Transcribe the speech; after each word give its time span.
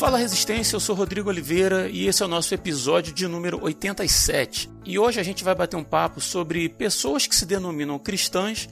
Fala 0.00 0.16
Resistência, 0.16 0.76
eu 0.76 0.80
sou 0.80 0.96
Rodrigo 0.96 1.28
Oliveira 1.28 1.86
e 1.86 2.06
esse 2.06 2.22
é 2.22 2.24
o 2.24 2.28
nosso 2.28 2.54
episódio 2.54 3.12
de 3.12 3.28
número 3.28 3.62
87. 3.62 4.70
E 4.86 4.98
hoje 4.98 5.20
a 5.20 5.22
gente 5.22 5.44
vai 5.44 5.54
bater 5.54 5.76
um 5.76 5.84
papo 5.84 6.22
sobre 6.22 6.70
pessoas 6.70 7.26
que 7.26 7.36
se 7.36 7.44
denominam 7.44 7.98
cristãs, 7.98 8.66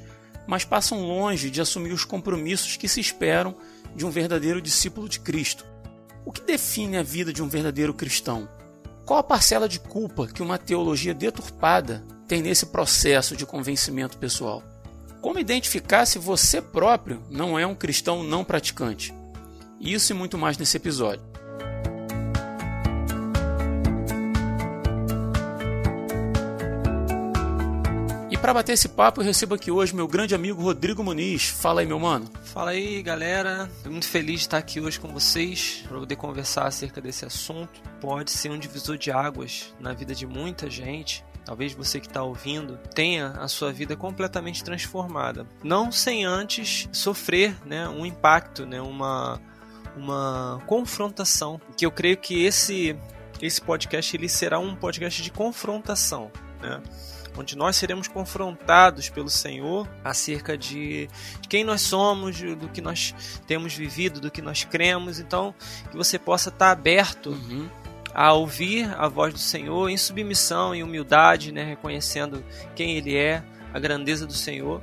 mas 0.47 0.65
passam 0.65 1.03
longe 1.03 1.51
de 1.51 1.61
assumir 1.61 1.93
os 1.93 2.03
compromissos 2.03 2.79
que 2.79 2.89
se 2.89 2.99
esperam 2.99 3.55
de 3.95 4.07
um 4.07 4.11
verdadeiro 4.11 4.59
discípulo 4.63 5.07
de 5.07 5.21
Cristo. 5.21 5.67
O 6.25 6.33
que 6.33 6.41
define 6.41 6.97
a 6.97 7.03
vida 7.03 7.31
de 7.31 7.43
um 7.43 7.49
verdadeiro 7.49 7.93
cristão? 7.93 8.49
Qual 9.05 9.21
a 9.21 9.23
parcela 9.23 9.69
de 9.69 9.81
culpa 9.81 10.27
que 10.27 10.43
uma 10.43 10.57
teologia 10.57 11.13
deturpada 11.13 12.03
tem 12.27 12.41
nesse 12.41 12.65
processo 12.65 13.37
de 13.37 13.45
convencimento 13.45 14.17
pessoal? 14.17 14.63
Como 15.21 15.39
identificar 15.39 16.07
se 16.07 16.19
você 16.19 16.63
próprio 16.63 17.23
não 17.31 17.59
é 17.59 17.67
um 17.67 17.75
cristão 17.75 18.25
não 18.25 18.43
praticante? 18.43 19.18
Isso 19.81 20.13
e 20.13 20.15
muito 20.15 20.37
mais 20.37 20.59
nesse 20.59 20.77
episódio. 20.77 21.23
E 28.31 28.37
para 28.37 28.53
bater 28.53 28.73
esse 28.73 28.89
papo, 28.89 29.21
eu 29.21 29.25
recebo 29.25 29.55
aqui 29.55 29.71
hoje 29.71 29.95
meu 29.95 30.09
grande 30.09 30.35
amigo 30.35 30.63
Rodrigo 30.63 31.03
Muniz. 31.03 31.49
Fala 31.49 31.81
aí, 31.81 31.87
meu 31.87 31.99
mano. 31.99 32.29
Fala 32.43 32.73
aí, 32.73 33.03
galera. 33.03 33.71
Estou 33.77 33.93
muito 33.93 34.09
feliz 34.09 34.41
de 34.41 34.47
estar 34.47 34.59
aqui 34.59 34.81
hoje 34.81 34.99
com 34.99 35.09
vocês 35.09 35.85
para 35.89 35.99
poder 35.99 36.17
conversar 36.17 36.67
acerca 36.67 37.01
desse 37.01 37.25
assunto. 37.25 37.81
Pode 38.01 38.31
ser 38.33 38.51
um 38.51 38.59
divisor 38.59 38.99
de 38.99 39.11
águas 39.11 39.75
na 39.79 39.93
vida 39.93 40.15
de 40.15 40.27
muita 40.27 40.69
gente. 40.69 41.25
Talvez 41.45 41.73
você 41.73 41.99
que 41.99 42.07
está 42.07 42.23
ouvindo 42.23 42.79
tenha 42.95 43.29
a 43.29 43.49
sua 43.49 43.73
vida 43.73 43.97
completamente 43.97 44.63
transformada, 44.63 45.47
não 45.65 45.91
sem 45.91 46.27
antes 46.27 46.87
sofrer, 46.93 47.57
né, 47.65 47.89
um 47.89 48.05
impacto, 48.05 48.67
né, 48.67 48.83
uma 48.83 49.41
uma 49.99 50.63
confrontação, 50.67 51.61
que 51.77 51.85
eu 51.85 51.91
creio 51.91 52.17
que 52.17 52.45
esse 52.45 52.97
esse 53.41 53.61
podcast 53.61 54.17
ele 54.17 54.29
será 54.29 54.59
um 54.59 54.75
podcast 54.75 55.23
de 55.23 55.31
confrontação, 55.31 56.31
né? 56.61 56.83
onde 57.37 57.57
nós 57.57 57.77
seremos 57.77 58.09
confrontados 58.09 59.09
pelo 59.09 59.31
Senhor 59.31 59.89
acerca 60.03 60.59
de, 60.59 61.09
quem 61.49 61.63
nós 61.63 61.81
somos, 61.83 62.41
do 62.41 62.69
que 62.69 62.81
nós 62.81 63.15
temos 63.47 63.75
vivido, 63.75 64.21
do 64.21 64.31
que 64.31 64.43
nós 64.43 64.65
cremos. 64.65 65.21
Então, 65.21 65.55
que 65.89 65.97
você 65.97 66.19
possa 66.19 66.49
estar 66.49 66.73
aberto 66.73 67.31
uhum. 67.31 67.69
a 68.13 68.33
ouvir 68.33 68.93
a 68.99 69.07
voz 69.07 69.33
do 69.33 69.39
Senhor 69.39 69.89
em 69.89 69.97
submissão, 69.97 70.75
em 70.75 70.83
humildade, 70.83 71.53
né, 71.53 71.63
reconhecendo 71.63 72.45
quem 72.75 72.97
Ele 72.97 73.17
é, 73.17 73.43
a 73.73 73.79
grandeza 73.79 74.27
do 74.27 74.35
Senhor 74.35 74.83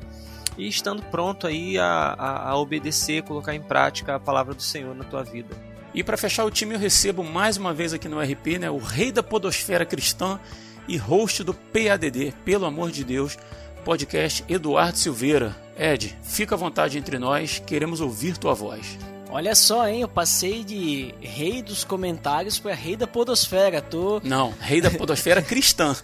e 0.58 0.67
estando 0.67 1.02
pronto 1.03 1.48
aí 1.48 1.78
a, 1.78 2.16
a, 2.17 2.50
a 2.50 2.58
obedecer, 2.58 3.23
colocar 3.23 3.53
em 3.53 3.61
prática 3.61 4.16
a 4.16 4.20
palavra 4.20 4.53
do 4.53 4.62
Senhor 4.62 4.95
na 4.95 5.03
tua 5.03 5.23
vida. 5.23 5.56
E 5.94 6.03
para 6.03 6.17
fechar 6.17 6.44
o 6.44 6.52
time, 6.52 6.75
eu 6.75 6.80
recebo 6.80 7.23
mais 7.23 7.58
uma 7.58 7.73
vez 7.73 7.94
aqui 7.94 8.09
no 8.09 8.20
RP, 8.20 8.59
né, 8.59 8.70
o 8.70 8.78
rei 8.78 9.12
da 9.12 9.23
podosfera 9.23 9.86
cristã 9.86 10.39
e 10.88 10.97
host 10.97 11.44
do 11.44 11.53
PADD, 11.53 12.34
pelo 12.44 12.66
amor 12.66 12.92
de 12.92 13.03
Deus, 13.03 13.38
podcast 13.84 14.44
Eduardo 14.50 14.97
Silveira. 14.97 15.56
Ed, 15.78 16.17
fica 16.23 16.56
à 16.56 16.58
vontade 16.58 16.97
entre 16.97 17.17
nós, 17.17 17.59
queremos 17.66 18.02
ouvir 18.02 18.38
tua 18.38 18.53
voz. 18.53 18.97
Olha 19.30 19.53
só, 19.53 19.88
hein? 19.88 20.02
Eu 20.02 20.08
passei 20.08 20.64
de 20.64 21.14
rei 21.19 21.62
dos 21.62 21.84
comentários 21.84 22.58
para 22.58 22.73
rei 22.73 22.95
da 22.95 23.06
podosfera. 23.06 23.81
Tô... 23.81 24.22
Não, 24.23 24.53
rei 24.62 24.80
da 24.80 24.90
podosfera 24.90 25.42
cristã. 25.44 25.95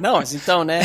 Não, 0.00 0.16
mas 0.16 0.32
então, 0.32 0.64
né? 0.64 0.80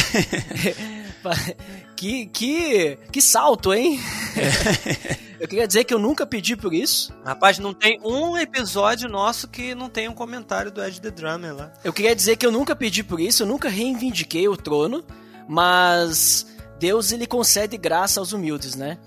que, 2.02 2.25
que, 2.25 2.97
que 3.11 3.21
salto, 3.21 3.71
hein? 3.71 3.99
É. 4.35 5.31
Eu 5.39 5.48
queria 5.48 5.67
dizer 5.67 5.83
que 5.83 5.93
eu 5.93 5.99
nunca 5.99 6.26
pedi 6.26 6.55
por 6.55 6.73
isso. 6.73 7.14
Rapaz, 7.23 7.59
não 7.59 7.76
tem 7.76 7.99
um 8.03 8.36
episódio 8.36 9.08
nosso 9.08 9.48
que 9.48 9.76
não 9.76 9.87
tem 9.87 10.09
um 10.09 10.14
comentário 10.14 10.71
do 10.71 10.83
Ed 10.83 10.99
The 10.99 11.11
Drummer 11.11 11.55
lá. 11.55 11.71
Eu 11.83 11.93
queria 11.93 12.15
dizer 12.15 12.37
que 12.37 12.45
eu 12.45 12.52
nunca 12.52 12.76
pedi 12.76 13.03
por 13.03 13.20
isso, 13.20 13.43
eu 13.43 13.48
nunca 13.48 13.70
reivindiquei 13.70 14.48
o 14.48 14.58
trono, 14.58 15.03
mas 15.48 16.48
Deus 16.80 17.11
ele 17.11 17.27
concede 17.27 17.77
graça 17.77 18.20
aos 18.20 18.33
humildes, 18.33 18.73
né? 18.76 18.97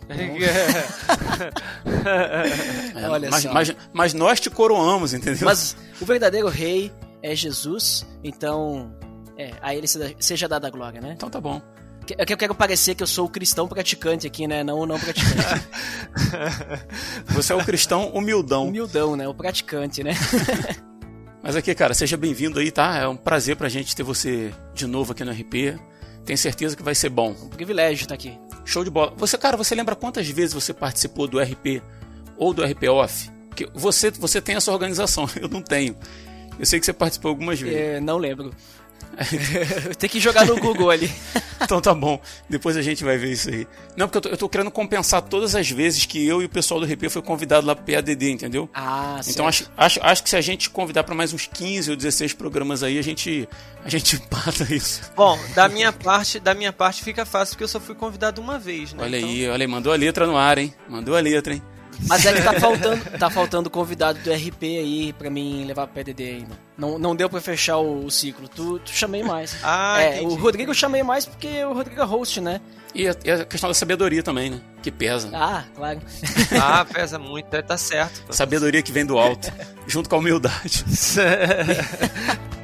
é, 2.94 3.08
Olha 3.08 3.28
mas, 3.28 3.42
só. 3.42 3.52
Mas, 3.52 3.76
mas 3.92 4.14
nós 4.14 4.38
te 4.38 4.50
coroamos, 4.50 5.14
entendeu? 5.14 5.46
Mas 5.46 5.76
o 6.00 6.04
verdadeiro 6.04 6.48
rei 6.48 6.92
é 7.22 7.34
Jesus, 7.34 8.06
então 8.22 8.94
é, 9.36 9.52
a 9.60 9.74
ele 9.74 9.86
seja 10.20 10.48
dada 10.48 10.69
a 10.69 10.70
glória, 10.70 11.00
né? 11.00 11.12
Então 11.16 11.28
tá 11.28 11.40
bom. 11.40 11.60
É 12.19 12.25
que 12.26 12.32
eu 12.32 12.37
quero 12.37 12.54
parecer 12.54 12.94
que 12.94 13.03
eu 13.03 13.06
sou 13.06 13.26
o 13.26 13.28
cristão 13.28 13.66
praticante 13.66 14.26
aqui, 14.26 14.47
né? 14.47 14.62
Não 14.62 14.78
o 14.78 14.87
não 14.87 14.98
praticante. 14.98 15.66
Você 17.28 17.53
é 17.53 17.56
o 17.56 17.65
cristão 17.65 18.09
humildão. 18.09 18.69
Humildão, 18.69 19.16
né? 19.16 19.26
O 19.26 19.34
praticante, 19.34 20.03
né? 20.03 20.12
Mas 21.43 21.56
aqui, 21.56 21.75
cara, 21.75 21.93
seja 21.94 22.16
bem-vindo 22.16 22.59
aí, 22.59 22.70
tá? 22.70 22.97
É 22.97 23.06
um 23.06 23.16
prazer 23.16 23.56
pra 23.56 23.69
gente 23.69 23.94
ter 23.94 24.03
você 24.03 24.53
de 24.75 24.87
novo 24.87 25.12
aqui 25.12 25.25
no 25.25 25.31
RP. 25.32 25.78
Tenho 26.25 26.38
certeza 26.38 26.75
que 26.75 26.82
vai 26.82 26.94
ser 26.94 27.10
bom. 27.10 27.37
Um 27.43 27.48
privilégio 27.48 28.04
estar 28.04 28.14
aqui. 28.14 28.38
Show 28.64 28.82
de 28.82 28.91
bola. 28.91 29.12
Você, 29.19 29.37
cara, 29.37 29.56
você 29.56 29.75
lembra 29.75 29.94
quantas 29.94 30.26
vezes 30.26 30.54
você 30.54 30.72
participou 30.72 31.28
do 31.28 31.38
RP 31.38 31.82
ou 32.37 32.54
do 32.54 32.64
RP 32.64 32.84
Off? 32.88 33.31
Porque 33.48 33.69
você, 33.75 34.10
você 34.10 34.41
tem 34.41 34.56
essa 34.56 34.72
organização, 34.72 35.28
eu 35.41 35.48
não 35.48 35.60
tenho. 35.60 35.94
Eu 36.59 36.64
sei 36.64 36.81
que 36.81 36.87
você 36.87 36.93
participou 36.93 37.28
algumas 37.28 37.60
vezes. 37.60 37.78
É, 37.78 38.00
não 38.00 38.16
lembro. 38.16 38.53
Tem 39.98 40.09
que 40.09 40.20
jogar 40.20 40.47
no 40.47 40.56
Google 40.59 40.91
ali. 40.91 41.10
então 41.60 41.81
tá 41.81 41.94
bom. 41.94 42.20
Depois 42.48 42.76
a 42.76 42.82
gente 42.82 43.04
vai 43.04 43.16
ver 43.16 43.32
isso 43.32 43.50
aí. 43.50 43.66
Não, 43.97 44.09
porque 44.09 44.19
eu 44.19 44.22
tô, 44.22 44.28
eu 44.28 44.37
tô, 44.37 44.48
querendo 44.48 44.70
compensar 44.70 45.22
todas 45.22 45.54
as 45.54 45.70
vezes 45.70 46.04
que 46.06 46.26
eu 46.26 46.42
e 46.42 46.44
o 46.44 46.48
pessoal 46.48 46.81
do 46.81 46.87
RP 46.87 47.09
foi 47.09 47.22
convidado 47.22 47.66
lá 47.66 47.75
pro 47.75 47.84
PADD, 47.84 48.31
entendeu? 48.31 48.69
Ah, 48.75 49.20
Então 49.26 49.47
acho, 49.47 49.70
acho, 49.76 50.00
acho 50.03 50.22
que 50.22 50.31
se 50.31 50.37
a 50.37 50.41
gente 50.41 50.70
convidar 50.70 51.04
para 51.04 51.14
mais 51.14 51.32
uns 51.32 51.47
15 51.47 51.91
ou 51.91 51.97
16 51.97 52.32
programas 52.32 52.82
aí, 52.82 52.98
a 52.98 53.03
gente 53.03 53.48
a 53.84 53.88
gente 53.88 54.19
pata 54.28 54.72
isso. 54.75 55.03
Bom, 55.16 55.38
da 55.54 55.69
minha 55.69 55.93
parte, 55.93 56.41
da 56.41 56.54
minha 56.54 56.72
parte 56.72 57.03
fica 57.03 57.25
fácil 57.25 57.54
porque 57.54 57.64
eu 57.64 57.69
só 57.69 57.81
fui 57.81 57.94
convidado 57.94 58.41
uma 58.41 58.59
vez, 58.59 58.93
né? 58.93 59.03
Olha 59.03 59.19
então... 59.19 59.28
aí, 59.28 59.48
olha 59.48 59.64
aí, 59.64 59.69
mandou 59.69 59.93
a 59.93 59.97
letra 59.97 60.26
no 60.26 60.37
ar, 60.37 60.59
hein? 60.59 60.75
Mandou 60.88 61.16
a 61.16 61.20
letra, 61.20 61.54
hein? 61.54 61.62
Mas 62.06 62.27
é 62.27 62.32
que 62.32 62.43
tá 62.43 62.53
faltando, 62.60 63.19
tá 63.19 63.31
faltando 63.31 63.71
convidado 63.71 64.19
do 64.21 64.32
RP 64.32 64.62
aí 64.62 65.12
pra 65.12 65.31
mim 65.31 65.65
levar 65.65 65.87
PDD 65.87 66.25
ainda. 66.25 66.59
Não, 66.77 66.99
não 66.99 67.15
deu 67.15 67.28
pra 67.31 67.41
fechar 67.41 67.78
o, 67.78 68.05
o 68.05 68.10
ciclo. 68.10 68.49
Tu, 68.49 68.78
tu 68.81 68.91
chamei 68.91 69.22
mais. 69.22 69.56
Ah, 69.66 70.00
é, 70.00 70.21
o 70.21 70.34
Rodrigo 70.34 70.71
eu 70.71 70.75
chamei 70.75 71.03
mais 71.03 71.25
porque 71.25 71.65
o 71.65 71.72
Rodrigo 71.72 72.00
é 72.00 72.05
host, 72.05 72.41
né? 72.41 72.60
E 72.94 73.09
a, 73.09 73.16
e 73.25 73.31
a, 73.31 73.44
questão 73.44 73.69
da 73.69 73.75
sabedoria 73.75 74.22
também, 74.22 74.50
né? 74.50 74.60
Que 74.82 74.91
pesa. 74.91 75.31
Ah, 75.32 75.65
claro. 75.75 76.00
ah, 76.60 76.84
pesa 76.84 77.19
muito, 77.19 77.47
tá 77.62 77.77
certo. 77.77 78.22
Sabedoria 78.31 78.82
que 78.82 78.93
vem 78.93 79.06
do 79.06 79.19
alto, 79.19 79.53
junto 79.87 80.09
com 80.09 80.16
a 80.16 80.19
humildade. 80.19 80.84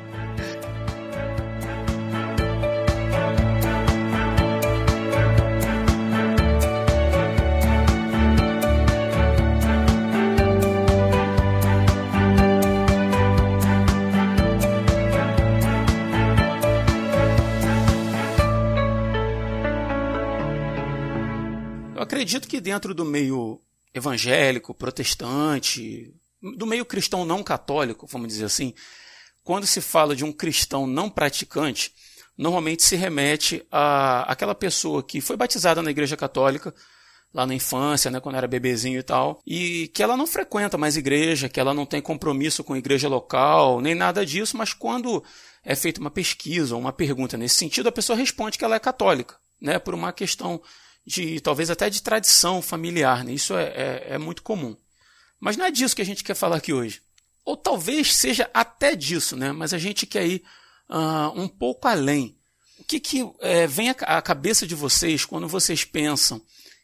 acredito 22.21 22.49
que 22.49 22.61
dentro 22.61 22.93
do 22.93 23.03
meio 23.03 23.59
evangélico, 23.95 24.75
protestante, 24.75 26.13
do 26.43 26.67
meio 26.67 26.85
cristão 26.85 27.25
não 27.25 27.43
católico, 27.43 28.07
vamos 28.07 28.29
dizer 28.29 28.45
assim, 28.45 28.75
quando 29.43 29.67
se 29.67 29.81
fala 29.81 30.15
de 30.15 30.23
um 30.23 30.31
cristão 30.31 30.87
não 30.87 31.09
praticante, 31.09 31.95
normalmente 32.37 32.83
se 32.83 32.95
remete 32.95 33.67
a 33.73 34.31
aquela 34.31 34.55
pessoa 34.55 35.03
que 35.03 35.23
foi 35.23 35.35
batizada 35.35 35.81
na 35.81 35.91
igreja 35.91 36.15
católica 36.15 36.75
lá 37.33 37.47
na 37.47 37.55
infância, 37.55 38.11
né, 38.11 38.21
quando 38.21 38.35
era 38.35 38.47
bebezinho 38.47 38.99
e 38.99 39.03
tal, 39.03 39.41
e 39.47 39.89
que 39.95 40.03
ela 40.03 40.17
não 40.17 40.27
frequenta 40.27 40.77
mais 40.77 40.99
igreja, 40.99 41.49
que 41.49 41.61
ela 41.61 41.73
não 41.73 41.87
tem 41.87 42.03
compromisso 42.03 42.63
com 42.63 42.75
a 42.75 42.79
igreja 42.79 43.09
local, 43.09 43.81
nem 43.81 43.95
nada 43.95 44.27
disso, 44.27 44.59
mas 44.59 44.75
quando 44.75 45.25
é 45.65 45.75
feita 45.75 46.01
uma 46.01 46.11
pesquisa 46.11 46.75
ou 46.75 46.81
uma 46.81 46.93
pergunta 46.93 47.39
nesse 47.39 47.55
sentido, 47.55 47.89
a 47.89 47.93
pessoa 47.93 48.19
responde 48.19 48.59
que 48.59 48.65
ela 48.65 48.77
é 48.77 48.81
católica, 48.81 49.37
né, 49.59 49.79
por 49.79 49.95
uma 49.95 50.13
questão 50.13 50.61
de 51.11 51.41
talvez 51.41 51.71
até 51.71 51.91
de 51.91 52.03
tradição 52.03 52.63
familiar, 52.63 53.25
né? 53.25 53.33
Isso 53.33 53.57
é, 53.57 53.65
é, 53.65 54.07
é 54.11 54.19
muito 54.19 54.43
comum. 54.43 54.77
Mas 55.41 55.57
não 55.57 55.65
é 55.65 55.71
disso 55.71 55.97
que 55.97 56.03
a 56.03 56.07
gente 56.07 56.23
quer 56.23 56.35
falar 56.35 56.57
aqui 56.57 56.73
hoje. 56.73 57.03
Ou 57.45 57.57
talvez 57.57 58.15
seja 58.15 58.49
até 58.55 58.95
disso, 58.95 59.37
né? 59.37 59.51
Mas 59.51 59.75
a 59.75 59.79
gente 59.79 60.07
quer 60.07 60.27
ir 60.27 60.43
uh, 60.89 61.41
um 61.41 61.49
pouco 61.49 61.89
além. 61.89 62.37
O 62.79 62.85
que, 62.85 63.01
que 63.01 63.29
é, 63.41 63.67
vem 63.67 63.91
à 63.91 64.23
cabeça 64.23 64.67
de 64.67 64.75
vocês 64.75 65.25
quando 65.25 65.49
vocês 65.49 65.85
pensam 65.85 66.41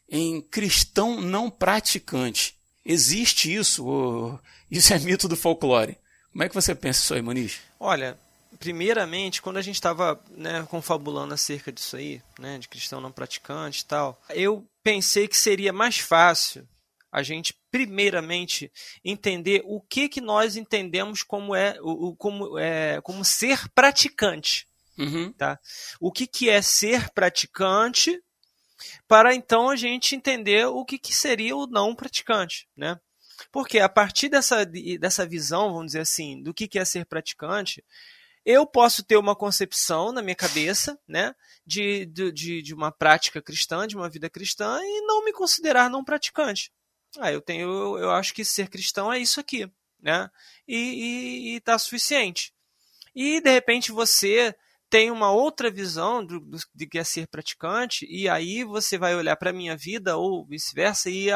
em 0.09 0.41
cristão 0.41 1.21
não 1.21 1.49
praticante? 1.49 2.55
Existe 2.85 3.53
isso? 3.53 3.85
Ou 3.85 4.39
isso 4.69 4.93
é 4.93 4.99
mito 4.99 5.27
do 5.27 5.37
folclore? 5.37 5.97
Como 6.31 6.43
é 6.43 6.49
que 6.49 6.55
você 6.55 6.75
pensa 6.75 7.01
isso 7.01 7.13
aí, 7.13 7.21
Moniz? 7.21 7.59
Olha, 7.79 8.17
primeiramente, 8.59 9.41
quando 9.41 9.57
a 9.57 9.61
gente 9.61 9.75
estava 9.75 10.21
né, 10.31 10.65
confabulando 10.69 11.33
acerca 11.33 11.71
disso 11.71 11.95
aí, 11.95 12.21
né, 12.39 12.57
de 12.57 12.67
cristão 12.67 13.01
não 13.01 13.11
praticante 13.11 13.81
e 13.81 13.85
tal, 13.85 14.21
eu 14.29 14.67
pensei 14.83 15.27
que 15.27 15.37
seria 15.37 15.73
mais 15.73 15.97
fácil 15.97 16.67
a 17.11 17.23
gente 17.23 17.53
primeiramente 17.71 18.71
entender 19.03 19.61
o 19.65 19.81
que 19.81 20.09
que 20.09 20.21
nós 20.21 20.55
entendemos 20.55 21.23
como 21.23 21.55
é, 21.55 21.77
o, 21.81 22.15
como, 22.15 22.59
é, 22.59 23.01
como 23.01 23.23
ser 23.23 23.67
praticante. 23.69 24.67
Uhum. 24.97 25.31
Tá? 25.31 25.59
O 25.99 26.11
que, 26.11 26.25
que 26.25 26.49
é 26.49 26.61
ser 26.61 27.09
praticante 27.11 28.21
para 29.07 29.33
então 29.33 29.69
a 29.69 29.75
gente 29.75 30.15
entender 30.15 30.65
o 30.67 30.83
que, 30.83 30.97
que 30.97 31.13
seria 31.13 31.55
o 31.55 31.67
não 31.67 31.95
praticante, 31.95 32.67
né? 32.75 32.99
Porque 33.51 33.79
a 33.79 33.89
partir 33.89 34.29
dessa, 34.29 34.65
dessa 34.99 35.25
visão, 35.25 35.73
vamos 35.73 35.87
dizer 35.87 36.01
assim, 36.01 36.41
do 36.41 36.53
que, 36.53 36.67
que 36.67 36.79
é 36.79 36.85
ser 36.85 37.05
praticante, 37.05 37.83
eu 38.47 38.65
posso 38.65 39.03
ter 39.03 39.17
uma 39.17 39.35
concepção 39.35 40.13
na 40.13 40.21
minha 40.21 40.33
cabeça, 40.33 40.97
né, 41.05 41.35
de, 41.65 42.05
de, 42.05 42.61
de 42.61 42.73
uma 42.73 42.93
prática 42.93 43.41
cristã, 43.41 43.85
de 43.85 43.97
uma 43.97 44.09
vida 44.09 44.29
cristã, 44.29 44.79
e 44.81 45.01
não 45.01 45.25
me 45.25 45.33
considerar 45.33 45.89
não 45.89 46.01
praticante. 46.01 46.71
Ah, 47.19 47.29
eu 47.29 47.41
tenho, 47.41 47.69
eu, 47.69 47.97
eu 48.03 48.11
acho 48.11 48.33
que 48.33 48.45
ser 48.45 48.69
cristão 48.69 49.11
é 49.11 49.19
isso 49.19 49.41
aqui, 49.41 49.69
né, 50.01 50.29
e, 50.65 50.77
e, 50.77 51.55
e 51.55 51.59
tá 51.59 51.77
suficiente. 51.77 52.53
E 53.13 53.41
de 53.41 53.51
repente 53.51 53.91
você 53.91 54.55
tem 54.89 55.11
uma 55.11 55.29
outra 55.29 55.69
visão 55.69 56.25
do, 56.25 56.39
do, 56.39 56.57
de 56.73 56.87
que 56.87 56.99
é 56.99 57.03
ser 57.03 57.27
praticante, 57.27 58.07
e 58.09 58.29
aí 58.29 58.63
você 58.63 58.97
vai 58.97 59.13
olhar 59.13 59.35
para 59.35 59.49
a 59.49 59.53
minha 59.53 59.75
vida, 59.75 60.15
ou 60.15 60.45
vice-versa, 60.45 61.09
e, 61.09 61.27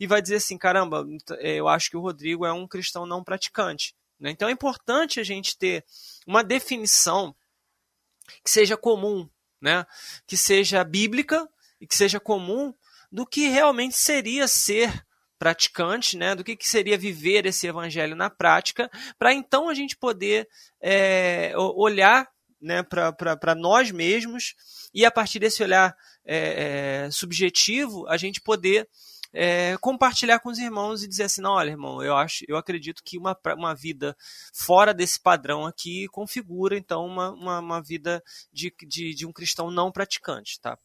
e 0.00 0.06
vai 0.08 0.20
dizer 0.20 0.36
assim: 0.36 0.58
caramba, 0.58 1.06
eu 1.38 1.68
acho 1.68 1.90
que 1.90 1.96
o 1.96 2.00
Rodrigo 2.00 2.44
é 2.44 2.52
um 2.52 2.66
cristão 2.66 3.06
não 3.06 3.22
praticante. 3.22 3.94
Né? 4.20 4.30
Então 4.30 4.48
é 4.48 4.52
importante 4.52 5.18
a 5.18 5.24
gente 5.24 5.56
ter 5.56 5.84
uma 6.30 6.44
definição 6.44 7.34
que 8.44 8.50
seja 8.50 8.76
comum, 8.76 9.28
né? 9.60 9.84
que 10.26 10.36
seja 10.36 10.84
bíblica 10.84 11.48
e 11.80 11.86
que 11.86 11.96
seja 11.96 12.20
comum 12.20 12.72
do 13.10 13.26
que 13.26 13.48
realmente 13.48 13.96
seria 13.96 14.46
ser 14.46 15.04
praticante, 15.36 16.18
né, 16.18 16.34
do 16.34 16.44
que, 16.44 16.54
que 16.54 16.68
seria 16.68 16.98
viver 16.98 17.46
esse 17.46 17.66
evangelho 17.66 18.14
na 18.14 18.28
prática, 18.28 18.90
para 19.18 19.32
então 19.32 19.70
a 19.70 19.74
gente 19.74 19.96
poder 19.96 20.46
é, 20.82 21.54
olhar 21.56 22.28
né, 22.60 22.82
para 22.82 23.54
nós 23.54 23.90
mesmos 23.90 24.54
e 24.92 25.02
a 25.02 25.10
partir 25.10 25.38
desse 25.38 25.62
olhar 25.62 25.96
é, 26.26 27.06
é, 27.06 27.10
subjetivo 27.10 28.06
a 28.06 28.18
gente 28.18 28.38
poder 28.42 28.86
é, 29.32 29.76
compartilhar 29.80 30.40
com 30.40 30.48
os 30.48 30.58
irmãos 30.58 31.02
e 31.02 31.08
dizer 31.08 31.24
assim, 31.24 31.40
não, 31.40 31.52
olha, 31.52 31.70
irmão, 31.70 32.02
eu 32.02 32.16
acho, 32.16 32.44
eu 32.48 32.56
acredito 32.56 33.02
que 33.04 33.18
uma, 33.18 33.36
uma 33.56 33.74
vida 33.74 34.16
fora 34.52 34.92
desse 34.92 35.20
padrão 35.20 35.64
aqui 35.64 36.08
configura 36.08 36.76
então 36.76 37.06
uma, 37.06 37.30
uma, 37.30 37.58
uma 37.60 37.82
vida 37.82 38.22
de, 38.52 38.72
de, 38.86 39.14
de 39.14 39.26
um 39.26 39.32
cristão 39.32 39.70
não 39.70 39.92
praticante, 39.92 40.60
tá? 40.60 40.78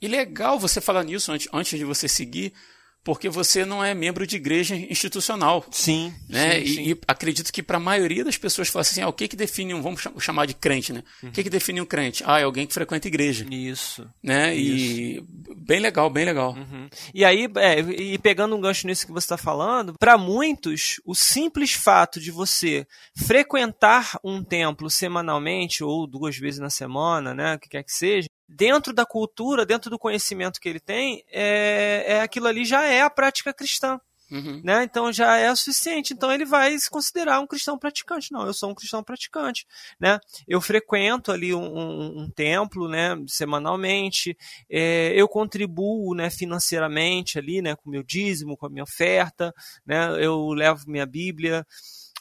E 0.00 0.08
legal 0.08 0.58
você 0.58 0.80
falar 0.80 1.04
nisso 1.04 1.30
antes, 1.30 1.48
antes 1.52 1.78
de 1.78 1.84
você 1.84 2.08
seguir, 2.08 2.54
porque 3.02 3.28
você 3.28 3.64
não 3.64 3.82
é 3.82 3.94
membro 3.94 4.26
de 4.26 4.36
igreja 4.36 4.76
institucional. 4.76 5.64
Sim. 5.70 6.14
Né? 6.28 6.60
Sim, 6.60 6.62
e, 6.62 6.68
sim. 6.68 6.90
e, 6.90 7.00
acredito 7.06 7.52
que 7.52 7.62
para 7.62 7.78
a 7.78 7.80
maioria 7.80 8.24
das 8.24 8.36
pessoas 8.36 8.68
fala 8.68 8.82
assim, 8.82 9.00
ah, 9.00 9.08
o 9.08 9.12
que 9.12 9.28
que 9.28 9.36
define 9.36 9.72
um, 9.74 9.82
vamos 9.82 10.02
chamar 10.18 10.46
de 10.46 10.54
crente, 10.54 10.92
né? 10.92 11.02
Uhum. 11.22 11.30
O 11.30 11.32
que 11.32 11.42
que 11.42 11.50
define 11.50 11.80
um 11.80 11.86
crente? 11.86 12.22
Ah, 12.26 12.40
é 12.40 12.44
alguém 12.44 12.66
que 12.66 12.74
frequenta 12.74 13.08
igreja. 13.08 13.46
Isso. 13.50 14.08
Né? 14.22 14.54
Isso. 14.54 15.00
E 15.00 15.24
bem 15.56 15.80
legal, 15.80 16.10
bem 16.10 16.24
legal. 16.24 16.54
Uhum. 16.54 16.88
E 17.14 17.24
aí, 17.24 17.48
é, 17.56 17.80
e 17.80 18.18
pegando 18.18 18.54
um 18.54 18.60
gancho 18.60 18.86
nisso 18.86 19.06
que 19.06 19.12
você 19.12 19.24
está 19.24 19.36
falando, 19.36 19.94
para 19.98 20.18
muitos, 20.18 21.00
o 21.04 21.14
simples 21.14 21.72
fato 21.72 22.20
de 22.20 22.30
você 22.30 22.86
frequentar 23.16 24.18
um 24.22 24.42
templo 24.42 24.90
semanalmente 24.90 25.82
ou 25.82 26.06
duas 26.06 26.36
vezes 26.36 26.60
na 26.60 26.70
semana, 26.70 27.34
né, 27.34 27.54
o 27.54 27.58
que 27.58 27.68
quer 27.68 27.82
que 27.82 27.92
seja, 27.92 28.28
dentro 28.50 28.92
da 28.92 29.06
cultura, 29.06 29.64
dentro 29.64 29.88
do 29.88 29.98
conhecimento 29.98 30.60
que 30.60 30.68
ele 30.68 30.80
tem, 30.80 31.24
é, 31.30 32.04
é 32.06 32.20
aquilo 32.20 32.48
ali 32.48 32.64
já 32.64 32.84
é 32.84 33.02
a 33.02 33.10
prática 33.10 33.54
cristã. 33.54 34.00
Uhum. 34.30 34.60
Né? 34.62 34.84
Então 34.84 35.12
já 35.12 35.36
é 35.36 35.50
o 35.50 35.56
suficiente. 35.56 36.12
Então 36.12 36.30
ele 36.30 36.44
vai 36.44 36.78
se 36.78 36.88
considerar 36.88 37.40
um 37.40 37.46
cristão 37.46 37.76
praticante. 37.76 38.30
Não, 38.30 38.46
eu 38.46 38.54
sou 38.54 38.70
um 38.70 38.74
cristão 38.74 39.02
praticante. 39.02 39.66
Né? 39.98 40.18
Eu 40.46 40.60
frequento 40.60 41.32
ali 41.32 41.52
um, 41.52 41.62
um, 41.62 42.22
um 42.22 42.30
templo 42.30 42.88
né, 42.88 43.16
semanalmente, 43.26 44.36
é, 44.70 45.12
eu 45.14 45.28
contribuo 45.28 46.14
né, 46.14 46.30
financeiramente 46.30 47.38
ali, 47.38 47.60
né, 47.60 47.74
com 47.74 47.90
meu 47.90 48.02
dízimo, 48.02 48.56
com 48.56 48.66
a 48.66 48.70
minha 48.70 48.84
oferta, 48.84 49.52
né, 49.84 50.24
eu 50.24 50.48
levo 50.50 50.84
minha 50.86 51.06
Bíblia. 51.06 51.66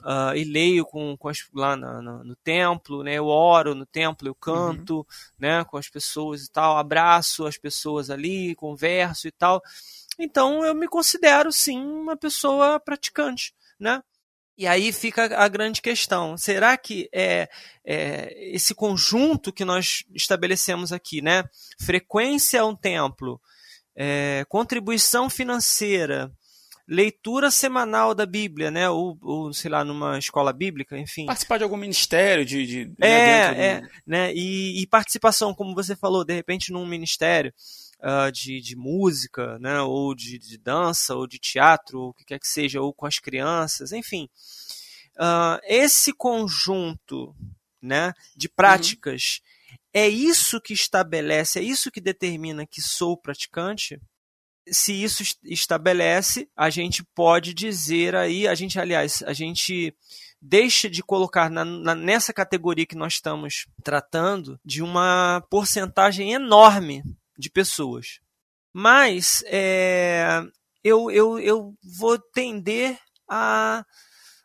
Uh, 0.02 0.34
e 0.34 0.46
leio 0.46 0.86
com, 0.86 1.18
com 1.18 1.28
as, 1.28 1.46
lá 1.54 1.76
na, 1.76 2.02
na, 2.02 2.24
no 2.24 2.36
templo, 2.38 3.04
né? 3.04 3.16
Eu 3.16 3.26
oro 3.26 3.76
no 3.76 3.86
templo, 3.86 4.28
eu 4.28 4.36
canto, 4.36 4.98
uhum. 4.98 5.06
né? 5.38 5.64
Com 5.66 5.78
as 5.78 5.90
pessoas 5.90 6.46
e 6.46 6.52
tal, 6.52 6.78
abraço 6.78 7.46
as 7.46 7.58
pessoas 7.58 8.10
ali, 8.10 8.56
converso 8.56 9.28
e 9.28 9.32
tal. 9.32 9.62
Então 10.18 10.66
eu 10.66 10.74
me 10.74 10.88
considero 10.88 11.52
sim 11.52 11.82
uma 11.82 12.16
pessoa 12.16 12.80
praticante, 12.80 13.54
né? 13.80 14.02
E 14.60 14.68
aí 14.68 14.92
fica 14.92 15.38
a 15.38 15.48
grande 15.48 15.82
questão: 15.82 16.38
será 16.38 16.78
que 16.78 17.10
é, 17.14 17.50
é 17.86 18.54
esse 18.54 18.76
conjunto 18.76 19.54
que 19.54 19.64
nós 19.64 20.04
estabelecemos 20.14 20.92
aqui, 20.92 21.22
né? 21.22 21.46
Frequência 21.80 22.60
a 22.60 22.66
um 22.66 22.76
templo, 22.76 23.40
é, 23.96 24.46
contribuição 24.50 25.30
financeira, 25.30 26.30
leitura 26.90 27.52
semanal 27.52 28.16
da 28.16 28.26
Bíblia, 28.26 28.72
né? 28.72 28.90
Ou, 28.90 29.18
ou, 29.22 29.54
sei 29.54 29.70
lá, 29.70 29.86
numa 29.86 30.18
escola 30.18 30.52
bíblica, 30.52 30.98
enfim. 30.98 31.28
Participar 31.28 31.58
de 31.58 31.64
algum 31.64 31.78
ministério, 31.78 32.44
de. 32.44 32.66
de 32.66 32.86
né, 32.98 33.08
é, 33.08 33.66
é, 33.66 33.82
do... 33.82 33.88
né? 34.08 34.34
E, 34.34 34.82
e, 34.82 34.88
participação, 34.88 35.54
como 35.54 35.76
você 35.76 35.96
falou, 35.96 36.26
de 36.26 36.34
repente 36.34 36.74
num 36.74 36.88
ministério 36.88 37.54
uh, 38.00 38.32
de, 38.32 38.60
de 38.60 38.76
música, 38.76 39.60
né? 39.60 39.80
Ou 39.82 40.16
de, 40.16 40.40
de, 40.40 40.58
dança, 40.58 41.16
ou 41.16 41.28
de 41.28 41.38
teatro, 41.38 42.00
ou 42.00 42.10
o 42.10 42.14
que 42.14 42.26
quer 42.26 42.40
que 42.40 42.48
seja, 42.48 42.82
ou 42.82 42.92
com 42.92 43.06
as 43.06 43.20
crianças, 43.20 43.92
enfim. 43.92 44.28
Uh, 45.16 45.60
esse 45.64 46.12
conjunto 46.12 47.36
né, 47.82 48.14
de 48.36 48.48
uhum. 48.48 48.54
práticas 48.56 49.42
uhum. 49.42 49.78
é 49.94 50.08
isso 50.08 50.60
que 50.60 50.74
estabelece, 50.74 51.60
é 51.60 51.62
isso 51.62 51.92
que 51.92 52.02
determina 52.02 52.66
que 52.66 52.82
sou 52.82 53.16
praticante? 53.16 54.00
Se 54.72 55.04
isso 55.04 55.24
estabelece, 55.44 56.50
a 56.56 56.70
gente 56.70 57.04
pode 57.16 57.54
dizer 57.54 58.16
aí, 58.16 58.48
a 58.48 58.56
gente, 58.56 58.80
aliás, 58.80 59.24
a 59.24 59.34
gente 59.34 59.96
deixa 60.42 60.90
de 60.90 61.04
colocar 61.04 61.50
na, 61.50 61.66
na, 61.66 61.96
nessa 61.96 62.34
categoria 62.34 62.86
que 62.86 62.96
nós 62.96 63.14
estamos 63.14 63.66
tratando 63.84 64.60
de 64.64 64.82
uma 64.82 65.44
porcentagem 65.50 66.34
enorme 66.34 67.04
de 67.38 67.50
pessoas. 67.50 68.20
Mas 68.74 69.44
é, 69.48 70.42
eu, 70.84 71.12
eu, 71.12 71.40
eu 71.40 71.74
vou 71.84 72.18
tender 72.18 72.98
a, 73.30 73.84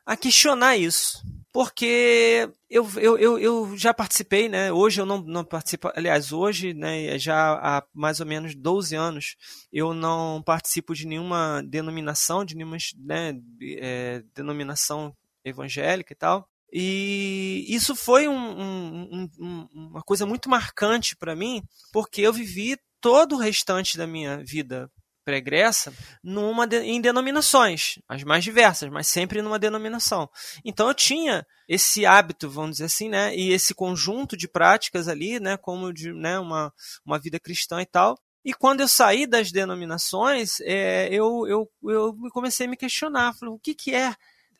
a 0.05 0.17
questionar 0.17 0.77
isso 0.77 1.23
porque 1.55 2.51
eu, 2.69 2.85
eu, 2.97 3.17
eu, 3.17 3.39
eu, 3.39 3.79
já 3.79 3.95
participei, 3.95 4.49
né? 4.49 4.73
Hoje 4.73 5.01
eu 5.01 5.07
não, 5.07 5.19
não 5.23 5.45
participo, 5.45 5.89
aliás, 5.95 6.33
hoje, 6.33 6.75
né, 6.75 7.17
já 7.17 7.53
há 7.53 7.87
mais 7.95 8.19
ou 8.19 8.27
menos 8.27 8.57
12 8.57 8.97
anos, 8.97 9.37
eu 9.73 9.95
não 9.95 10.43
participo 10.43 10.93
de 10.97 11.07
nenhuma 11.07 11.63
denominação, 11.63 12.45
de 12.45 12.57
nenhuma 12.57 12.77
né, 12.99 13.41
é, 13.79 14.25
denominação 14.35 15.17
evangélica 15.45 16.13
e 16.13 16.17
tal. 16.17 16.49
E 16.73 17.65
isso 17.69 17.95
foi 17.95 18.27
um, 18.27 18.35
um, 18.35 19.31
um, 19.39 19.69
uma 19.73 20.03
coisa 20.03 20.27
muito 20.27 20.51
marcante 20.51 21.15
para 21.15 21.37
mim, 21.37 21.63
porque 21.93 22.23
eu 22.23 22.33
vivi 22.33 22.77
todo 23.01 23.37
o 23.37 23.39
restante 23.39 23.97
da 23.97 24.09
minha 24.09 24.43
vida 24.45 24.91
pregressa 25.25 25.93
numa 26.23 26.67
de, 26.67 26.79
em 26.81 27.01
denominações, 27.01 27.99
as 28.09 28.23
mais 28.23 28.45
diversas, 28.45 28.91
mas 28.91 29.07
sempre 29.07 29.41
numa 29.43 29.59
denominação. 29.59 30.29
Então 30.65 30.89
eu 30.89 30.95
tinha 30.95 31.47
esse 31.69 32.05
hábito, 32.05 32.49
vamos 32.49 32.73
dizer 32.73 32.85
assim, 32.85 33.09
né, 33.09 33.35
e 33.35 33.53
esse 33.53 33.75
conjunto 33.75 34.37
de 34.37 34.47
práticas 34.47 35.09
ali, 35.09 35.41
né, 35.41 35.57
como 35.57 35.93
de 35.93 36.13
né, 36.13 36.39
uma, 36.39 36.73
uma 37.05 37.19
vida 37.19 37.41
cristã 37.41 37.81
e 37.81 37.87
tal. 37.87 38.19
E 38.45 38.53
quando 38.53 38.81
eu 38.81 38.89
saí 38.89 39.27
das 39.27 39.51
denominações, 39.51 40.61
é, 40.61 41.09
eu, 41.11 41.47
eu, 41.49 41.71
eu 41.91 42.15
comecei 42.31 42.67
a 42.67 42.69
me 42.69 42.77
questionar, 42.77 43.35
falei, 43.35 43.55
o 43.55 43.59
que, 43.59 43.75
que 43.75 43.95
é 43.95 44.15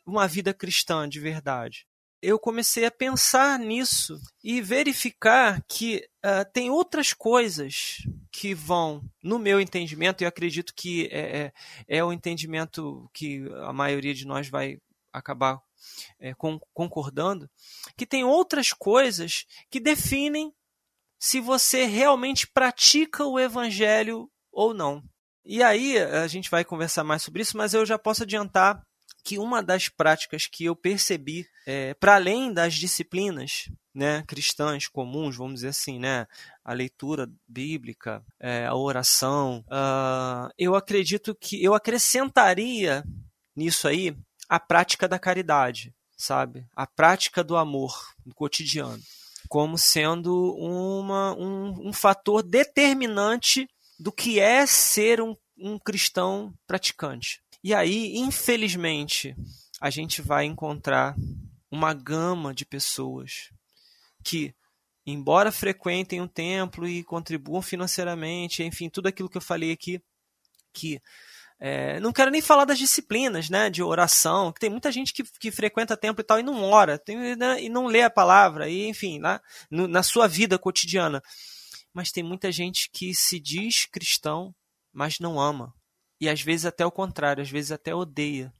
uma 0.05 0.27
vida 0.27 0.53
cristã 0.53 1.07
de 1.07 1.19
verdade? 1.19 1.85
Eu 2.25 2.39
comecei 2.39 2.85
a 2.85 2.91
pensar 2.91 3.59
nisso 3.59 4.19
e 4.43 4.59
verificar 4.59 5.63
que 5.67 6.07
uh, 6.25 6.51
tem 6.51 6.71
outras 6.71 7.13
coisas 7.13 7.97
que 8.31 8.53
vão, 8.53 9.03
no 9.21 9.37
meu 9.37 9.61
entendimento, 9.61 10.23
e 10.23 10.25
acredito 10.25 10.73
que 10.75 11.07
é, 11.11 11.37
é, 11.37 11.53
é, 11.87 12.03
o 12.03 12.11
entendimento 12.11 13.09
que 13.13 13.47
a 13.63 13.71
maioria 13.71 14.13
de 14.13 14.25
nós 14.25 14.49
vai 14.49 14.77
acabar 15.13 15.61
é, 16.19 16.33
com, 16.33 16.59
concordando, 16.73 17.47
que 17.95 18.07
tem 18.07 18.23
outras 18.23 18.73
coisas 18.73 19.45
que 19.69 19.79
definem 19.79 20.51
se 21.19 21.39
você 21.39 21.85
realmente 21.85 22.47
pratica 22.47 23.23
o 23.23 23.39
evangelho 23.39 24.29
ou 24.51 24.73
não. 24.73 25.03
E 25.45 25.61
aí 25.61 25.97
a 25.99 26.27
gente 26.27 26.49
vai 26.49 26.65
conversar 26.65 27.03
mais 27.03 27.21
sobre 27.21 27.43
isso, 27.43 27.55
mas 27.55 27.73
eu 27.75 27.85
já 27.85 27.99
posso 27.99 28.23
adiantar 28.23 28.81
que 29.23 29.37
uma 29.37 29.61
das 29.61 29.89
práticas 29.89 30.47
que 30.47 30.65
eu 30.65 30.75
percebi 30.75 31.47
é, 31.65 31.93
para 31.95 32.15
além 32.15 32.53
das 32.53 32.75
disciplinas 32.75 33.69
né, 33.93 34.23
cristãs 34.27 34.87
comuns, 34.87 35.37
vamos 35.37 35.55
dizer 35.55 35.69
assim, 35.69 35.97
né, 35.97 36.27
a 36.63 36.73
leitura 36.73 37.31
bíblica, 37.47 38.21
é, 38.39 38.65
a 38.65 38.75
oração, 38.75 39.63
uh, 39.67 40.51
eu 40.57 40.75
acredito 40.75 41.33
que 41.33 41.63
eu 41.63 41.73
acrescentaria 41.73 43.03
nisso 43.55 43.87
aí 43.87 44.15
a 44.49 44.59
prática 44.59 45.07
da 45.07 45.17
caridade, 45.17 45.93
sabe? 46.17 46.67
A 46.75 46.85
prática 46.85 47.43
do 47.43 47.55
amor 47.55 48.13
no 48.25 48.35
cotidiano, 48.35 49.01
como 49.47 49.77
sendo 49.77 50.53
uma, 50.55 51.33
um, 51.35 51.87
um 51.87 51.93
fator 51.93 52.43
determinante 52.43 53.67
do 53.97 54.11
que 54.11 54.39
é 54.39 54.65
ser 54.65 55.21
um, 55.21 55.35
um 55.57 55.79
cristão 55.79 56.53
praticante. 56.67 57.41
E 57.63 57.73
aí, 57.73 58.17
infelizmente, 58.17 59.35
a 59.79 59.89
gente 59.89 60.21
vai 60.21 60.45
encontrar 60.45 61.15
uma 61.75 61.93
gama 61.93 62.53
de 62.53 62.65
pessoas 62.65 63.49
que, 64.23 64.55
embora 65.05 65.51
frequentem 65.51 66.21
o 66.21 66.27
templo 66.27 66.87
e 66.87 67.03
contribuam 67.03 67.61
financeiramente, 67.61 68.63
enfim, 68.63 68.89
tudo 68.89 69.07
aquilo 69.07 69.29
que 69.29 69.37
eu 69.37 69.41
falei 69.41 69.71
aqui, 69.71 70.01
que 70.73 71.01
é, 71.59 71.99
não 71.99 72.11
quero 72.11 72.31
nem 72.31 72.41
falar 72.41 72.65
das 72.65 72.77
disciplinas, 72.77 73.49
né, 73.49 73.69
de 73.69 73.83
oração, 73.83 74.51
que 74.51 74.59
tem 74.59 74.69
muita 74.69 74.91
gente 74.91 75.13
que, 75.13 75.23
que 75.23 75.51
frequenta 75.51 75.95
templo 75.95 76.21
e 76.21 76.23
tal 76.25 76.39
e 76.39 76.43
não 76.43 76.63
ora, 76.63 76.97
tem, 76.97 77.35
né, 77.35 77.61
e 77.61 77.69
não 77.69 77.85
lê 77.85 78.01
a 78.01 78.09
palavra, 78.09 78.69
e 78.69 78.87
enfim, 78.87 79.19
na, 79.19 79.41
no, 79.69 79.87
na 79.87 80.03
sua 80.03 80.27
vida 80.27 80.57
cotidiana. 80.57 81.21
Mas 81.93 82.11
tem 82.11 82.23
muita 82.23 82.51
gente 82.51 82.89
que 82.91 83.13
se 83.13 83.39
diz 83.39 83.85
cristão, 83.85 84.53
mas 84.91 85.19
não 85.19 85.39
ama. 85.39 85.73
E 86.19 86.27
às 86.27 86.41
vezes 86.41 86.65
até 86.65 86.85
o 86.85 86.91
contrário, 86.91 87.41
às 87.41 87.49
vezes 87.49 87.71
até 87.71 87.93
odeia, 87.93 88.51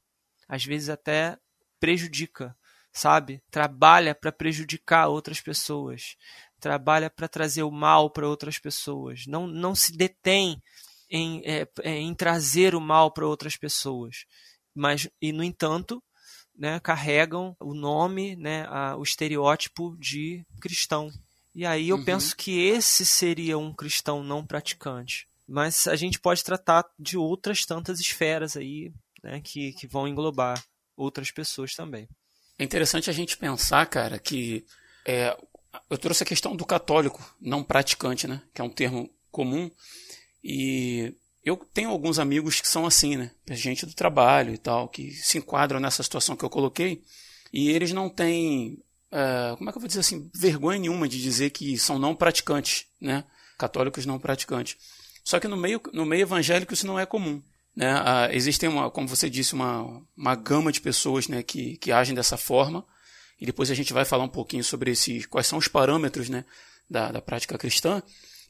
às 0.48 0.64
vezes 0.64 0.90
até 0.90 1.38
prejudica 1.80 2.56
sabe? 2.96 3.44
Trabalha 3.52 4.16
para 4.16 4.32
prejudicar 4.32 5.10
outras 5.10 5.42
pessoas, 5.42 6.16
trabalha 6.60 7.10
para 7.10 7.28
trazer 7.28 7.64
o 7.64 7.72
mal 7.72 8.10
para 8.10 8.28
outras 8.28 8.58
pessoas, 8.58 9.28
não, 9.28 9.46
não 9.46 9.76
se 9.76 9.96
detém 9.96 10.62
em, 11.10 11.42
é, 11.46 11.68
é 11.84 11.98
em 11.98 12.16
trazer 12.16 12.74
o 12.74 12.80
mal 12.80 13.12
para 13.12 13.28
outras 13.28 13.58
pessoas, 13.58 14.26
mas 14.74 15.10
e 15.22 15.34
no 15.34 15.44
entanto, 15.44 16.02
né, 16.58 16.80
carregam 16.80 17.56
o 17.60 17.74
nome, 17.74 18.36
né, 18.38 18.66
a, 18.70 18.96
o 18.96 19.04
estereótipo 19.04 19.96
de 20.00 20.46
cristão. 20.62 21.12
E 21.54 21.66
aí 21.66 21.90
eu 21.90 21.98
uhum. 21.98 22.06
penso 22.06 22.36
que 22.36 22.62
esse 22.62 23.06
seria 23.06 23.58
um 23.58 23.74
cristão 23.74 24.24
não 24.24 24.46
praticante. 24.46 25.28
Mas 25.48 25.86
a 25.88 25.96
gente 25.96 26.20
pode 26.20 26.44
tratar 26.44 26.84
de 26.98 27.18
outras 27.18 27.66
tantas 27.66 28.00
esferas 28.00 28.58
aí, 28.58 28.92
né, 29.22 29.42
que, 29.42 29.74
que 29.74 29.86
vão 29.86 30.08
englobar 30.08 30.64
outras 30.98 31.30
pessoas 31.30 31.76
também. 31.76 32.08
É 32.58 32.64
interessante 32.64 33.10
a 33.10 33.14
gente 33.14 33.38
pensar, 33.38 33.86
cara, 33.88 34.18
que 34.18 34.66
é, 35.06 35.38
eu 35.90 35.98
trouxe 35.98 36.24
a 36.24 36.26
questão 36.26 36.56
do 36.56 36.66
católico 36.66 37.36
não 37.40 37.64
praticante, 37.64 38.28
né? 38.28 38.42
Que 38.54 38.62
é 38.62 38.64
um 38.64 38.70
termo 38.70 39.10
comum. 39.32 39.70
E 40.44 41.14
eu 41.44 41.58
tenho 41.74 41.90
alguns 41.90 42.18
amigos 42.18 42.62
que 42.62 42.68
são 42.68 42.86
assim, 42.86 43.18
né? 43.18 43.32
Gente 43.52 43.86
do 43.86 43.94
trabalho 43.94 44.54
e 44.54 44.58
tal, 44.58 44.88
que 44.88 45.12
se 45.12 45.38
enquadram 45.38 45.80
nessa 45.80 46.02
situação 46.02 46.36
que 46.36 46.46
eu 46.46 46.50
coloquei. 46.50 47.04
E 47.52 47.70
eles 47.70 47.92
não 47.92 48.10
têm, 48.10 48.82
é, 49.12 49.56
como 49.58 49.70
é 49.70 49.72
que 49.72 49.78
eu 49.78 49.82
vou 49.82 49.88
dizer 49.88 50.00
assim, 50.00 50.30
vergonha 50.34 50.80
nenhuma 50.80 51.08
de 51.08 51.22
dizer 51.22 51.50
que 51.52 51.78
são 51.78 52.00
não 52.00 52.16
praticantes, 52.16 52.88
né? 53.00 53.24
Católicos 53.58 54.06
não 54.06 54.20
praticantes. 54.20 54.78
Só 55.24 55.40
que 55.40 55.48
no 55.48 55.58
meio, 55.58 55.82
no 55.94 56.06
meio 56.06 56.22
evangélico 56.22 56.74
isso 56.74 56.88
não 56.88 57.00
é 57.00 57.06
comum. 57.06 57.42
Né? 57.76 57.92
Ah, 57.92 58.30
existem, 58.32 58.70
uma, 58.70 58.90
como 58.90 59.08
você 59.08 59.30
disse, 59.30 59.54
uma, 59.54 60.02
uma 60.16 60.36
gama 60.36 60.72
de 60.72 60.80
pessoas 60.80 61.28
né, 61.28 61.44
que, 61.44 61.78
que 61.78 61.92
agem 61.92 62.16
dessa 62.16 62.38
forma. 62.38 62.86
E 63.40 63.46
depois 63.46 63.70
a 63.70 63.76
gente 63.76 63.92
vai 63.92 64.06
falar 64.06 64.24
um 64.24 64.30
pouquinho 64.30 64.64
sobre 64.64 64.92
esses, 64.92 65.26
quais 65.26 65.48
são 65.48 65.60
os 65.60 65.68
parâmetros 65.68 66.30
né, 66.30 66.46
da, 66.90 67.12
da 67.12 67.22
prática 67.22 67.58
cristã, 67.58 68.02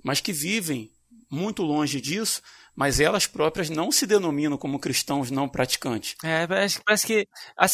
mas 0.03 0.21
que 0.21 0.31
vivem 0.31 0.91
muito 1.29 1.63
longe 1.63 1.99
disso, 1.99 2.41
mas 2.75 2.99
elas 2.99 3.25
próprias 3.25 3.69
não 3.69 3.91
se 3.91 4.05
denominam 4.05 4.57
como 4.57 4.79
cristãos 4.79 5.31
não 5.31 5.49
praticantes. 5.49 6.15
É, 6.23 6.45
parece, 6.45 6.81
parece 6.85 7.07
que 7.07 7.27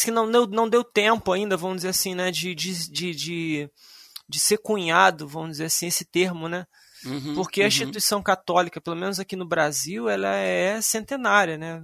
que 0.04 0.10
não 0.10 0.30
deu, 0.30 0.46
não 0.46 0.68
deu 0.68 0.82
tempo 0.82 1.32
ainda, 1.32 1.56
vamos 1.56 1.78
dizer 1.78 1.88
assim, 1.88 2.14
né, 2.14 2.30
de, 2.30 2.54
de, 2.54 2.90
de, 2.90 3.14
de, 3.14 3.70
de 4.26 4.40
ser 4.40 4.58
cunhado, 4.58 5.28
vamos 5.28 5.52
dizer 5.52 5.66
assim, 5.66 5.88
esse 5.88 6.04
termo, 6.04 6.48
né? 6.48 6.66
Uhum, 7.04 7.34
porque 7.34 7.60
a 7.60 7.64
uhum. 7.64 7.68
instituição 7.68 8.22
católica, 8.22 8.80
pelo 8.80 8.96
menos 8.96 9.18
aqui 9.18 9.36
no 9.36 9.46
Brasil, 9.46 10.08
ela 10.08 10.34
é 10.36 10.80
centenária, 10.80 11.58
né? 11.58 11.82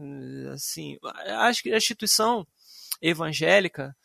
Assim, 0.53 0.97
acho 1.41 1.63
que 1.63 1.73
a 1.73 1.77
instituição 1.77 2.47
evangélica, 3.03 3.97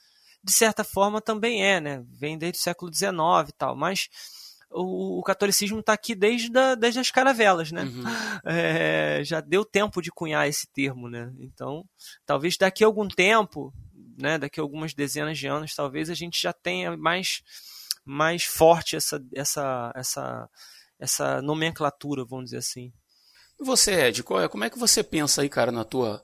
de 0.43 0.51
certa 0.51 0.83
forma, 0.83 1.21
também 1.21 1.65
é, 1.65 1.79
né? 1.79 2.03
Vem 2.09 2.37
desde 2.37 2.59
o 2.59 2.61
século 2.63 2.93
XIX 2.93 3.49
e 3.49 3.53
tal, 3.53 3.75
mas 3.75 4.09
o, 4.73 5.19
o 5.19 5.23
catolicismo 5.23 5.79
está 5.79 5.93
aqui 5.93 6.15
desde, 6.15 6.57
a, 6.57 6.75
desde 6.75 6.99
as 6.99 7.11
caravelas, 7.11 7.71
né? 7.71 7.83
Uhum. 7.83 8.03
É, 8.45 9.21
já 9.23 9.39
deu 9.39 9.63
tempo 9.63 10.01
de 10.01 10.11
cunhar 10.11 10.47
esse 10.49 10.67
termo, 10.67 11.07
né? 11.07 11.31
Então, 11.39 11.85
talvez 12.25 12.57
daqui 12.57 12.83
a 12.83 12.87
algum 12.87 13.07
tempo, 13.07 13.73
né? 14.17 14.37
Daqui 14.37 14.59
a 14.59 14.63
algumas 14.63 14.93
dezenas 14.93 15.37
de 15.37 15.47
anos, 15.47 15.73
talvez 15.73 16.09
a 16.09 16.13
gente 16.13 16.41
já 16.41 16.51
tenha 16.51 16.97
mais 16.97 17.41
mais 18.05 18.43
forte 18.43 18.97
essa 18.97 19.23
essa 19.33 19.93
essa 19.95 20.49
essa 21.03 21.41
nomenclatura, 21.41 22.23
vamos 22.23 22.45
dizer 22.45 22.57
assim. 22.57 22.93
E 23.59 23.63
você, 23.63 24.07
Ed, 24.07 24.23
qual 24.23 24.41
é, 24.41 24.47
como 24.47 24.63
é 24.63 24.69
que 24.69 24.79
você 24.79 25.03
pensa 25.03 25.41
aí, 25.41 25.49
cara, 25.49 25.69
na 25.71 25.83
tua, 25.83 26.23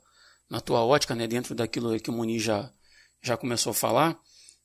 na 0.49 0.61
tua 0.61 0.83
ótica, 0.85 1.13
né, 1.13 1.27
dentro 1.27 1.53
daquilo 1.53 1.99
que 1.99 2.09
o 2.09 2.13
Muni 2.13 2.39
já, 2.39 2.71
já 3.21 3.35
começou 3.35 3.71
a 3.71 3.73
falar? 3.73 4.17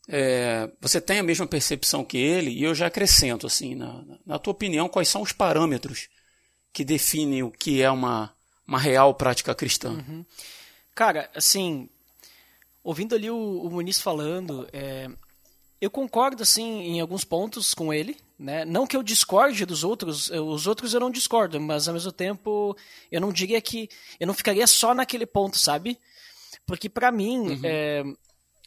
É, 0.09 0.71
você 0.81 1.01
tem 1.01 1.19
a 1.19 1.23
mesma 1.23 1.47
percepção 1.49 2.05
que 2.05 2.17
ele, 2.17 2.53
e 2.53 2.63
eu 2.63 2.75
já 2.75 2.87
acrescento, 2.87 3.47
assim, 3.47 3.75
na, 3.75 4.05
na 4.25 4.39
tua 4.39 4.53
opinião, 4.53 4.89
quais 4.89 5.09
são 5.09 5.21
os 5.21 5.33
parâmetros 5.33 6.09
que 6.73 6.85
definem 6.85 7.43
o 7.43 7.51
que 7.51 7.83
é 7.83 7.91
uma, 7.91 8.33
uma 8.67 8.79
real 8.79 9.15
prática 9.15 9.53
cristã? 9.53 9.91
Uhum. 9.91 10.25
Cara, 10.95 11.29
assim, 11.35 11.89
ouvindo 12.85 13.17
ali 13.17 13.29
o, 13.31 13.63
o 13.63 13.69
Muniz 13.69 14.01
falando, 14.01 14.69
é, 14.73 15.09
eu 15.81 15.91
concordo, 15.91 16.45
assim, 16.45 16.83
em 16.83 17.01
alguns 17.01 17.25
pontos 17.25 17.75
com 17.75 17.93
ele, 17.93 18.17
né? 18.39 18.65
Não 18.65 18.87
que 18.87 18.97
eu 18.97 19.03
discorde 19.03 19.65
dos 19.65 19.85
outros, 19.85 20.31
os 20.31 20.67
outros 20.67 20.93
eu 20.93 21.01
não 21.01 21.11
discordo, 21.11 21.61
mas 21.61 21.87
ao 21.87 21.95
mesmo 21.95 22.13
tempo 22.13 22.77
eu 23.11 23.21
não 23.21 23.33
diria 23.33 23.61
que 23.61 23.89
eu 24.19 24.27
não 24.27 24.35
ficaria 24.35 24.67
só 24.67 24.95
naquele 24.95 25.27
ponto, 25.27 25.59
sabe? 25.59 25.99
Porque 26.67 26.89
para 26.89 27.13
mim, 27.13 27.39
uhum. 27.39 27.61
é, 27.63 28.03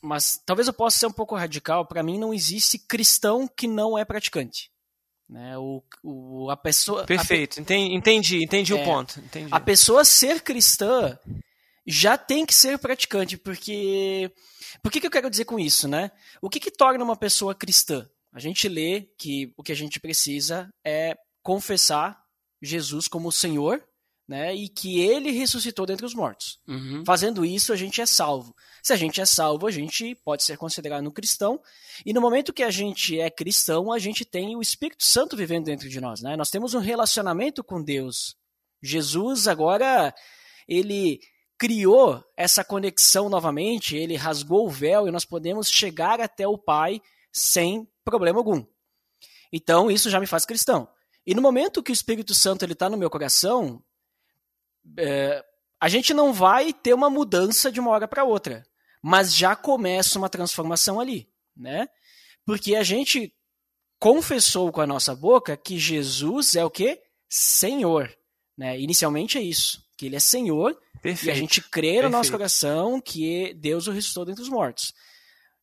mas 0.01 0.41
talvez 0.45 0.67
eu 0.67 0.73
possa 0.73 0.99
ser 0.99 1.07
um 1.07 1.11
pouco 1.11 1.35
radical, 1.35 1.85
para 1.85 2.03
mim 2.03 2.17
não 2.17 2.33
existe 2.33 2.79
cristão 2.79 3.47
que 3.47 3.67
não 3.67 3.97
é 3.97 4.05
praticante. 4.05 4.71
Né? 5.29 5.57
O, 5.57 5.83
o, 6.01 6.49
a 6.49 6.55
pessoa. 6.55 7.05
Perfeito, 7.05 7.59
a, 7.59 7.61
entendi, 7.61 8.43
entendi 8.43 8.71
é, 8.71 8.75
o 8.75 8.85
ponto. 8.85 9.19
Entendi. 9.19 9.49
A 9.51 9.59
pessoa 9.59 10.05
ser 10.05 10.41
cristã 10.41 11.19
já 11.85 12.17
tem 12.17 12.45
que 12.45 12.55
ser 12.55 12.77
praticante, 12.77 13.37
porque. 13.37 14.31
Por 14.81 14.91
que, 14.91 15.01
que 15.01 15.07
eu 15.07 15.11
quero 15.11 15.29
dizer 15.29 15.45
com 15.45 15.59
isso, 15.59 15.87
né? 15.87 16.11
O 16.41 16.49
que, 16.49 16.59
que 16.59 16.71
torna 16.71 17.03
uma 17.03 17.15
pessoa 17.15 17.55
cristã? 17.55 18.07
A 18.37 18.39
gente 18.39 18.69
lê 18.69 19.01
que 19.17 19.51
o 19.57 19.63
que 19.63 19.71
a 19.71 19.75
gente 19.75 19.99
precisa 19.99 20.69
é 20.85 21.17
confessar 21.41 22.23
Jesus 22.61 23.07
como 23.07 23.31
Senhor, 23.31 23.83
né, 24.27 24.53
e 24.53 24.69
que 24.69 24.99
ele 24.99 25.31
ressuscitou 25.31 25.87
dentre 25.87 26.05
os 26.05 26.13
mortos. 26.13 26.59
Uhum. 26.67 27.03
Fazendo 27.03 27.43
isso, 27.43 27.73
a 27.73 27.75
gente 27.75 27.99
é 27.99 28.05
salvo. 28.05 28.55
Se 28.83 28.93
a 28.93 28.95
gente 28.95 29.19
é 29.19 29.25
salvo, 29.25 29.65
a 29.65 29.71
gente 29.71 30.13
pode 30.23 30.43
ser 30.43 30.55
considerado 30.55 31.07
um 31.07 31.11
cristão, 31.11 31.59
e 32.05 32.13
no 32.13 32.21
momento 32.21 32.53
que 32.53 32.61
a 32.61 32.69
gente 32.69 33.19
é 33.19 33.27
cristão, 33.31 33.91
a 33.91 33.97
gente 33.97 34.23
tem 34.23 34.55
o 34.55 34.61
Espírito 34.61 35.03
Santo 35.03 35.35
vivendo 35.35 35.65
dentro 35.65 35.89
de 35.89 35.99
nós, 35.99 36.21
né? 36.21 36.37
Nós 36.37 36.51
temos 36.51 36.75
um 36.75 36.79
relacionamento 36.79 37.63
com 37.63 37.81
Deus. 37.81 38.35
Jesus 38.83 39.47
agora 39.47 40.13
ele 40.67 41.21
criou 41.57 42.23
essa 42.37 42.63
conexão 42.63 43.29
novamente, 43.29 43.95
ele 43.95 44.15
rasgou 44.15 44.67
o 44.67 44.69
véu 44.69 45.07
e 45.07 45.11
nós 45.11 45.25
podemos 45.25 45.71
chegar 45.71 46.21
até 46.21 46.47
o 46.47 46.55
Pai 46.55 47.01
sem 47.33 47.87
problema 48.09 48.39
algum. 48.39 48.65
Então, 49.51 49.91
isso 49.91 50.09
já 50.09 50.19
me 50.19 50.27
faz 50.27 50.45
cristão. 50.45 50.87
E 51.25 51.35
no 51.35 51.41
momento 51.41 51.83
que 51.83 51.91
o 51.91 51.93
Espírito 51.93 52.33
Santo 52.33 52.65
está 52.65 52.89
no 52.89 52.97
meu 52.97 53.09
coração, 53.09 53.83
é, 54.97 55.43
a 55.79 55.89
gente 55.89 56.13
não 56.13 56.33
vai 56.33 56.73
ter 56.73 56.93
uma 56.93 57.09
mudança 57.09 57.71
de 57.71 57.79
uma 57.79 57.91
hora 57.91 58.07
para 58.07 58.23
outra, 58.23 58.65
mas 59.01 59.35
já 59.35 59.55
começa 59.55 60.17
uma 60.17 60.29
transformação 60.29 60.99
ali, 60.99 61.29
né? 61.55 61.87
Porque 62.45 62.75
a 62.75 62.83
gente 62.83 63.33
confessou 63.99 64.71
com 64.71 64.81
a 64.81 64.87
nossa 64.87 65.15
boca 65.15 65.57
que 65.57 65.77
Jesus 65.77 66.55
é 66.55 66.63
o 66.63 66.69
que? 66.69 67.01
Senhor. 67.29 68.09
Né? 68.57 68.79
Inicialmente 68.79 69.37
é 69.37 69.41
isso, 69.41 69.83
que 69.97 70.05
ele 70.05 70.15
é 70.15 70.19
Senhor, 70.19 70.79
Perfeito. 71.01 71.27
e 71.27 71.31
a 71.31 71.35
gente 71.35 71.61
crê 71.61 71.87
no 71.87 71.93
Perfeito. 71.93 72.11
nosso 72.11 72.31
coração 72.31 73.01
que 73.01 73.53
Deus 73.53 73.87
o 73.87 73.91
ressuscitou 73.91 74.25
dentre 74.25 74.41
os 74.41 74.49
mortos. 74.49 74.93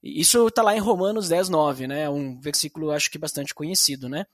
Isso 0.04 0.48
está 0.48 0.62
lá 0.62 0.76
em 0.76 0.80
Romanos 0.80 1.30
10, 1.30 1.48
9, 1.48 1.86
né? 1.86 2.10
Um 2.10 2.38
versículo 2.38 2.90
acho 2.90 3.10
que 3.10 3.16
bastante 3.16 3.54
conhecido, 3.54 4.06
né? 4.06 4.26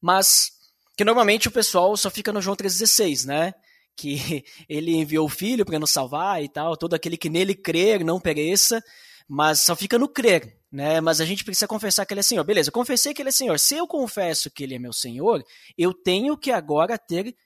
Mas 0.00 0.52
que 0.96 1.04
normalmente 1.04 1.46
o 1.46 1.50
pessoal 1.50 1.94
só 1.94 2.10
fica 2.10 2.32
no 2.32 2.40
João 2.40 2.56
3,16, 2.56 3.26
né? 3.26 3.52
Que 3.94 4.44
ele 4.66 4.96
enviou 4.96 5.26
o 5.26 5.28
filho 5.28 5.66
para 5.66 5.78
nos 5.78 5.90
salvar 5.90 6.42
e 6.42 6.48
tal, 6.48 6.74
todo 6.74 6.94
aquele 6.94 7.18
que 7.18 7.28
nele 7.28 7.54
crer 7.54 8.02
não 8.02 8.18
pereça, 8.18 8.82
mas 9.28 9.60
só 9.60 9.76
fica 9.76 9.98
no 9.98 10.08
crer, 10.08 10.58
né? 10.72 11.02
Mas 11.02 11.20
a 11.20 11.26
gente 11.26 11.44
precisa 11.44 11.68
confessar 11.68 12.06
que 12.06 12.14
ele 12.14 12.20
é 12.20 12.22
Senhor. 12.22 12.42
Beleza, 12.42 12.70
eu 12.70 12.72
confessei 12.72 13.12
que 13.12 13.20
ele 13.20 13.28
é 13.28 13.32
Senhor. 13.32 13.58
Se 13.58 13.76
eu 13.76 13.86
confesso 13.86 14.50
que 14.50 14.64
ele 14.64 14.74
é 14.74 14.78
meu 14.78 14.92
Senhor, 14.94 15.44
eu 15.76 15.92
tenho 15.92 16.34
que 16.34 16.50
agora 16.50 16.96
ter 16.96 17.36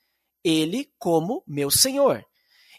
ele 0.45 0.89
como 0.97 1.43
meu 1.45 1.69
Senhor. 1.69 2.23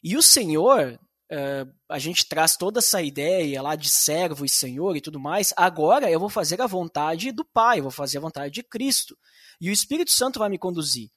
E 0.02 0.16
o 0.16 0.22
Senhor, 0.22 0.98
uh, 1.30 1.72
a 1.88 1.98
gente 1.98 2.26
traz 2.28 2.56
toda 2.56 2.80
essa 2.80 3.02
ideia 3.02 3.62
lá 3.62 3.76
de 3.76 3.88
servo 3.88 4.44
e 4.44 4.48
Senhor 4.48 4.96
e 4.96 5.00
tudo 5.00 5.20
mais. 5.20 5.52
Agora 5.56 6.10
eu 6.10 6.20
vou 6.20 6.28
fazer 6.28 6.60
a 6.60 6.66
vontade 6.66 7.32
do 7.32 7.44
Pai, 7.44 7.78
eu 7.78 7.84
vou 7.84 7.92
fazer 7.92 8.18
a 8.18 8.22
vontade 8.22 8.52
de 8.52 8.62
Cristo. 8.62 9.16
E 9.60 9.70
o 9.70 9.72
Espírito 9.72 10.10
Santo 10.10 10.38
vai 10.38 10.48
me 10.48 10.58
conduzir. 10.58 11.08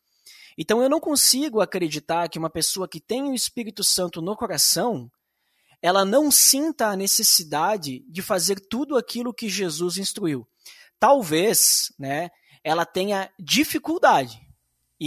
Então 0.58 0.82
eu 0.82 0.90
não 0.90 1.00
consigo 1.00 1.62
acreditar 1.62 2.30
que 2.30 2.38
uma 2.38 2.50
pessoa 2.50 2.88
que 2.88 3.00
tem 3.00 3.24
o 3.24 3.34
Espírito 3.34 3.84
Santo 3.84 4.22
no 4.22 4.36
coração 4.36 5.10
ela 5.84 6.06
não 6.06 6.32
sinta 6.32 6.88
a 6.88 6.96
necessidade 6.96 8.06
de 8.10 8.22
fazer 8.22 8.58
tudo 8.70 8.96
aquilo 8.96 9.34
que 9.34 9.50
Jesus 9.50 9.98
instruiu. 9.98 10.48
Talvez, 10.98 11.92
né, 12.00 12.30
ela 12.64 12.86
tenha 12.86 13.30
dificuldade. 13.38 14.43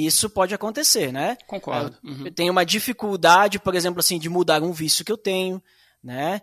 Isso 0.04 0.28
pode 0.28 0.54
acontecer, 0.54 1.10
né? 1.10 1.38
Concordo. 1.46 1.96
Uhum. 2.04 2.26
Eu 2.26 2.32
tenho 2.32 2.52
uma 2.52 2.66
dificuldade, 2.66 3.58
por 3.58 3.74
exemplo, 3.74 4.00
assim, 4.00 4.18
de 4.18 4.28
mudar 4.28 4.62
um 4.62 4.72
vício 4.72 5.04
que 5.04 5.10
eu 5.10 5.16
tenho, 5.16 5.62
né? 6.04 6.42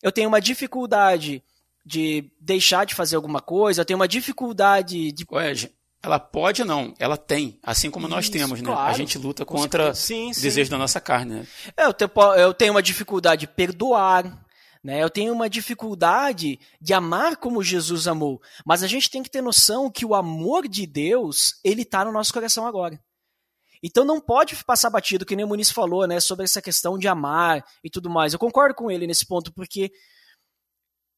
Eu 0.00 0.12
tenho 0.12 0.28
uma 0.28 0.40
dificuldade 0.40 1.42
de 1.84 2.30
deixar 2.40 2.86
de 2.86 2.94
fazer 2.94 3.16
alguma 3.16 3.40
coisa, 3.40 3.80
eu 3.80 3.84
tenho 3.84 3.98
uma 3.98 4.06
dificuldade 4.06 5.10
de. 5.10 5.26
Ué, 5.32 5.52
ela 6.04 6.20
pode 6.20 6.62
não, 6.62 6.94
ela 6.98 7.16
tem, 7.16 7.58
assim 7.62 7.90
como 7.90 8.06
Isso, 8.06 8.14
nós 8.14 8.28
temos, 8.28 8.60
né? 8.60 8.70
Claro. 8.70 8.90
A 8.90 8.96
gente 8.96 9.18
luta 9.18 9.44
contra 9.44 9.94
sim, 9.94 10.30
o 10.30 10.40
desejo 10.40 10.70
da 10.70 10.78
nossa 10.78 11.00
carne, 11.00 11.34
né? 11.34 11.46
Eu 11.76 11.92
tenho, 11.92 12.10
eu 12.36 12.54
tenho 12.54 12.72
uma 12.72 12.82
dificuldade 12.82 13.40
de 13.40 13.46
perdoar, 13.48 14.43
né? 14.84 15.02
Eu 15.02 15.08
tenho 15.08 15.32
uma 15.32 15.48
dificuldade 15.48 16.60
de 16.78 16.92
amar 16.92 17.38
como 17.38 17.62
Jesus 17.62 18.06
amou. 18.06 18.38
Mas 18.66 18.82
a 18.82 18.86
gente 18.86 19.08
tem 19.08 19.22
que 19.22 19.30
ter 19.30 19.40
noção 19.40 19.90
que 19.90 20.04
o 20.04 20.14
amor 20.14 20.68
de 20.68 20.86
Deus, 20.86 21.58
ele 21.64 21.82
está 21.82 22.04
no 22.04 22.12
nosso 22.12 22.34
coração 22.34 22.66
agora. 22.66 23.02
Então 23.82 24.04
não 24.04 24.20
pode 24.20 24.62
passar 24.64 24.90
batido, 24.90 25.24
que 25.24 25.34
nem 25.34 25.44
o 25.44 25.48
Muniz 25.48 25.70
falou, 25.70 26.06
né, 26.06 26.20
sobre 26.20 26.44
essa 26.44 26.60
questão 26.60 26.98
de 26.98 27.08
amar 27.08 27.64
e 27.82 27.88
tudo 27.88 28.10
mais. 28.10 28.34
Eu 28.34 28.38
concordo 28.38 28.74
com 28.74 28.90
ele 28.90 29.06
nesse 29.06 29.26
ponto, 29.26 29.52
porque 29.54 29.90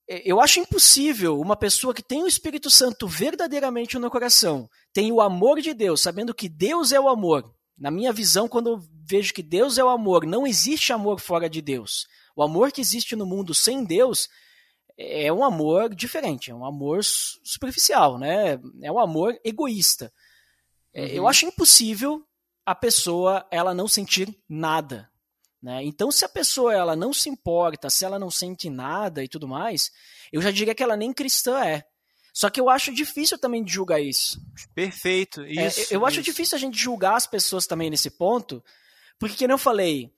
é, 0.08 0.22
eu 0.24 0.40
acho 0.40 0.60
impossível 0.60 1.40
uma 1.40 1.56
pessoa 1.56 1.92
que 1.92 2.02
tem 2.02 2.22
o 2.22 2.28
Espírito 2.28 2.70
Santo 2.70 3.08
verdadeiramente 3.08 3.98
no 3.98 4.10
coração, 4.10 4.68
tem 4.92 5.10
o 5.10 5.20
amor 5.20 5.60
de 5.60 5.74
Deus, 5.74 6.00
sabendo 6.00 6.34
que 6.34 6.48
Deus 6.48 6.92
é 6.92 7.00
o 7.00 7.08
amor. 7.08 7.52
Na 7.78 7.90
minha 7.90 8.12
visão, 8.12 8.48
quando 8.48 8.70
eu 8.70 8.80
vejo 9.08 9.34
que 9.34 9.42
Deus 9.42 9.76
é 9.78 9.84
o 9.84 9.88
amor, 9.88 10.24
não 10.24 10.46
existe 10.46 10.92
amor 10.92 11.20
fora 11.20 11.48
de 11.48 11.60
Deus. 11.60 12.06
O 12.36 12.42
amor 12.42 12.70
que 12.70 12.80
existe 12.80 13.16
no 13.16 13.26
mundo 13.26 13.54
sem 13.54 13.82
Deus 13.82 14.28
é 14.96 15.32
um 15.32 15.42
amor 15.42 15.94
diferente, 15.94 16.50
é 16.50 16.54
um 16.54 16.64
amor 16.64 17.02
superficial, 17.02 18.18
né? 18.18 18.60
É 18.82 18.92
um 18.92 19.00
amor 19.00 19.36
egoísta. 19.42 20.12
É, 20.94 21.02
uhum. 21.02 21.08
Eu 21.08 21.28
acho 21.28 21.46
impossível 21.46 22.24
a 22.64 22.74
pessoa 22.74 23.44
ela 23.50 23.74
não 23.74 23.88
sentir 23.88 24.38
nada 24.48 25.10
né? 25.66 25.82
Então, 25.82 26.12
se 26.12 26.24
a 26.24 26.28
pessoa 26.28 26.72
ela 26.72 26.94
não 26.94 27.12
se 27.12 27.28
importa, 27.28 27.90
se 27.90 28.04
ela 28.04 28.20
não 28.20 28.30
sente 28.30 28.70
nada 28.70 29.24
e 29.24 29.28
tudo 29.28 29.48
mais, 29.48 29.90
eu 30.32 30.40
já 30.40 30.52
diria 30.52 30.74
que 30.76 30.82
ela 30.82 30.96
nem 30.96 31.12
cristã 31.12 31.64
é. 31.64 31.84
Só 32.32 32.48
que 32.48 32.60
eu 32.60 32.70
acho 32.70 32.94
difícil 32.94 33.36
também 33.36 33.64
de 33.64 33.72
julgar 33.72 34.00
isso. 34.00 34.40
Perfeito, 34.74 35.40
é, 35.42 35.66
isso. 35.66 35.80
É, 35.80 35.96
eu 35.96 36.06
acho 36.06 36.22
difícil 36.22 36.54
a 36.54 36.60
gente 36.60 36.78
julgar 36.78 37.16
as 37.16 37.26
pessoas 37.26 37.66
também 37.66 37.90
nesse 37.90 38.10
ponto, 38.10 38.62
porque, 39.18 39.38
como 39.38 39.52
eu 39.52 39.58
falei, 39.58 40.12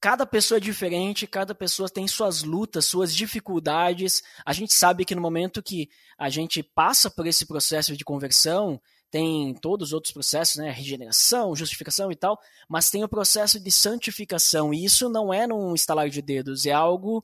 cada 0.00 0.24
pessoa 0.24 0.56
é 0.56 0.60
diferente, 0.60 1.26
cada 1.26 1.54
pessoa 1.54 1.88
tem 1.88 2.08
suas 2.08 2.42
lutas, 2.42 2.86
suas 2.86 3.14
dificuldades. 3.14 4.22
A 4.46 4.52
gente 4.52 4.72
sabe 4.72 5.04
que 5.04 5.14
no 5.14 5.20
momento 5.20 5.62
que 5.62 5.88
a 6.18 6.30
gente 6.30 6.62
passa 6.62 7.10
por 7.10 7.26
esse 7.26 7.46
processo 7.46 7.96
de 7.96 8.04
conversão, 8.04 8.80
tem 9.10 9.54
todos 9.54 9.88
os 9.88 9.92
outros 9.92 10.12
processos, 10.12 10.56
né, 10.56 10.70
regeneração, 10.70 11.54
justificação 11.54 12.10
e 12.10 12.16
tal, 12.16 12.38
mas 12.68 12.90
tem 12.90 13.04
o 13.04 13.08
processo 13.08 13.60
de 13.60 13.70
santificação, 13.70 14.72
e 14.72 14.84
isso 14.84 15.08
não 15.08 15.34
é 15.34 15.46
num 15.46 15.74
estalar 15.74 16.08
de 16.08 16.22
dedos, 16.22 16.64
é 16.64 16.72
algo 16.72 17.22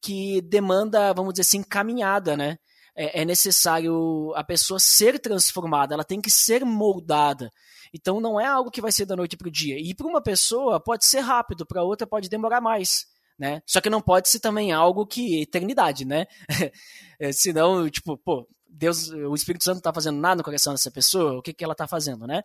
que 0.00 0.40
demanda, 0.42 1.12
vamos 1.14 1.32
dizer 1.34 1.42
assim, 1.42 1.62
caminhada, 1.62 2.36
né? 2.36 2.58
É, 2.94 3.22
é 3.22 3.24
necessário 3.24 4.32
a 4.34 4.44
pessoa 4.44 4.78
ser 4.78 5.18
transformada, 5.18 5.94
ela 5.94 6.04
tem 6.04 6.20
que 6.20 6.30
ser 6.30 6.64
moldada. 6.64 7.50
Então 7.92 8.20
não 8.20 8.40
é 8.40 8.46
algo 8.46 8.70
que 8.70 8.80
vai 8.80 8.92
ser 8.92 9.06
da 9.06 9.16
noite 9.16 9.36
para 9.36 9.48
o 9.48 9.50
dia. 9.50 9.78
E 9.78 9.94
para 9.94 10.06
uma 10.06 10.22
pessoa 10.22 10.80
pode 10.80 11.04
ser 11.04 11.20
rápido, 11.20 11.66
para 11.66 11.82
outra 11.82 12.06
pode 12.06 12.28
demorar 12.28 12.60
mais. 12.60 13.06
Né? 13.38 13.62
Só 13.66 13.80
que 13.80 13.90
não 13.90 14.00
pode 14.00 14.28
ser 14.28 14.40
também 14.40 14.72
algo 14.72 15.06
que 15.06 15.42
eternidade, 15.42 16.04
né? 16.04 16.26
Senão, 17.32 17.88
tipo, 17.90 18.16
pô, 18.16 18.46
Deus, 18.68 19.08
o 19.08 19.34
Espírito 19.34 19.64
Santo 19.64 19.76
não 19.76 19.80
está 19.80 19.92
fazendo 19.92 20.20
nada 20.20 20.36
no 20.36 20.44
coração 20.44 20.72
dessa 20.72 20.90
pessoa, 20.90 21.38
o 21.38 21.42
que, 21.42 21.52
que 21.52 21.64
ela 21.64 21.72
está 21.72 21.88
fazendo, 21.88 22.26
né? 22.26 22.42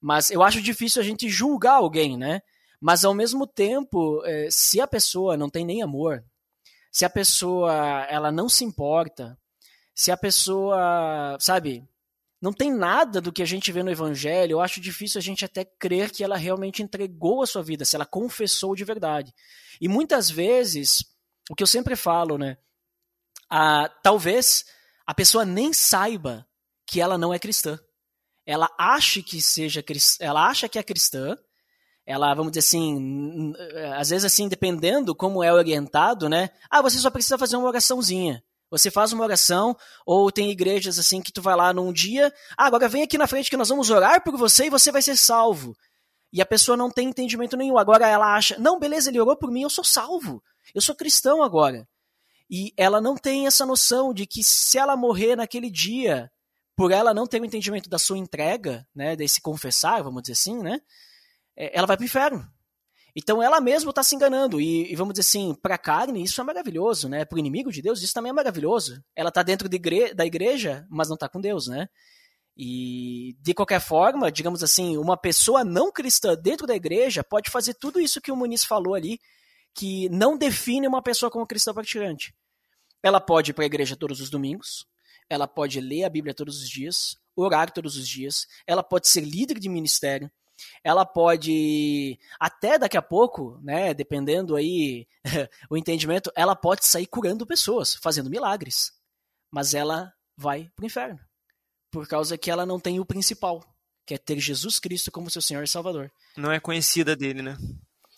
Mas 0.00 0.30
eu 0.30 0.42
acho 0.42 0.60
difícil 0.60 1.00
a 1.00 1.04
gente 1.04 1.28
julgar 1.28 1.76
alguém, 1.76 2.16
né? 2.16 2.40
Mas 2.80 3.04
ao 3.04 3.14
mesmo 3.14 3.46
tempo, 3.46 4.22
é, 4.26 4.48
se 4.50 4.80
a 4.80 4.86
pessoa 4.86 5.36
não 5.36 5.48
tem 5.48 5.64
nem 5.64 5.82
amor, 5.82 6.22
se 6.92 7.04
a 7.04 7.10
pessoa 7.10 7.72
ela 8.10 8.30
não 8.30 8.48
se 8.48 8.64
importa, 8.64 9.38
se 9.94 10.10
a 10.10 10.16
pessoa, 10.16 11.36
sabe, 11.40 11.86
não 12.40 12.52
tem 12.52 12.70
nada 12.70 13.20
do 13.20 13.32
que 13.32 13.42
a 13.42 13.46
gente 13.46 13.72
vê 13.72 13.82
no 13.82 13.90
Evangelho, 13.90 14.52
eu 14.52 14.60
acho 14.60 14.80
difícil 14.80 15.18
a 15.18 15.22
gente 15.22 15.44
até 15.44 15.64
crer 15.64 16.10
que 16.10 16.22
ela 16.22 16.36
realmente 16.36 16.82
entregou 16.82 17.42
a 17.42 17.46
sua 17.46 17.62
vida, 17.62 17.84
se 17.84 17.96
ela 17.96 18.04
confessou 18.04 18.74
de 18.74 18.84
verdade. 18.84 19.32
E 19.80 19.88
muitas 19.88 20.28
vezes, 20.28 21.04
o 21.48 21.54
que 21.54 21.62
eu 21.62 21.66
sempre 21.66 21.96
falo, 21.96 22.36
né? 22.36 22.58
Ah, 23.48 23.88
talvez 24.02 24.66
a 25.06 25.14
pessoa 25.14 25.44
nem 25.44 25.72
saiba 25.72 26.46
que 26.86 27.00
ela 27.00 27.16
não 27.16 27.32
é 27.32 27.38
cristã. 27.38 27.78
Ela 28.44 28.68
acha 28.78 29.22
que 29.22 29.40
seja 29.40 29.82
ela 30.20 30.46
acha 30.46 30.68
que 30.68 30.78
é 30.78 30.82
cristã. 30.82 31.38
Ela, 32.04 32.34
vamos 32.34 32.52
dizer 32.52 32.60
assim, 32.60 33.54
às 33.96 34.10
vezes 34.10 34.26
assim, 34.26 34.48
dependendo 34.48 35.14
como 35.14 35.42
é 35.42 35.50
orientado, 35.50 36.28
né? 36.28 36.50
Ah, 36.68 36.82
você 36.82 36.98
só 36.98 37.10
precisa 37.10 37.38
fazer 37.38 37.56
uma 37.56 37.68
oraçãozinha. 37.68 38.44
Você 38.76 38.90
faz 38.90 39.12
uma 39.12 39.22
oração, 39.22 39.76
ou 40.04 40.32
tem 40.32 40.50
igrejas 40.50 40.98
assim 40.98 41.22
que 41.22 41.32
tu 41.32 41.40
vai 41.40 41.54
lá 41.54 41.72
num 41.72 41.92
dia, 41.92 42.34
ah, 42.58 42.66
agora 42.66 42.88
vem 42.88 43.04
aqui 43.04 43.16
na 43.16 43.28
frente 43.28 43.48
que 43.48 43.56
nós 43.56 43.68
vamos 43.68 43.88
orar 43.88 44.22
por 44.24 44.36
você 44.36 44.66
e 44.66 44.70
você 44.70 44.90
vai 44.90 45.00
ser 45.00 45.16
salvo. 45.16 45.76
E 46.32 46.42
a 46.42 46.46
pessoa 46.46 46.76
não 46.76 46.90
tem 46.90 47.08
entendimento 47.08 47.56
nenhum. 47.56 47.78
Agora 47.78 48.08
ela 48.08 48.34
acha, 48.34 48.58
não, 48.58 48.80
beleza, 48.80 49.08
ele 49.08 49.20
orou 49.20 49.36
por 49.36 49.52
mim, 49.52 49.62
eu 49.62 49.70
sou 49.70 49.84
salvo. 49.84 50.42
Eu 50.74 50.80
sou 50.80 50.96
cristão 50.96 51.40
agora. 51.40 51.86
E 52.50 52.72
ela 52.76 53.00
não 53.00 53.16
tem 53.16 53.46
essa 53.46 53.64
noção 53.64 54.12
de 54.12 54.26
que 54.26 54.42
se 54.42 54.76
ela 54.76 54.96
morrer 54.96 55.36
naquele 55.36 55.70
dia, 55.70 56.28
por 56.76 56.90
ela 56.90 57.14
não 57.14 57.28
ter 57.28 57.40
o 57.40 57.44
entendimento 57.44 57.88
da 57.88 57.98
sua 57.98 58.18
entrega, 58.18 58.84
né, 58.92 59.14
desse 59.14 59.40
confessar, 59.40 60.02
vamos 60.02 60.22
dizer 60.22 60.32
assim, 60.32 60.58
né, 60.60 60.80
é, 61.56 61.78
ela 61.78 61.86
vai 61.86 61.96
para 61.96 62.02
o 62.02 62.06
inferno. 62.06 62.44
Então 63.16 63.42
ela 63.42 63.60
mesma 63.60 63.90
está 63.90 64.02
se 64.02 64.16
enganando. 64.16 64.60
E, 64.60 64.90
e, 64.92 64.96
vamos 64.96 65.14
dizer 65.14 65.28
assim, 65.28 65.54
para 65.54 65.76
a 65.76 65.78
carne 65.78 66.22
isso 66.22 66.40
é 66.40 66.44
maravilhoso, 66.44 67.08
né? 67.08 67.24
Para 67.24 67.36
o 67.36 67.38
inimigo 67.38 67.70
de 67.70 67.80
Deus 67.80 68.02
isso 68.02 68.12
também 68.12 68.30
é 68.30 68.32
maravilhoso. 68.32 69.02
Ela 69.14 69.28
está 69.28 69.42
dentro 69.42 69.68
de 69.68 69.76
igre 69.76 70.12
da 70.12 70.26
igreja, 70.26 70.86
mas 70.90 71.08
não 71.08 71.14
está 71.14 71.28
com 71.28 71.40
Deus, 71.40 71.68
né? 71.68 71.88
E 72.56 73.36
de 73.40 73.54
qualquer 73.54 73.80
forma, 73.80 74.30
digamos 74.30 74.62
assim, 74.62 74.96
uma 74.96 75.16
pessoa 75.16 75.64
não 75.64 75.92
cristã 75.92 76.36
dentro 76.36 76.66
da 76.66 76.74
igreja 76.74 77.24
pode 77.24 77.50
fazer 77.50 77.74
tudo 77.74 78.00
isso 78.00 78.20
que 78.20 78.30
o 78.30 78.36
Muniz 78.36 78.64
falou 78.64 78.94
ali, 78.94 79.18
que 79.74 80.08
não 80.08 80.36
define 80.38 80.86
uma 80.86 81.02
pessoa 81.02 81.30
como 81.30 81.46
cristã 81.46 81.74
praticante. 81.74 82.34
Ela 83.02 83.20
pode 83.20 83.50
ir 83.50 83.54
para 83.54 83.64
a 83.64 83.66
igreja 83.66 83.96
todos 83.96 84.20
os 84.20 84.30
domingos, 84.30 84.86
ela 85.28 85.48
pode 85.48 85.80
ler 85.80 86.04
a 86.04 86.08
Bíblia 86.08 86.32
todos 86.32 86.62
os 86.62 86.68
dias, 86.68 87.16
orar 87.36 87.72
todos 87.72 87.96
os 87.96 88.08
dias, 88.08 88.46
ela 88.66 88.82
pode 88.82 89.08
ser 89.08 89.22
líder 89.22 89.58
de 89.58 89.68
ministério, 89.68 90.30
ela 90.82 91.04
pode 91.04 92.18
até 92.38 92.78
daqui 92.78 92.96
a 92.96 93.02
pouco, 93.02 93.58
né, 93.62 93.94
dependendo 93.94 94.56
aí 94.56 95.06
o 95.70 95.76
entendimento, 95.76 96.30
ela 96.34 96.54
pode 96.54 96.86
sair 96.86 97.06
curando 97.06 97.46
pessoas, 97.46 97.94
fazendo 97.94 98.30
milagres. 98.30 98.92
Mas 99.50 99.74
ela 99.74 100.12
vai 100.36 100.70
para 100.74 100.82
o 100.82 100.86
inferno, 100.86 101.20
por 101.90 102.06
causa 102.08 102.36
que 102.36 102.50
ela 102.50 102.66
não 102.66 102.80
tem 102.80 102.98
o 102.98 103.06
principal, 103.06 103.64
que 104.06 104.14
é 104.14 104.18
ter 104.18 104.38
Jesus 104.38 104.78
Cristo 104.78 105.10
como 105.12 105.30
seu 105.30 105.42
Senhor 105.42 105.62
e 105.62 105.68
Salvador. 105.68 106.10
Não 106.36 106.52
é 106.52 106.60
conhecida 106.60 107.14
dele, 107.14 107.42
né? 107.42 107.56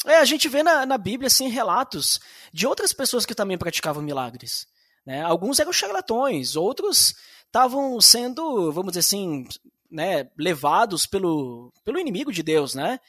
É, 0.04 0.18
a 0.18 0.24
gente 0.24 0.48
vê 0.48 0.62
na, 0.62 0.87
na 0.87 0.98
Bíblia 0.98 1.26
assim, 1.26 1.48
relatos 1.48 2.20
de 2.52 2.66
outras 2.66 2.92
pessoas 2.92 3.26
que 3.26 3.35
também 3.35 3.59
praticavam 3.59 4.02
milagres. 4.02 4.66
Né? 5.04 5.22
Alguns 5.22 5.59
eram 5.59 5.72
charlatões, 5.72 6.56
outros 6.56 7.14
estavam 7.46 8.00
sendo, 8.00 8.70
vamos 8.72 8.92
dizer 8.92 9.00
assim, 9.00 9.46
né, 9.90 10.31
levados 10.38 11.07
pelo, 11.07 11.72
pelo 11.85 11.99
inimigo 11.99 12.33
de 12.33 12.42
Deus, 12.42 12.75
né? 12.75 13.01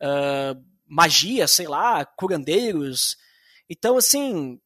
Uh, 0.00 0.62
magia, 0.86 1.46
sei 1.46 1.66
lá, 1.66 2.04
curandeiros. 2.04 3.16
Então, 3.68 3.96
assim, 3.96 4.60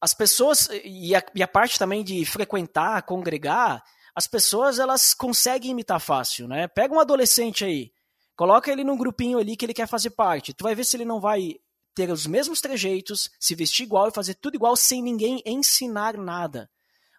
as 0.00 0.14
pessoas, 0.14 0.68
e 0.84 1.14
a, 1.14 1.22
e 1.34 1.42
a 1.42 1.48
parte 1.48 1.78
também 1.78 2.04
de 2.04 2.24
frequentar, 2.24 3.02
congregar, 3.02 3.82
as 4.14 4.26
pessoas 4.26 4.78
elas 4.78 5.14
conseguem 5.14 5.70
imitar 5.70 6.00
fácil, 6.00 6.48
né? 6.48 6.68
Pega 6.68 6.94
um 6.94 7.00
adolescente 7.00 7.64
aí, 7.64 7.92
Coloca 8.38 8.70
ele 8.70 8.84
num 8.84 8.96
grupinho 8.96 9.40
ali 9.40 9.56
que 9.56 9.66
ele 9.66 9.74
quer 9.74 9.88
fazer 9.88 10.10
parte. 10.10 10.54
Tu 10.54 10.62
vai 10.62 10.72
ver 10.72 10.84
se 10.84 10.96
ele 10.96 11.04
não 11.04 11.18
vai 11.18 11.56
ter 11.92 12.08
os 12.08 12.24
mesmos 12.24 12.60
trejeitos, 12.60 13.28
se 13.40 13.52
vestir 13.56 13.82
igual 13.82 14.06
e 14.06 14.14
fazer 14.14 14.34
tudo 14.34 14.54
igual 14.54 14.76
sem 14.76 15.02
ninguém 15.02 15.42
ensinar 15.44 16.16
nada. 16.16 16.70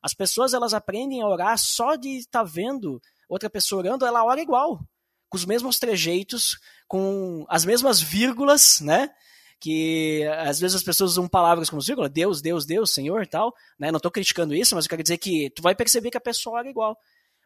As 0.02 0.14
pessoas 0.14 0.54
elas 0.54 0.74
aprendem 0.74 1.22
a 1.22 1.28
orar 1.28 1.58
só 1.58 1.98
de 1.98 2.20
estar 2.20 2.40
tá 2.40 2.50
vendo 2.50 3.02
outra 3.30 3.50
pessoa 3.50 3.80
orando, 3.80 4.06
ela 4.06 4.26
ora 4.26 4.42
igual, 4.42 4.80
com 5.30 5.38
os 5.38 5.46
mesmos 5.46 5.78
trejeitos, 5.78 6.58
com 6.88 7.46
as 7.48 7.64
mesmas 7.64 8.02
vírgulas, 8.02 8.82
né? 8.82 9.10
Que 9.60 10.26
às 10.40 10.60
vezes 10.60 10.76
as 10.76 10.84
pessoas 10.84 11.12
usam 11.12 11.28
palavras 11.28 11.70
como 11.70 11.82
vírgula, 11.82 12.10
Deus, 12.10 12.42
Deus, 12.42 12.66
Deus, 12.66 12.92
Senhor, 12.92 13.28
tal, 13.28 13.54
né? 13.78 13.92
Não 13.92 13.98
estou 13.98 14.12
criticando 14.12 14.56
isso, 14.56 14.76
mas 14.76 14.86
eu 14.86 14.90
quero 14.90 15.04
dizer 15.04 15.18
que 15.18 15.50
tu 15.52 15.62
vai 15.62 15.76
perceber 15.76 16.10
que 16.10 16.18
a 16.18 16.22
pessoa 16.22 16.58
ora 16.58 16.70
igual, 16.70 16.98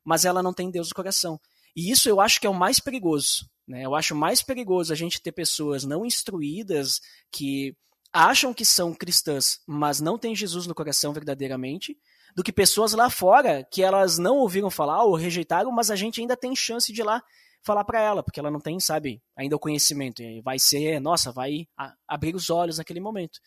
mas 0.04 0.24
ela 0.24 0.42
não 0.42 0.54
tem 0.54 0.72
Deus 0.72 0.90
no 0.90 0.96
coração. 0.96 1.40
E 1.76 1.92
isso 1.92 2.08
eu 2.08 2.22
acho 2.22 2.40
que 2.40 2.48
é 2.48 2.50
o 2.50 2.54
mais 2.54 2.80
perigoso, 2.80 3.50
né? 3.68 3.84
Eu 3.84 3.96
acho 3.96 4.16
mais 4.16 4.42
perigoso 4.42 4.94
a 4.94 4.96
gente 4.96 5.22
ter 5.22 5.32
pessoas 5.32 5.84
não 5.84 6.06
instruídas 6.06 7.02
que 7.32 7.76
acham 8.14 8.54
que 8.54 8.64
são 8.64 8.94
cristãs, 8.94 9.60
mas 9.66 10.00
não 10.00 10.20
têm 10.20 10.36
Jesus 10.36 10.68
no 10.68 10.76
coração 10.76 11.12
verdadeiramente, 11.12 11.98
do 12.36 12.44
que 12.44 12.52
pessoas 12.52 12.94
lá 12.94 13.10
fora 13.10 13.68
que 13.72 13.84
elas 13.84 14.18
não 14.18 14.38
ouviram 14.38 14.70
falar 14.70 15.04
ou 15.04 15.16
rejeitaram, 15.16 15.72
mas 15.72 15.92
a 15.92 15.96
gente 15.96 16.22
ainda 16.22 16.36
tem 16.36 16.56
chance 16.56 16.92
de 16.92 17.02
ir 17.02 17.04
lá 17.04 17.22
falar 17.64 17.84
para 17.84 18.02
ela, 18.02 18.22
porque 18.22 18.40
ela 18.40 18.52
não 18.52 18.60
tem, 18.60 18.80
sabe, 18.80 19.22
ainda 19.36 19.56
o 19.56 19.60
conhecimento. 19.60 20.22
E 20.22 20.42
vai 20.42 20.60
ser, 20.60 21.00
nossa, 21.00 21.32
vai 21.32 21.68
abrir 22.08 22.36
os 22.36 22.50
olhos 22.50 22.78
naquele 22.78 23.00
momento. 23.00 23.40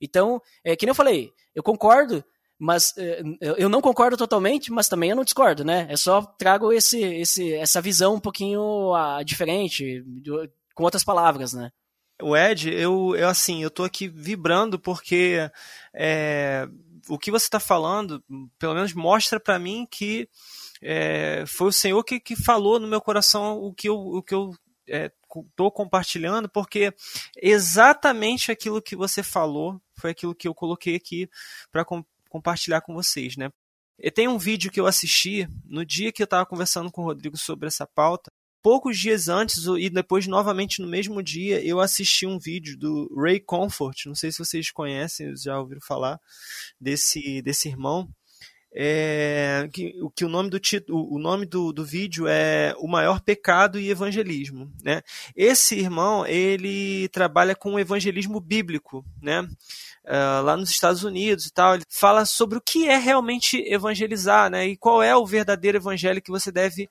Então, 0.00 0.40
é, 0.62 0.76
que 0.76 0.86
nem 0.86 0.90
eu 0.90 0.94
falei, 0.94 1.32
eu 1.54 1.62
concordo, 1.62 2.24
mas 2.58 2.94
é, 2.96 3.22
eu 3.58 3.68
não 3.68 3.80
concordo 3.80 4.16
totalmente, 4.16 4.70
mas 4.70 4.88
também 4.88 5.10
eu 5.10 5.16
não 5.16 5.24
discordo, 5.24 5.64
né? 5.64 5.86
Eu 5.90 5.96
só 5.96 6.22
trago 6.22 6.72
esse, 6.72 7.02
esse, 7.02 7.52
essa 7.54 7.80
visão 7.80 8.14
um 8.14 8.20
pouquinho 8.20 8.94
uh, 8.94 9.24
diferente, 9.24 10.04
com 10.74 10.84
outras 10.84 11.04
palavras, 11.04 11.52
né? 11.52 11.70
O 12.22 12.34
Ed, 12.34 12.72
eu, 12.72 13.14
eu 13.14 13.28
assim, 13.28 13.62
eu 13.62 13.70
tô 13.70 13.84
aqui 13.84 14.08
vibrando 14.08 14.78
porque 14.78 15.50
é, 15.94 16.66
o 17.08 17.18
que 17.18 17.30
você 17.30 17.46
está 17.46 17.60
falando, 17.60 18.22
pelo 18.58 18.74
menos 18.74 18.92
mostra 18.92 19.38
para 19.38 19.58
mim 19.58 19.86
que 19.90 20.28
é, 20.82 21.44
foi 21.46 21.68
o 21.68 21.72
Senhor 21.72 22.02
que, 22.04 22.20
que 22.20 22.36
falou 22.36 22.78
no 22.78 22.86
meu 22.86 23.00
coração 23.00 23.58
o 23.58 23.72
que 23.72 23.88
eu, 23.88 23.96
o 23.96 24.22
que 24.22 24.34
eu 24.34 24.54
estou 24.86 25.68
é, 25.68 25.70
compartilhando, 25.70 26.48
porque 26.48 26.92
exatamente 27.36 28.52
aquilo 28.52 28.82
que 28.82 28.96
você 28.96 29.22
falou 29.22 29.80
foi 29.94 30.10
aquilo 30.10 30.34
que 30.34 30.46
eu 30.46 30.54
coloquei 30.54 30.96
aqui 30.96 31.28
para 31.70 31.84
com, 31.84 32.04
compartilhar 32.28 32.80
com 32.80 32.94
vocês, 32.94 33.36
né? 33.36 33.50
E 33.98 34.10
tem 34.10 34.28
um 34.28 34.38
vídeo 34.38 34.70
que 34.70 34.78
eu 34.78 34.86
assisti 34.86 35.48
no 35.64 35.84
dia 35.84 36.12
que 36.12 36.22
eu 36.22 36.26
estava 36.26 36.44
conversando 36.44 36.92
com 36.92 37.02
o 37.02 37.04
Rodrigo 37.04 37.36
sobre 37.36 37.66
essa 37.66 37.86
pauta, 37.86 38.30
poucos 38.66 38.98
dias 38.98 39.28
antes 39.28 39.64
e 39.78 39.88
depois 39.88 40.26
novamente 40.26 40.82
no 40.82 40.88
mesmo 40.88 41.22
dia 41.22 41.64
eu 41.64 41.78
assisti 41.78 42.26
um 42.26 42.36
vídeo 42.36 42.76
do 42.76 43.08
Ray 43.16 43.38
Comfort, 43.38 44.06
não 44.06 44.14
sei 44.16 44.32
se 44.32 44.40
vocês 44.40 44.72
conhecem, 44.72 45.36
já 45.36 45.56
ouviram 45.56 45.80
falar 45.80 46.18
desse 46.80 47.40
desse 47.42 47.68
irmão. 47.68 48.08
É, 48.78 49.68
que, 49.72 49.94
que 50.16 50.24
o 50.24 50.28
nome 50.28 50.50
do 50.50 50.58
título, 50.58 51.08
o 51.14 51.16
nome 51.16 51.46
do, 51.46 51.72
do 51.72 51.84
vídeo 51.84 52.26
é 52.26 52.74
o 52.78 52.88
maior 52.88 53.20
pecado 53.20 53.78
e 53.78 53.88
evangelismo, 53.88 54.68
né? 54.82 55.00
Esse 55.36 55.76
irmão 55.76 56.26
ele 56.26 57.08
trabalha 57.10 57.54
com 57.54 57.74
o 57.74 57.78
evangelismo 57.78 58.40
bíblico, 58.40 59.04
né? 59.22 59.42
Uh, 60.04 60.42
lá 60.42 60.56
nos 60.56 60.70
Estados 60.70 61.04
Unidos 61.04 61.46
e 61.46 61.52
tal, 61.52 61.76
ele 61.76 61.84
fala 61.88 62.24
sobre 62.24 62.58
o 62.58 62.60
que 62.60 62.88
é 62.88 62.98
realmente 62.98 63.58
evangelizar, 63.58 64.50
né? 64.50 64.66
E 64.66 64.76
qual 64.76 65.00
é 65.04 65.16
o 65.16 65.24
verdadeiro 65.24 65.78
evangelho 65.78 66.20
que 66.20 66.32
você 66.32 66.50
deve 66.50 66.90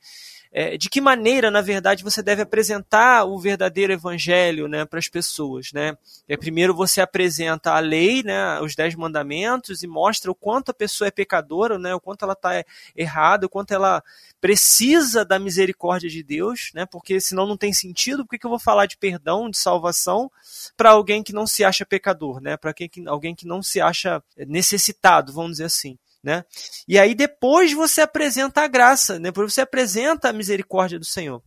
é, 0.58 0.78
de 0.78 0.89
que 0.89 1.02
maneira, 1.02 1.52
na 1.52 1.60
verdade, 1.60 2.02
você 2.02 2.24
deve 2.24 2.41
apresentar 2.41 3.26
o 3.26 3.38
verdadeiro 3.38 3.91
evangelho 3.91 4.70
né, 4.70 4.86
para 4.86 5.00
as 5.00 5.10
pessoas. 5.10 5.74
Né? 5.74 5.98
É, 6.30 6.38
primeiro 6.38 6.74
você 6.74 7.02
apresenta 7.02 7.74
a 7.74 7.80
lei, 7.80 8.24
né, 8.24 8.62
os 8.62 8.74
dez 8.74 8.96
mandamentos, 8.96 9.84
e 9.84 9.88
mostra 9.88 10.32
o 10.32 10.36
quanto 10.36 10.72
a 10.72 10.74
pessoa 10.74 11.10
é 11.10 11.12
pecadora, 11.12 11.78
né, 11.78 11.94
o 11.94 12.00
quanto 12.00 12.24
ela 12.24 12.32
está 12.32 12.63
errada, 12.96 13.48
o 13.48 13.50
quanto 13.50 13.74
ela 13.74 14.02
precisa 14.39 15.26
da 15.26 15.38
misericórdia 15.38 16.10
de 16.10 16.24
Deus, 16.24 16.72
né, 16.74 16.86
porque 16.86 17.20
senão 17.20 17.46
não 17.46 17.58
tem 17.58 17.74
sentido, 17.74 18.26
por 18.26 18.39
que 18.39 18.46
eu 18.46 18.50
vou 18.50 18.60
falar 18.60 18.86
de 18.86 18.96
perdão, 18.96 19.50
de 19.50 19.58
salvação, 19.58 20.32
para 20.78 20.91
alguém 20.91 21.22
que 21.22 21.34
não 21.34 21.46
se 21.46 21.65
acha 21.65 21.86
pecador, 21.86 22.39
né, 22.39 22.56
para 22.56 22.74
alguém 23.08 23.36
que 23.36 23.46
não 23.46 23.62
se 23.62 23.82
acha 23.82 24.24
necessitado, 24.38 25.34
vamos 25.34 25.52
dizer 25.52 25.65
assim 25.65 25.98
né? 26.26 26.44
E 26.88 26.98
aí 26.98 27.14
depois 27.14 27.72
você 27.72 28.02
apresenta 28.02 28.62
a 28.62 28.68
graça, 28.68 29.20
né? 29.20 29.30
depois 29.30 29.54
você 29.54 29.62
apresenta 29.62 30.30
a 30.30 30.34
misericórdia 30.34 30.98
do 30.98 31.06
Senhor. 31.06 31.42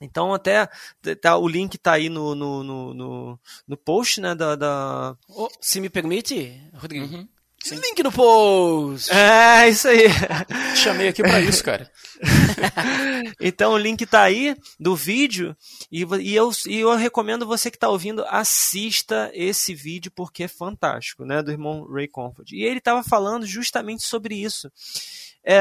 Então 0.00 0.32
até 0.32 0.68
tá, 1.20 1.36
o 1.36 1.48
link 1.48 1.74
está 1.74 1.94
aí 1.94 2.08
no, 2.08 2.34
no, 2.34 2.62
no, 2.62 3.40
no, 3.66 3.76
post, 3.76 4.20
né? 4.20 4.34
Da, 4.34 4.54
da... 4.54 5.16
Oh, 5.28 5.48
se 5.60 5.80
me 5.80 5.90
permite, 5.90 6.62
Rodrigo. 6.74 7.06
Uhum. 7.06 7.28
Sim. 7.66 7.80
Link 7.80 8.00
no 8.00 8.12
post! 8.12 9.10
É, 9.12 9.68
isso 9.68 9.88
aí. 9.88 10.04
Chamei 10.76 11.08
aqui 11.08 11.20
para 11.20 11.40
isso, 11.40 11.64
cara. 11.64 11.90
então 13.40 13.72
o 13.72 13.78
link 13.78 14.06
tá 14.06 14.22
aí 14.22 14.56
do 14.78 14.94
vídeo 14.94 15.56
e, 15.90 16.02
e, 16.20 16.36
eu, 16.36 16.52
e 16.64 16.78
eu 16.78 16.94
recomendo 16.94 17.44
você 17.44 17.68
que 17.68 17.76
está 17.76 17.88
ouvindo, 17.88 18.24
assista 18.28 19.32
esse 19.34 19.74
vídeo 19.74 20.12
porque 20.14 20.44
é 20.44 20.48
fantástico, 20.48 21.24
né? 21.24 21.42
Do 21.42 21.50
irmão 21.50 21.84
Ray 21.92 22.06
Comfort. 22.06 22.52
E 22.52 22.62
ele 22.62 22.78
estava 22.78 23.02
falando 23.02 23.44
justamente 23.44 24.04
sobre 24.04 24.36
isso. 24.36 24.70
É, 25.44 25.60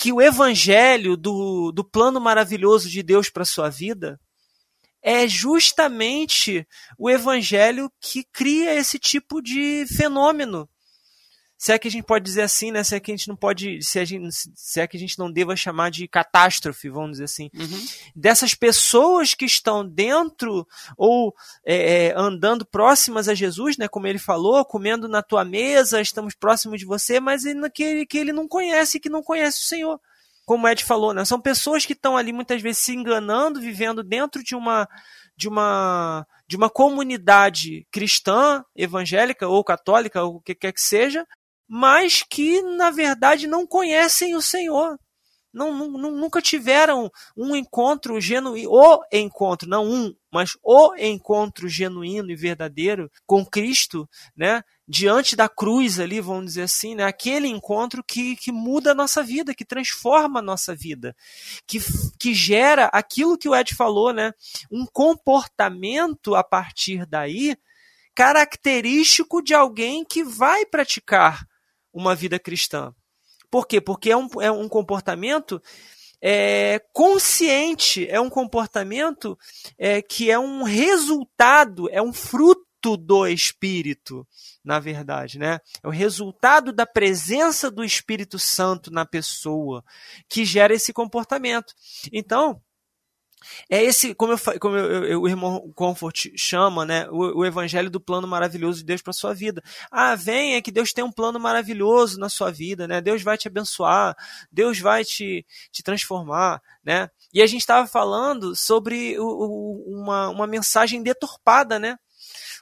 que 0.00 0.12
o 0.12 0.20
evangelho 0.20 1.16
do, 1.16 1.70
do 1.70 1.84
plano 1.84 2.20
maravilhoso 2.20 2.90
de 2.90 3.04
Deus 3.04 3.30
para 3.30 3.44
sua 3.44 3.70
vida 3.70 4.18
é 5.02 5.26
justamente 5.26 6.66
o 6.98 7.10
evangelho 7.10 7.90
que 8.00 8.24
cria 8.24 8.74
esse 8.74 8.98
tipo 8.98 9.42
de 9.42 9.84
fenômeno 9.86 10.68
se 11.62 11.70
é 11.70 11.78
que 11.78 11.86
a 11.86 11.90
gente 11.92 12.02
pode 12.04 12.24
dizer 12.24 12.42
assim, 12.42 12.72
né? 12.72 12.82
Se 12.82 12.96
é 12.96 12.98
que 12.98 13.12
a 13.12 13.16
gente 13.16 13.28
não 13.28 13.36
pode, 13.36 13.80
se, 13.82 14.04
gente, 14.04 14.28
se 14.32 14.80
é 14.80 14.86
que 14.88 14.96
a 14.96 15.00
gente 15.00 15.16
não 15.16 15.30
deva 15.30 15.54
chamar 15.54 15.92
de 15.92 16.08
catástrofe, 16.08 16.88
vamos 16.88 17.12
dizer 17.12 17.24
assim, 17.26 17.50
uhum. 17.54 17.86
dessas 18.16 18.52
pessoas 18.52 19.32
que 19.32 19.44
estão 19.44 19.86
dentro 19.86 20.66
ou 20.96 21.32
é, 21.64 22.06
é, 22.06 22.14
andando 22.16 22.66
próximas 22.66 23.28
a 23.28 23.34
Jesus, 23.34 23.78
né? 23.78 23.86
Como 23.86 24.08
ele 24.08 24.18
falou, 24.18 24.64
comendo 24.64 25.06
na 25.06 25.22
tua 25.22 25.44
mesa, 25.44 26.00
estamos 26.00 26.34
próximos 26.34 26.80
de 26.80 26.84
você, 26.84 27.20
mas 27.20 27.44
ele, 27.44 27.70
que, 27.70 28.06
que 28.06 28.18
ele 28.18 28.32
não 28.32 28.48
conhece, 28.48 28.98
que 28.98 29.08
não 29.08 29.22
conhece 29.22 29.60
o 29.60 29.68
Senhor. 29.68 30.00
Como 30.44 30.66
o 30.66 30.68
Ed 30.68 30.84
falou, 30.84 31.14
né? 31.14 31.24
São 31.24 31.40
pessoas 31.40 31.86
que 31.86 31.92
estão 31.92 32.16
ali 32.16 32.32
muitas 32.32 32.60
vezes 32.60 32.82
se 32.82 32.92
enganando, 32.92 33.60
vivendo 33.60 34.02
dentro 34.02 34.42
de 34.42 34.54
uma 34.54 34.88
de 35.36 35.48
uma 35.48 36.26
de 36.46 36.56
uma 36.56 36.68
comunidade 36.68 37.86
cristã, 37.90 38.64
evangélica 38.76 39.48
ou 39.48 39.64
católica, 39.64 40.22
ou 40.22 40.36
o 40.36 40.40
que 40.40 40.54
quer 40.54 40.72
que 40.72 40.80
seja, 40.80 41.26
mas 41.68 42.22
que 42.22 42.60
na 42.62 42.90
verdade 42.90 43.46
não 43.46 43.66
conhecem 43.66 44.34
o 44.34 44.42
Senhor. 44.42 44.98
Não, 45.52 45.70
não, 45.86 46.10
nunca 46.10 46.40
tiveram 46.40 47.10
um 47.36 47.54
encontro 47.54 48.18
genuíno, 48.20 48.70
o 48.70 49.04
encontro, 49.12 49.68
não 49.68 49.84
um, 49.84 50.14
mas 50.30 50.56
o 50.62 50.94
encontro 50.96 51.68
genuíno 51.68 52.30
e 52.30 52.36
verdadeiro 52.36 53.10
com 53.26 53.44
Cristo, 53.44 54.08
né? 54.34 54.62
Diante 54.94 55.34
da 55.34 55.48
cruz 55.48 55.98
ali, 55.98 56.20
vamos 56.20 56.44
dizer 56.44 56.64
assim, 56.64 56.94
né? 56.94 57.04
Aquele 57.04 57.48
encontro 57.48 58.04
que, 58.04 58.36
que 58.36 58.52
muda 58.52 58.90
a 58.90 58.94
nossa 58.94 59.22
vida, 59.22 59.54
que 59.54 59.64
transforma 59.64 60.40
a 60.40 60.42
nossa 60.42 60.74
vida, 60.74 61.16
que, 61.66 61.78
que 62.18 62.34
gera 62.34 62.90
aquilo 62.92 63.38
que 63.38 63.48
o 63.48 63.56
Ed 63.56 63.74
falou, 63.74 64.12
né? 64.12 64.34
Um 64.70 64.84
comportamento 64.84 66.34
a 66.34 66.44
partir 66.44 67.06
daí 67.06 67.56
característico 68.14 69.40
de 69.40 69.54
alguém 69.54 70.04
que 70.04 70.22
vai 70.22 70.66
praticar 70.66 71.48
uma 71.90 72.14
vida 72.14 72.38
cristã. 72.38 72.94
Por 73.50 73.66
quê? 73.66 73.80
Porque 73.80 74.10
é 74.10 74.16
um, 74.16 74.28
é 74.42 74.50
um 74.50 74.68
comportamento 74.68 75.58
é, 76.20 76.82
consciente, 76.92 78.06
é 78.10 78.20
um 78.20 78.28
comportamento 78.28 79.38
é, 79.78 80.02
que 80.02 80.30
é 80.30 80.38
um 80.38 80.64
resultado, 80.64 81.88
é 81.90 82.02
um 82.02 82.12
fruto 82.12 82.71
do 82.96 83.26
Espírito, 83.26 84.26
na 84.64 84.78
verdade, 84.78 85.38
né? 85.38 85.60
É 85.82 85.88
o 85.88 85.90
resultado 85.90 86.72
da 86.72 86.86
presença 86.86 87.70
do 87.70 87.84
Espírito 87.84 88.38
Santo 88.38 88.90
na 88.90 89.06
pessoa 89.06 89.84
que 90.28 90.44
gera 90.44 90.74
esse 90.74 90.92
comportamento. 90.92 91.74
Então, 92.12 92.60
é 93.68 93.82
esse, 93.82 94.14
como, 94.14 94.32
eu, 94.32 94.60
como 94.60 94.76
eu, 94.76 95.04
eu, 95.04 95.22
o 95.22 95.28
irmão 95.28 95.72
Comfort 95.74 96.28
chama, 96.36 96.84
né, 96.84 97.08
o, 97.10 97.40
o, 97.40 97.44
evangelho 97.44 97.90
do 97.90 98.00
plano 98.00 98.26
maravilhoso 98.26 98.78
de 98.78 98.84
Deus 98.84 99.02
para 99.02 99.12
sua 99.12 99.34
vida. 99.34 99.62
Ah, 99.90 100.14
vem, 100.14 100.54
é 100.54 100.62
que 100.62 100.70
Deus 100.70 100.92
tem 100.92 101.04
um 101.04 101.12
plano 101.12 101.38
maravilhoso 101.38 102.18
na 102.18 102.28
sua 102.28 102.50
vida, 102.50 102.86
né? 102.86 103.00
Deus 103.00 103.22
vai 103.22 103.36
te 103.36 103.48
abençoar, 103.48 104.16
Deus 104.50 104.78
vai 104.78 105.04
te, 105.04 105.44
te 105.70 105.82
transformar, 105.82 106.62
né? 106.84 107.10
E 107.32 107.42
a 107.42 107.46
gente 107.46 107.60
estava 107.60 107.86
falando 107.86 108.54
sobre 108.54 109.18
o, 109.18 109.24
o, 109.24 110.00
uma, 110.00 110.28
uma 110.28 110.46
mensagem 110.46 111.02
deturpada, 111.02 111.78
né? 111.78 111.98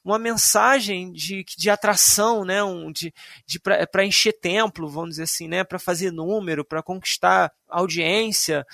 Uma 0.04 0.18
mensagem 0.18 1.12
de, 1.12 1.44
de 1.56 1.70
atração, 1.70 2.44
né? 2.44 2.62
Um, 2.62 2.90
de, 2.90 3.12
de 3.46 3.60
para 3.60 4.04
encher 4.04 4.32
templo, 4.32 4.88
vamos 4.88 5.10
dizer 5.10 5.24
assim, 5.24 5.48
né? 5.48 5.64
Para 5.64 5.78
fazer 5.78 6.10
número, 6.10 6.64
para 6.64 6.82
conquistar 6.82 7.52
audiência 7.68 8.66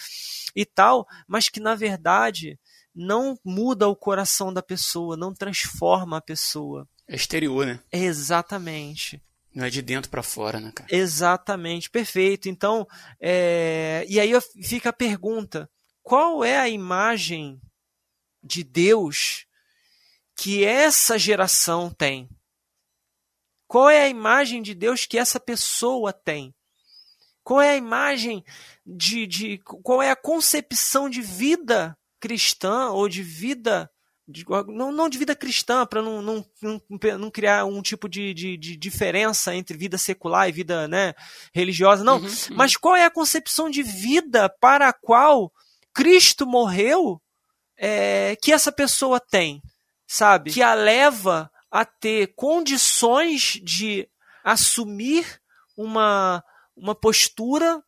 e 0.54 0.64
tal, 0.64 1.06
mas 1.26 1.48
que 1.48 1.60
na 1.60 1.74
verdade 1.74 2.58
não 2.94 3.38
muda 3.44 3.88
o 3.88 3.96
coração 3.96 4.52
da 4.52 4.62
pessoa, 4.62 5.16
não 5.16 5.34
transforma 5.34 6.16
a 6.16 6.22
pessoa. 6.22 6.88
É 7.06 7.14
exterior, 7.14 7.66
né? 7.66 7.80
Exatamente. 7.92 9.22
Não 9.54 9.64
é 9.64 9.70
de 9.70 9.80
dentro 9.80 10.10
para 10.10 10.22
fora, 10.22 10.60
né, 10.60 10.70
cara? 10.74 10.94
Exatamente, 10.94 11.90
perfeito. 11.90 12.48
Então, 12.48 12.86
é... 13.20 14.04
e 14.08 14.20
aí 14.20 14.32
fica 14.62 14.90
a 14.90 14.92
pergunta: 14.92 15.68
qual 16.02 16.44
é 16.44 16.58
a 16.58 16.68
imagem 16.68 17.60
de 18.42 18.62
Deus 18.62 19.45
que 20.37 20.64
essa 20.64 21.18
geração 21.18 21.90
tem? 21.90 22.29
Qual 23.66 23.90
é 23.90 24.03
a 24.03 24.09
imagem 24.09 24.62
de 24.62 24.75
Deus 24.75 25.07
que 25.07 25.18
essa 25.18 25.40
pessoa 25.40 26.12
tem? 26.12 26.55
Qual 27.42 27.61
é 27.61 27.70
a 27.70 27.77
imagem 27.77 28.44
de, 28.85 29.27
de 29.27 29.59
qual 29.59 30.03
é 30.03 30.11
a 30.11 30.16
concepção 30.16 31.09
de 31.09 31.22
vida 31.22 31.96
cristã 32.20 32.90
ou 32.90 33.09
de 33.09 33.22
vida 33.22 33.90
de, 34.29 34.44
não, 34.66 34.90
não 34.90 35.09
de 35.09 35.18
vida 35.18 35.37
cristã, 35.37 35.87
para 35.87 36.03
não, 36.03 36.20
não, 36.20 36.44
não, 36.61 36.83
não, 37.18 37.31
criar 37.31 37.64
um 37.64 37.81
tipo 37.81 38.09
de, 38.09 38.35
de, 38.35 38.57
de, 38.57 38.77
diferença 38.77 39.55
entre 39.55 39.79
vida 39.79 39.96
secular 39.96 40.49
e 40.49 40.53
vida 40.53 40.88
né, 40.88 41.14
religiosa, 41.55 42.03
não. 42.03 42.16
Uhum, 42.16 42.25
uhum. 42.25 42.57
Mas 42.57 42.77
qual 42.77 42.96
é 42.96 43.05
a 43.05 43.11
concepção 43.11 43.70
de 43.70 43.85
vida 43.85 44.49
para 44.61 44.88
a 44.88 44.92
qual 44.92 45.53
Cristo 45.94 46.44
morreu 46.44 47.22
é, 47.77 48.37
que 48.42 48.53
essa 48.53 48.72
pessoa 48.72 49.20
tem, 49.20 49.62
sabe? 50.06 50.52
Que 50.52 50.62
a 50.62 50.74
leva 50.74 51.50
a 51.70 51.84
ter 51.84 52.32
condições 52.34 53.60
de 53.62 54.08
assumir 54.44 55.40
uma, 55.76 56.42
uma 56.76 56.94
postura 56.94 57.82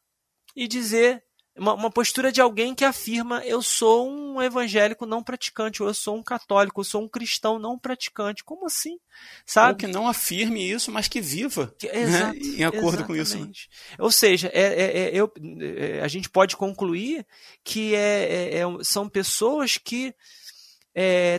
e 0.55 0.67
dizer 0.67 1.23
uma, 1.59 1.75
uma, 1.75 1.91
postura 1.91 2.31
de 2.31 2.41
alguém 2.41 2.75
que 2.75 2.85
afirma 2.85 3.45
eu 3.45 3.61
sou 3.61 4.09
um 4.09 4.41
evangélico 4.41 5.05
não 5.05 5.23
praticante, 5.23 5.83
ou 5.83 5.89
eu 5.89 5.95
sou 5.95 6.17
um 6.17 6.23
católico, 6.23 6.81
eu 6.81 6.85
sou 6.85 7.03
um 7.03 7.09
cristão 7.09 7.59
não 7.59 7.79
praticante. 7.79 8.45
Como 8.45 8.67
assim? 8.67 8.99
Sabe? 9.45 9.73
Ou 9.73 9.77
que 9.77 9.87
não 9.87 10.09
afirme 10.09 10.71
isso, 10.71 10.93
mas 10.93 11.09
que 11.09 11.21
viva 11.21 11.75
que, 11.79 11.87
né? 11.89 12.01
exato, 12.01 12.35
né? 12.35 12.41
em 12.41 12.65
acordo 12.65 12.99
exatamente. 12.99 13.07
com 13.07 13.15
isso. 13.15 13.39
Né? 13.39 13.53
Ou 13.99 14.11
seja, 14.11 14.51
é, 14.53 14.63
é, 14.63 14.99
é, 14.99 15.11
eu, 15.13 15.33
é, 15.61 16.01
a 16.01 16.09
gente 16.09 16.31
pode 16.31 16.57
concluir 16.57 17.27
que 17.65 17.95
é, 17.95 18.59
é, 18.59 18.63
são 18.83 19.09
pessoas 19.09 19.77
que 19.77 20.15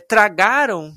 tragaram 0.08 0.94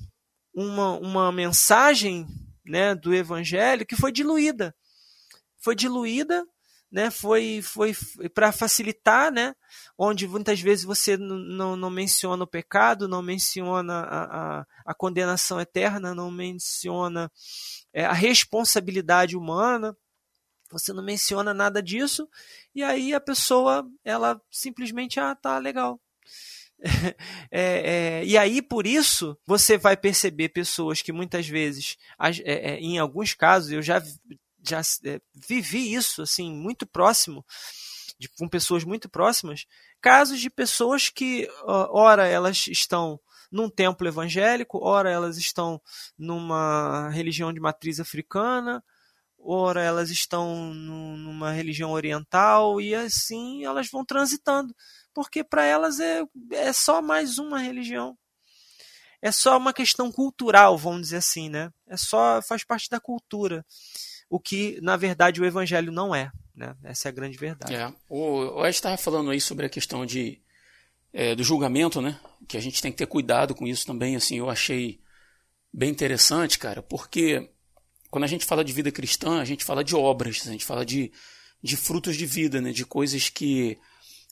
uma, 0.54 0.97
uma 0.99 1.32
mensagem 1.32 2.28
né, 2.65 2.95
do 2.95 3.13
evangelho 3.13 3.86
que 3.86 3.95
foi 3.95 4.12
diluída. 4.12 4.76
Foi 5.62 5.76
diluída 5.76 6.45
né, 6.93 7.10
foi, 7.10 7.60
foi 7.63 7.91
para 8.36 8.52
facilitar, 8.52 9.32
né, 9.32 9.56
onde 9.97 10.28
muitas 10.28 10.62
vezes 10.62 10.86
você 10.86 11.17
não, 11.17 11.76
não 11.76 11.89
menciona 11.89 12.43
o 12.43 12.47
pecado, 12.47 13.08
não 13.08 13.23
menciona 13.23 14.02
a, 14.02 14.60
a, 14.60 14.65
a 14.86 14.93
condenação 14.93 15.60
eterna, 15.60 16.13
não 16.13 16.30
menciona 16.30 17.32
é, 17.91 18.06
a 18.06 18.13
responsabilidade 18.13 19.36
humana, 19.36 19.97
você 20.69 20.93
não 20.93 21.04
menciona 21.04 21.52
nada 21.52 21.82
disso, 21.82 22.30
e 22.76 22.84
aí 22.84 23.12
a 23.12 23.19
pessoa, 23.19 23.89
ela 24.06 24.39
simplesmente, 24.52 25.19
ah, 25.19 25.34
tá 25.34 25.58
legal. 25.58 25.99
É, 27.55 28.21
é, 28.21 28.25
e 28.25 28.37
aí, 28.37 28.61
por 28.61 28.85
isso, 28.85 29.37
você 29.45 29.77
vai 29.77 29.95
perceber 29.95 30.49
pessoas 30.49 31.01
que 31.01 31.11
muitas 31.11 31.47
vezes, 31.47 31.97
é, 32.19 32.73
é, 32.73 32.79
em 32.79 32.97
alguns 32.97 33.33
casos, 33.33 33.71
eu 33.71 33.81
já 33.81 34.01
já 34.65 34.81
é, 35.05 35.19
vivi 35.35 35.93
isso 35.93 36.21
assim 36.21 36.51
muito 36.51 36.87
próximo 36.87 37.45
de, 38.17 38.29
com 38.29 38.47
pessoas 38.47 38.83
muito 38.83 39.09
próximas 39.09 39.65
casos 40.01 40.39
de 40.39 40.49
pessoas 40.49 41.09
que 41.09 41.49
ora 41.65 42.25
elas 42.27 42.67
estão 42.67 43.19
num 43.51 43.69
templo 43.69 44.07
evangélico 44.07 44.79
ora 44.81 45.11
elas 45.11 45.37
estão 45.37 45.81
numa 46.17 47.09
religião 47.09 47.51
de 47.51 47.59
matriz 47.59 47.99
africana 47.99 48.81
ora 49.37 49.81
elas 49.81 50.09
estão 50.09 50.73
numa 50.73 51.51
religião 51.51 51.91
oriental 51.91 52.79
e 52.79 52.95
assim 52.95 53.65
elas 53.65 53.89
vão 53.91 54.05
transitando 54.05 54.73
porque 55.13 55.43
para 55.43 55.65
elas 55.65 55.99
é, 55.99 56.23
é 56.52 56.73
só 56.73 57.02
mais 57.02 57.38
uma 57.38 57.60
religião 57.60 58.17
é 59.21 59.32
só 59.32 59.58
uma 59.58 59.73
questão 59.73 60.12
cultural 60.12 60.78
vamos 60.78 61.04
dizer 61.04 61.17
assim 61.17 61.49
né 61.49 61.69
é 61.88 61.97
só 61.97 62.41
faz 62.41 62.63
parte 62.63 62.89
da 62.89 62.99
cultura 62.99 63.65
o 64.34 64.39
que, 64.39 64.80
na 64.82 64.97
verdade, 64.97 65.39
o 65.39 65.45
evangelho 65.45 65.91
não 65.91 66.15
é. 66.15 66.32
Né? 66.56 66.76
Essa 66.84 67.08
é 67.08 67.10
a 67.10 67.13
grande 67.13 67.38
verdade. 67.38 67.76
É. 67.76 67.93
O, 68.10 68.65
Ed 68.65 68.76
estava 68.76 68.97
falando 68.97 69.30
aí 69.30 69.39
sobre 69.39 69.63
a 69.63 69.69
questão 69.69 70.08
de, 70.08 70.41
é, 71.13 71.36
do 71.36 71.43
julgamento, 71.43 72.02
né? 72.02 72.19
Que 72.47 72.58
a 72.58 72.60
gente 72.60 72.82
tem 72.82 72.91
que 72.91 72.97
ter 72.97 73.06
cuidado 73.06 73.54
com 73.54 73.67
isso 73.67 73.86
também. 73.86 74.15
Assim, 74.15 74.39
eu 74.39 74.49
achei 74.49 74.99
bem 75.71 75.91
interessante, 75.91 76.58
cara, 76.58 76.82
porque 76.82 77.47
quando 78.10 78.23
a 78.23 78.28
gente 78.28 78.43
fala 78.43 78.63
de 78.63 78.73
vida 78.73 78.91
cristã, 78.91 79.39
a 79.39 79.45
gente 79.45 79.63
fala 79.63 79.84
de 79.84 79.95
obras, 79.95 80.47
a 80.47 80.52
gente 80.52 80.65
fala 80.65 80.84
de, 80.84 81.12
de 81.62 81.78
frutos 81.78 82.15
de 82.15 82.26
vida, 82.26 82.60
né? 82.60 82.71
De 82.71 82.88
coisas 82.88 83.30
que 83.30 83.78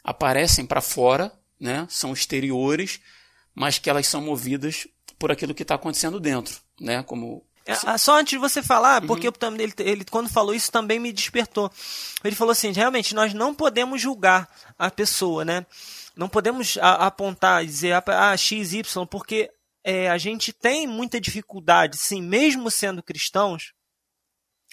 aparecem 0.03 0.65
para 0.65 0.81
fora, 0.81 1.31
né? 1.59 1.85
São 1.89 2.13
exteriores, 2.13 2.99
mas 3.53 3.77
que 3.77 3.89
elas 3.89 4.07
são 4.07 4.21
movidas 4.21 4.87
por 5.19 5.31
aquilo 5.31 5.53
que 5.53 5.63
está 5.63 5.75
acontecendo 5.75 6.19
dentro, 6.19 6.59
né? 6.79 7.03
Como 7.03 7.45
é, 7.65 7.97
só 7.97 8.19
antes 8.19 8.31
de 8.31 8.37
você 8.37 8.63
falar, 8.63 9.01
uhum. 9.01 9.07
porque 9.07 9.27
eu, 9.27 9.33
ele, 9.59 9.73
ele, 9.79 10.05
quando 10.05 10.29
falou 10.29 10.53
isso 10.53 10.71
também 10.71 10.99
me 10.99 11.13
despertou. 11.13 11.71
Ele 12.23 12.35
falou 12.35 12.51
assim: 12.51 12.71
realmente, 12.71 13.13
nós 13.13 13.33
não 13.33 13.53
podemos 13.53 14.01
julgar 14.01 14.49
a 14.79 14.89
pessoa, 14.89 15.45
né? 15.45 15.65
Não 16.15 16.27
podemos 16.27 16.77
a, 16.81 17.05
apontar 17.05 17.63
e 17.63 17.67
dizer 17.67 17.93
ah, 17.93 18.35
X, 18.35 18.73
Y, 18.73 19.05
porque 19.05 19.51
é, 19.83 20.09
a 20.09 20.17
gente 20.17 20.51
tem 20.51 20.87
muita 20.87 21.21
dificuldade, 21.21 21.97
sim, 21.97 22.21
mesmo 22.21 22.71
sendo 22.71 23.03
cristãos, 23.03 23.73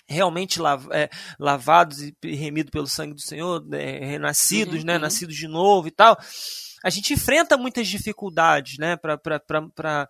realmente 0.09 0.61
lav, 0.61 0.89
é, 0.91 1.11
lavados 1.39 2.01
e 2.01 2.35
remidos 2.35 2.71
pelo 2.71 2.87
sangue 2.87 3.15
do 3.15 3.21
Senhor, 3.21 3.65
é, 3.73 4.05
renascidos, 4.05 4.81
uhum, 4.81 4.87
né? 4.87 4.95
Uhum. 4.95 5.01
Nascidos 5.01 5.37
de 5.37 5.47
novo 5.47 5.89
e 5.89 5.91
tal. 5.91 6.19
A 6.83 6.91
gente 6.91 7.13
enfrenta 7.13 7.57
muitas 7.57 7.89
dificuldades, 7.89 8.79
né? 8.79 8.97
Para 8.97 10.09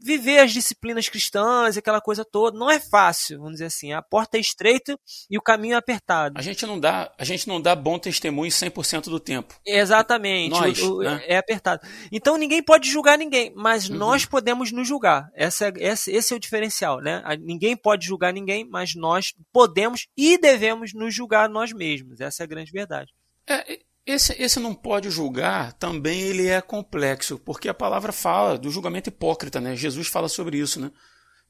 viver 0.00 0.38
as 0.38 0.52
disciplinas 0.52 1.08
cristãs, 1.08 1.76
aquela 1.76 2.00
coisa 2.00 2.24
toda. 2.24 2.58
Não 2.58 2.70
é 2.70 2.78
fácil, 2.78 3.38
vamos 3.38 3.54
dizer 3.54 3.66
assim. 3.66 3.92
A 3.92 4.02
porta 4.02 4.36
é 4.36 4.40
estreita 4.40 4.98
e 5.30 5.38
o 5.38 5.42
caminho 5.42 5.74
é 5.74 5.76
apertado. 5.76 6.34
A 6.38 6.42
gente 6.42 6.66
não 6.66 6.78
dá, 6.78 7.12
a 7.18 7.24
gente 7.24 7.48
não 7.48 7.60
dá 7.60 7.74
bom 7.74 7.98
testemunho 7.98 8.50
100% 8.50 9.04
do 9.04 9.20
tempo. 9.20 9.54
Exatamente. 9.66 10.50
Nós, 10.50 10.78
o, 10.82 10.98
o, 10.98 11.02
né? 11.02 11.22
É 11.26 11.36
apertado. 11.36 11.86
Então 12.12 12.36
ninguém 12.36 12.62
pode 12.62 12.90
julgar 12.90 13.18
ninguém, 13.18 13.52
mas 13.56 13.88
uhum. 13.88 13.96
nós 13.96 14.24
podemos 14.24 14.72
nos 14.72 14.86
julgar. 14.86 15.28
Essa, 15.34 15.72
essa, 15.78 16.10
esse 16.10 16.32
é 16.32 16.36
o 16.36 16.40
diferencial, 16.40 17.00
né? 17.00 17.22
Ninguém 17.40 17.76
pode 17.76 18.06
julgar 18.06 18.32
ninguém, 18.32 18.68
mas 18.68 18.94
nós 18.94 19.32
podemos 19.52 20.06
e 20.16 20.38
devemos 20.38 20.92
nos 20.92 21.14
julgar 21.14 21.48
nós 21.48 21.72
mesmos. 21.72 22.20
Essa 22.20 22.42
é 22.42 22.44
a 22.44 22.48
grande 22.48 22.72
verdade. 22.72 23.12
É, 23.48 23.78
esse, 24.06 24.34
esse 24.40 24.60
não 24.60 24.74
pode 24.74 25.10
julgar 25.10 25.72
também 25.74 26.20
ele 26.20 26.46
é 26.46 26.60
complexo, 26.60 27.38
porque 27.38 27.68
a 27.68 27.74
palavra 27.74 28.12
fala 28.12 28.58
do 28.58 28.70
julgamento 28.70 29.08
hipócrita, 29.08 29.60
né? 29.60 29.74
Jesus 29.74 30.08
fala 30.08 30.28
sobre 30.28 30.58
isso, 30.58 30.78
né? 30.78 30.90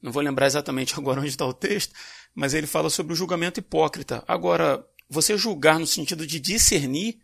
Não 0.01 0.11
vou 0.11 0.23
lembrar 0.23 0.45
exatamente 0.45 0.95
agora 0.97 1.19
onde 1.19 1.29
está 1.29 1.45
o 1.45 1.53
texto, 1.53 1.93
mas 2.33 2.53
ele 2.53 2.67
fala 2.67 2.89
sobre 2.89 3.11
o 3.11 3.15
julgamento 3.15 3.59
hipócrita. 3.59 4.23
Agora, 4.25 4.85
você 5.09 5.37
julgar 5.37 5.79
no 5.79 5.87
sentido 5.87 6.25
de 6.25 6.39
discernir, 6.39 7.19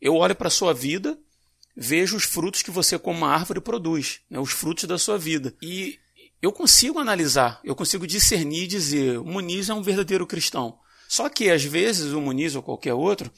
eu 0.00 0.14
olho 0.14 0.34
para 0.36 0.48
a 0.48 0.50
sua 0.50 0.72
vida, 0.72 1.18
vejo 1.76 2.16
os 2.16 2.24
frutos 2.24 2.62
que 2.62 2.70
você, 2.70 2.96
como 2.98 3.18
uma 3.18 3.34
árvore, 3.34 3.60
produz, 3.60 4.20
né? 4.30 4.38
os 4.38 4.52
frutos 4.52 4.84
da 4.84 4.98
sua 4.98 5.18
vida. 5.18 5.54
E 5.60 5.98
eu 6.40 6.52
consigo 6.52 7.00
analisar, 7.00 7.60
eu 7.64 7.74
consigo 7.74 8.06
discernir 8.06 8.64
e 8.64 8.68
dizer: 8.68 9.18
o 9.18 9.24
Muniz 9.24 9.68
é 9.68 9.74
um 9.74 9.82
verdadeiro 9.82 10.26
cristão. 10.26 10.78
Só 11.08 11.28
que, 11.28 11.50
às 11.50 11.64
vezes, 11.64 12.12
o 12.12 12.20
Muniz 12.20 12.54
ou 12.54 12.62
qualquer 12.62 12.94
outro 12.94 13.30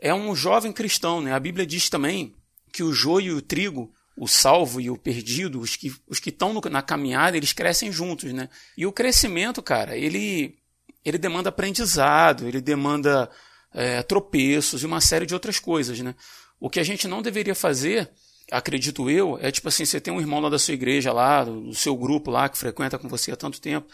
é 0.00 0.14
um 0.14 0.34
jovem 0.34 0.72
cristão. 0.72 1.20
Né? 1.20 1.32
A 1.32 1.40
Bíblia 1.40 1.66
diz 1.66 1.88
também 1.88 2.34
que 2.72 2.82
o 2.82 2.92
joio 2.92 3.32
e 3.32 3.34
o 3.34 3.42
trigo, 3.42 3.92
o 4.16 4.26
salvo 4.26 4.80
e 4.80 4.90
o 4.90 4.96
perdido, 4.96 5.60
os 5.60 5.76
que 5.76 5.92
os 6.06 6.18
que 6.18 6.30
estão 6.30 6.52
na 6.70 6.82
caminhada, 6.82 7.36
eles 7.36 7.52
crescem 7.52 7.90
juntos, 7.92 8.32
né? 8.32 8.48
E 8.76 8.84
o 8.84 8.92
crescimento, 8.92 9.62
cara, 9.62 9.96
ele 9.96 10.56
ele 11.04 11.18
demanda 11.18 11.48
aprendizado, 11.48 12.46
ele 12.46 12.60
demanda 12.60 13.30
é, 13.72 14.02
tropeços 14.02 14.82
e 14.82 14.86
uma 14.86 15.00
série 15.00 15.24
de 15.24 15.34
outras 15.34 15.58
coisas, 15.58 15.98
né? 16.00 16.14
O 16.60 16.68
que 16.68 16.80
a 16.80 16.84
gente 16.84 17.06
não 17.06 17.22
deveria 17.22 17.54
fazer, 17.54 18.10
acredito 18.50 19.08
eu, 19.08 19.38
é 19.40 19.50
tipo 19.50 19.68
assim, 19.68 19.84
você 19.84 20.00
tem 20.00 20.12
um 20.12 20.20
irmão 20.20 20.40
lá 20.40 20.48
da 20.48 20.58
sua 20.58 20.74
igreja 20.74 21.12
lá, 21.12 21.44
do 21.44 21.74
seu 21.74 21.96
grupo 21.96 22.30
lá 22.30 22.48
que 22.48 22.58
frequenta 22.58 22.98
com 22.98 23.08
você 23.08 23.30
há 23.30 23.36
tanto 23.36 23.60
tempo, 23.60 23.86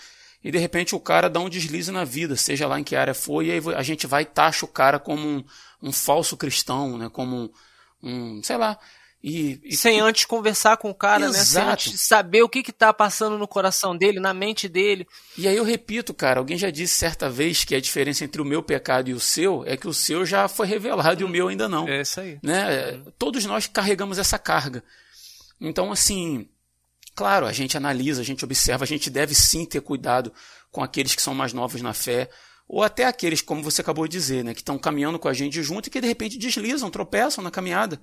e 0.44 0.50
de 0.50 0.58
repente 0.58 0.94
o 0.94 1.00
cara 1.00 1.30
dá 1.30 1.40
um 1.40 1.48
deslize 1.48 1.90
na 1.90 2.04
vida, 2.04 2.36
seja 2.36 2.68
lá 2.68 2.78
em 2.78 2.84
que 2.84 2.94
área 2.94 3.14
for, 3.14 3.42
e 3.42 3.50
aí 3.50 3.60
a 3.74 3.82
gente 3.82 4.06
vai 4.06 4.22
e 4.22 4.26
taxa 4.26 4.66
o 4.66 4.68
cara 4.68 4.98
como 4.98 5.26
um, 5.26 5.44
um 5.82 5.90
falso 5.90 6.36
cristão, 6.36 6.98
né? 6.98 7.08
Como 7.10 7.34
um, 7.34 7.50
um 8.02 8.42
sei 8.42 8.58
lá. 8.58 8.78
E, 9.26 9.58
e, 9.64 9.74
Sem 9.74 10.00
antes 10.00 10.26
conversar 10.26 10.76
com 10.76 10.90
o 10.90 10.94
cara, 10.94 11.24
exato. 11.24 11.38
né? 11.38 11.44
Sem 11.44 11.62
antes 11.62 12.00
saber 12.02 12.42
o 12.42 12.48
que 12.48 12.58
está 12.58 12.92
passando 12.92 13.38
no 13.38 13.48
coração 13.48 13.96
dele, 13.96 14.20
na 14.20 14.34
mente 14.34 14.68
dele. 14.68 15.06
E 15.38 15.48
aí 15.48 15.56
eu 15.56 15.64
repito, 15.64 16.12
cara, 16.12 16.40
alguém 16.40 16.58
já 16.58 16.68
disse 16.68 16.94
certa 16.94 17.30
vez 17.30 17.64
que 17.64 17.74
a 17.74 17.80
diferença 17.80 18.22
entre 18.22 18.42
o 18.42 18.44
meu 18.44 18.62
pecado 18.62 19.08
e 19.08 19.14
o 19.14 19.20
seu 19.20 19.64
é 19.66 19.78
que 19.78 19.88
o 19.88 19.94
seu 19.94 20.26
já 20.26 20.46
foi 20.46 20.66
revelado 20.66 21.22
e 21.22 21.24
o 21.24 21.28
meu 21.28 21.48
ainda 21.48 21.66
não. 21.66 21.88
É 21.88 22.02
isso 22.02 22.20
aí. 22.20 22.38
Né? 22.42 23.00
Todos 23.18 23.46
nós 23.46 23.66
carregamos 23.66 24.18
essa 24.18 24.38
carga. 24.38 24.84
Então, 25.58 25.90
assim, 25.90 26.46
Claro, 27.14 27.46
a 27.46 27.52
gente 27.52 27.76
analisa, 27.76 28.20
a 28.20 28.24
gente 28.24 28.44
observa, 28.44 28.84
a 28.84 28.86
gente 28.86 29.08
deve 29.08 29.34
sim 29.34 29.64
ter 29.64 29.80
cuidado 29.80 30.32
com 30.70 30.82
aqueles 30.82 31.14
que 31.14 31.22
são 31.22 31.34
mais 31.34 31.52
novos 31.52 31.80
na 31.80 31.94
fé, 31.94 32.28
ou 32.66 32.82
até 32.82 33.04
aqueles, 33.04 33.40
como 33.40 33.62
você 33.62 33.80
acabou 33.80 34.08
de 34.08 34.12
dizer, 34.16 34.42
né, 34.42 34.54
que 34.54 34.60
estão 34.60 34.78
caminhando 34.78 35.18
com 35.18 35.28
a 35.28 35.32
gente 35.32 35.62
junto 35.62 35.86
e 35.86 35.90
que 35.90 36.00
de 36.00 36.08
repente 36.08 36.38
deslizam, 36.38 36.90
tropeçam 36.90 37.44
na 37.44 37.50
caminhada. 37.50 38.00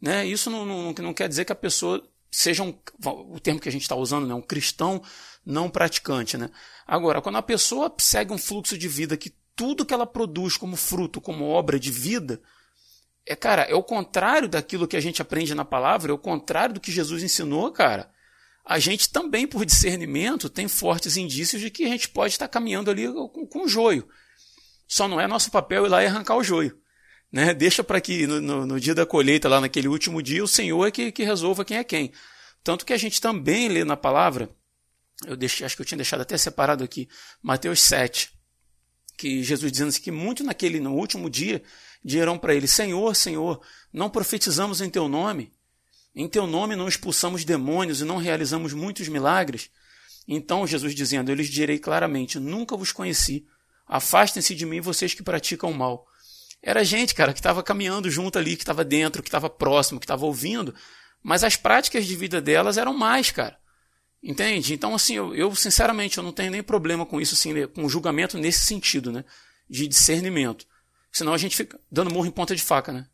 Né? 0.00 0.24
Isso 0.26 0.48
não, 0.50 0.64
não, 0.64 0.92
não 0.92 1.14
quer 1.14 1.28
dizer 1.28 1.44
que 1.44 1.52
a 1.52 1.56
pessoa 1.56 2.02
seja 2.30 2.62
um, 2.62 2.74
o 3.32 3.38
termo 3.38 3.60
que 3.60 3.68
a 3.68 3.72
gente 3.72 3.82
está 3.82 3.94
usando, 3.94 4.26
né, 4.26 4.34
um 4.34 4.40
cristão 4.40 5.02
não 5.44 5.68
praticante. 5.68 6.38
Né? 6.38 6.48
Agora, 6.86 7.20
quando 7.20 7.36
a 7.36 7.42
pessoa 7.42 7.94
segue 7.98 8.32
um 8.32 8.38
fluxo 8.38 8.78
de 8.78 8.88
vida 8.88 9.16
que 9.16 9.34
tudo 9.54 9.84
que 9.84 9.94
ela 9.94 10.06
produz 10.06 10.56
como 10.56 10.76
fruto, 10.76 11.20
como 11.20 11.44
obra 11.44 11.78
de 11.78 11.90
vida, 11.90 12.40
é, 13.26 13.36
cara, 13.36 13.62
é 13.62 13.74
o 13.74 13.82
contrário 13.82 14.48
daquilo 14.48 14.88
que 14.88 14.96
a 14.96 15.00
gente 15.00 15.22
aprende 15.22 15.54
na 15.54 15.64
palavra, 15.64 16.12
é 16.12 16.14
o 16.14 16.18
contrário 16.18 16.74
do 16.74 16.80
que 16.80 16.92
Jesus 16.92 17.22
ensinou, 17.22 17.70
cara. 17.70 18.13
A 18.64 18.78
gente 18.78 19.10
também, 19.10 19.46
por 19.46 19.64
discernimento, 19.64 20.48
tem 20.48 20.66
fortes 20.66 21.16
indícios 21.16 21.60
de 21.60 21.70
que 21.70 21.84
a 21.84 21.88
gente 21.88 22.08
pode 22.08 22.32
estar 22.32 22.48
caminhando 22.48 22.90
ali 22.90 23.06
com, 23.12 23.46
com 23.46 23.68
joio. 23.68 24.08
Só 24.88 25.06
não 25.06 25.20
é 25.20 25.26
nosso 25.26 25.50
papel 25.50 25.86
ir 25.86 25.88
lá 25.90 26.02
e 26.02 26.06
arrancar 26.06 26.36
o 26.36 26.42
joio. 26.42 26.78
Né? 27.30 27.52
Deixa 27.52 27.84
para 27.84 28.00
que 28.00 28.26
no, 28.26 28.40
no, 28.40 28.66
no, 28.66 28.80
dia 28.80 28.94
da 28.94 29.04
colheita, 29.04 29.48
lá 29.48 29.60
naquele 29.60 29.88
último 29.88 30.22
dia, 30.22 30.42
o 30.42 30.48
Senhor 30.48 30.86
é 30.86 30.90
que, 30.90 31.12
que 31.12 31.24
resolva 31.24 31.64
quem 31.64 31.76
é 31.76 31.84
quem. 31.84 32.12
Tanto 32.62 32.86
que 32.86 32.92
a 32.92 32.96
gente 32.96 33.20
também 33.20 33.68
lê 33.68 33.84
na 33.84 33.96
palavra, 33.96 34.48
eu 35.26 35.36
deixei, 35.36 35.66
acho 35.66 35.76
que 35.76 35.82
eu 35.82 35.86
tinha 35.86 35.98
deixado 35.98 36.20
até 36.20 36.36
separado 36.38 36.82
aqui, 36.82 37.08
Mateus 37.42 37.80
7, 37.80 38.32
que 39.18 39.42
Jesus 39.42 39.70
dizendo 39.70 39.88
assim, 39.88 40.00
que 40.00 40.10
muito 40.10 40.42
naquele, 40.42 40.80
no 40.80 40.94
último 40.94 41.28
dia, 41.28 41.62
dirão 42.02 42.38
para 42.38 42.54
ele, 42.54 42.66
Senhor, 42.66 43.14
Senhor, 43.14 43.60
não 43.92 44.08
profetizamos 44.08 44.80
em 44.80 44.88
teu 44.88 45.08
nome? 45.08 45.52
Em 46.14 46.28
teu 46.28 46.46
nome 46.46 46.76
não 46.76 46.86
expulsamos 46.86 47.44
demônios 47.44 48.00
e 48.00 48.04
não 48.04 48.18
realizamos 48.18 48.72
muitos 48.72 49.08
milagres? 49.08 49.70
Então 50.28 50.66
Jesus 50.66 50.94
dizendo, 50.94 51.30
eu 51.30 51.34
lhes 51.34 51.48
direi 51.48 51.78
claramente, 51.78 52.38
nunca 52.38 52.76
vos 52.76 52.92
conheci, 52.92 53.46
afastem-se 53.86 54.54
de 54.54 54.64
mim 54.64 54.80
vocês 54.80 55.12
que 55.12 55.22
praticam 55.22 55.70
o 55.70 55.74
mal. 55.74 56.06
Era 56.62 56.84
gente, 56.84 57.14
cara, 57.14 57.32
que 57.32 57.40
estava 57.40 57.62
caminhando 57.62 58.10
junto 58.10 58.38
ali, 58.38 58.56
que 58.56 58.62
estava 58.62 58.84
dentro, 58.84 59.22
que 59.22 59.28
estava 59.28 59.50
próximo, 59.50 60.00
que 60.00 60.06
estava 60.06 60.24
ouvindo, 60.24 60.74
mas 61.22 61.44
as 61.44 61.56
práticas 61.56 62.06
de 62.06 62.16
vida 62.16 62.40
delas 62.40 62.78
eram 62.78 62.94
mais, 62.94 63.30
cara. 63.30 63.58
Entende? 64.22 64.72
Então, 64.72 64.94
assim, 64.94 65.14
eu, 65.14 65.34
eu, 65.34 65.54
sinceramente 65.54 66.16
eu 66.16 66.24
não 66.24 66.32
tenho 66.32 66.50
nem 66.50 66.62
problema 66.62 67.04
com 67.04 67.20
isso, 67.20 67.34
assim, 67.34 67.52
né, 67.52 67.66
com 67.66 67.86
julgamento 67.86 68.38
nesse 68.38 68.60
sentido, 68.60 69.12
né? 69.12 69.22
De 69.68 69.86
discernimento. 69.86 70.66
Senão 71.12 71.34
a 71.34 71.38
gente 71.38 71.54
fica 71.54 71.78
dando 71.92 72.10
morro 72.10 72.26
em 72.26 72.30
ponta 72.30 72.56
de 72.56 72.62
faca, 72.62 72.90
né? 72.90 73.06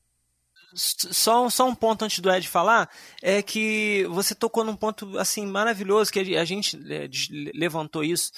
Só, 0.75 1.49
só 1.51 1.69
um 1.69 1.75
ponto 1.75 2.05
antes 2.05 2.21
do 2.21 2.31
Ed 2.31 2.47
falar, 2.49 2.89
é 3.23 3.43
que 3.43 4.07
você 4.11 4.35
tocou 4.35 4.65
num 4.65 4.77
ponto 4.77 5.19
assim 5.19 5.47
maravilhoso, 5.47 6.13
que 6.13 6.37
a 6.37 6.45
gente 6.45 6.77
é, 6.91 7.09
levantou 7.55 8.05
isso, 8.05 8.31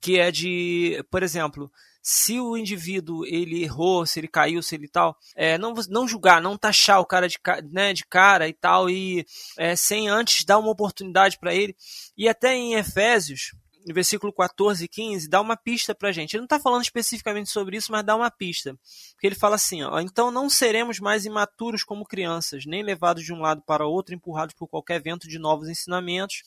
que 0.00 0.18
é 0.18 0.30
de, 0.30 1.04
por 1.10 1.22
exemplo, 1.22 1.70
se 2.02 2.40
o 2.40 2.56
indivíduo 2.56 3.26
ele 3.26 3.62
errou, 3.62 4.06
se 4.06 4.20
ele 4.20 4.28
caiu, 4.28 4.62
se 4.62 4.74
ele 4.74 4.88
tal, 4.88 5.16
é, 5.36 5.58
não, 5.58 5.74
não 5.88 6.08
julgar, 6.08 6.40
não 6.40 6.56
taxar 6.56 7.00
o 7.00 7.06
cara 7.06 7.28
de, 7.28 7.38
né, 7.70 7.92
de 7.92 8.04
cara 8.06 8.48
e 8.48 8.54
tal, 8.54 8.88
e 8.88 9.26
é, 9.56 9.76
sem 9.76 10.08
antes 10.08 10.44
dar 10.44 10.58
uma 10.58 10.70
oportunidade 10.70 11.38
para 11.38 11.54
ele. 11.54 11.76
E 12.16 12.28
até 12.28 12.54
em 12.54 12.74
Efésios, 12.74 13.52
no 13.88 13.94
versículo 13.94 14.30
14 14.32 14.84
e 14.84 14.88
15, 14.88 15.28
dá 15.28 15.40
uma 15.40 15.56
pista 15.56 15.94
para 15.94 16.10
a 16.10 16.12
gente. 16.12 16.34
Ele 16.34 16.42
não 16.42 16.44
está 16.44 16.60
falando 16.60 16.82
especificamente 16.82 17.50
sobre 17.50 17.78
isso, 17.78 17.90
mas 17.90 18.04
dá 18.04 18.14
uma 18.14 18.30
pista. 18.30 18.78
Porque 19.12 19.26
ele 19.26 19.34
fala 19.34 19.54
assim: 19.54 19.82
ó, 19.82 19.98
então 19.98 20.30
não 20.30 20.50
seremos 20.50 21.00
mais 21.00 21.24
imaturos 21.24 21.82
como 21.82 22.04
crianças, 22.04 22.66
nem 22.66 22.82
levados 22.82 23.24
de 23.24 23.32
um 23.32 23.40
lado 23.40 23.62
para 23.62 23.86
outro, 23.86 24.14
empurrados 24.14 24.54
por 24.54 24.68
qualquer 24.68 25.00
vento 25.00 25.26
de 25.26 25.38
novos 25.38 25.68
ensinamentos 25.68 26.42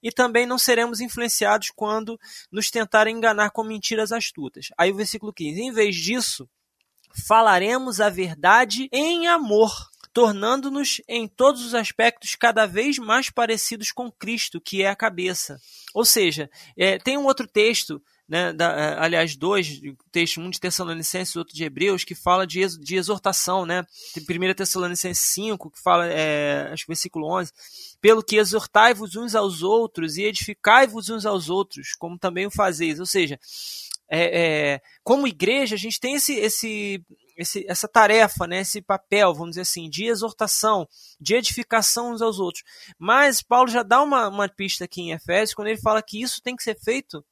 e 0.00 0.12
também 0.12 0.46
não 0.46 0.56
seremos 0.56 1.00
influenciados 1.00 1.72
quando 1.74 2.18
nos 2.52 2.70
tentarem 2.70 3.16
enganar 3.16 3.50
com 3.50 3.64
mentiras 3.64 4.12
astutas. 4.12 4.68
Aí 4.78 4.92
o 4.92 4.96
versículo 4.96 5.32
15: 5.32 5.60
em 5.60 5.72
vez 5.72 5.96
disso, 5.96 6.48
falaremos 7.26 8.00
a 8.00 8.08
verdade 8.08 8.88
em 8.92 9.26
amor, 9.26 9.72
tornando-nos 10.12 11.00
em 11.08 11.26
todos 11.26 11.64
os 11.66 11.74
aspectos 11.74 12.36
cada 12.36 12.66
vez 12.66 12.98
mais 12.98 13.30
parecidos 13.30 13.90
com 13.90 14.12
Cristo, 14.12 14.60
que 14.60 14.80
é 14.80 14.88
a 14.88 14.94
cabeça. 14.94 15.60
Ou 15.94 16.04
seja, 16.04 16.50
é, 16.76 16.98
tem 16.98 17.16
um 17.16 17.24
outro 17.24 17.46
texto 17.46 18.02
né, 18.28 18.52
da, 18.52 18.72
é, 18.72 18.98
aliás, 18.98 19.36
dois, 19.36 19.80
textos, 20.10 20.42
um 20.42 20.50
de 20.50 20.58
Tessalonicenses 20.58 21.34
e 21.34 21.38
outro 21.38 21.54
de 21.54 21.62
Hebreus, 21.62 22.04
que 22.04 22.14
fala 22.14 22.46
de, 22.46 22.66
de 22.78 22.96
exortação, 22.96 23.66
né? 23.66 23.86
Tem 24.14 24.22
1 24.22 24.54
Tessalonicenses 24.54 25.22
5, 25.22 25.70
que 25.70 25.80
fala, 25.80 26.06
é, 26.06 26.70
acho 26.72 26.84
que 26.84 26.88
versículo 26.88 27.30
11, 27.38 27.52
pelo 28.00 28.22
que 28.22 28.36
exortai-vos 28.36 29.14
uns 29.14 29.34
aos 29.34 29.62
outros 29.62 30.16
e 30.16 30.24
edificai-vos 30.24 31.10
uns 31.10 31.26
aos 31.26 31.50
outros, 31.50 31.92
como 31.98 32.18
também 32.18 32.46
o 32.46 32.50
fazeis. 32.50 32.98
Ou 32.98 33.06
seja, 33.06 33.38
é, 34.08 34.74
é, 34.74 34.80
como 35.02 35.28
igreja, 35.28 35.74
a 35.74 35.78
gente 35.78 36.00
tem 36.00 36.14
esse, 36.14 36.34
esse, 36.34 37.04
esse, 37.36 37.64
essa 37.68 37.88
tarefa, 37.88 38.46
né, 38.46 38.60
esse 38.60 38.80
papel, 38.80 39.34
vamos 39.34 39.50
dizer 39.50 39.62
assim, 39.62 39.88
de 39.88 40.06
exortação, 40.06 40.86
de 41.20 41.34
edificação 41.34 42.12
uns 42.12 42.22
aos 42.22 42.38
outros. 42.38 42.64
Mas 42.98 43.42
Paulo 43.42 43.68
já 43.68 43.82
dá 43.82 44.02
uma, 44.02 44.28
uma 44.28 44.48
pista 44.48 44.84
aqui 44.84 45.02
em 45.02 45.12
Efésios, 45.12 45.54
quando 45.54 45.68
ele 45.68 45.80
fala 45.80 46.02
que 46.02 46.20
isso 46.22 46.40
tem 46.42 46.56
que 46.56 46.62
ser 46.62 46.78
feito 46.78 47.24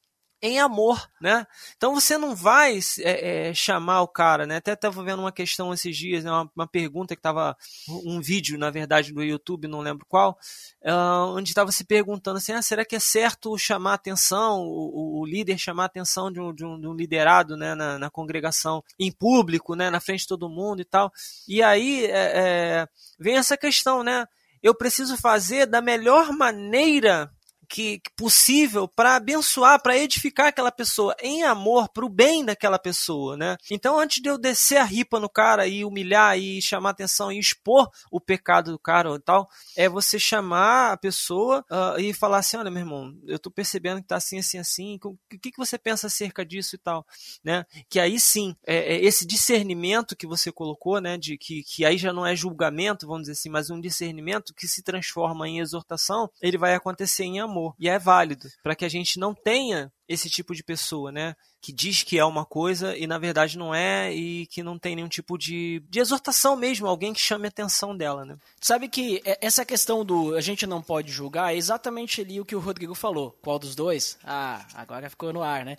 em 0.43 0.59
amor, 0.59 1.09
né? 1.21 1.47
Então 1.77 1.95
você 1.95 2.17
não 2.17 2.35
vai 2.35 2.77
é, 2.99 3.47
é, 3.47 3.53
chamar 3.53 4.01
o 4.01 4.07
cara, 4.09 4.45
né? 4.45 4.57
Até 4.57 4.73
estava 4.73 5.01
vendo 5.01 5.21
uma 5.21 5.31
questão 5.31 5.73
esses 5.73 5.95
dias, 5.95 6.25
né? 6.25 6.29
uma, 6.29 6.51
uma, 6.53 6.67
pergunta 6.67 7.15
que 7.15 7.19
estava 7.21 7.55
um 7.87 8.19
vídeo, 8.19 8.59
na 8.59 8.69
verdade, 8.69 9.13
do 9.13 9.23
YouTube, 9.23 9.69
não 9.69 9.79
lembro 9.79 10.05
qual, 10.05 10.37
uh, 10.81 11.29
onde 11.29 11.51
estava 11.51 11.71
se 11.71 11.85
perguntando 11.85 12.39
assim, 12.39 12.51
ah, 12.51 12.61
será 12.61 12.83
que 12.83 12.97
é 12.97 12.99
certo 12.99 13.57
chamar 13.57 13.93
atenção, 13.93 14.63
o, 14.63 15.21
o 15.21 15.25
líder 15.25 15.57
chamar 15.57 15.85
atenção 15.85 16.29
de 16.29 16.41
um, 16.41 16.53
de 16.53 16.65
um, 16.65 16.77
de 16.77 16.87
um 16.87 16.93
liderado, 16.93 17.55
né, 17.55 17.73
na, 17.73 17.97
na, 17.97 18.09
congregação, 18.09 18.83
em 18.99 19.09
público, 19.13 19.75
né, 19.75 19.89
na 19.89 20.01
frente 20.01 20.21
de 20.21 20.27
todo 20.27 20.49
mundo 20.49 20.81
e 20.81 20.85
tal? 20.85 21.09
E 21.47 21.63
aí 21.63 22.05
é, 22.05 22.09
é 22.11 22.87
vem 23.17 23.37
essa 23.37 23.55
questão, 23.55 24.03
né? 24.03 24.27
Eu 24.61 24.75
preciso 24.75 25.15
fazer 25.15 25.67
da 25.67 25.81
melhor 25.81 26.33
maneira 26.33 27.31
que, 27.73 27.99
possível 28.15 28.87
para 28.87 29.15
abençoar, 29.15 29.81
para 29.81 29.97
edificar 29.97 30.45
aquela 30.45 30.71
pessoa 30.71 31.15
em 31.19 31.41
amor, 31.41 31.89
para 31.89 32.05
o 32.05 32.09
bem 32.09 32.45
daquela 32.45 32.77
pessoa, 32.77 33.35
né? 33.35 33.57
Então, 33.71 33.97
antes 33.97 34.21
de 34.21 34.29
eu 34.29 34.37
descer 34.37 34.77
a 34.77 34.83
ripa 34.83 35.19
no 35.19 35.27
cara 35.27 35.65
e 35.65 35.83
humilhar 35.83 36.37
e 36.37 36.61
chamar 36.61 36.91
atenção 36.91 37.31
e 37.31 37.39
expor 37.39 37.89
o 38.11 38.21
pecado 38.21 38.71
do 38.71 38.77
cara 38.77 39.09
ou 39.09 39.19
tal, 39.19 39.49
é 39.75 39.89
você 39.89 40.19
chamar 40.19 40.91
a 40.91 40.97
pessoa 40.97 41.65
uh, 41.71 41.99
e 41.99 42.13
falar 42.13 42.37
assim, 42.37 42.57
olha, 42.57 42.69
meu 42.69 42.81
irmão, 42.81 43.11
eu 43.25 43.39
tô 43.39 43.49
percebendo 43.49 44.01
que 44.03 44.07
tá 44.07 44.17
assim, 44.17 44.37
assim, 44.37 44.59
assim, 44.59 44.99
o 45.03 45.17
que, 45.27 45.49
que 45.49 45.57
você 45.57 45.75
pensa 45.75 46.05
acerca 46.05 46.45
disso 46.45 46.75
e 46.75 46.77
tal, 46.77 47.03
né? 47.43 47.65
Que 47.89 47.99
aí 47.99 48.19
sim, 48.19 48.55
é, 48.67 48.97
é 48.97 49.03
esse 49.03 49.25
discernimento 49.25 50.15
que 50.15 50.27
você 50.27 50.51
colocou, 50.51 51.01
né, 51.01 51.17
de 51.17 51.39
que, 51.39 51.63
que 51.63 51.83
aí 51.83 51.97
já 51.97 52.13
não 52.13 52.23
é 52.23 52.35
julgamento, 52.35 53.07
vamos 53.07 53.23
dizer 53.23 53.31
assim, 53.31 53.49
mas 53.49 53.71
um 53.71 53.81
discernimento 53.81 54.53
que 54.53 54.67
se 54.67 54.83
transforma 54.83 55.49
em 55.49 55.59
exortação, 55.59 56.29
ele 56.39 56.59
vai 56.59 56.75
acontecer 56.75 57.23
em 57.23 57.39
amor 57.39 57.62
amor. 57.63 57.75
E 57.79 57.89
é 57.89 57.97
válido 57.97 58.47
para 58.61 58.75
que 58.75 58.85
a 58.85 58.89
gente 58.89 59.19
não 59.19 59.33
tenha 59.33 59.91
esse 60.07 60.29
tipo 60.29 60.53
de 60.53 60.63
pessoa, 60.63 61.11
né? 61.11 61.35
Que 61.61 61.71
diz 61.71 62.03
que 62.03 62.19
é 62.19 62.25
uma 62.25 62.45
coisa 62.45 62.95
e 62.97 63.07
na 63.07 63.17
verdade 63.17 63.57
não 63.57 63.73
é 63.73 64.13
e 64.13 64.45
que 64.47 64.61
não 64.61 64.77
tem 64.77 64.95
nenhum 64.95 65.07
tipo 65.07 65.37
de, 65.37 65.81
de 65.89 65.99
exortação 65.99 66.55
mesmo, 66.55 66.87
alguém 66.87 67.13
que 67.13 67.21
chame 67.21 67.45
a 67.45 67.47
atenção 67.47 67.95
dela, 67.95 68.25
né? 68.25 68.35
Sabe 68.61 68.89
que 68.89 69.21
essa 69.41 69.65
questão 69.65 70.03
do 70.03 70.35
a 70.35 70.41
gente 70.41 70.67
não 70.67 70.81
pode 70.81 71.11
julgar 71.11 71.53
é 71.53 71.57
exatamente 71.57 72.21
ali 72.21 72.39
o 72.39 72.45
que 72.45 72.55
o 72.55 72.59
Rodrigo 72.59 72.93
falou. 72.93 73.37
Qual 73.41 73.57
dos 73.57 73.75
dois? 73.75 74.17
Ah, 74.23 74.65
agora 74.73 75.09
ficou 75.09 75.31
no 75.31 75.41
ar, 75.41 75.63
né? 75.65 75.77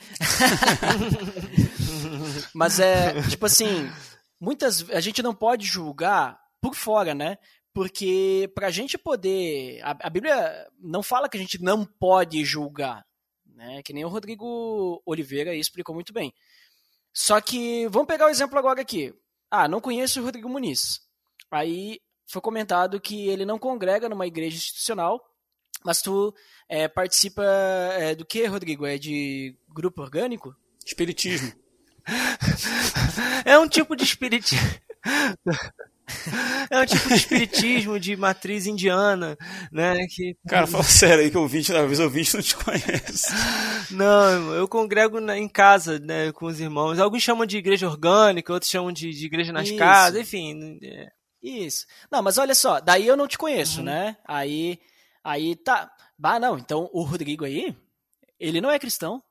Mas 2.55 2.81
é, 2.81 3.21
tipo 3.29 3.47
assim, 3.47 3.91
muitas 4.41 4.89
a 4.91 5.01
gente 5.01 5.23
não 5.23 5.35
pode 5.35 5.67
julgar 5.67 6.39
por 6.61 6.75
fora, 6.75 7.15
né? 7.15 7.37
Porque 7.75 8.49
para 8.55 8.69
a 8.69 8.71
gente 8.71 8.97
poder. 8.97 9.81
A, 9.83 9.97
a, 10.07 10.11
Bíblia 10.11 10.69
não 10.79 11.03
fala 11.03 11.29
que 11.29 11.37
a 11.37 11.41
gente 11.41 11.61
não 11.61 11.85
pode 11.85 12.45
julgar. 12.45 13.05
Né? 13.45 13.83
Que 13.83 13.93
nem 13.93 14.05
o 14.05 14.09
Rodrigo 14.09 15.03
Oliveira 15.05 15.55
explicou 15.55 15.95
muito 15.95 16.13
bem. 16.13 16.33
Só 17.13 17.41
que, 17.41 17.89
vamos 17.89 18.07
pegar 18.07 18.27
o 18.27 18.31
exemplo 18.31 18.59
agora 18.59 18.81
aqui. 18.81 19.13
Ah, 19.51 19.69
não 19.69 19.81
conheço 19.81 20.21
o 20.21 20.25
Rodrigo 20.25 20.49
Muniz. 20.49 21.01
Aí 21.51 22.01
foi 22.27 22.41
comentado 22.41 23.01
que 23.01 23.29
ele 23.29 23.45
não 23.45 23.59
congrega 23.59 24.09
numa 24.09 24.27
igreja 24.27 24.57
institucional, 24.57 25.21
mas 25.85 26.01
tu 26.01 26.35
é, 26.69 26.89
participa 26.89 27.45
é, 27.45 28.15
do 28.15 28.25
que, 28.25 28.47
Rodrigo? 28.47 28.87
É 28.87 28.99
de 28.99 29.57
grupo 29.69 30.03
orgânico? 30.03 30.57
Espiritismo. 30.85 31.53
é 33.45 33.59
um 33.59 33.69
tipo 33.69 33.95
de 33.95 34.05
espiritismo. 34.05 34.69
É 36.71 36.81
um 36.81 36.87
tipo 36.87 37.09
de 37.09 37.15
espiritismo 37.15 38.01
de 38.01 38.17
matriz 38.17 38.67
indiana, 38.67 39.37
né? 39.71 39.95
Que... 40.09 40.37
Cara, 40.49 40.67
fala 40.67 40.83
sério 40.83 41.23
aí 41.23 41.31
que 41.31 41.37
o 41.37 41.43
ouvinte, 41.43 41.73
talvez 41.73 42.01
o 42.01 42.05
ouvinte 42.05 42.35
não 42.35 42.43
te 42.43 42.57
conhece. 42.57 43.33
Não, 43.91 44.55
eu 44.55 44.67
congrego 44.67 45.21
na, 45.21 45.37
em 45.39 45.49
casa, 45.49 45.99
né, 45.99 46.33
com 46.33 46.47
os 46.47 46.61
irmãos. 46.61 46.99
Alguns 46.99 47.23
chamam 47.23 47.45
de 47.45 47.59
igreja 47.59 47.87
orgânica, 47.87 48.53
outros 48.53 48.71
chamam 48.71 48.93
de, 48.93 49.11
de 49.11 49.27
igreja 49.27 49.53
nas 49.53 49.69
Isso. 49.69 49.77
casas, 49.77 50.21
enfim. 50.21 50.79
É. 50.83 51.09
Isso. 51.43 51.85
Não, 52.11 52.23
mas 52.23 52.39
olha 52.39 52.55
só, 52.55 52.81
daí 52.81 53.07
eu 53.07 53.17
não 53.17 53.29
te 53.29 53.37
conheço, 53.37 53.81
uhum. 53.81 53.85
né? 53.85 54.17
Aí, 54.27 54.79
aí 55.23 55.55
tá, 55.57 55.91
bah, 56.19 56.41
não, 56.41 56.59
então 56.59 56.89
o 56.93 57.03
Rodrigo 57.03 57.45
aí, 57.45 57.77
ele 58.41 58.61
não 58.61 58.71
é 58.71 58.79
cristão, 58.79 59.23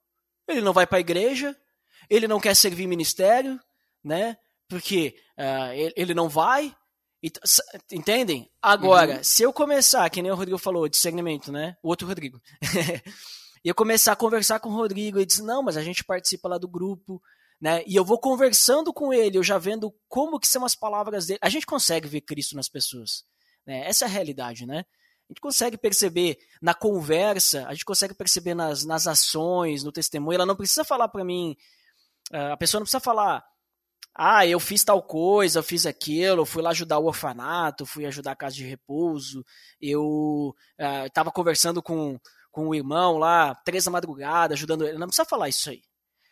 ele 0.48 0.62
não 0.62 0.74
vai 0.74 0.86
para 0.86 1.00
a 1.00 1.02
igreja, 1.02 1.56
ele 2.10 2.28
não 2.28 2.40
quer 2.40 2.56
servir 2.56 2.86
ministério, 2.86 3.60
né? 4.04 4.38
Porque 4.74 5.16
uh, 5.38 5.72
ele, 5.74 5.94
ele, 5.96 6.14
não 6.16 6.28
vai. 6.28 6.76
Entendem? 7.92 8.50
Agora, 8.60 9.18
uhum. 9.18 9.24
se 9.24 9.44
eu 9.44 9.54
começar, 9.54 10.10
que 10.10 10.22
nem 10.22 10.32
o 10.32 10.36
Rodrigo 10.36 10.58
falou, 10.58 10.90
discernimento, 10.90 11.52
né? 11.52 11.78
O 11.84 11.90
outro 11.90 12.08
Rodrigo. 12.08 12.42
e 13.64 13.70
eu 13.70 13.76
começar 13.76 14.14
a 14.14 14.16
conversar 14.16 14.60
com 14.60 14.70
o 14.70 14.74
Rodrigo 14.74 15.20
e 15.20 15.26
dizer, 15.26 15.44
não, 15.44 15.62
mas 15.62 15.78
a 15.78 15.84
gente 15.84 16.04
participa 16.04 16.50
lá 16.50 16.58
do 16.58 16.68
grupo, 16.68 17.22
né? 17.62 17.84
E 17.86 17.96
eu 17.96 18.04
vou 18.04 18.20
conversando 18.20 18.92
com 18.92 19.14
ele, 19.14 19.38
eu 19.38 19.44
já 19.44 19.60
vendo 19.60 19.94
como 20.10 20.40
que 20.40 20.48
são 20.48 20.66
as 20.66 20.74
palavras 20.74 21.28
dele. 21.28 21.40
A 21.42 21.50
gente 21.50 21.68
consegue 21.68 22.08
ver 22.08 22.22
Cristo 22.22 22.56
nas 22.56 22.68
pessoas. 22.68 23.24
Né? 23.66 23.88
Essa 23.88 24.06
é 24.06 24.08
a 24.08 24.12
realidade, 24.12 24.66
né? 24.66 24.80
A 24.80 25.34
gente 25.34 25.40
consegue 25.40 25.78
perceber 25.78 26.40
na 26.60 26.74
conversa, 26.74 27.66
a 27.68 27.74
gente 27.74 27.86
consegue 27.86 28.16
perceber 28.16 28.56
nas, 28.56 28.84
nas 28.84 29.06
ações, 29.06 29.84
no 29.84 29.92
testemunho. 29.92 30.36
Ela 30.36 30.46
não 30.48 30.56
precisa 30.56 30.84
falar 30.84 31.08
para 31.08 31.24
mim, 31.24 31.56
ah, 32.34 32.54
a 32.54 32.58
pessoa 32.58 32.80
não 32.80 32.86
precisa 32.86 33.00
falar, 33.00 33.46
ah, 34.16 34.46
eu 34.46 34.60
fiz 34.60 34.84
tal 34.84 35.02
coisa, 35.02 35.60
eu 35.60 35.64
fiz 35.64 35.86
aquilo, 35.86 36.46
fui 36.46 36.62
lá 36.62 36.70
ajudar 36.70 37.00
o 37.00 37.06
orfanato, 37.06 37.86
fui 37.86 38.06
ajudar 38.06 38.34
a 38.34 38.36
casa 38.36 38.56
de 38.56 38.64
repouso, 38.64 39.44
eu 39.82 40.56
estava 41.06 41.30
uh, 41.30 41.34
conversando 41.34 41.82
com, 41.82 42.20
com 42.52 42.68
o 42.68 42.76
irmão 42.76 43.18
lá, 43.18 43.56
três 43.56 43.86
da 43.86 43.92
madrugada, 43.92 44.54
ajudando 44.54 44.86
ele. 44.86 45.00
Não 45.00 45.08
precisa 45.08 45.26
falar 45.26 45.50
isso 45.50 45.70
aí. 45.70 45.82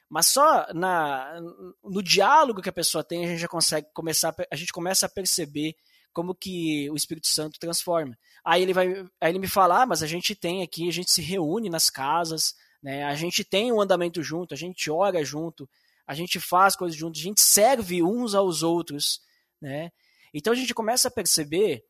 Mas 0.07 0.27
só 0.27 0.67
na, 0.73 1.39
no 1.83 2.03
diálogo 2.03 2.61
que 2.61 2.69
a 2.69 2.73
pessoa 2.73 3.03
tem, 3.03 3.25
a 3.25 3.27
gente 3.29 3.39
já 3.39 3.47
consegue 3.47 3.87
começar, 3.93 4.35
a 4.51 4.55
gente 4.55 4.73
começa 4.73 5.05
a 5.05 5.09
perceber 5.09 5.73
como 6.13 6.35
que 6.35 6.89
o 6.91 6.95
Espírito 6.95 7.27
Santo 7.27 7.59
transforma. 7.59 8.15
Aí 8.43 8.61
ele 8.61 8.73
vai, 8.73 8.89
aí 9.21 9.31
ele 9.31 9.39
me 9.39 9.47
fala, 9.47 9.83
ah, 9.83 9.85
mas 9.85 10.03
a 10.03 10.07
gente 10.07 10.35
tem 10.35 10.61
aqui, 10.61 10.87
a 10.87 10.91
gente 10.91 11.09
se 11.09 11.21
reúne 11.21 11.69
nas 11.69 11.89
casas, 11.89 12.53
né? 12.83 13.03
A 13.05 13.15
gente 13.15 13.43
tem 13.43 13.71
um 13.71 13.79
andamento 13.79 14.21
junto, 14.21 14.53
a 14.53 14.57
gente 14.57 14.89
ora 14.89 15.23
junto, 15.23 15.69
a 16.11 16.13
gente 16.13 16.41
faz 16.41 16.75
coisas 16.75 16.99
juntos, 16.99 17.21
a 17.21 17.23
gente 17.23 17.39
serve 17.39 18.03
uns 18.03 18.35
aos 18.35 18.63
outros, 18.63 19.21
né? 19.61 19.93
Então 20.33 20.51
a 20.51 20.55
gente 20.57 20.73
começa 20.73 21.07
a 21.07 21.11
perceber 21.11 21.85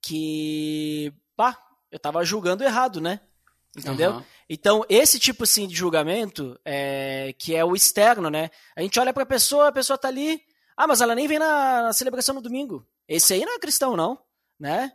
que, 0.00 1.12
pá, 1.34 1.60
eu 1.90 1.96
estava 1.96 2.24
julgando 2.24 2.62
errado, 2.62 3.00
né? 3.00 3.18
Entendeu? 3.76 4.12
Uhum. 4.12 4.24
Então, 4.48 4.84
esse 4.88 5.18
tipo 5.18 5.42
assim, 5.42 5.66
de 5.66 5.74
julgamento, 5.74 6.56
é, 6.64 7.34
que 7.36 7.52
é 7.52 7.64
o 7.64 7.74
externo, 7.74 8.30
né? 8.30 8.48
A 8.76 8.82
gente 8.82 9.00
olha 9.00 9.12
para 9.12 9.24
a 9.24 9.26
pessoa, 9.26 9.66
a 9.66 9.72
pessoa 9.72 9.98
tá 9.98 10.06
ali, 10.06 10.40
ah, 10.76 10.86
mas 10.86 11.00
ela 11.00 11.16
nem 11.16 11.26
vem 11.26 11.40
na, 11.40 11.82
na, 11.82 11.92
celebração 11.92 12.36
no 12.36 12.40
domingo. 12.40 12.86
Esse 13.08 13.34
aí 13.34 13.44
não 13.44 13.56
é 13.56 13.58
cristão, 13.58 13.96
não, 13.96 14.22
né? 14.56 14.92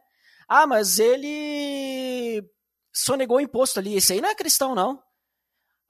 Ah, 0.47 0.65
mas 0.65 0.99
ele 0.99 2.49
sonegou 2.93 3.35
o 3.37 3.41
imposto 3.41 3.77
ali. 3.77 3.97
Esse 3.97 4.13
aí 4.13 4.21
não 4.21 4.29
é 4.29 4.35
cristão, 4.35 4.73
não. 4.73 5.03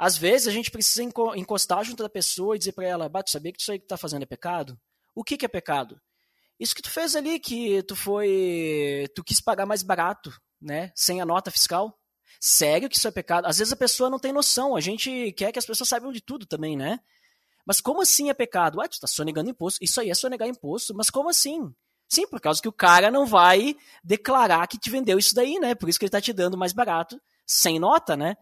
Às 0.01 0.17
vezes 0.17 0.47
a 0.47 0.51
gente 0.51 0.71
precisa 0.71 1.03
encostar 1.03 1.83
junto 1.83 2.01
da 2.01 2.09
pessoa 2.09 2.55
e 2.55 2.59
dizer 2.59 2.71
para 2.71 2.87
ela, 2.87 3.07
bate, 3.07 3.29
sabia 3.29 3.53
que 3.53 3.61
isso 3.61 3.71
aí 3.71 3.77
que 3.77 3.85
tu 3.85 3.89
tá 3.89 3.97
fazendo 3.97 4.23
é 4.23 4.25
pecado? 4.25 4.75
O 5.13 5.23
que, 5.23 5.37
que 5.37 5.45
é 5.45 5.47
pecado? 5.47 6.01
Isso 6.59 6.73
que 6.73 6.81
tu 6.81 6.89
fez 6.89 7.15
ali, 7.15 7.39
que 7.39 7.83
tu 7.83 7.95
foi. 7.95 9.07
Tu 9.13 9.23
quis 9.23 9.39
pagar 9.39 9.67
mais 9.67 9.83
barato, 9.83 10.35
né? 10.59 10.91
Sem 10.95 11.21
a 11.21 11.25
nota 11.25 11.51
fiscal. 11.51 11.95
Sério 12.39 12.89
que 12.89 12.97
isso 12.97 13.07
é 13.07 13.11
pecado? 13.11 13.45
Às 13.45 13.59
vezes 13.59 13.71
a 13.71 13.75
pessoa 13.75 14.09
não 14.09 14.17
tem 14.17 14.33
noção. 14.33 14.75
A 14.75 14.81
gente 14.81 15.33
quer 15.33 15.51
que 15.51 15.59
as 15.59 15.67
pessoas 15.67 15.87
saibam 15.87 16.11
de 16.11 16.19
tudo 16.19 16.47
também, 16.47 16.75
né? 16.75 16.99
Mas 17.63 17.79
como 17.79 18.01
assim 18.01 18.27
é 18.31 18.33
pecado? 18.33 18.81
Ah, 18.81 18.87
tu 18.87 18.99
tá 18.99 19.05
sonegando 19.05 19.51
imposto. 19.51 19.83
Isso 19.83 20.01
aí 20.01 20.09
é 20.09 20.15
sonegar 20.15 20.47
imposto. 20.47 20.95
Mas 20.95 21.11
como 21.11 21.29
assim? 21.29 21.71
Sim, 22.09 22.25
por 22.25 22.41
causa 22.41 22.59
que 22.59 22.67
o 22.67 22.73
cara 22.73 23.11
não 23.11 23.27
vai 23.27 23.75
declarar 24.03 24.65
que 24.65 24.79
te 24.79 24.89
vendeu 24.89 25.19
isso 25.19 25.35
daí, 25.35 25.59
né? 25.59 25.75
Por 25.75 25.87
isso 25.89 25.99
que 25.99 26.05
ele 26.05 26.11
tá 26.11 26.19
te 26.19 26.33
dando 26.33 26.57
mais 26.57 26.73
barato, 26.73 27.21
sem 27.45 27.77
nota, 27.77 28.17
né? 28.17 28.35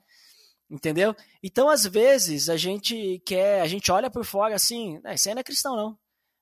Entendeu? 0.69 1.15
Então, 1.41 1.67
às 1.67 1.85
vezes, 1.85 2.47
a 2.47 2.55
gente 2.55 3.21
quer, 3.25 3.61
a 3.61 3.67
gente 3.67 3.91
olha 3.91 4.09
por 4.09 4.23
fora 4.23 4.53
assim, 4.53 5.01
ah, 5.03 5.15
isso 5.15 5.27
aí 5.27 5.33
não 5.33 5.41
é 5.41 5.43
cristão, 5.43 5.75
não. 5.75 5.97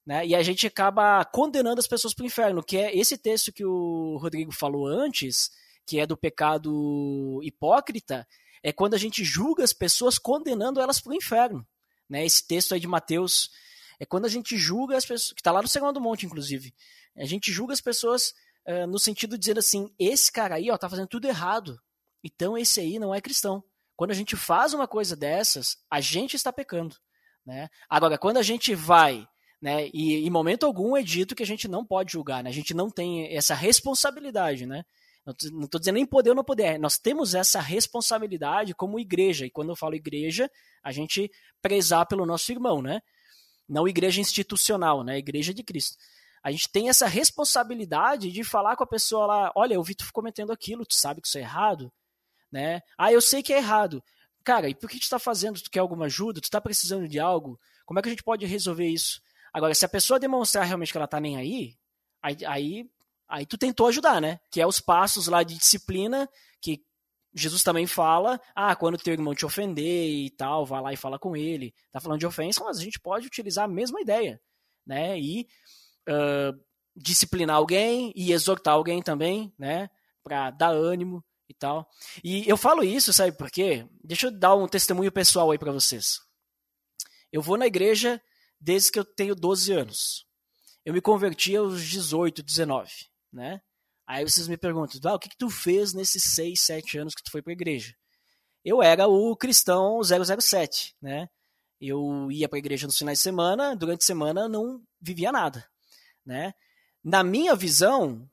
Né? 0.06 0.28
E 0.28 0.36
a 0.36 0.44
gente 0.44 0.68
acaba 0.68 1.24
condenando 1.26 1.80
as 1.80 1.88
pessoas 1.88 2.14
para 2.14 2.24
o 2.24 2.26
inferno, 2.26 2.64
que 2.64 2.78
é 2.78 2.96
esse 2.98 3.18
texto 3.18 3.54
que 3.54 3.64
o 3.64 4.18
Rodrigo 4.18 4.52
falou 4.52 4.86
antes, 4.86 5.50
que 5.86 6.00
é 6.00 6.06
do 6.06 6.18
pecado 6.18 7.40
hipócrita, 7.42 8.28
é 8.62 8.74
quando 8.74 8.96
a 8.96 8.98
gente 8.98 9.24
julga 9.24 9.64
as 9.64 9.72
pessoas 9.72 10.18
condenando 10.18 10.82
elas 10.82 11.00
para 11.00 11.12
o 11.12 11.16
inferno. 11.16 11.66
Né? 12.10 12.26
Esse 12.26 12.46
texto 12.46 12.74
aí 12.74 12.80
de 12.80 12.88
Mateus 12.88 13.50
é 14.00 14.06
quando 14.06 14.26
a 14.26 14.30
gente 14.30 14.58
julga 14.58 14.98
as 14.98 15.06
pessoas, 15.06 15.34
que 15.34 15.40
está 15.40 15.52
lá 15.52 15.62
no 15.62 15.68
Segundo 15.68 16.02
Monte, 16.02 16.26
inclusive. 16.26 16.74
A 17.16 17.26
gente 17.26 17.52
julga 17.52 17.74
as 17.74 17.82
pessoas 17.82 18.34
uh, 18.68 18.86
no 18.88 19.00
sentido 19.00 19.38
de 19.38 19.40
dizer 19.40 19.58
assim: 19.58 19.94
esse 19.98 20.32
cara 20.32 20.56
aí 20.56 20.70
ó, 20.70 20.78
tá 20.78 20.90
fazendo 20.90 21.08
tudo 21.08 21.28
errado, 21.28 21.82
então 22.24 22.58
esse 22.58 22.80
aí 22.80 23.00
não 23.00 23.14
é 23.14 23.22
cristão. 23.22 23.64
Quando 23.98 24.12
a 24.12 24.14
gente 24.14 24.36
faz 24.36 24.76
uma 24.76 24.88
coisa 24.88 25.16
dessas, 25.16 25.76
a 25.90 26.00
gente 26.00 26.36
está 26.36 26.54
pecando. 26.54 26.96
Né? 27.44 27.68
Agora, 27.90 28.16
quando 28.16 28.38
a 28.38 28.44
gente 28.44 28.76
vai, 28.76 29.28
né, 29.60 29.90
e 29.92 30.26
em 30.26 30.30
momento 30.30 30.68
algum 30.68 30.96
é 30.96 31.02
dito 31.02 31.36
que 31.36 31.42
a 31.42 31.46
gente 31.46 31.68
não 31.68 31.84
pode 31.84 32.12
julgar, 32.12 32.44
né? 32.44 32.50
a 32.52 32.54
gente 32.54 32.76
não 32.76 32.92
tem 32.92 33.36
essa 33.36 33.56
responsabilidade. 33.56 34.68
Né? 34.68 34.86
Não 35.26 35.64
estou 35.64 35.80
dizendo 35.80 35.96
nem 35.96 36.06
poder 36.06 36.30
ou 36.30 36.36
não 36.36 36.44
poder, 36.44 36.78
nós 36.78 37.00
temos 37.00 37.34
essa 37.34 37.60
responsabilidade 37.60 38.76
como 38.76 39.00
igreja, 39.00 39.48
e 39.48 39.50
quando 39.50 39.70
eu 39.70 39.76
falo 39.76 39.96
igreja, 39.96 40.50
a 40.84 40.92
gente 40.92 41.32
prezar 41.60 42.06
pelo 42.06 42.26
nosso 42.26 42.52
irmão, 42.52 42.84
né? 42.84 43.02
não 43.68 43.88
igreja 43.88 44.22
institucional, 44.22 45.04
né? 45.04 45.18
igreja 45.18 45.56
de 45.56 45.64
Cristo. 45.64 45.98
A 46.44 46.52
gente 46.52 46.70
tem 46.72 46.88
essa 46.88 47.08
responsabilidade 47.08 48.32
de 48.32 48.44
falar 48.44 48.76
com 48.76 48.84
a 48.84 48.88
pessoa 48.88 49.26
lá, 49.26 49.52
olha, 49.56 49.74
eu 49.74 49.84
vi 49.84 49.96
tu 49.96 50.06
cometendo 50.14 50.52
aquilo, 50.52 50.86
tu 50.86 50.94
sabe 50.94 51.20
que 51.20 51.28
isso 51.28 51.40
é 51.40 51.42
errado, 51.42 51.92
né? 52.52 52.82
Ah, 52.98 53.12
eu 53.12 53.22
sei 53.22 53.44
que 53.44 53.54
é 53.54 53.58
errado. 53.58 54.04
Cara, 54.44 54.70
e 54.70 54.76
por 54.76 54.90
que 54.90 55.00
tu 55.00 55.04
está 55.04 55.20
fazendo? 55.20 55.62
Tu 55.62 55.70
quer 55.70 55.80
alguma 55.80 56.06
ajuda? 56.06 56.40
Tu 56.40 56.46
está 56.46 56.62
precisando 56.62 57.08
de 57.08 57.20
algo? 57.20 57.60
Como 57.86 58.00
é 58.00 58.02
que 58.02 58.10
a 58.10 58.12
gente 58.12 58.24
pode 58.24 58.46
resolver 58.46 58.88
isso? 58.88 59.22
Agora, 59.54 59.74
se 59.74 59.86
a 59.86 59.90
pessoa 59.90 60.20
demonstrar 60.20 60.66
realmente 60.66 60.92
que 60.92 60.98
ela 60.98 61.08
tá 61.08 61.20
nem 61.20 61.38
aí, 61.38 61.76
aí, 62.22 62.38
aí, 62.46 62.90
aí 63.28 63.46
tu 63.46 63.58
tentou 63.58 63.88
ajudar, 63.88 64.22
né? 64.22 64.40
Que 64.52 64.62
é 64.62 64.68
os 64.68 64.80
passos 64.80 65.28
lá 65.28 65.44
de 65.44 65.56
disciplina 65.58 66.30
que 66.62 66.84
Jesus 67.34 67.64
também 67.64 67.86
fala, 67.86 68.40
ah, 68.56 68.76
quando 68.76 68.98
teu 68.98 69.14
irmão 69.14 69.36
te 69.36 69.46
ofender 69.46 70.10
e 70.10 70.30
tal, 70.30 70.66
vai 70.66 70.82
lá 70.82 70.94
e 70.94 70.98
fala 70.98 71.20
com 71.20 71.36
ele. 71.36 71.74
Tá 71.92 72.00
falando 72.00 72.20
de 72.20 72.26
ofensa, 72.26 72.64
mas 72.64 72.78
a 72.78 72.84
gente 72.84 73.00
pode 73.00 73.28
utilizar 73.28 73.66
a 73.66 73.68
mesma 73.68 74.02
ideia, 74.02 74.42
né? 74.86 75.20
E 75.20 75.48
uh, 76.10 76.58
disciplinar 76.96 77.58
alguém 77.58 78.12
e 78.16 78.32
exortar 78.32 78.74
alguém 78.74 79.02
também, 79.02 79.54
né? 79.58 79.90
Para 80.24 80.52
dar 80.52 80.70
ânimo 80.70 81.24
e 81.50 81.54
tal. 81.54 81.90
E 82.24 82.48
eu 82.48 82.58
falo 82.58 82.84
isso, 82.84 83.14
sabe 83.14 83.36
por 83.36 83.50
quê? 83.50 83.88
Deixa 84.04 84.28
eu 84.28 84.32
dar 84.32 84.56
um 84.56 84.68
testemunho 84.68 85.12
pessoal 85.12 85.52
aí 85.52 85.58
para 85.58 85.72
vocês. 85.72 86.20
Eu 87.32 87.42
vou 87.42 87.58
na 87.58 87.68
igreja 87.68 88.22
desde 88.60 88.92
que 88.92 89.00
eu 89.00 89.06
tenho 89.06 89.36
12 89.36 89.72
anos. 89.74 90.26
Eu 90.86 90.94
me 90.94 91.02
converti 91.02 91.56
aos 91.56 91.84
18, 91.84 92.42
19, 92.42 92.92
né? 93.32 93.62
Aí 94.06 94.24
vocês 94.24 94.48
me 94.48 94.58
perguntam, 94.58 95.00
ah, 95.12 95.16
o 95.16 95.20
que, 95.20 95.28
que 95.28 95.38
tu 95.38 95.50
fez 95.50 95.94
nesses 95.94 96.24
6, 96.34 96.62
7 96.62 96.98
anos 96.98 97.14
que 97.14 97.22
tu 97.22 97.30
foi 97.30 97.42
para 97.42 97.52
a 97.52 97.60
igreja? 97.60 97.94
Eu 98.64 98.82
era 98.82 99.08
o 99.08 99.36
cristão 99.36 100.00
007, 100.02 100.96
né? 101.02 101.30
Eu 101.80 102.32
ia 102.32 102.48
para 102.48 102.58
a 102.58 102.60
igreja 102.60 102.88
nos 102.88 102.98
finais 102.98 103.20
de 103.20 103.24
semana, 103.24 103.76
durante 103.76 104.02
a 104.02 104.06
semana 104.06 104.48
não 104.48 104.82
vivia 105.00 105.32
nada, 105.32 105.70
né? 106.26 106.54
Na 107.04 107.24
minha 107.24 107.56
visão, 107.56 108.28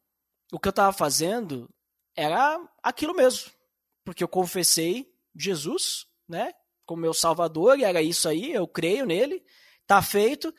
o 0.53 0.59
que 0.59 0.69
eu 0.69 0.71
estava 0.71 0.93
fazendo 0.93 1.69
era 2.17 2.59
aquilo 2.83 3.15
mesmo. 3.15 3.51
Porque 4.05 4.23
eu 4.23 4.29
confessei 4.29 5.07
Jesus, 5.35 6.07
né, 6.29 6.53
como 6.87 7.03
meu 7.03 7.15
salvador, 7.15 7.79
e 7.79 7.85
era 7.85 8.03
isso 8.03 8.29
aí, 8.29 8.53
eu 8.53 8.69
creio 8.69 9.07
nele, 9.07 9.43
tá 9.87 10.03
feito. 10.03 10.55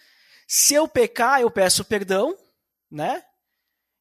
Se 0.48 0.74
eu 0.74 0.88
pecar, 0.88 1.42
eu 1.42 1.52
peço 1.52 1.86
perdão, 1.86 2.36
né? 2.90 3.24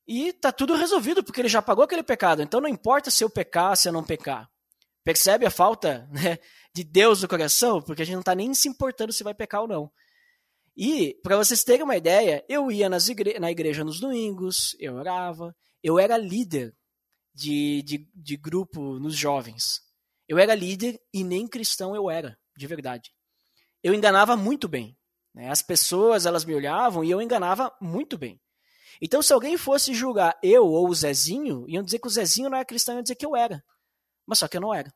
E 0.07 0.33
tá 0.33 0.53
tudo 0.53 0.75
resolvido, 0.75 1.23
porque 1.23 1.41
ele 1.41 1.49
já 1.49 1.63
pagou 1.63 1.85
aquele 1.85 2.03
pecado. 2.03 2.43
Então 2.43 2.61
não 2.61 2.69
importa 2.69 3.11
se 3.11 3.25
eu 3.25 3.31
pecar, 3.31 3.77
se 3.77 3.89
eu 3.89 3.93
não 3.93 4.05
pecar. 4.05 4.51
Percebe 5.03 5.47
a 5.47 5.51
falta 5.51 6.09
né, 6.13 6.39
de 6.75 6.85
Deus 6.85 7.23
no 7.23 7.29
coração? 7.29 7.81
Porque 7.81 8.03
a 8.03 8.05
gente 8.05 8.15
não 8.15 8.21
está 8.21 8.35
nem 8.35 8.53
se 8.55 8.69
importando 8.69 9.13
se 9.13 9.25
vai 9.25 9.35
pecar 9.35 9.63
ou 9.63 9.69
não. 9.69 9.93
E, 10.77 11.15
para 11.23 11.37
vocês 11.37 11.63
terem 11.63 11.85
uma 11.85 11.97
ideia, 11.97 12.45
eu 12.49 12.71
ia 12.71 12.89
nas 12.89 13.09
igre 13.09 13.39
na 13.39 13.51
igreja 13.51 13.85
nos 13.85 14.01
domingos, 14.01 14.75
eu 14.81 14.95
orava, 14.95 15.55
eu 15.83 16.01
era 16.01 16.17
líder 16.17 16.75
de, 17.35 17.83
de, 17.83 18.09
de 18.15 18.37
grupo 18.37 18.99
nos 18.99 19.17
jovens. 19.17 19.83
Eu 20.29 20.39
era 20.39 20.55
líder 20.55 21.01
e 21.13 21.25
nem 21.25 21.49
cristão 21.49 21.95
eu 21.95 22.11
era, 22.11 22.39
de 22.57 22.67
verdade. 22.67 23.11
Eu 23.83 23.93
enganava 23.93 24.37
muito 24.37 24.69
bem. 24.69 24.97
Né? 25.35 25.51
As 25.51 25.61
pessoas 25.61 26.25
elas 26.25 26.45
me 26.45 26.55
olhavam 26.55 27.03
e 27.05 27.11
eu 27.11 27.21
enganava 27.21 27.75
muito 27.81 28.17
bem. 28.17 28.41
Então, 29.03 29.21
se 29.21 29.33
alguém 29.33 29.59
fosse 29.59 29.93
julgar 29.93 30.39
eu 30.43 30.65
ou 30.65 30.89
o 30.89 30.95
Zezinho, 30.95 31.69
iam 31.69 31.83
dizer 31.83 31.99
que 31.99 32.07
o 32.07 32.11
Zezinho 32.11 32.49
não 32.49 32.57
era 32.57 32.65
cristão, 32.65 32.95
iam 32.95 33.03
dizer 33.03 33.17
que 33.17 33.27
eu 33.27 33.35
era. 33.35 33.63
Mas 34.25 34.39
só 34.39 34.47
que 34.47 34.57
eu 34.57 34.61
não 34.61 34.73
era. 34.73 34.95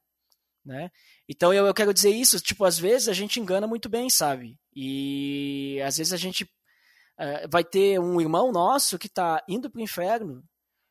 Né? 0.64 0.90
Então, 1.28 1.52
eu, 1.52 1.66
eu 1.66 1.74
quero 1.74 1.92
dizer 1.92 2.10
isso, 2.10 2.40
tipo, 2.40 2.64
às 2.64 2.78
vezes 2.78 3.08
a 3.08 3.12
gente 3.12 3.40
engana 3.40 3.66
muito 3.66 3.88
bem, 3.88 4.08
sabe? 4.08 4.56
E 4.74 5.80
às 5.84 5.96
vezes 5.96 6.12
a 6.12 6.16
gente 6.16 6.44
uh, 6.44 7.48
vai 7.50 7.64
ter 7.64 7.98
um 7.98 8.20
irmão 8.20 8.52
nosso 8.52 8.98
que 8.98 9.08
está 9.08 9.42
indo 9.48 9.68
para 9.68 9.80
o 9.80 9.82
inferno 9.82 10.44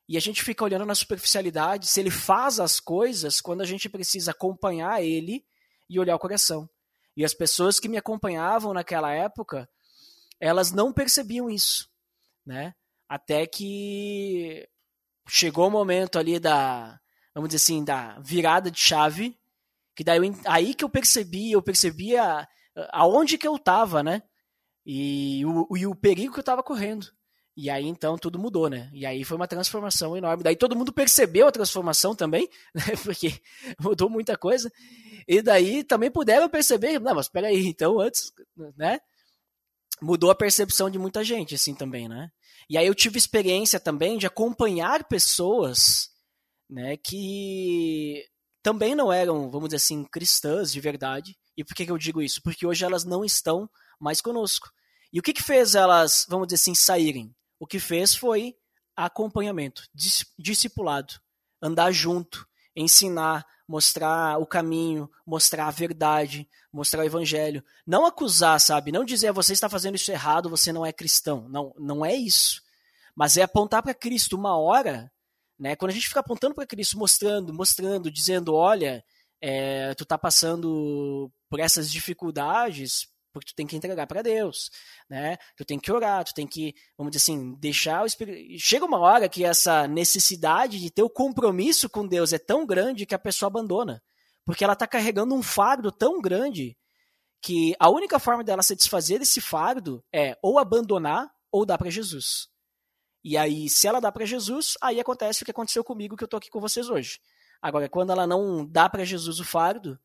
e 0.08 0.16
a 0.16 0.22
gente 0.22 0.43
fica 0.43 0.64
olhando 0.64 0.86
na 0.86 0.95
superficialidade 0.95 1.88
se 1.88 1.99
ele 1.99 2.10
faz 2.10 2.60
as 2.60 2.80
coisas 2.80 3.41
quando 3.41 3.62
a 3.62 3.66
gente 3.66 3.89
precisa 3.89 4.32
acompanhar 4.32 5.03
ele 5.03 5.45
e 5.89 5.99
olhar 5.99 6.16
o 6.16 6.20
coração. 6.20 6.70
E 7.16 7.26
as 7.26 7.34
pessoas 7.34 7.80
que 7.80 7.89
me 7.89 7.97
acompanhavam 7.97 8.74
naquela 8.74 9.12
época, 9.12 9.70
elas 10.39 10.72
não 10.72 10.93
percebiam 10.93 11.49
isso, 11.49 11.89
né? 12.45 12.74
Até 13.10 13.45
que 13.45 14.68
chegou 15.28 15.68
o 15.68 15.72
momento 15.72 16.18
ali 16.18 16.39
da, 16.39 16.99
vamos 17.34 17.49
dizer 17.49 17.64
assim, 17.64 17.84
da 17.84 18.20
virada 18.20 18.72
de 18.72 18.80
chave, 18.80 19.38
que 19.95 20.03
daí 20.03 20.20
eu, 20.20 20.36
aí 20.45 20.74
que 20.74 20.86
eu 20.86 20.89
percebi, 20.89 21.51
eu 21.51 21.62
percebia 21.62 22.47
aonde 22.91 23.38
que 23.38 23.47
eu 23.47 23.55
estava, 23.55 24.03
né? 24.03 24.22
E 24.86 25.43
o, 25.45 25.76
e 25.76 25.86
o 25.86 25.95
perigo 25.95 26.34
que 26.34 26.39
eu 26.39 26.41
estava 26.41 26.64
correndo. 26.64 27.08
E 27.58 27.72
aí 27.72 27.86
então 27.88 28.20
tudo 28.20 28.38
mudou, 28.38 28.70
né? 28.70 28.88
E 28.93 29.03
aí 29.03 29.24
foi 29.24 29.36
uma 29.36 29.47
transformação 29.47 30.16
enorme. 30.16 30.43
Daí 30.43 30.55
todo 30.55 30.76
mundo 30.76 30.93
percebeu 30.93 31.47
a 31.47 31.51
transformação 31.51 32.16
também, 32.16 32.47
né? 32.74 32.84
Porque 33.03 33.34
mudou 33.82 34.08
muita 34.12 34.38
coisa. 34.38 34.72
E 35.28 35.41
daí 35.41 35.84
também 35.84 36.12
puderam 36.12 36.47
perceber, 36.47 36.99
não, 36.99 37.16
mas 37.16 37.26
espera 37.26 37.47
aí, 37.47 37.66
então 37.66 37.99
antes, 37.99 38.32
né? 38.78 38.99
Mudou 39.99 40.30
a 40.30 40.36
percepção 40.36 40.88
de 40.88 40.99
muita 40.99 41.24
gente 41.24 41.55
assim 41.55 41.74
também, 41.74 42.08
né? 42.08 42.30
E 42.70 42.78
aí 42.78 42.86
eu 42.86 42.93
tive 42.93 43.18
experiência 43.18 43.80
também 43.80 44.20
de 44.20 44.28
acompanhar 44.28 45.05
pessoas, 45.05 46.10
né, 46.70 46.97
que 46.97 48.24
também 48.62 48.93
não 48.93 49.12
eram, 49.12 49.49
vamos 49.49 49.70
dizer 49.70 49.78
assim, 49.78 50.03
cristãs 50.03 50.72
de 50.72 50.80
verdade. 50.80 51.36
E 51.55 51.64
por 51.64 51.74
que, 51.74 51.86
que 51.86 51.91
eu 51.91 51.97
digo 51.97 52.22
isso? 52.22 52.41
Porque 52.43 52.68
hoje 52.68 52.86
elas 52.86 53.03
não 53.03 53.26
estão 53.26 53.68
mais 53.99 54.22
conosco. 54.22 54.70
E 55.12 55.20
o 55.20 55.24
que, 55.24 55.34
que 55.34 55.41
fez 55.41 55.74
elas, 55.74 56.26
vamos 56.30 56.47
dizer 56.47 56.62
assim, 56.62 56.76
saírem? 56.76 57.34
O 57.60 57.66
que 57.66 57.80
fez 57.80 58.16
foi 58.16 58.55
acompanhamento, 58.95 59.84
discipulado, 60.38 61.16
andar 61.62 61.91
junto, 61.91 62.47
ensinar, 62.76 63.45
mostrar 63.68 64.39
o 64.39 64.45
caminho, 64.45 65.10
mostrar 65.26 65.68
a 65.68 65.72
verdade, 65.72 66.47
mostrar 66.72 67.01
o 67.01 67.05
evangelho. 67.05 67.64
Não 67.86 68.05
acusar, 68.05 68.60
sabe? 68.60 68.91
Não 68.91 69.03
dizer 69.03 69.32
você 69.32 69.53
está 69.53 69.70
fazendo 69.70 69.95
isso 69.95 70.12
errado, 70.12 70.49
você 70.49 70.72
não 70.72 70.86
é 70.86 70.93
cristão. 70.93 71.47
Não, 71.49 71.74
não 71.78 72.05
é 72.05 72.16
isso. 72.16 72.62
Mas 73.16 73.36
é 73.36 73.41
apontar 73.41 73.84
para 73.84 73.93
Cristo 73.93 74.38
uma 74.38 74.58
hora, 74.58 75.12
né? 75.60 75.76
Quando 75.76 75.91
a 75.91 75.93
gente 75.93 76.08
fica 76.08 76.20
apontando 76.20 76.55
para 76.55 76.68
Cristo, 76.68 76.97
mostrando, 76.97 77.53
mostrando, 77.53 78.12
dizendo, 78.12 78.53
olha, 78.53 79.03
é, 79.41 79.93
tu 79.95 80.03
está 80.03 80.18
passando 80.18 81.32
por 81.49 81.60
essas 81.60 81.91
dificuldades, 81.91 83.08
porque 83.38 83.51
tu 83.51 83.55
tem 83.55 83.67
que 83.67 83.75
entregar 83.75 84.07
para 84.07 84.21
Deus, 84.21 84.69
né? 85.09 85.38
Tu 85.55 85.65
tem 85.65 85.79
que 85.79 85.91
orar, 85.91 86.23
tu 86.23 86.33
tem 86.33 86.47
que, 86.47 86.73
vamos 86.97 87.11
dizer 87.11 87.23
assim, 87.23 87.53
deixar 87.55 88.03
o 88.03 88.05
Espírito. 88.05 88.59
Chega 88.59 88.85
uma 88.85 88.99
hora 88.99 89.29
que 89.29 89.43
essa 89.43 89.88
necessidade 89.88 90.79
de 90.79 90.89
ter 90.89 91.03
o 91.03 91.09
compromisso 91.09 91.89
com 91.89 92.07
Deus 92.07 92.33
é 92.33 92.39
tão 92.39 92.65
grande 92.65 93.05
que 93.05 93.15
a 93.15 93.19
pessoa 93.19 93.47
abandona, 93.47 94.01
porque 94.45 94.63
ela 94.63 94.73
está 94.73 94.88
carregando 94.88 95.35
um 95.35 95.43
fardo 95.43 95.91
tão 95.91 96.21
grande 96.21 96.77
que 97.41 97.75
a 97.79 97.89
única 97.89 98.19
forma 98.19 98.43
dela 98.43 98.63
se 98.63 98.75
desfazer 98.75 99.19
desse 99.19 99.39
fardo 99.39 100.03
é 100.13 100.38
ou 100.41 100.59
abandonar 100.59 101.29
ou 101.51 101.65
dar 101.65 101.77
para 101.77 101.89
Jesus. 101.89 102.47
E 103.23 103.38
aí, 103.38 103.69
se 103.69 103.88
ela 103.88 103.99
dá 103.99 104.11
para 104.11 104.25
Jesus, 104.25 104.75
aí 104.81 104.99
acontece 104.99 105.41
o 105.41 105.45
que 105.45 105.51
aconteceu 105.51 105.83
comigo 105.83 106.15
que 106.15 106.23
eu 106.23 106.27
tô 106.27 106.38
aqui 106.38 106.49
com 106.49 106.61
vocês 106.61 106.89
hoje. 106.89 107.19
Agora, 107.61 107.89
quando 107.89 108.11
ela 108.11 108.27
não 108.27 108.65
dá 108.65 108.88
para 108.88 109.03
Jesus 109.03 109.39
o 109.39 109.43
fardo, 109.43 109.99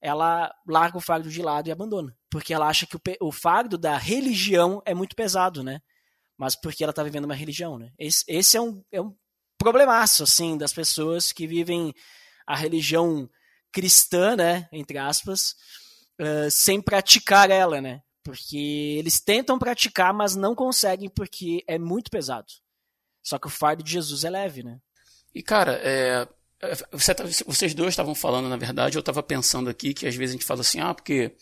ela 0.00 0.54
larga 0.66 0.98
o 0.98 1.00
fardo 1.00 1.30
de 1.30 1.42
lado 1.42 1.68
e 1.68 1.72
abandona. 1.72 2.16
Porque 2.30 2.52
ela 2.52 2.68
acha 2.68 2.86
que 2.86 2.96
o, 2.96 3.00
o 3.20 3.32
fardo 3.32 3.78
da 3.78 3.96
religião 3.96 4.82
é 4.84 4.94
muito 4.94 5.16
pesado, 5.16 5.62
né? 5.62 5.80
Mas 6.36 6.54
porque 6.54 6.82
ela 6.82 6.90
está 6.90 7.02
vivendo 7.02 7.24
uma 7.24 7.34
religião, 7.34 7.78
né? 7.78 7.92
Esse, 7.98 8.24
esse 8.28 8.56
é, 8.56 8.60
um, 8.60 8.84
é 8.92 9.00
um 9.00 9.14
problemaço, 9.58 10.22
assim, 10.22 10.56
das 10.58 10.72
pessoas 10.72 11.32
que 11.32 11.46
vivem 11.46 11.94
a 12.46 12.54
religião 12.54 13.28
cristã, 13.72 14.36
né? 14.36 14.68
Entre 14.70 14.98
aspas, 14.98 15.54
uh, 16.20 16.50
sem 16.50 16.80
praticar 16.80 17.50
ela, 17.50 17.80
né? 17.80 18.02
Porque 18.22 18.96
eles 18.98 19.20
tentam 19.20 19.58
praticar, 19.58 20.12
mas 20.12 20.36
não 20.36 20.54
conseguem 20.54 21.08
porque 21.08 21.64
é 21.66 21.78
muito 21.78 22.10
pesado. 22.10 22.46
Só 23.22 23.38
que 23.38 23.46
o 23.46 23.50
fardo 23.50 23.82
de 23.82 23.92
Jesus 23.92 24.24
é 24.24 24.30
leve, 24.30 24.62
né? 24.62 24.78
E, 25.34 25.42
cara, 25.42 25.80
é, 25.82 26.26
vocês 27.46 27.74
dois 27.74 27.90
estavam 27.90 28.14
falando, 28.14 28.48
na 28.48 28.56
verdade, 28.56 28.96
eu 28.96 29.00
estava 29.00 29.22
pensando 29.22 29.68
aqui 29.68 29.92
que 29.92 30.06
às 30.06 30.14
vezes 30.14 30.34
a 30.34 30.38
gente 30.38 30.46
fala 30.46 30.60
assim, 30.60 30.80
ah, 30.80 30.94
porque 30.94 31.32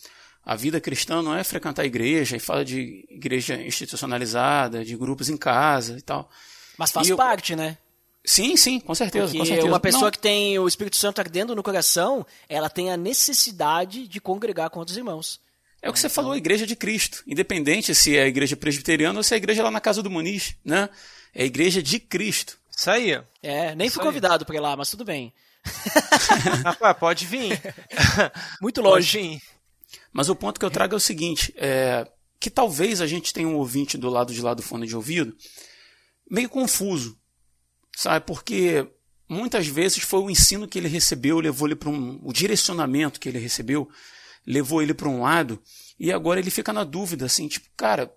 a 0.44 0.56
vida 0.56 0.80
cristã 0.80 1.22
não 1.22 1.34
é 1.34 1.42
frequentar 1.44 1.82
a 1.82 1.86
igreja, 1.86 2.36
e 2.36 2.40
fala 2.40 2.64
de 2.64 3.06
igreja 3.08 3.54
institucionalizada, 3.54 4.84
de 4.84 4.96
grupos 4.96 5.28
em 5.28 5.36
casa 5.36 5.96
e 5.96 6.02
tal. 6.02 6.28
Mas 6.76 6.90
faz 6.90 7.10
parte, 7.12 7.54
né? 7.54 7.78
Sim, 8.24 8.56
sim, 8.56 8.80
com 8.80 8.94
certeza, 8.94 9.26
Porque 9.26 9.38
com 9.38 9.44
certeza. 9.44 9.68
uma 9.68 9.80
pessoa 9.80 10.04
não. 10.04 10.10
que 10.10 10.18
tem 10.18 10.58
o 10.58 10.66
Espírito 10.66 10.96
Santo 10.96 11.20
ardendo 11.20 11.54
no 11.54 11.62
coração, 11.62 12.26
ela 12.48 12.70
tem 12.70 12.90
a 12.90 12.96
necessidade 12.96 14.08
de 14.08 14.20
congregar 14.20 14.70
com 14.70 14.78
outros 14.78 14.96
irmãos. 14.96 15.40
É 15.82 15.90
o 15.90 15.92
que 15.92 16.00
você 16.00 16.06
então... 16.06 16.14
falou, 16.14 16.32
a 16.32 16.36
igreja 16.38 16.66
de 16.66 16.74
Cristo. 16.74 17.22
Independente 17.26 17.94
se 17.94 18.16
é 18.16 18.22
a 18.22 18.26
igreja 18.26 18.56
presbiteriana 18.56 19.18
ou 19.18 19.22
se 19.22 19.34
é 19.34 19.36
a 19.36 19.38
igreja 19.38 19.62
lá 19.62 19.70
na 19.70 19.80
casa 19.80 20.02
do 20.02 20.10
Muniz, 20.10 20.56
né? 20.64 20.88
É 21.34 21.42
a 21.42 21.46
igreja 21.46 21.82
de 21.82 21.98
Cristo. 22.00 22.56
Isso 22.76 22.90
aí. 22.90 23.20
É, 23.42 23.74
nem 23.74 23.86
Isso 23.86 23.96
fui 23.96 24.04
convidado 24.04 24.44
para 24.44 24.56
ir 24.56 24.60
lá, 24.60 24.76
mas 24.76 24.90
tudo 24.90 25.04
bem. 25.04 25.32
Rapaz, 26.64 26.98
pode 26.98 27.26
vir. 27.26 27.60
Muito 28.60 28.80
longe. 28.80 29.18
Pode 29.18 29.28
vir. 29.28 29.42
Mas 30.12 30.28
o 30.28 30.36
ponto 30.36 30.58
que 30.58 30.66
eu 30.66 30.70
trago 30.70 30.94
é 30.94 30.96
o 30.96 31.00
seguinte: 31.00 31.54
é, 31.56 32.06
que 32.38 32.50
talvez 32.50 33.00
a 33.00 33.06
gente 33.06 33.32
tenha 33.32 33.48
um 33.48 33.56
ouvinte 33.56 33.96
do 33.96 34.10
lado 34.10 34.32
de 34.34 34.42
lá 34.42 34.54
do 34.54 34.62
fone 34.62 34.86
de 34.86 34.96
ouvido 34.96 35.36
meio 36.30 36.48
confuso, 36.48 37.18
sabe? 37.96 38.24
Porque 38.26 38.88
muitas 39.28 39.66
vezes 39.66 40.02
foi 40.02 40.20
o 40.20 40.30
ensino 40.30 40.68
que 40.68 40.78
ele 40.78 40.88
recebeu, 40.88 41.40
levou 41.40 41.68
ele 41.68 41.76
para 41.76 41.90
um. 41.90 42.20
o 42.22 42.32
direcionamento 42.32 43.20
que 43.20 43.28
ele 43.28 43.38
recebeu, 43.38 43.88
levou 44.46 44.82
ele 44.82 44.94
para 44.94 45.08
um 45.08 45.22
lado, 45.22 45.62
e 45.98 46.12
agora 46.12 46.40
ele 46.40 46.50
fica 46.50 46.72
na 46.72 46.84
dúvida, 46.84 47.26
assim, 47.26 47.48
tipo, 47.48 47.68
cara, 47.76 48.12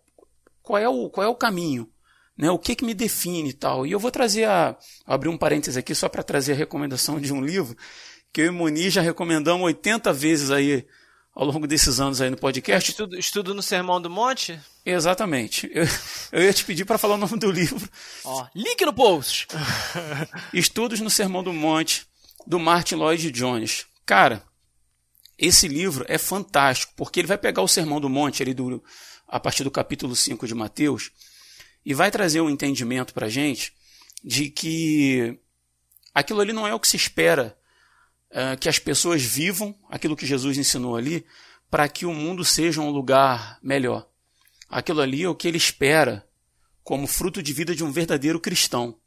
qual 0.62 0.78
é 0.78 0.90
o, 0.90 1.10
qual 1.10 1.26
é 1.26 1.30
o 1.30 1.36
caminho? 1.36 1.90
Né, 2.38 2.52
o 2.52 2.60
que, 2.60 2.76
que 2.76 2.86
me 2.86 2.94
define 2.94 3.50
e 3.50 3.54
tal. 3.54 3.86
E 3.86 3.92
eu 3.92 4.00
vou 4.00 4.12
trazer 4.12 4.46
a. 4.46 4.78
abrir 5.06 5.30
um 5.30 5.38
parênteses 5.38 5.78
aqui 5.78 5.96
só 5.96 6.08
para 6.08 6.24
trazer 6.24 6.54
a 6.54 6.56
recomendação 6.56 7.20
de 7.20 7.34
um 7.34 7.42
livro 7.42 7.76
que 8.32 8.42
eu 8.42 8.46
e 8.46 8.52
Moni 8.52 8.90
já 8.90 9.02
recomendamos 9.02 9.66
80 9.66 10.14
vezes 10.14 10.52
aí 10.52 10.86
ao 11.34 11.46
longo 11.46 11.68
desses 11.68 12.00
anos 12.00 12.22
aí 12.22 12.30
no 12.30 12.38
podcast. 12.38 12.92
Estudo, 12.92 13.18
estudo 13.18 13.54
no 13.54 13.62
Sermão 13.62 14.02
do 14.02 14.10
Monte? 14.10 14.60
Exatamente. 14.86 15.70
Eu, 15.74 15.86
eu 16.32 16.44
ia 16.44 16.54
te 16.54 16.64
pedir 16.64 16.86
para 16.86 16.98
falar 16.98 17.16
o 17.16 17.18
nome 17.18 17.38
do 17.38 17.52
livro. 17.52 17.90
Ó, 18.24 18.46
link 18.56 18.84
no 18.86 18.94
post. 18.94 19.48
Estudos 20.54 21.00
no 21.00 21.10
Sermão 21.10 21.44
do 21.44 21.54
Monte, 21.54 22.06
do 22.46 22.60
Martin 22.60 22.96
Lloyd 22.96 23.32
Jones. 23.32 23.86
Cara, 24.06 24.44
esse 25.38 25.68
livro 25.68 26.06
é 26.08 26.18
fantástico, 26.18 26.94
porque 26.96 27.20
ele 27.20 27.28
vai 27.28 27.38
pegar 27.38 27.62
o 27.62 27.68
Sermão 27.68 28.00
do 28.00 28.10
Monte 28.10 28.42
ali 28.42 28.54
do, 28.54 28.84
a 29.28 29.40
partir 29.40 29.64
do 29.64 29.72
capítulo 29.72 30.16
5 30.16 30.48
de 30.48 30.56
Mateus 30.56 31.12
e 31.88 31.94
vai 31.94 32.12
trazer 32.12 32.42
um 32.42 32.50
entendimento 32.50 33.14
para 33.14 33.28
a 33.28 33.30
gente 33.30 33.74
de 34.22 34.50
que 34.50 35.40
aquilo 36.14 36.42
ali 36.42 36.52
não 36.52 36.68
é 36.68 36.74
o 36.74 36.80
que 36.82 36.88
se 36.88 36.98
espera 36.98 37.58
uh, 38.30 38.58
que 38.60 38.68
as 38.68 38.78
pessoas 38.78 39.24
vivam, 39.24 39.74
aquilo 39.90 40.14
que 40.14 40.26
Jesus 40.26 40.58
ensinou 40.58 40.98
ali, 40.98 41.26
para 41.72 41.88
que 41.88 42.06
o 42.06 42.14
mundo 42.14 42.44
seja 42.44 42.82
um 42.82 42.90
lugar 42.90 43.58
melhor. 43.64 44.06
Aquilo 44.70 45.00
ali 45.00 45.24
é 45.24 45.30
o 45.30 45.36
que 45.36 45.48
ele 45.48 45.56
espera 45.56 46.28
como 46.84 47.08
fruto 47.08 47.42
de 47.42 47.54
vida 47.54 47.74
de 47.74 47.86
um 47.86 47.92
verdadeiro 47.92 48.38
cristão. 48.38 49.00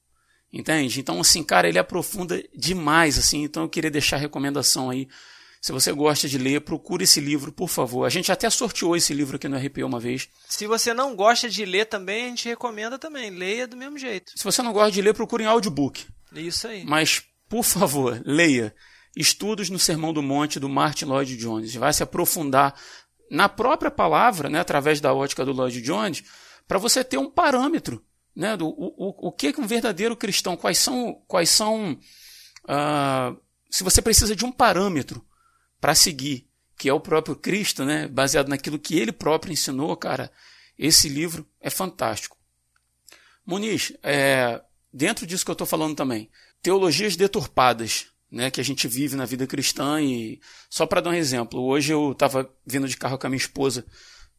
Entende? 0.51 1.01
Então, 1.01 1.21
assim, 1.21 1.45
cara, 1.45 1.69
ele 1.69 1.79
aprofunda 1.79 2.43
demais, 2.57 3.19
assim. 3.19 3.43
Então, 3.43 3.65
eu 3.65 3.69
queria 3.69 3.91
deixar 3.91 4.17
a 4.17 4.21
recomendação 4.21 4.89
aí 4.89 5.07
se 5.61 5.73
você 5.73 5.93
gosta 5.93 6.27
de 6.27 6.39
ler, 6.39 6.63
procure 6.63 7.05
esse 7.05 7.21
livro, 7.21 7.53
por 7.53 7.69
favor. 7.69 8.07
A 8.07 8.09
gente 8.09 8.33
até 8.33 8.49
sorteou 8.49 8.97
esse 8.97 9.13
livro 9.13 9.37
aqui 9.37 9.47
no 9.47 9.59
RP 9.59 9.85
uma 9.85 10.01
vez. 10.01 10.27
Se 10.49 10.67
você 10.67 10.95
não 10.95 11.15
gosta 11.15 11.51
de 11.51 11.67
ler 11.67 11.85
também, 11.85 12.25
a 12.25 12.29
gente 12.29 12.49
recomenda 12.49 12.99
também. 12.99 13.29
Leia 13.29 13.67
do 13.67 13.77
mesmo 13.77 13.99
jeito. 13.99 14.33
Se 14.35 14.43
você 14.43 14.63
não 14.63 14.73
gosta 14.73 14.91
de 14.91 15.03
ler, 15.03 15.13
procure 15.13 15.45
em 15.45 15.47
audiobook. 15.47 16.07
Isso 16.33 16.67
aí. 16.67 16.83
Mas, 16.87 17.23
por 17.47 17.63
favor, 17.63 18.23
leia. 18.25 18.75
Estudos 19.15 19.69
no 19.69 19.79
Sermão 19.79 20.15
do 20.15 20.23
Monte, 20.23 20.59
do 20.59 20.69
Martin 20.69 21.05
Lloyd 21.05 21.37
Jones. 21.37 21.75
Vai 21.75 21.93
se 21.93 22.03
aprofundar 22.03 22.75
na 23.31 23.47
própria 23.47 23.91
palavra, 23.91 24.49
né, 24.49 24.61
através 24.61 24.99
da 24.99 25.13
ótica 25.13 25.45
do 25.45 25.53
Lloyd 25.53 25.83
Jones, 25.83 26.25
para 26.67 26.79
você 26.79 27.05
ter 27.05 27.19
um 27.19 27.31
parâmetro 27.31 28.03
né, 28.35 28.57
do 28.57 28.67
o, 28.67 28.95
o, 28.97 29.29
o 29.29 29.33
que 29.33 29.49
é 29.49 29.61
um 29.61 29.67
verdadeiro 29.67 30.17
cristão, 30.17 30.57
quais 30.57 30.79
são. 30.79 31.21
Quais 31.29 31.51
são 31.51 31.93
uh, 32.65 33.39
se 33.71 33.85
você 33.85 34.01
precisa 34.01 34.35
de 34.35 34.45
um 34.47 34.51
parâmetro 34.51 35.23
para 35.81 35.95
seguir, 35.95 36.47
que 36.77 36.89
é 36.89 36.93
o 36.93 37.01
próprio 37.01 37.37
Cristo, 37.37 37.85
né? 37.85 38.07
baseado 38.09 38.49
naquilo 38.49 38.79
que 38.79 38.99
ele 38.99 39.13
próprio 39.13 39.53
ensinou, 39.53 39.97
cara, 39.97 40.31
esse 40.79 41.09
livro 41.09 41.47
é 41.61 41.71
fantástico. 41.71 42.37
Muniz, 43.45 43.93
é, 44.03 44.61
dentro 44.93 45.27
disso 45.27 45.45
que 45.45 45.51
eu 45.51 45.55
estou 45.55 45.67
falando 45.67 45.97
também, 45.97 46.31
teologias 46.63 47.17
deturpadas, 47.17 48.07
né, 48.31 48.51
que 48.51 48.61
a 48.61 48.65
gente 48.65 48.87
vive 48.87 49.17
na 49.17 49.25
vida 49.25 49.47
cristã 49.47 50.01
e 50.01 50.41
só 50.69 50.87
para 50.87 51.01
dar 51.01 51.11
um 51.11 51.15
exemplo, 51.15 51.61
hoje 51.61 51.93
eu 51.93 52.13
estava 52.13 52.49
vindo 52.65 52.87
de 52.87 52.97
carro 52.97 53.19
com 53.19 53.27
a 53.27 53.31
minha 53.31 53.39
esposa, 53.39 53.85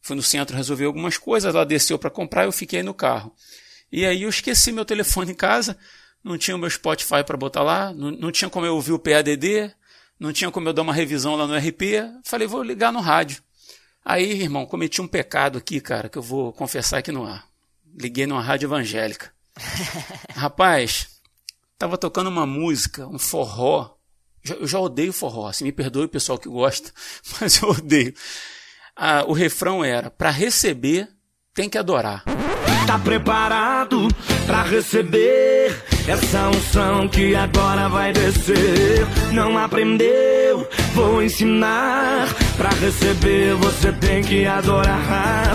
fui 0.00 0.16
no 0.16 0.22
centro 0.22 0.56
resolver 0.56 0.86
algumas 0.86 1.18
coisas, 1.18 1.54
ela 1.54 1.66
desceu 1.66 1.98
para 1.98 2.10
comprar, 2.10 2.44
eu 2.44 2.52
fiquei 2.52 2.82
no 2.82 2.94
carro. 2.94 3.34
E 3.90 4.06
aí 4.06 4.22
eu 4.22 4.30
esqueci 4.30 4.72
meu 4.72 4.84
telefone 4.84 5.32
em 5.32 5.34
casa, 5.34 5.76
não 6.24 6.38
tinha 6.38 6.56
o 6.56 6.58
meu 6.58 6.70
Spotify 6.70 7.22
para 7.24 7.36
botar 7.36 7.62
lá, 7.62 7.92
não, 7.92 8.10
não 8.10 8.32
tinha 8.32 8.48
como 8.48 8.64
eu 8.64 8.74
ouvir 8.74 8.92
o 8.92 8.98
PADD, 8.98 9.74
não 10.22 10.32
tinha 10.32 10.52
como 10.52 10.68
eu 10.68 10.72
dar 10.72 10.82
uma 10.82 10.94
revisão 10.94 11.34
lá 11.34 11.48
no 11.48 11.56
RP. 11.56 11.82
Falei, 12.22 12.46
vou 12.46 12.62
ligar 12.62 12.92
no 12.92 13.00
rádio. 13.00 13.42
Aí, 14.04 14.40
irmão, 14.40 14.64
cometi 14.64 15.02
um 15.02 15.08
pecado 15.08 15.58
aqui, 15.58 15.80
cara, 15.80 16.08
que 16.08 16.16
eu 16.16 16.22
vou 16.22 16.52
confessar 16.52 16.98
aqui 16.98 17.10
no 17.10 17.26
ar. 17.26 17.44
Liguei 18.00 18.24
numa 18.24 18.40
rádio 18.40 18.66
evangélica. 18.66 19.32
Rapaz, 20.32 21.08
tava 21.76 21.98
tocando 21.98 22.28
uma 22.28 22.46
música, 22.46 23.04
um 23.08 23.18
forró. 23.18 23.96
Eu 24.44 24.66
já 24.66 24.78
odeio 24.78 25.12
forró, 25.12 25.48
assim, 25.48 25.64
me 25.64 25.72
perdoe 25.72 26.04
o 26.04 26.08
pessoal 26.08 26.38
que 26.38 26.48
gosta, 26.48 26.92
mas 27.40 27.60
eu 27.60 27.70
odeio. 27.70 28.14
Ah, 28.94 29.24
o 29.26 29.32
refrão 29.32 29.84
era: 29.84 30.08
para 30.08 30.30
receber, 30.30 31.08
tem 31.52 31.68
que 31.68 31.78
adorar. 31.78 32.22
Tá 32.86 32.96
preparado 32.96 34.06
para 34.46 34.62
receber 34.62 35.91
essa 36.08 36.48
unção 36.48 37.08
que 37.08 37.34
agora 37.34 37.88
vai 37.88 38.12
descer? 38.12 39.06
Não 39.32 39.56
aprendeu? 39.56 40.68
Vou 40.94 41.22
ensinar. 41.22 42.28
Para 42.56 42.70
receber, 42.70 43.54
você 43.54 43.92
tem 43.92 44.22
que 44.22 44.44
adorar. 44.44 45.54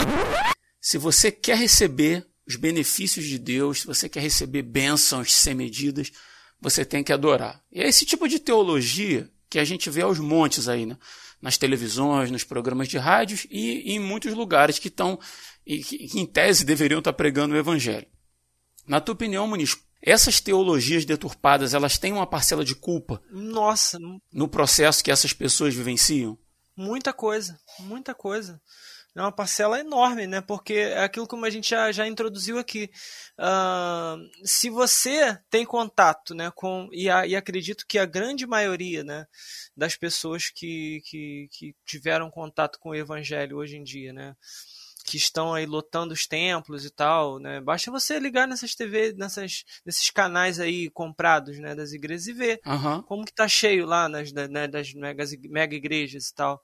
Se 0.79 0.97
você 0.97 1.31
quer 1.31 1.57
receber 1.57 2.25
os 2.47 2.55
benefícios 2.55 3.25
de 3.25 3.37
Deus, 3.37 3.81
se 3.81 3.87
você 3.87 4.07
quer 4.07 4.21
receber 4.21 4.61
bênçãos 4.61 5.33
sem 5.33 5.53
medidas, 5.53 6.11
você 6.61 6.85
tem 6.85 7.03
que 7.03 7.11
adorar. 7.11 7.61
E 7.71 7.81
é 7.81 7.87
esse 7.87 8.05
tipo 8.05 8.27
de 8.27 8.39
teologia 8.39 9.29
que 9.49 9.59
a 9.59 9.65
gente 9.65 9.89
vê 9.89 10.01
aos 10.01 10.19
montes 10.19 10.67
aí, 10.67 10.85
né? 10.85 10.97
nas 11.41 11.57
televisões, 11.57 12.31
nos 12.31 12.43
programas 12.43 12.87
de 12.87 12.97
rádios 12.97 13.45
e, 13.49 13.91
e 13.91 13.95
em 13.95 13.99
muitos 13.99 14.33
lugares 14.33 14.79
que 14.79 14.87
estão, 14.87 15.19
que, 15.65 15.83
que 15.83 16.19
em 16.19 16.25
tese 16.25 16.65
deveriam 16.65 16.99
estar 16.99 17.13
pregando 17.13 17.53
o 17.53 17.57
evangelho. 17.57 18.07
Na 18.87 19.01
tua 19.01 19.13
opinião, 19.13 19.47
Muniz, 19.47 19.75
essas 20.09 20.39
teologias 20.39 21.05
deturpadas, 21.05 21.73
elas 21.73 21.97
têm 21.97 22.13
uma 22.13 22.27
parcela 22.27 22.63
de 22.63 22.75
culpa? 22.75 23.21
Nossa, 23.29 23.97
no 24.31 24.47
processo 24.47 25.03
que 25.03 25.11
essas 25.11 25.33
pessoas 25.33 25.73
vivenciam? 25.73 26.37
Muita 26.75 27.11
coisa, 27.11 27.59
muita 27.79 28.13
coisa 28.13 28.61
é 29.19 29.21
uma 29.21 29.31
parcela 29.31 29.79
enorme, 29.79 30.27
né? 30.27 30.41
Porque 30.41 30.73
é 30.73 31.03
aquilo 31.03 31.27
como 31.27 31.45
a 31.45 31.49
gente 31.49 31.69
já, 31.69 31.91
já 31.91 32.07
introduziu 32.07 32.59
aqui. 32.59 32.89
Uh, 33.37 34.29
se 34.45 34.69
você 34.69 35.37
tem 35.49 35.65
contato, 35.65 36.35
né, 36.35 36.51
com 36.55 36.87
e, 36.91 37.09
a, 37.09 37.25
e, 37.25 37.35
acredito 37.35 37.85
que 37.87 37.97
a 37.97 38.05
grande 38.05 38.45
maioria, 38.45 39.03
né, 39.03 39.25
das 39.75 39.95
pessoas 39.95 40.49
que, 40.49 41.01
que, 41.05 41.47
que 41.51 41.75
tiveram 41.85 42.29
contato 42.29 42.79
com 42.79 42.89
o 42.89 42.95
Evangelho 42.95 43.57
hoje 43.57 43.77
em 43.77 43.83
dia, 43.83 44.13
né, 44.13 44.35
que 45.07 45.15
estão 45.15 45.53
aí 45.53 45.65
lotando 45.65 46.13
os 46.13 46.27
templos 46.27 46.83
e 46.83 46.89
tal, 46.89 47.39
né? 47.39 47.61
Basta 47.61 47.89
você 47.89 48.19
ligar 48.19 48.45
nessas 48.45 48.75
TV, 48.75 49.13
nessas, 49.13 49.63
nesses 49.85 50.09
canais 50.09 50.59
aí 50.59 50.89
comprados, 50.89 51.57
né, 51.59 51.73
das 51.73 51.93
igrejas 51.93 52.27
e 52.27 52.33
ver 52.33 52.59
uhum. 52.65 53.01
como 53.03 53.25
que 53.25 53.33
tá 53.33 53.47
cheio 53.47 53.85
lá 53.85 54.09
nas 54.09 54.33
né, 54.33 54.67
das 54.67 54.93
mega, 54.93 55.23
mega 55.49 55.73
igrejas 55.73 56.27
e 56.27 56.35
tal, 56.35 56.61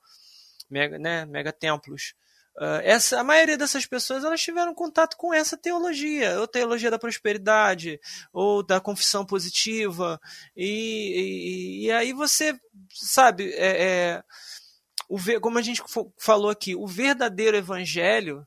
mega, 0.70 0.98
né, 0.98 1.24
mega 1.24 1.50
templos. 1.54 2.14
Uh, 2.56 2.84
essa, 2.84 3.18
a 3.18 3.24
maioria 3.24 3.56
dessas 3.56 3.86
pessoas 3.86 4.22
elas 4.22 4.42
tiveram 4.42 4.74
contato 4.74 5.16
com 5.16 5.32
essa 5.32 5.56
teologia, 5.56 6.38
ou 6.38 6.46
teologia 6.46 6.90
da 6.90 6.98
prosperidade, 6.98 7.98
ou 8.30 8.62
da 8.62 8.78
confissão 8.78 9.24
positiva, 9.24 10.20
e, 10.54 11.80
e, 11.80 11.86
e 11.86 11.92
aí 11.92 12.12
você 12.12 12.54
sabe, 12.92 13.50
é, 13.54 13.82
é, 13.82 14.22
o, 15.08 15.18
como 15.40 15.58
a 15.58 15.62
gente 15.62 15.82
falou 16.18 16.50
aqui, 16.50 16.74
o 16.74 16.86
verdadeiro 16.86 17.56
evangelho, 17.56 18.46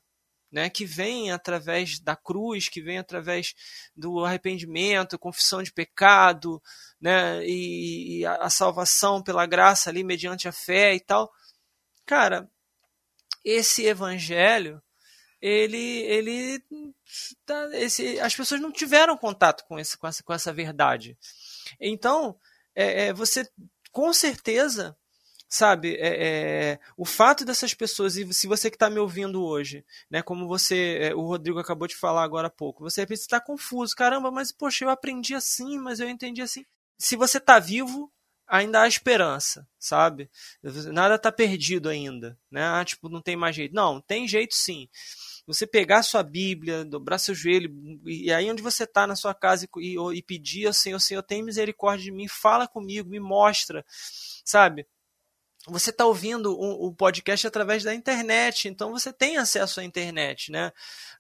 né, 0.52 0.70
que 0.70 0.86
vem 0.86 1.32
através 1.32 2.00
da 2.00 2.16
cruz, 2.16 2.70
que 2.70 2.82
vem 2.82 2.98
através 2.98 3.54
do 3.96 4.24
arrependimento, 4.24 5.20
confissão 5.20 5.62
de 5.62 5.74
pecado, 5.74 6.62
né, 7.02 7.46
e, 7.46 8.20
e 8.20 8.26
a, 8.26 8.36
a 8.36 8.50
salvação 8.50 9.22
pela 9.22 9.46
graça 9.46 9.90
ali 9.90 10.04
mediante 10.04 10.48
a 10.48 10.52
fé 10.52 10.96
e 10.96 11.00
tal, 11.00 11.32
cara 12.06 12.50
esse 13.48 13.86
evangelho 13.86 14.82
ele 15.42 15.78
ele 15.78 16.64
tá, 17.46 17.70
esse, 17.74 18.20
as 18.20 18.36
pessoas 18.36 18.60
não 18.60 18.72
tiveram 18.72 19.16
contato 19.18 19.64
com 19.66 19.80
esse 19.80 19.98
com 19.98 20.08
essa, 20.08 20.22
com 20.24 20.34
essa 20.34 20.52
verdade. 20.52 21.18
Então 21.80 22.38
é, 22.76 23.08
é, 23.08 23.14
você 23.14 23.50
com 23.92 24.12
certeza 24.12 24.98
sabe 25.48 25.96
é, 25.96 26.26
é, 26.74 26.80
o 26.98 27.06
fato 27.06 27.46
dessas 27.46 27.74
pessoas 27.74 28.18
e 28.18 28.34
se 28.34 28.48
você 28.48 28.70
que 28.70 28.76
está 28.76 28.90
me 28.90 29.00
ouvindo 29.00 29.44
hoje 29.44 29.86
né 30.10 30.22
como 30.22 30.48
você 30.48 31.00
é, 31.02 31.16
o 31.16 31.22
Rodrigo 31.22 31.60
acabou 31.60 31.88
de 31.88 31.96
falar 31.96 32.24
agora 32.24 32.48
há 32.48 32.52
pouco 32.52 32.84
você 32.84 33.04
está 33.10 33.40
confuso 33.40 33.96
caramba 33.96 34.30
mas 34.30 34.52
poxa 34.52 34.84
eu 34.84 34.90
aprendi 34.90 35.34
assim 35.34 35.78
mas 35.80 36.00
eu 36.00 36.10
entendi 36.10 36.42
assim 36.42 36.66
se 36.98 37.16
você 37.16 37.38
está 37.38 37.60
vivo 37.60 38.12
ainda 38.48 38.82
há 38.82 38.88
esperança, 38.88 39.68
sabe? 39.78 40.30
Nada 40.64 41.16
está 41.16 41.32
perdido 41.32 41.90
ainda, 41.90 42.40
né? 42.50 42.64
Ah, 42.64 42.84
tipo, 42.86 43.10
não 43.10 43.22
tem 43.22 43.36
mais 43.36 43.56
jeito. 43.56 43.76
Não, 43.76 44.00
tem 44.00 44.28
jeito 44.28 44.56
sim. 44.56 44.88
Você 45.46 45.68
pegar 45.68 46.04
sua 46.04 46.24
Bíblia, 46.24 46.86
dobrar 46.86 47.20
seu 47.20 47.36
joelho, 47.36 47.72
e 48.06 48.32
aí 48.32 48.50
onde 48.50 48.62
você 48.62 48.84
está 48.84 49.06
na 49.06 49.16
sua 49.16 49.34
casa 49.34 49.68
e, 49.78 49.96
e, 49.96 50.18
e 50.18 50.22
pedir 50.22 50.68
ao 50.68 50.74
Senhor, 50.74 51.00
Senhor, 51.00 51.22
tem 51.24 51.44
misericórdia 51.44 52.06
de 52.06 52.12
mim, 52.12 52.28
fala 52.28 52.68
comigo, 52.68 53.10
me 53.10 53.20
mostra, 53.20 53.86
sabe? 54.44 54.88
Você 55.68 55.90
está 55.90 56.06
ouvindo 56.06 56.54
o, 56.54 56.88
o, 56.88 56.94
podcast 56.94 57.46
através 57.46 57.84
da 57.84 57.94
internet, 57.94 58.68
então 58.68 58.92
você 58.92 59.12
tem 59.12 59.38
acesso 59.38 59.80
à 59.80 59.84
internet, 59.84 60.52
né? 60.52 60.72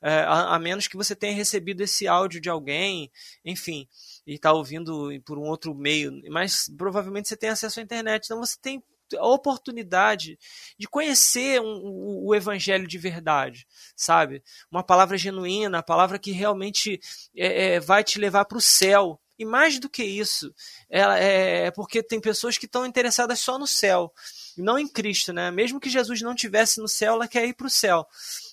É, 0.01 0.19
a, 0.19 0.55
a 0.55 0.59
menos 0.59 0.87
que 0.87 0.95
você 0.95 1.15
tenha 1.15 1.35
recebido 1.35 1.81
esse 1.81 2.07
áudio 2.07 2.39
de 2.39 2.49
alguém, 2.49 3.11
enfim 3.43 3.87
e 4.27 4.33
está 4.33 4.51
ouvindo 4.51 5.09
por 5.25 5.39
um 5.39 5.43
outro 5.43 5.73
meio, 5.73 6.21
mas 6.29 6.69
provavelmente 6.77 7.29
você 7.29 7.37
tem 7.37 7.49
acesso 7.49 7.79
à 7.79 7.83
internet, 7.83 8.25
então 8.25 8.39
você 8.39 8.57
tem 8.61 8.83
a 9.17 9.25
oportunidade 9.25 10.37
de 10.77 10.85
conhecer 10.85 11.61
um, 11.61 11.77
o, 11.77 12.27
o, 12.27 12.35
evangelho 12.35 12.85
de 12.85 12.97
verdade, 12.97 13.65
sabe? 13.95 14.43
Uma 14.69 14.83
palavra 14.83 15.17
genuína, 15.17 15.79
a 15.79 15.83
palavra 15.83 16.19
que 16.19 16.31
realmente 16.31 16.99
é, 17.33 17.75
é, 17.75 17.79
vai 17.79 18.03
te 18.03 18.19
levar 18.19 18.43
para 18.43 18.57
o 18.57 18.61
céu. 18.61 19.17
E 19.39 19.45
mais 19.45 19.79
do 19.79 19.88
que 19.88 20.03
isso, 20.03 20.53
é, 20.89 21.65
é 21.65 21.71
porque 21.71 22.01
tem 22.01 22.19
pessoas 22.19 22.57
que 22.57 22.65
estão 22.65 22.85
interessadas 22.85 23.39
só 23.39 23.59
no 23.59 23.67
céu, 23.67 24.11
não 24.57 24.79
em 24.79 24.88
Cristo, 24.88 25.31
né? 25.31 25.51
Mesmo 25.51 25.79
que 25.79 25.89
Jesus 25.89 26.21
não 26.21 26.33
tivesse 26.33 26.81
no 26.81 26.88
céu, 26.88 27.13
ela 27.13 27.27
quer 27.27 27.45
ir 27.45 27.53
para 27.53 27.67
o 27.67 27.69
céu, 27.69 28.07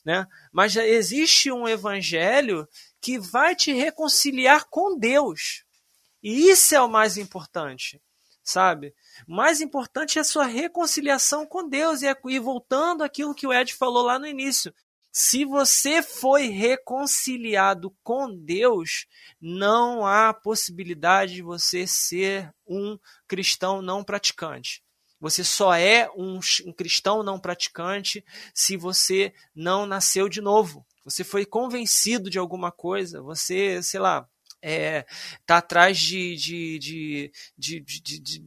né? 0.04 0.26
Mas 0.52 0.76
existe 0.76 1.50
um 1.50 1.66
evangelho 1.66 2.68
que 3.00 3.18
vai 3.18 3.56
te 3.56 3.72
reconciliar 3.72 4.66
com 4.68 4.98
Deus. 4.98 5.64
E 6.22 6.50
isso 6.50 6.74
é 6.74 6.80
o 6.80 6.88
mais 6.88 7.16
importante, 7.16 8.00
sabe? 8.42 8.94
O 9.28 9.34
mais 9.34 9.60
importante 9.60 10.18
é 10.18 10.20
a 10.20 10.24
sua 10.24 10.46
reconciliação 10.46 11.46
com 11.46 11.68
Deus. 11.68 12.02
E, 12.02 12.06
é, 12.06 12.16
e 12.26 12.38
voltando 12.38 13.04
àquilo 13.04 13.34
que 13.34 13.46
o 13.46 13.52
Ed 13.52 13.74
falou 13.74 14.02
lá 14.04 14.18
no 14.18 14.26
início. 14.26 14.74
Se 15.16 15.44
você 15.44 16.02
foi 16.02 16.48
reconciliado 16.48 17.94
com 18.02 18.36
Deus, 18.36 19.06
não 19.40 20.04
há 20.04 20.34
possibilidade 20.34 21.34
de 21.34 21.42
você 21.42 21.86
ser 21.86 22.52
um 22.66 22.98
cristão 23.28 23.80
não 23.80 24.02
praticante. 24.02 24.82
Você 25.20 25.44
só 25.44 25.72
é 25.72 26.10
um, 26.16 26.40
um, 26.66 26.72
cristão 26.72 27.22
não 27.22 27.38
praticante 27.38 28.24
se 28.52 28.76
você 28.76 29.32
não 29.54 29.86
nasceu 29.86 30.28
de 30.28 30.40
novo. 30.40 30.84
Você 31.04 31.22
foi 31.22 31.46
convencido 31.46 32.28
de 32.28 32.40
alguma 32.40 32.72
coisa, 32.72 33.22
você, 33.22 33.80
sei 33.84 34.00
lá, 34.00 34.28
é, 34.66 35.04
tá 35.44 35.58
atrás 35.58 35.98
de, 35.98 36.34
de, 36.36 36.78
de, 37.58 37.80
de, 37.80 38.38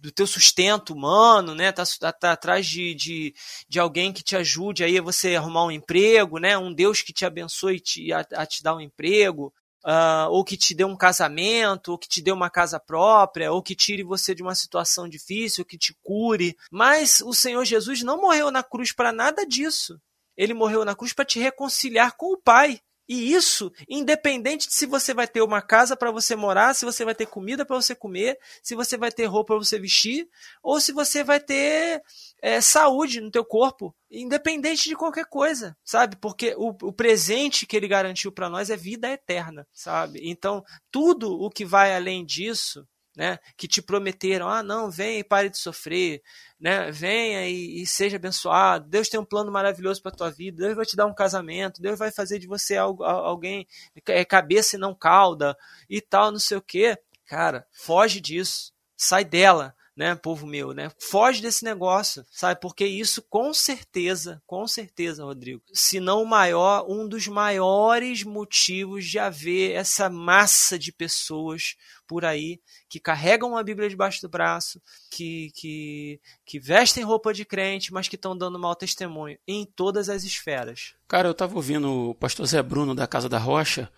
do 0.00 0.10
teu 0.10 0.26
sustento 0.26 0.94
humano, 0.94 1.54
né? 1.54 1.70
Tá, 1.70 1.84
tá, 2.00 2.10
tá, 2.10 2.32
atrás 2.32 2.66
de, 2.66 2.94
de, 2.94 3.34
de 3.68 3.78
alguém 3.78 4.10
que 4.10 4.22
te 4.22 4.34
ajude 4.34 4.82
aí 4.82 4.96
a 4.96 5.02
você 5.02 5.36
arrumar 5.36 5.66
um 5.66 5.70
emprego, 5.70 6.38
né? 6.38 6.56
Um 6.56 6.72
Deus 6.72 7.02
que 7.02 7.12
te 7.12 7.26
abençoe 7.26 7.80
te, 7.80 8.10
a, 8.14 8.26
a 8.32 8.46
te 8.46 8.62
dar 8.62 8.74
um 8.74 8.80
emprego. 8.80 9.52
Uh, 9.84 10.28
ou 10.30 10.44
que 10.44 10.56
te 10.56 10.74
dê 10.74 10.84
um 10.84 10.96
casamento, 10.96 11.92
ou 11.92 11.98
que 11.98 12.08
te 12.08 12.20
dê 12.20 12.32
uma 12.32 12.50
casa 12.50 12.80
própria, 12.80 13.52
ou 13.52 13.62
que 13.62 13.76
tire 13.76 14.02
você 14.02 14.34
de 14.34 14.42
uma 14.42 14.54
situação 14.54 15.08
difícil, 15.08 15.64
que 15.64 15.78
te 15.78 15.96
cure. 16.02 16.56
Mas 16.70 17.20
o 17.20 17.32
Senhor 17.32 17.64
Jesus 17.64 18.02
não 18.02 18.20
morreu 18.20 18.50
na 18.50 18.62
cruz 18.62 18.92
para 18.92 19.12
nada 19.12 19.46
disso. 19.46 19.98
Ele 20.36 20.52
morreu 20.52 20.84
na 20.84 20.96
cruz 20.96 21.12
para 21.12 21.24
te 21.24 21.38
reconciliar 21.38 22.16
com 22.16 22.32
o 22.32 22.36
Pai. 22.36 22.80
E 23.08 23.32
isso, 23.32 23.72
independente 23.88 24.68
de 24.68 24.74
se 24.74 24.84
você 24.84 25.14
vai 25.14 25.26
ter 25.26 25.40
uma 25.40 25.62
casa 25.62 25.96
para 25.96 26.10
você 26.10 26.36
morar, 26.36 26.74
se 26.74 26.84
você 26.84 27.04
vai 27.06 27.14
ter 27.14 27.24
comida 27.26 27.64
para 27.64 27.76
você 27.76 27.94
comer, 27.94 28.38
se 28.62 28.74
você 28.74 28.98
vai 28.98 29.10
ter 29.10 29.24
roupa 29.24 29.54
para 29.54 29.64
você 29.64 29.78
vestir, 29.78 30.28
ou 30.62 30.78
se 30.78 30.92
você 30.92 31.24
vai 31.24 31.40
ter 31.40 32.02
é, 32.42 32.60
saúde 32.60 33.20
no 33.22 33.30
teu 33.30 33.44
corpo, 33.44 33.94
independente 34.10 34.88
de 34.88 34.94
qualquer 34.94 35.24
coisa, 35.24 35.74
sabe? 35.82 36.16
Porque 36.16 36.54
o, 36.58 36.68
o 36.82 36.92
presente 36.92 37.66
que 37.66 37.76
ele 37.76 37.88
garantiu 37.88 38.30
para 38.30 38.50
nós 38.50 38.68
é 38.68 38.76
vida 38.76 39.08
eterna, 39.08 39.66
sabe? 39.72 40.20
Então, 40.22 40.62
tudo 40.90 41.32
o 41.32 41.48
que 41.48 41.64
vai 41.64 41.96
além 41.96 42.26
disso, 42.26 42.86
né, 43.18 43.40
que 43.56 43.66
te 43.66 43.82
prometeram, 43.82 44.48
ah, 44.48 44.62
não, 44.62 44.88
vem 44.88 45.18
e 45.18 45.24
pare 45.24 45.50
de 45.50 45.58
sofrer, 45.58 46.22
né, 46.60 46.88
venha 46.92 47.48
e, 47.48 47.82
e 47.82 47.86
seja 47.86 48.14
abençoado, 48.14 48.88
Deus 48.88 49.08
tem 49.08 49.18
um 49.18 49.24
plano 49.24 49.50
maravilhoso 49.50 50.00
para 50.00 50.12
tua 50.12 50.30
vida, 50.30 50.62
Deus 50.62 50.76
vai 50.76 50.86
te 50.86 50.94
dar 50.94 51.04
um 51.06 51.12
casamento, 51.12 51.82
Deus 51.82 51.98
vai 51.98 52.12
fazer 52.12 52.38
de 52.38 52.46
você 52.46 52.76
algo, 52.76 53.02
alguém 53.02 53.66
é, 54.06 54.24
cabeça 54.24 54.76
e 54.76 54.78
não 54.78 54.94
cauda 54.94 55.58
e 55.90 56.00
tal, 56.00 56.30
não 56.30 56.38
sei 56.38 56.58
o 56.58 56.62
que, 56.62 56.96
cara, 57.26 57.66
foge 57.72 58.20
disso, 58.20 58.72
sai 58.96 59.24
dela, 59.24 59.74
né, 59.98 60.14
povo 60.14 60.46
meu, 60.46 60.72
né? 60.72 60.92
Foge 61.10 61.42
desse 61.42 61.64
negócio, 61.64 62.24
sabe? 62.30 62.60
Porque 62.60 62.86
isso 62.86 63.20
com 63.20 63.52
certeza, 63.52 64.40
com 64.46 64.64
certeza, 64.68 65.24
Rodrigo, 65.24 65.60
se 65.72 65.98
não 65.98 66.22
o 66.22 66.26
maior, 66.26 66.86
um 66.88 67.08
dos 67.08 67.26
maiores 67.26 68.22
motivos 68.22 69.04
de 69.04 69.18
haver 69.18 69.72
essa 69.72 70.08
massa 70.08 70.78
de 70.78 70.92
pessoas 70.92 71.74
por 72.06 72.24
aí 72.24 72.60
que 72.88 73.00
carregam 73.00 73.50
uma 73.50 73.64
Bíblia 73.64 73.88
debaixo 73.88 74.22
do 74.22 74.28
braço, 74.28 74.80
que, 75.10 75.50
que, 75.56 76.20
que 76.46 76.60
vestem 76.60 77.02
roupa 77.02 77.34
de 77.34 77.44
crente, 77.44 77.92
mas 77.92 78.06
que 78.06 78.14
estão 78.14 78.38
dando 78.38 78.56
mau 78.56 78.76
testemunho 78.76 79.36
em 79.48 79.66
todas 79.66 80.08
as 80.08 80.22
esferas. 80.22 80.94
Cara, 81.08 81.26
eu 81.26 81.32
estava 81.32 81.56
ouvindo 81.56 82.10
o 82.10 82.14
pastor 82.14 82.46
Zé 82.46 82.62
Bruno 82.62 82.94
da 82.94 83.08
Casa 83.08 83.28
da 83.28 83.38
Rocha 83.38 83.90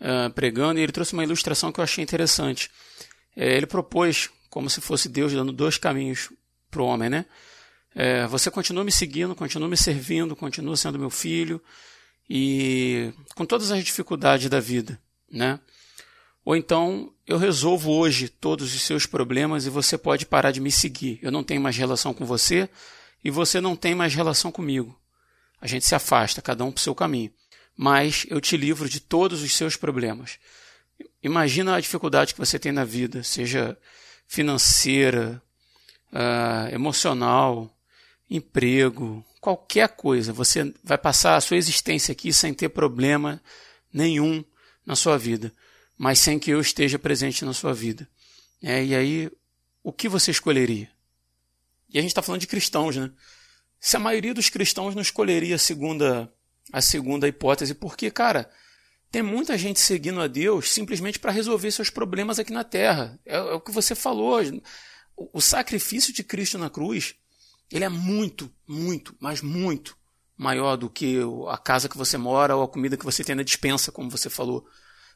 uh, 0.00 0.32
pregando 0.32 0.80
e 0.80 0.82
ele 0.82 0.92
trouxe 0.92 1.12
uma 1.12 1.24
ilustração 1.24 1.70
que 1.70 1.78
eu 1.78 1.84
achei 1.84 2.02
interessante. 2.02 2.70
É, 3.36 3.54
ele 3.54 3.66
propôs 3.66 4.30
como 4.50 4.70
se 4.70 4.80
fosse 4.80 5.08
Deus 5.08 5.32
dando 5.32 5.52
dois 5.52 5.78
caminhos 5.78 6.30
para 6.70 6.82
o 6.82 6.86
homem, 6.86 7.08
né? 7.08 7.26
É, 7.94 8.26
você 8.26 8.50
continua 8.50 8.84
me 8.84 8.92
seguindo, 8.92 9.34
continua 9.34 9.68
me 9.68 9.76
servindo, 9.76 10.36
continua 10.36 10.76
sendo 10.76 10.98
meu 10.98 11.08
filho 11.08 11.62
e 12.28 13.12
com 13.34 13.46
todas 13.46 13.70
as 13.70 13.82
dificuldades 13.82 14.50
da 14.50 14.60
vida, 14.60 15.00
né? 15.30 15.58
Ou 16.44 16.54
então 16.54 17.12
eu 17.26 17.38
resolvo 17.38 17.90
hoje 17.92 18.28
todos 18.28 18.74
os 18.74 18.82
seus 18.82 19.06
problemas 19.06 19.66
e 19.66 19.70
você 19.70 19.96
pode 19.96 20.26
parar 20.26 20.52
de 20.52 20.60
me 20.60 20.70
seguir. 20.70 21.18
Eu 21.22 21.32
não 21.32 21.42
tenho 21.42 21.60
mais 21.60 21.76
relação 21.76 22.14
com 22.14 22.24
você 22.24 22.68
e 23.24 23.30
você 23.30 23.60
não 23.60 23.74
tem 23.74 23.94
mais 23.94 24.14
relação 24.14 24.52
comigo. 24.52 24.96
A 25.60 25.66
gente 25.66 25.84
se 25.84 25.94
afasta, 25.94 26.42
cada 26.42 26.64
um 26.64 26.70
para 26.70 26.78
o 26.78 26.82
seu 26.82 26.94
caminho. 26.94 27.32
Mas 27.76 28.26
eu 28.28 28.40
te 28.40 28.56
livro 28.56 28.88
de 28.88 29.00
todos 29.00 29.42
os 29.42 29.52
seus 29.54 29.74
problemas. 29.74 30.38
Imagina 31.22 31.74
a 31.74 31.80
dificuldade 31.80 32.34
que 32.34 32.38
você 32.38 32.58
tem 32.58 32.72
na 32.72 32.84
vida, 32.84 33.22
seja 33.22 33.76
financeira, 34.26 35.42
uh, 36.12 36.74
emocional, 36.74 37.74
emprego, 38.28 39.24
qualquer 39.40 39.88
coisa. 39.88 40.32
Você 40.32 40.72
vai 40.82 40.98
passar 40.98 41.36
a 41.36 41.40
sua 41.40 41.56
existência 41.56 42.12
aqui 42.12 42.32
sem 42.32 42.52
ter 42.52 42.68
problema 42.68 43.40
nenhum 43.92 44.44
na 44.84 44.96
sua 44.96 45.16
vida, 45.16 45.52
mas 45.96 46.18
sem 46.18 46.38
que 46.38 46.50
eu 46.50 46.60
esteja 46.60 46.98
presente 46.98 47.44
na 47.44 47.52
sua 47.52 47.72
vida. 47.72 48.08
É, 48.62 48.84
e 48.84 48.94
aí, 48.94 49.30
o 49.82 49.92
que 49.92 50.08
você 50.08 50.30
escolheria? 50.30 50.90
E 51.88 51.98
a 51.98 52.02
gente 52.02 52.10
está 52.10 52.22
falando 52.22 52.40
de 52.40 52.46
cristãos, 52.46 52.96
né? 52.96 53.10
Se 53.78 53.96
a 53.96 54.00
maioria 54.00 54.34
dos 54.34 54.48
cristãos 54.48 54.94
não 54.94 55.02
escolheria 55.02 55.54
a 55.54 55.58
segunda, 55.58 56.32
a 56.72 56.80
segunda 56.80 57.28
hipótese, 57.28 57.74
porque, 57.74 58.10
cara, 58.10 58.50
tem 59.10 59.22
muita 59.22 59.56
gente 59.56 59.80
seguindo 59.80 60.20
a 60.20 60.26
Deus 60.26 60.70
simplesmente 60.70 61.18
para 61.18 61.32
resolver 61.32 61.70
seus 61.70 61.90
problemas 61.90 62.38
aqui 62.38 62.52
na 62.52 62.64
terra. 62.64 63.18
É, 63.24 63.36
é, 63.36 63.40
o 63.40 63.60
que 63.60 63.70
você 63.70 63.94
falou. 63.94 64.40
O, 65.16 65.38
o 65.38 65.40
sacrifício 65.40 66.12
de 66.12 66.22
Cristo 66.22 66.58
na 66.58 66.68
cruz, 66.68 67.14
ele 67.70 67.84
é 67.84 67.88
muito, 67.88 68.52
muito, 68.66 69.16
mas 69.20 69.40
muito 69.40 69.96
maior 70.36 70.76
do 70.76 70.90
que 70.90 71.18
a 71.48 71.56
casa 71.56 71.88
que 71.88 71.96
você 71.96 72.18
mora 72.18 72.54
ou 72.54 72.62
a 72.62 72.68
comida 72.68 72.96
que 72.96 73.04
você 73.04 73.24
tem 73.24 73.34
na 73.34 73.42
dispensa, 73.42 73.90
como 73.90 74.10
você 74.10 74.28
falou. 74.28 74.66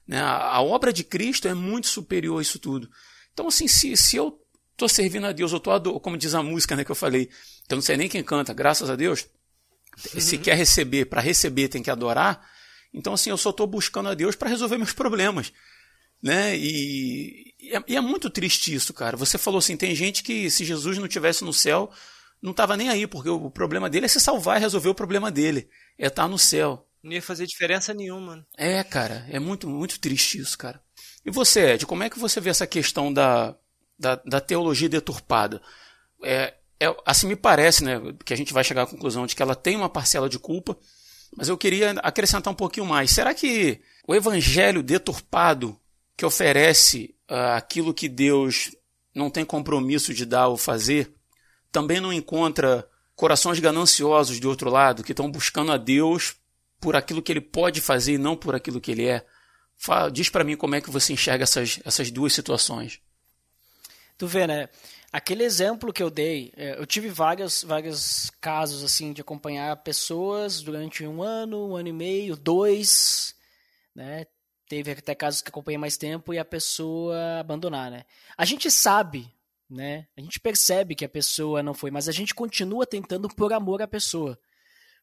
Né? 0.07 0.19
A, 0.19 0.57
a 0.57 0.63
obra 0.63 0.93
de 0.93 1.05
Cristo 1.05 1.47
é 1.47 1.55
muito 1.55 1.87
superior 1.87 2.39
a 2.39 2.43
isso 2.43 2.59
tudo. 2.59 2.89
Então, 3.33 3.49
assim, 3.49 3.69
se, 3.69 3.97
se 3.97 4.17
eu 4.17 4.41
estou 4.73 4.89
servindo 4.89 5.27
a 5.27 5.33
Deus, 5.33 5.53
eu 5.53 5.59
estou, 5.59 6.01
como 6.01 6.17
diz 6.17 6.35
a 6.35 6.43
música 6.43 6.75
né, 6.75 6.85
que 6.85 6.91
eu 6.91 6.97
falei, 6.97 7.29
então 7.65 7.77
não 7.77 7.83
sei 7.83 7.97
nem 7.97 8.09
quem 8.09 8.25
canta, 8.25 8.55
graças 8.55 8.89
a 8.89 8.97
Deus, 8.97 9.29
uhum. 10.15 10.21
se 10.21 10.39
quer 10.39 10.57
receber, 10.57 11.05
para 11.05 11.21
receber 11.21 11.69
tem 11.69 11.83
que 11.83 11.91
adorar, 11.91 12.45
então, 12.93 13.15
assim, 13.15 13.31
eu 13.31 13.37
só 13.37 13.51
estou 13.51 13.67
buscando 13.67 14.09
a 14.09 14.15
Deus 14.15 14.35
para 14.35 14.49
resolver 14.49 14.77
meus 14.77 14.93
problemas. 14.93 15.53
Né? 16.23 16.57
E, 16.57 17.55
e, 17.59 17.77
é, 17.77 17.83
e, 17.89 17.97
é, 17.97 18.01
muito 18.01 18.29
triste 18.29 18.75
isso, 18.75 18.93
cara. 18.93 19.17
Você 19.17 19.39
falou 19.39 19.59
assim: 19.59 19.77
tem 19.77 19.95
gente 19.95 20.23
que 20.23 20.51
se 20.51 20.65
Jesus 20.65 20.99
não 20.99 21.09
tivesse 21.09 21.45
no 21.45 21.53
céu, 21.53 21.91
não 22.43 22.51
estava 22.51 22.77
nem 22.77 22.89
aí, 22.89 23.07
porque 23.07 23.31
o 23.31 23.51
problema 23.51 23.89
dele 23.89 24.07
é 24.07 24.09
se 24.09 24.21
salvar 24.21 24.59
e 24.59 24.61
resolver 24.61 24.89
o 24.89 24.95
problema 24.95 25.31
dele. 25.31 25.69
É 25.99 26.09
estar 26.09 26.25
tá 26.25 26.29
no 26.29 26.39
céu. 26.39 26.87
Não 27.03 27.13
ia 27.13 27.23
fazer 27.23 27.47
diferença 27.47 27.95
nenhuma. 27.95 28.47
É, 28.57 28.85
cara, 28.85 29.27
é 29.31 29.39
muito, 29.39 29.69
muito 29.69 29.99
triste 29.99 30.39
isso, 30.39 30.59
cara. 30.59 30.83
E 31.25 31.31
você, 31.31 31.73
Ed, 31.73 31.87
como 31.87 32.03
é 32.03 32.11
que 32.11 32.19
você 32.19 32.41
vê 32.41 32.51
essa 32.51 32.67
questão 32.67 33.13
da, 33.13 33.57
da, 33.99 34.17
da 34.17 34.41
teologia 34.41 34.89
deturpada? 34.89 35.63
É, 36.23 36.55
é, 36.79 36.95
assim 37.07 37.27
me 37.27 37.37
parece, 37.37 37.85
né, 37.85 38.01
que 38.25 38.35
a 38.35 38.37
gente 38.37 38.53
vai 38.53 38.65
chegar 38.65 38.83
à 38.83 38.87
conclusão 38.87 39.27
de 39.27 39.35
que 39.35 39.43
ela 39.43 39.55
tem 39.55 39.77
uma 39.77 39.89
parcela 39.89 40.29
de 40.29 40.39
culpa, 40.39 40.77
mas 41.37 41.49
eu 41.49 41.57
queria 41.57 41.93
acrescentar 42.03 42.53
um 42.53 42.57
pouquinho 42.57 42.87
mais. 42.87 43.11
Será 43.11 43.33
que 43.35 43.81
o 44.07 44.15
evangelho 44.15 44.83
deturpado 44.83 45.79
que 46.17 46.27
oferece 46.27 47.15
uh, 47.31 47.57
aquilo 47.57 47.95
que 47.95 48.09
Deus 48.09 48.75
não 49.15 49.31
tem 49.31 49.45
compromisso 49.45 50.13
de 50.13 50.25
dar 50.25 50.49
ou 50.49 50.57
fazer, 50.57 51.13
também 51.73 52.01
não 52.01 52.13
encontra 52.13 52.89
corações 53.15 53.59
gananciosos 53.59 54.41
de 54.41 54.47
outro 54.47 54.71
lado, 54.71 55.03
que 55.03 55.13
estão 55.13 55.31
buscando 55.31 55.73
a 55.73 55.77
Deus 55.77 56.37
por 56.81 56.97
aquilo 56.97 57.23
que 57.23 57.31
ele 57.31 57.41
pode 57.41 57.81
fazer 57.81 58.15
e 58.15 58.19
não 58.19 58.37
por 58.37 58.55
aquilo 58.55 58.81
que 58.81 58.91
ele 58.91 59.07
é? 59.07 59.25
Fala, 59.77 60.11
diz 60.11 60.29
para 60.29 60.45
mim 60.45 60.57
como 60.57 60.75
é 60.75 60.81
que 60.81 60.91
você 60.91 61.13
enxerga 61.13 61.45
essas, 61.45 61.81
essas 61.85 62.11
duas 62.11 62.33
situações. 62.33 63.01
Tu 64.17 64.27
vê, 64.27 64.47
né? 64.47 64.69
Aquele 65.13 65.43
exemplo 65.43 65.93
que 65.93 66.03
eu 66.03 66.09
dei, 66.09 66.53
é, 66.57 66.79
eu 66.79 66.87
tive 66.87 67.09
vários, 67.09 67.65
vários 67.65 68.31
casos 68.41 68.85
assim 68.85 69.13
de 69.13 69.21
acompanhar 69.21 69.83
pessoas 69.83 70.63
durante 70.63 71.05
um 71.05 71.21
ano, 71.21 71.71
um 71.71 71.77
ano 71.77 71.89
e 71.89 71.93
meio, 71.93 72.37
dois, 72.37 73.35
né? 73.95 74.25
Teve 74.69 74.93
até 74.93 75.13
casos 75.17 75.43
que 75.43 75.49
acompanhei 75.49 75.79
mais 75.79 75.97
tempo 75.97 76.33
e 76.33 76.39
a 76.39 76.45
pessoa 76.45 77.41
abandonar, 77.41 77.91
né? 77.91 78.05
A 78.39 78.45
gente 78.45 78.71
sabe, 78.71 79.29
né? 79.69 80.07
A 80.17 80.21
gente 80.21 80.39
percebe 80.39 80.95
que 80.95 81.05
a 81.05 81.09
pessoa 81.09 81.61
não 81.61 81.75
foi, 81.75 81.91
mas 81.91 82.09
a 82.09 82.13
gente 82.13 82.33
continua 82.33 82.87
tentando 82.87 83.29
por 83.29 83.53
amor 83.53 83.83
à 83.83 83.89
pessoa. 83.89 84.39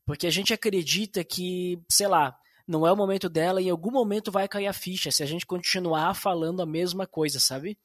Porque 0.05 0.26
a 0.26 0.32
gente 0.32 0.53
acredita 0.53 1.22
que, 1.22 1.84
sei 1.91 2.08
lá, 2.08 2.34
não 2.66 2.88
é 2.88 2.91
o 2.93 2.95
momento 2.95 3.28
dela 3.28 3.62
e 3.62 3.68
em 3.68 3.70
algum 3.70 3.91
momento 3.91 4.32
vai 4.32 4.47
cair 4.47 4.68
a 4.68 4.74
ficha 4.74 5.12
se 5.12 5.22
a 5.22 5.26
gente 5.26 5.45
continuar 5.45 6.14
falando 6.14 6.62
a 6.62 6.66
mesma 6.66 7.05
coisa, 7.05 7.41
sabe? 7.41 7.78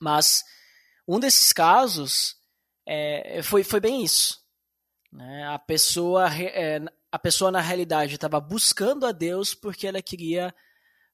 Mas 0.00 0.42
um 1.06 1.18
desses 1.18 1.52
casos 1.52 2.36
é, 2.86 3.42
foi, 3.42 3.62
foi 3.62 3.80
bem 3.80 4.04
isso. 4.04 4.40
Né? 5.12 5.46
A, 5.48 5.58
pessoa, 5.58 6.28
é, 6.34 6.80
a 7.10 7.18
pessoa, 7.18 7.50
na 7.50 7.60
realidade, 7.60 8.14
estava 8.14 8.40
buscando 8.40 9.06
a 9.06 9.12
Deus 9.12 9.54
porque 9.54 9.86
ela 9.86 10.00
queria 10.00 10.54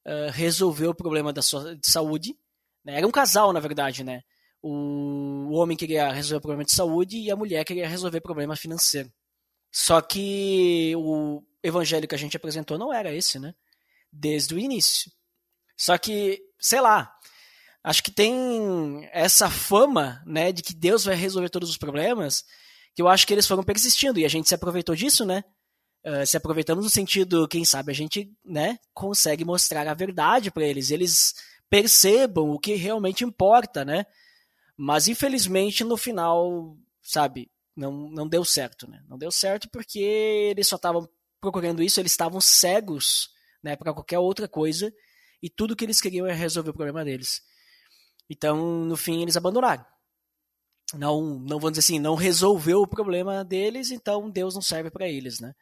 uh, 0.06 0.30
resolver 0.32 0.86
o 0.86 0.94
problema 0.94 1.32
da 1.32 1.42
sua 1.42 1.76
de 1.76 1.90
saúde. 1.90 2.36
Né? 2.84 2.96
Era 2.96 3.06
um 3.06 3.10
casal, 3.10 3.52
na 3.52 3.60
verdade, 3.60 4.04
né? 4.04 4.22
O, 4.62 5.50
o 5.50 5.52
homem 5.52 5.76
queria 5.76 6.10
resolver 6.12 6.38
o 6.38 6.40
problema 6.40 6.64
de 6.64 6.72
saúde 6.72 7.18
e 7.18 7.30
a 7.30 7.36
mulher 7.36 7.64
queria 7.64 7.88
resolver 7.88 8.18
o 8.18 8.22
problema 8.22 8.56
financeiro. 8.56 9.12
Só 9.70 10.00
que 10.00 10.94
o 10.96 11.42
evangelho 11.62 12.08
que 12.08 12.14
a 12.14 12.18
gente 12.18 12.36
apresentou 12.36 12.78
não 12.78 12.92
era 12.92 13.12
esse, 13.12 13.38
né? 13.38 13.54
Desde 14.10 14.54
o 14.54 14.58
início. 14.58 15.10
Só 15.76 15.98
que, 15.98 16.42
sei 16.58 16.80
lá, 16.80 17.12
acho 17.88 18.02
que 18.02 18.10
tem 18.10 19.08
essa 19.14 19.48
fama, 19.48 20.22
né, 20.26 20.52
de 20.52 20.62
que 20.62 20.74
Deus 20.74 21.04
vai 21.04 21.14
resolver 21.14 21.48
todos 21.48 21.70
os 21.70 21.78
problemas, 21.78 22.44
que 22.94 23.00
eu 23.00 23.08
acho 23.08 23.26
que 23.26 23.32
eles 23.32 23.46
foram 23.46 23.64
persistindo 23.64 24.20
e 24.20 24.26
a 24.26 24.28
gente 24.28 24.46
se 24.46 24.54
aproveitou 24.54 24.94
disso, 24.94 25.24
né? 25.24 25.42
Uh, 26.04 26.26
se 26.26 26.36
aproveitamos 26.36 26.84
no 26.84 26.90
sentido, 26.90 27.48
quem 27.48 27.64
sabe 27.64 27.90
a 27.90 27.94
gente, 27.94 28.30
né, 28.44 28.78
consegue 28.92 29.42
mostrar 29.42 29.88
a 29.88 29.94
verdade 29.94 30.50
para 30.50 30.66
eles, 30.66 30.90
eles 30.90 31.34
percebam 31.70 32.50
o 32.50 32.58
que 32.58 32.74
realmente 32.74 33.24
importa, 33.24 33.86
né? 33.86 34.04
Mas 34.76 35.08
infelizmente 35.08 35.82
no 35.82 35.96
final, 35.96 36.76
sabe, 37.02 37.50
não, 37.74 38.10
não 38.10 38.28
deu 38.28 38.44
certo, 38.44 38.86
né? 38.86 39.02
Não 39.08 39.16
deu 39.16 39.30
certo 39.30 39.66
porque 39.70 39.98
eles 39.98 40.68
só 40.68 40.76
estavam 40.76 41.08
procurando 41.40 41.82
isso, 41.82 41.98
eles 41.98 42.12
estavam 42.12 42.38
cegos, 42.38 43.30
né, 43.62 43.76
para 43.76 43.94
qualquer 43.94 44.18
outra 44.18 44.46
coisa 44.46 44.92
e 45.42 45.48
tudo 45.48 45.74
que 45.74 45.86
eles 45.86 46.02
queriam 46.02 46.26
é 46.26 46.34
resolver 46.34 46.68
o 46.68 46.74
problema 46.74 47.02
deles. 47.02 47.40
Então, 48.28 48.84
no 48.84 48.96
fim, 48.96 49.22
eles 49.22 49.36
abandonaram. 49.36 49.84
Não, 50.94 51.38
não 51.40 51.58
vamos 51.58 51.72
dizer 51.72 51.80
assim, 51.80 51.98
não 51.98 52.14
resolveu 52.14 52.80
o 52.80 52.86
problema 52.86 53.44
deles, 53.44 53.90
então 53.90 54.30
Deus 54.30 54.54
não 54.54 54.62
serve 54.62 54.90
para 54.90 55.06
eles, 55.06 55.38
né? 55.38 55.54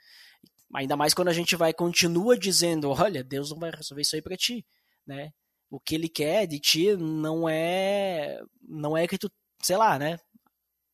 Ainda 0.75 0.97
mais 0.97 1.15
quando 1.15 1.29
a 1.29 1.33
gente 1.33 1.57
vai 1.57 1.73
continua 1.73 2.39
dizendo, 2.39 2.91
olha, 2.91 3.25
Deus 3.25 3.51
não 3.51 3.59
vai 3.59 3.71
resolver 3.71 4.03
isso 4.03 4.15
aí 4.15 4.23
para 4.23 4.37
ti, 4.37 4.65
né? 5.07 5.33
O 5.69 5.81
que 5.81 5.97
ele 5.97 6.09
quer 6.09 6.47
de 6.47 6.61
ti 6.61 6.97
não 6.97 7.49
é 7.49 8.41
não 8.63 8.97
é 8.97 9.07
que 9.09 9.19
tu, 9.19 9.31
sei 9.63 9.77
lá, 9.77 9.99
né? 9.99 10.19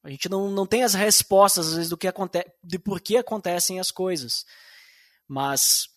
A 0.03 0.11
gente 0.11 0.29
não, 0.29 0.51
não 0.51 0.66
tem 0.66 0.83
as 0.83 0.95
respostas 0.95 1.68
às 1.68 1.75
vezes 1.75 1.91
do 1.91 1.97
que 1.97 2.09
acontece, 2.09 2.51
de 2.64 2.79
por 2.79 3.01
que 3.01 3.16
acontecem 3.16 3.79
as 3.79 3.91
coisas. 3.91 4.45
Mas 5.29 5.89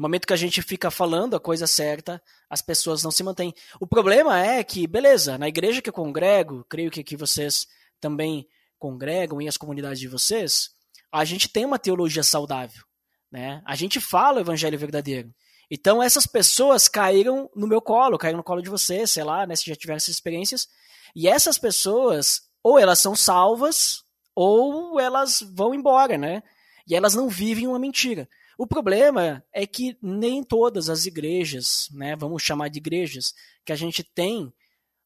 No 0.00 0.04
momento 0.04 0.26
que 0.26 0.32
a 0.32 0.36
gente 0.36 0.62
fica 0.62 0.90
falando 0.90 1.36
a 1.36 1.38
coisa 1.40 1.66
certa, 1.66 2.22
as 2.48 2.62
pessoas 2.62 3.04
não 3.04 3.10
se 3.10 3.22
mantêm. 3.22 3.52
O 3.78 3.86
problema 3.86 4.40
é 4.40 4.64
que, 4.64 4.86
beleza, 4.86 5.36
na 5.36 5.46
igreja 5.46 5.82
que 5.82 5.90
eu 5.90 5.92
congrego, 5.92 6.64
creio 6.70 6.90
que 6.90 7.00
aqui 7.00 7.14
vocês 7.14 7.66
também 8.00 8.48
congregam 8.78 9.42
e 9.42 9.46
as 9.46 9.58
comunidades 9.58 10.00
de 10.00 10.08
vocês, 10.08 10.70
a 11.12 11.22
gente 11.22 11.50
tem 11.50 11.66
uma 11.66 11.78
teologia 11.78 12.22
saudável. 12.22 12.82
Né? 13.30 13.60
A 13.66 13.76
gente 13.76 14.00
fala 14.00 14.38
o 14.38 14.40
evangelho 14.40 14.78
verdadeiro. 14.78 15.34
Então 15.70 16.02
essas 16.02 16.26
pessoas 16.26 16.88
caíram 16.88 17.50
no 17.54 17.66
meu 17.66 17.82
colo, 17.82 18.16
caíram 18.16 18.38
no 18.38 18.42
colo 18.42 18.62
de 18.62 18.70
vocês, 18.70 19.10
sei 19.10 19.22
lá, 19.22 19.46
né, 19.46 19.54
se 19.54 19.66
já 19.66 19.76
tiveram 19.76 19.98
essas 19.98 20.14
experiências. 20.14 20.66
E 21.14 21.28
essas 21.28 21.58
pessoas, 21.58 22.40
ou 22.62 22.78
elas 22.78 23.00
são 23.00 23.14
salvas, 23.14 24.02
ou 24.34 24.98
elas 24.98 25.40
vão 25.54 25.74
embora, 25.74 26.16
né? 26.16 26.42
E 26.88 26.96
elas 26.96 27.14
não 27.14 27.28
vivem 27.28 27.66
uma 27.66 27.78
mentira. 27.78 28.26
O 28.60 28.66
problema 28.66 29.42
é 29.54 29.66
que 29.66 29.96
nem 30.02 30.44
todas 30.44 30.90
as 30.90 31.06
igrejas, 31.06 31.88
né, 31.92 32.14
vamos 32.14 32.42
chamar 32.42 32.68
de 32.68 32.76
igrejas, 32.76 33.32
que 33.64 33.72
a 33.72 33.74
gente 33.74 34.04
tem 34.04 34.52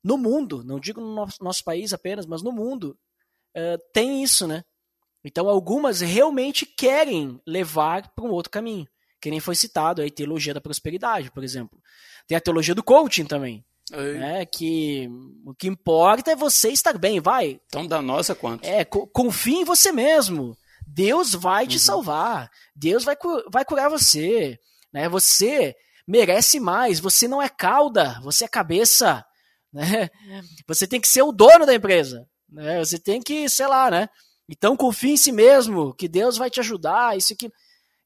no 0.02 0.18
mundo, 0.18 0.64
não 0.64 0.80
digo 0.80 1.00
no 1.00 1.14
nosso, 1.14 1.36
nosso 1.40 1.62
país 1.62 1.92
apenas, 1.92 2.26
mas 2.26 2.42
no 2.42 2.50
mundo, 2.50 2.98
uh, 3.56 3.78
tem 3.92 4.24
isso, 4.24 4.48
né? 4.48 4.64
Então 5.24 5.48
algumas 5.48 6.00
realmente 6.00 6.66
querem 6.66 7.40
levar 7.46 8.12
para 8.12 8.24
um 8.24 8.32
outro 8.32 8.50
caminho, 8.50 8.88
que 9.20 9.30
nem 9.30 9.38
foi 9.38 9.54
citado 9.54 10.02
a 10.02 10.10
teologia 10.10 10.52
da 10.52 10.60
prosperidade, 10.60 11.30
por 11.30 11.44
exemplo. 11.44 11.80
Tem 12.26 12.36
a 12.36 12.40
teologia 12.40 12.74
do 12.74 12.82
coaching 12.82 13.24
também, 13.24 13.64
né, 14.18 14.44
que 14.46 15.08
o 15.46 15.54
que 15.54 15.68
importa 15.68 16.32
é 16.32 16.36
você 16.36 16.70
estar 16.70 16.98
bem, 16.98 17.20
vai. 17.20 17.60
Então 17.66 17.86
da 17.86 18.02
nossa 18.02 18.34
quanto? 18.34 18.64
É, 18.64 18.84
confie 18.84 19.58
em 19.58 19.64
você 19.64 19.92
mesmo. 19.92 20.56
Deus 20.86 21.32
vai 21.32 21.66
te 21.66 21.74
uhum. 21.74 21.80
salvar. 21.80 22.50
Deus 22.74 23.04
vai, 23.04 23.16
vai 23.50 23.64
curar 23.64 23.88
você. 23.88 24.58
Né? 24.92 25.08
Você 25.08 25.74
merece 26.06 26.60
mais. 26.60 27.00
Você 27.00 27.26
não 27.26 27.40
é 27.40 27.48
cauda, 27.48 28.20
você 28.22 28.44
é 28.44 28.48
cabeça. 28.48 29.24
Né? 29.74 30.08
Você 30.68 30.86
tem 30.86 31.00
que 31.00 31.08
ser 31.08 31.22
o 31.22 31.32
dono 31.32 31.66
da 31.66 31.74
empresa. 31.74 32.24
Né? 32.48 32.78
Você 32.78 32.96
tem 32.96 33.20
que, 33.20 33.48
sei 33.48 33.66
lá, 33.66 33.90
né? 33.90 34.08
Então 34.48 34.76
confie 34.76 35.10
em 35.10 35.16
si 35.16 35.32
mesmo, 35.32 35.92
que 35.92 36.06
Deus 36.06 36.36
vai 36.36 36.48
te 36.48 36.60
ajudar. 36.60 37.18
Isso 37.18 37.32
aqui. 37.32 37.50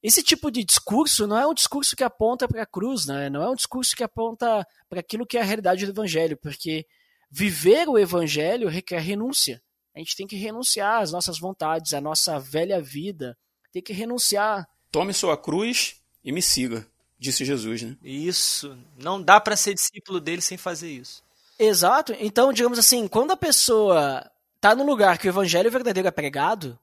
Esse 0.02 0.22
tipo 0.22 0.50
de 0.50 0.64
discurso 0.64 1.26
não 1.26 1.36
é 1.36 1.46
um 1.46 1.52
discurso 1.52 1.94
que 1.94 2.02
aponta 2.02 2.48
para 2.48 2.62
a 2.62 2.66
cruz, 2.66 3.04
né? 3.04 3.28
não 3.28 3.42
é 3.42 3.50
um 3.50 3.54
discurso 3.54 3.94
que 3.94 4.02
aponta 4.02 4.64
para 4.88 5.00
aquilo 5.00 5.26
que 5.26 5.36
é 5.36 5.42
a 5.42 5.44
realidade 5.44 5.84
do 5.84 5.92
evangelho, 5.92 6.38
porque 6.40 6.86
viver 7.30 7.88
o 7.88 7.98
evangelho 7.98 8.68
requer 8.68 9.00
renúncia. 9.00 9.60
A 9.98 10.00
gente 10.00 10.14
tem 10.14 10.28
que 10.28 10.36
renunciar 10.36 11.02
às 11.02 11.10
nossas 11.10 11.40
vontades, 11.40 11.92
à 11.92 12.00
nossa 12.00 12.38
velha 12.38 12.80
vida. 12.80 13.36
Tem 13.72 13.82
que 13.82 13.92
renunciar. 13.92 14.64
Tome 14.92 15.12
sua 15.12 15.36
cruz 15.36 15.96
e 16.22 16.30
me 16.30 16.40
siga, 16.40 16.86
disse 17.18 17.44
Jesus, 17.44 17.82
né? 17.82 17.96
Isso. 18.00 18.78
Não 18.96 19.20
dá 19.20 19.40
para 19.40 19.56
ser 19.56 19.74
discípulo 19.74 20.20
dele 20.20 20.40
sem 20.40 20.56
fazer 20.56 20.88
isso. 20.88 21.20
Exato. 21.58 22.14
Então, 22.20 22.52
digamos 22.52 22.78
assim, 22.78 23.08
quando 23.08 23.32
a 23.32 23.36
pessoa 23.36 24.24
está 24.54 24.72
no 24.72 24.86
lugar 24.86 25.18
que 25.18 25.26
o 25.26 25.30
evangelho 25.30 25.68
verdadeiro 25.68 26.06
é 26.06 26.12
pregado, 26.12 26.78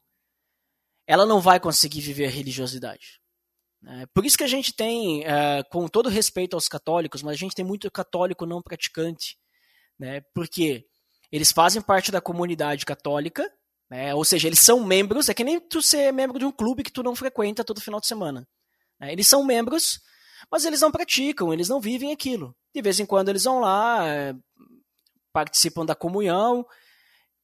ela 1.08 1.26
não 1.26 1.40
vai 1.40 1.58
conseguir 1.58 2.02
viver 2.02 2.26
a 2.26 2.30
religiosidade. 2.30 3.22
É, 3.88 4.06
por 4.08 4.26
isso 4.26 4.38
que 4.38 4.44
a 4.44 4.48
gente 4.48 4.74
tem, 4.74 5.24
é, 5.24 5.64
com 5.72 5.88
todo 5.88 6.10
respeito 6.10 6.54
aos 6.54 6.68
católicos, 6.68 7.24
mas 7.24 7.36
a 7.36 7.38
gente 7.38 7.56
tem 7.56 7.64
muito 7.64 7.90
católico 7.90 8.46
não 8.46 8.62
praticante. 8.62 9.38
Né? 9.98 10.20
Porque 10.34 10.86
eles 11.36 11.52
fazem 11.52 11.82
parte 11.82 12.12
da 12.12 12.22
comunidade 12.22 12.86
católica, 12.86 13.52
né? 13.90 14.16
ou 14.16 14.24
seja, 14.24 14.48
eles 14.48 14.60
são 14.60 14.84
membros, 14.84 15.30
é 15.30 15.34
que 15.34 15.44
nem 15.44 15.60
tu 15.60 15.82
ser 15.82 16.12
membro 16.14 16.40
de 16.40 16.46
um 16.46 16.52
clube 16.52 16.84
que 16.84 16.92
tu 16.92 17.04
não 17.04 17.16
frequenta 17.16 17.64
todo 17.64 17.82
final 17.82 18.00
de 18.00 18.08
semana. 18.08 18.48
Né? 19.00 19.12
Eles 19.12 19.28
são 19.28 19.44
membros, 19.44 20.00
mas 20.50 20.66
eles 20.66 20.82
não 20.82 20.92
praticam, 20.92 21.54
eles 21.54 21.68
não 21.68 21.82
vivem 21.82 22.12
aquilo. 22.12 22.56
De 22.74 22.82
vez 22.82 23.00
em 23.00 23.06
quando 23.06 23.30
eles 23.30 23.44
vão 23.44 23.60
lá, 23.60 24.08
é, 24.08 24.34
participam 25.34 25.86
da 25.86 25.96
comunhão, 25.96 26.66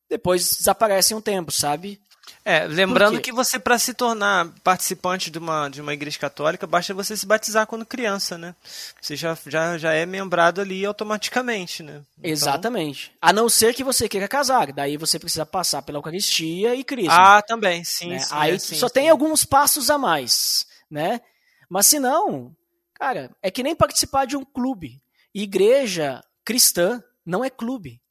depois 0.09 0.57
desaparecem 0.57 1.15
um 1.15 1.21
tempo, 1.21 1.51
sabe? 1.51 2.01
É, 2.43 2.65
lembrando 2.65 3.21
que 3.21 3.31
você, 3.31 3.59
para 3.59 3.77
se 3.77 3.93
tornar 3.93 4.49
participante 4.63 5.29
de 5.29 5.37
uma, 5.37 5.69
de 5.69 5.79
uma 5.79 5.93
igreja 5.93 6.17
católica, 6.17 6.65
basta 6.65 6.93
você 6.93 7.15
se 7.15 7.25
batizar 7.25 7.67
quando 7.67 7.85
criança, 7.85 8.35
né? 8.37 8.55
Você 8.99 9.15
já, 9.15 9.37
já, 9.45 9.77
já 9.77 9.93
é 9.93 10.07
membrado 10.07 10.59
ali 10.59 10.83
automaticamente, 10.83 11.83
né? 11.83 12.01
Então... 12.17 12.31
Exatamente. 12.31 13.11
A 13.21 13.31
não 13.31 13.47
ser 13.47 13.75
que 13.75 13.83
você 13.83 14.09
queira 14.09 14.27
casar, 14.27 14.73
daí 14.73 14.97
você 14.97 15.19
precisa 15.19 15.45
passar 15.45 15.83
pela 15.83 15.99
Eucaristia 15.99 16.73
e 16.73 16.83
Cristo. 16.83 17.11
Ah, 17.11 17.43
também, 17.43 17.83
sim. 17.83 18.09
Né? 18.09 18.19
sim 18.19 18.33
Aí 18.33 18.55
é, 18.55 18.59
sim, 18.59 18.75
só 18.75 18.87
sim. 18.87 18.93
tem 18.95 19.09
alguns 19.09 19.45
passos 19.45 19.91
a 19.91 19.99
mais, 19.99 20.65
né? 20.89 21.21
Mas 21.69 21.85
se 21.87 21.99
não, 21.99 22.55
cara, 22.95 23.29
é 23.41 23.51
que 23.51 23.61
nem 23.61 23.75
participar 23.75 24.25
de 24.25 24.35
um 24.35 24.43
clube. 24.43 24.99
Igreja 25.33 26.21
cristã 26.43 27.03
não 27.23 27.45
é 27.45 27.51
clube. 27.51 28.01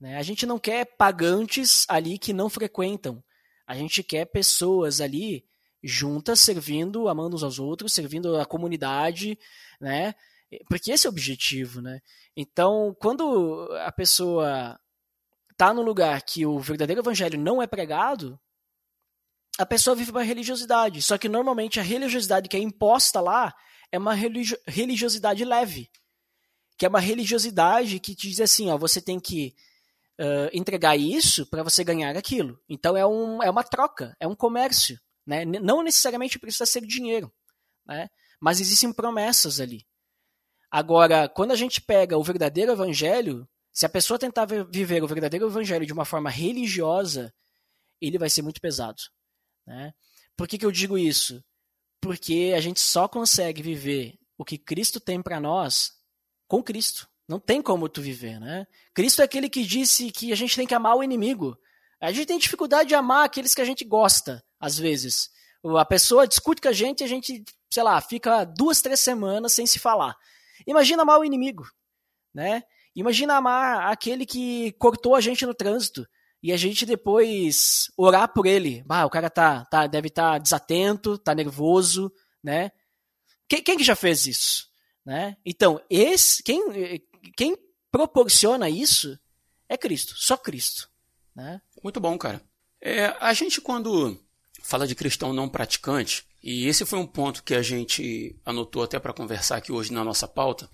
Né? 0.00 0.16
A 0.16 0.22
gente 0.22 0.46
não 0.46 0.58
quer 0.58 0.84
pagantes 0.96 1.84
ali 1.88 2.18
que 2.18 2.32
não 2.32 2.48
frequentam. 2.48 3.22
A 3.70 3.74
gente 3.76 4.02
quer 4.02 4.24
pessoas 4.24 5.00
ali 5.00 5.44
juntas, 5.80 6.40
servindo, 6.40 7.08
amando 7.08 7.36
uns 7.36 7.44
aos 7.44 7.60
outros, 7.60 7.92
servindo 7.92 8.36
a 8.36 8.44
comunidade, 8.44 9.38
né? 9.80 10.12
Porque 10.68 10.90
esse 10.90 11.06
é 11.06 11.08
o 11.08 11.12
objetivo, 11.12 11.80
né? 11.80 12.00
Então, 12.36 12.96
quando 13.00 13.70
a 13.86 13.92
pessoa 13.92 14.76
está 15.52 15.72
no 15.72 15.82
lugar 15.82 16.20
que 16.22 16.44
o 16.44 16.58
verdadeiro 16.58 17.00
evangelho 17.00 17.38
não 17.38 17.62
é 17.62 17.66
pregado, 17.68 18.36
a 19.56 19.64
pessoa 19.64 19.94
vive 19.94 20.10
uma 20.10 20.24
religiosidade. 20.24 21.00
Só 21.00 21.16
que 21.16 21.28
normalmente 21.28 21.78
a 21.78 21.84
religiosidade 21.84 22.48
que 22.48 22.56
é 22.56 22.60
imposta 22.60 23.20
lá 23.20 23.54
é 23.92 23.98
uma 23.98 24.16
religiosidade 24.66 25.44
leve. 25.44 25.88
Que 26.76 26.86
é 26.86 26.88
uma 26.88 26.98
religiosidade 26.98 28.00
que 28.00 28.16
diz 28.16 28.40
assim, 28.40 28.68
ó, 28.68 28.76
você 28.76 29.00
tem 29.00 29.20
que 29.20 29.54
uh, 30.20 30.50
entregar 30.52 30.96
isso 30.96 31.46
para 31.46 31.62
você 31.62 31.82
ganhar 31.82 32.16
aquilo. 32.16 32.60
Então 32.68 32.96
é, 32.96 33.06
um, 33.06 33.42
é 33.42 33.50
uma 33.50 33.64
troca, 33.64 34.14
é 34.20 34.28
um 34.28 34.36
comércio. 34.36 35.00
Né? 35.26 35.44
Não 35.44 35.82
necessariamente 35.82 36.38
precisa 36.38 36.66
ser 36.66 36.82
dinheiro, 36.86 37.32
né? 37.86 38.08
mas 38.40 38.60
existem 38.60 38.92
promessas 38.92 39.60
ali. 39.60 39.86
Agora, 40.70 41.28
quando 41.28 41.50
a 41.50 41.56
gente 41.56 41.80
pega 41.80 42.16
o 42.16 42.22
verdadeiro 42.22 42.72
evangelho, 42.72 43.48
se 43.72 43.86
a 43.86 43.88
pessoa 43.88 44.18
tentar 44.18 44.46
viver 44.46 45.02
o 45.02 45.08
verdadeiro 45.08 45.46
evangelho 45.46 45.86
de 45.86 45.92
uma 45.92 46.04
forma 46.04 46.30
religiosa, 46.30 47.32
ele 48.00 48.18
vai 48.18 48.30
ser 48.30 48.42
muito 48.42 48.60
pesado. 48.60 49.00
Né? 49.66 49.92
Por 50.36 50.46
que, 50.46 50.58
que 50.58 50.66
eu 50.66 50.70
digo 50.70 50.96
isso? 50.96 51.42
Porque 52.00 52.52
a 52.56 52.60
gente 52.60 52.80
só 52.80 53.08
consegue 53.08 53.62
viver 53.62 54.18
o 54.38 54.44
que 54.44 54.56
Cristo 54.56 55.00
tem 55.00 55.22
para 55.22 55.40
nós 55.40 55.92
com 56.48 56.62
Cristo. 56.62 57.09
Não 57.30 57.38
tem 57.38 57.62
como 57.62 57.88
tu 57.88 58.02
viver, 58.02 58.40
né? 58.40 58.66
Cristo 58.92 59.22
é 59.22 59.24
aquele 59.24 59.48
que 59.48 59.64
disse 59.64 60.10
que 60.10 60.32
a 60.32 60.34
gente 60.34 60.56
tem 60.56 60.66
que 60.66 60.74
amar 60.74 60.96
o 60.96 61.04
inimigo. 61.04 61.56
A 62.00 62.10
gente 62.10 62.26
tem 62.26 62.36
dificuldade 62.36 62.88
de 62.88 62.96
amar 62.96 63.24
aqueles 63.24 63.54
que 63.54 63.60
a 63.60 63.64
gente 63.64 63.84
gosta, 63.84 64.44
às 64.58 64.76
vezes. 64.76 65.30
A 65.78 65.84
pessoa 65.84 66.26
discute 66.26 66.60
com 66.60 66.66
a 66.66 66.72
gente 66.72 67.02
e 67.02 67.04
a 67.04 67.06
gente, 67.06 67.44
sei 67.72 67.84
lá, 67.84 68.00
fica 68.00 68.42
duas, 68.42 68.82
três 68.82 68.98
semanas 68.98 69.52
sem 69.52 69.64
se 69.64 69.78
falar. 69.78 70.16
Imagina 70.66 71.02
amar 71.02 71.20
o 71.20 71.24
inimigo, 71.24 71.62
né? 72.34 72.64
Imagina 72.96 73.36
amar 73.36 73.92
aquele 73.92 74.26
que 74.26 74.72
cortou 74.72 75.14
a 75.14 75.20
gente 75.20 75.46
no 75.46 75.54
trânsito 75.54 76.04
e 76.42 76.52
a 76.52 76.56
gente 76.56 76.84
depois 76.84 77.92
orar 77.96 78.32
por 78.32 78.44
ele. 78.44 78.84
Ah, 78.88 79.06
o 79.06 79.10
cara 79.10 79.30
tá, 79.30 79.64
tá 79.66 79.86
deve 79.86 80.08
estar 80.08 80.32
tá 80.32 80.38
desatento, 80.38 81.16
tá 81.16 81.32
nervoso, 81.32 82.12
né? 82.42 82.72
Quem, 83.48 83.62
quem 83.62 83.76
que 83.76 83.84
já 83.84 83.94
fez 83.94 84.26
isso? 84.26 84.68
Né? 85.06 85.36
Então, 85.44 85.80
esse, 85.88 86.42
quem, 86.42 86.60
quem 87.36 87.56
proporciona 87.90 88.68
isso 88.68 89.18
é 89.68 89.76
Cristo, 89.76 90.14
só 90.16 90.36
Cristo. 90.36 90.88
Né? 91.34 91.60
Muito 91.82 92.00
bom, 92.00 92.16
cara. 92.18 92.42
É, 92.80 93.06
a 93.20 93.32
gente, 93.32 93.60
quando 93.60 94.18
fala 94.62 94.86
de 94.86 94.94
cristão 94.94 95.32
não 95.32 95.48
praticante, 95.48 96.24
e 96.42 96.66
esse 96.66 96.86
foi 96.86 96.98
um 96.98 97.06
ponto 97.06 97.42
que 97.42 97.54
a 97.54 97.62
gente 97.62 98.38
anotou 98.44 98.82
até 98.82 98.98
para 98.98 99.12
conversar 99.12 99.56
aqui 99.56 99.70
hoje 99.70 99.92
na 99.92 100.04
nossa 100.04 100.26
pauta, 100.26 100.70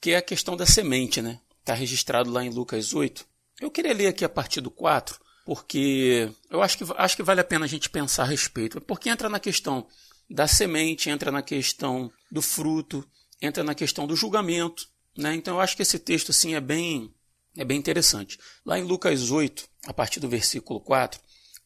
que 0.00 0.10
é 0.10 0.16
a 0.16 0.22
questão 0.22 0.56
da 0.56 0.66
semente, 0.66 1.22
né? 1.22 1.40
Está 1.60 1.74
registrado 1.74 2.30
lá 2.30 2.44
em 2.44 2.50
Lucas 2.50 2.92
8. 2.92 3.26
Eu 3.60 3.70
queria 3.70 3.94
ler 3.94 4.08
aqui 4.08 4.24
a 4.24 4.28
partir 4.28 4.60
do 4.60 4.70
4, 4.70 5.18
porque 5.44 6.30
eu 6.50 6.62
acho 6.62 6.78
que, 6.78 6.84
acho 6.96 7.16
que 7.16 7.22
vale 7.22 7.40
a 7.40 7.44
pena 7.44 7.64
a 7.64 7.68
gente 7.68 7.88
pensar 7.88 8.24
a 8.24 8.26
respeito. 8.26 8.80
Porque 8.80 9.08
entra 9.08 9.28
na 9.28 9.40
questão 9.40 9.86
da 10.28 10.46
semente, 10.46 11.08
entra 11.08 11.32
na 11.32 11.42
questão 11.42 12.12
do 12.30 12.42
fruto, 12.42 13.08
entra 13.40 13.64
na 13.64 13.74
questão 13.74 14.06
do 14.06 14.14
julgamento. 14.14 14.88
Né? 15.16 15.34
Então 15.34 15.54
eu 15.54 15.60
acho 15.60 15.76
que 15.76 15.82
esse 15.82 15.98
texto 15.98 16.30
assim, 16.30 16.54
é, 16.54 16.60
bem, 16.60 17.14
é 17.56 17.64
bem 17.64 17.78
interessante. 17.78 18.38
Lá 18.64 18.78
em 18.78 18.82
Lucas 18.82 19.30
8, 19.30 19.68
a 19.86 19.92
partir 19.92 20.20
do 20.20 20.28
versículo 20.28 20.80
4, 20.80 21.20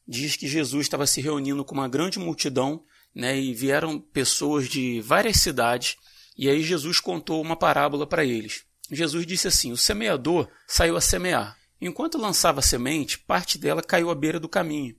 diz 0.06 0.36
que 0.36 0.48
Jesus 0.48 0.86
estava 0.86 1.06
se 1.06 1.20
reunindo 1.20 1.64
com 1.64 1.74
uma 1.74 1.88
grande 1.88 2.18
multidão 2.18 2.84
né, 3.14 3.38
e 3.38 3.52
vieram 3.54 3.98
pessoas 3.98 4.68
de 4.68 5.00
várias 5.00 5.38
cidades. 5.38 5.96
E 6.36 6.48
aí 6.48 6.62
Jesus 6.62 7.00
contou 7.00 7.40
uma 7.40 7.56
parábola 7.56 8.06
para 8.06 8.24
eles. 8.24 8.64
Jesus 8.90 9.26
disse 9.26 9.48
assim: 9.48 9.72
O 9.72 9.76
semeador 9.76 10.48
saiu 10.66 10.96
a 10.96 11.00
semear. 11.00 11.56
Enquanto 11.80 12.18
lançava 12.18 12.60
a 12.60 12.62
semente, 12.62 13.18
parte 13.18 13.56
dela 13.56 13.82
caiu 13.82 14.10
à 14.10 14.14
beira 14.14 14.38
do 14.38 14.48
caminho. 14.48 14.96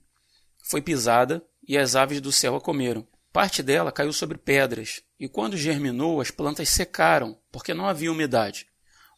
Foi 0.64 0.80
pisada 0.80 1.44
e 1.66 1.78
as 1.78 1.94
aves 1.94 2.20
do 2.20 2.32
céu 2.32 2.56
a 2.56 2.60
comeram. 2.60 3.06
Parte 3.32 3.62
dela 3.62 3.90
caiu 3.90 4.12
sobre 4.12 4.36
pedras, 4.36 5.02
e 5.18 5.26
quando 5.26 5.56
germinou, 5.56 6.20
as 6.20 6.30
plantas 6.30 6.68
secaram, 6.68 7.40
porque 7.50 7.72
não 7.72 7.86
havia 7.86 8.12
umidade. 8.12 8.66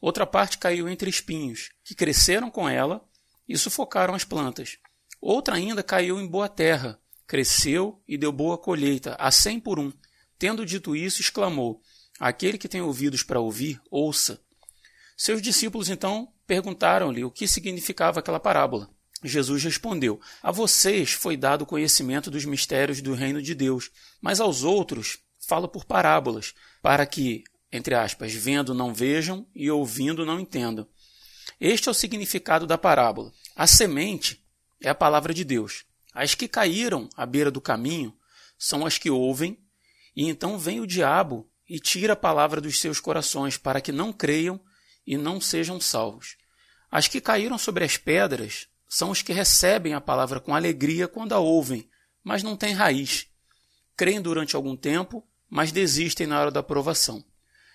Outra 0.01 0.25
parte 0.25 0.57
caiu 0.57 0.89
entre 0.89 1.11
espinhos, 1.11 1.71
que 1.83 1.95
cresceram 1.95 2.51
com 2.51 2.69
ela 2.69 3.05
e 3.49 3.59
sufocaram 3.59 4.15
as 4.15 4.25
plantas. 4.25 4.79
Outra 5.21 5.57
ainda 5.57 5.83
caiu 5.83 6.21
em 6.21 6.27
boa 6.27 6.49
terra, 6.49 7.01
cresceu 7.27 8.01
e 8.07 8.17
deu 8.17 8.31
boa 8.31 8.57
colheita, 8.57 9.17
a 9.19 9.31
cem 9.31 9.59
por 9.59 9.81
um. 9.81 9.93
Tendo 10.39 10.65
dito 10.65 10.95
isso, 10.95 11.21
exclamou: 11.21 11.81
Aquele 12.21 12.59
que 12.59 12.69
tem 12.69 12.83
ouvidos 12.83 13.23
para 13.23 13.41
ouvir, 13.41 13.81
ouça. 13.91 14.41
Seus 15.17 15.43
discípulos 15.43 15.89
então 15.89 16.33
perguntaram-lhe 16.47 17.25
o 17.25 17.31
que 17.31 17.49
significava 17.49 18.21
aquela 18.21 18.39
parábola. 18.39 18.94
Jesus 19.25 19.65
respondeu: 19.65 20.21
A 20.43 20.53
vocês 20.53 21.13
foi 21.13 21.37
dado 21.37 21.65
conhecimento 21.65 22.31
dos 22.31 22.45
mistérios 22.45 23.01
do 23.01 23.15
reino 23.15 23.41
de 23.41 23.55
Deus, 23.55 23.91
mas 24.21 24.41
aos 24.41 24.63
outros 24.63 25.19
falo 25.39 25.69
por 25.69 25.85
parábolas, 25.85 26.55
para 26.83 27.07
que, 27.07 27.45
entre 27.73 27.95
aspas, 27.95 28.33
vendo 28.35 28.75
não 28.75 28.93
vejam 28.93 29.47
e 29.55 29.71
ouvindo 29.71 30.25
não 30.27 30.39
entendam. 30.39 30.87
Este 31.61 31.89
é 31.89 31.91
o 31.91 31.95
significado 31.95 32.67
da 32.67 32.77
parábola. 32.77 33.33
A 33.57 33.67
semente 33.67 34.45
é 34.83 34.89
a 34.89 34.95
palavra 34.95 35.33
de 35.33 35.45
Deus. 35.45 35.85
As 36.13 36.35
que 36.35 36.47
caíram 36.47 37.09
à 37.17 37.25
beira 37.27 37.51
do 37.51 37.61
caminho 37.61 38.15
são 38.59 38.87
as 38.87 38.99
que 38.99 39.11
ouvem, 39.11 39.59
e 40.15 40.29
então 40.29 40.59
vem 40.59 40.81
o 40.81 40.87
diabo 40.87 41.51
e 41.69 41.79
tira 41.79 42.13
a 42.13 42.17
palavra 42.17 42.61
dos 42.61 42.81
seus 42.81 43.01
corações, 43.01 43.57
para 43.57 43.81
que 43.81 43.91
não 43.91 44.13
creiam 44.13 44.61
e 45.07 45.17
não 45.17 45.41
sejam 45.41 45.81
salvos. 45.81 46.37
As 46.91 47.09
que 47.09 47.21
caíram 47.21 47.59
sobre 47.59 47.85
as 47.85 47.97
pedras 47.97 48.69
são 48.95 49.11
os 49.11 49.23
que 49.23 49.33
recebem 49.33 49.93
a 49.93 50.01
palavra 50.01 50.39
com 50.39 50.55
alegria 50.55 51.09
quando 51.09 51.33
a 51.33 51.41
ouvem, 51.41 51.91
mas 52.23 52.45
não 52.45 52.57
têm 52.57 52.73
raiz. 52.73 53.27
Creem 53.97 54.23
durante 54.23 54.55
algum 54.55 54.77
tempo, 54.77 55.27
mas 55.51 55.73
desistem 55.73 56.29
na 56.29 56.41
hora 56.41 56.51
da 56.53 56.63
provação. 56.63 57.25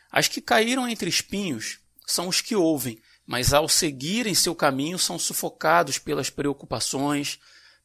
As 0.10 0.30
que 0.30 0.40
caíram 0.40 0.88
entre 0.88 1.10
espinhos 1.10 1.80
são 2.08 2.30
os 2.30 2.40
que 2.40 2.56
ouvem, 2.56 3.02
mas 3.28 3.54
ao 3.54 3.68
seguirem 3.68 4.34
seu 4.34 4.56
caminho 4.56 4.98
são 4.98 5.20
sufocados 5.20 6.00
pelas 6.00 6.30
preocupações, 6.30 7.38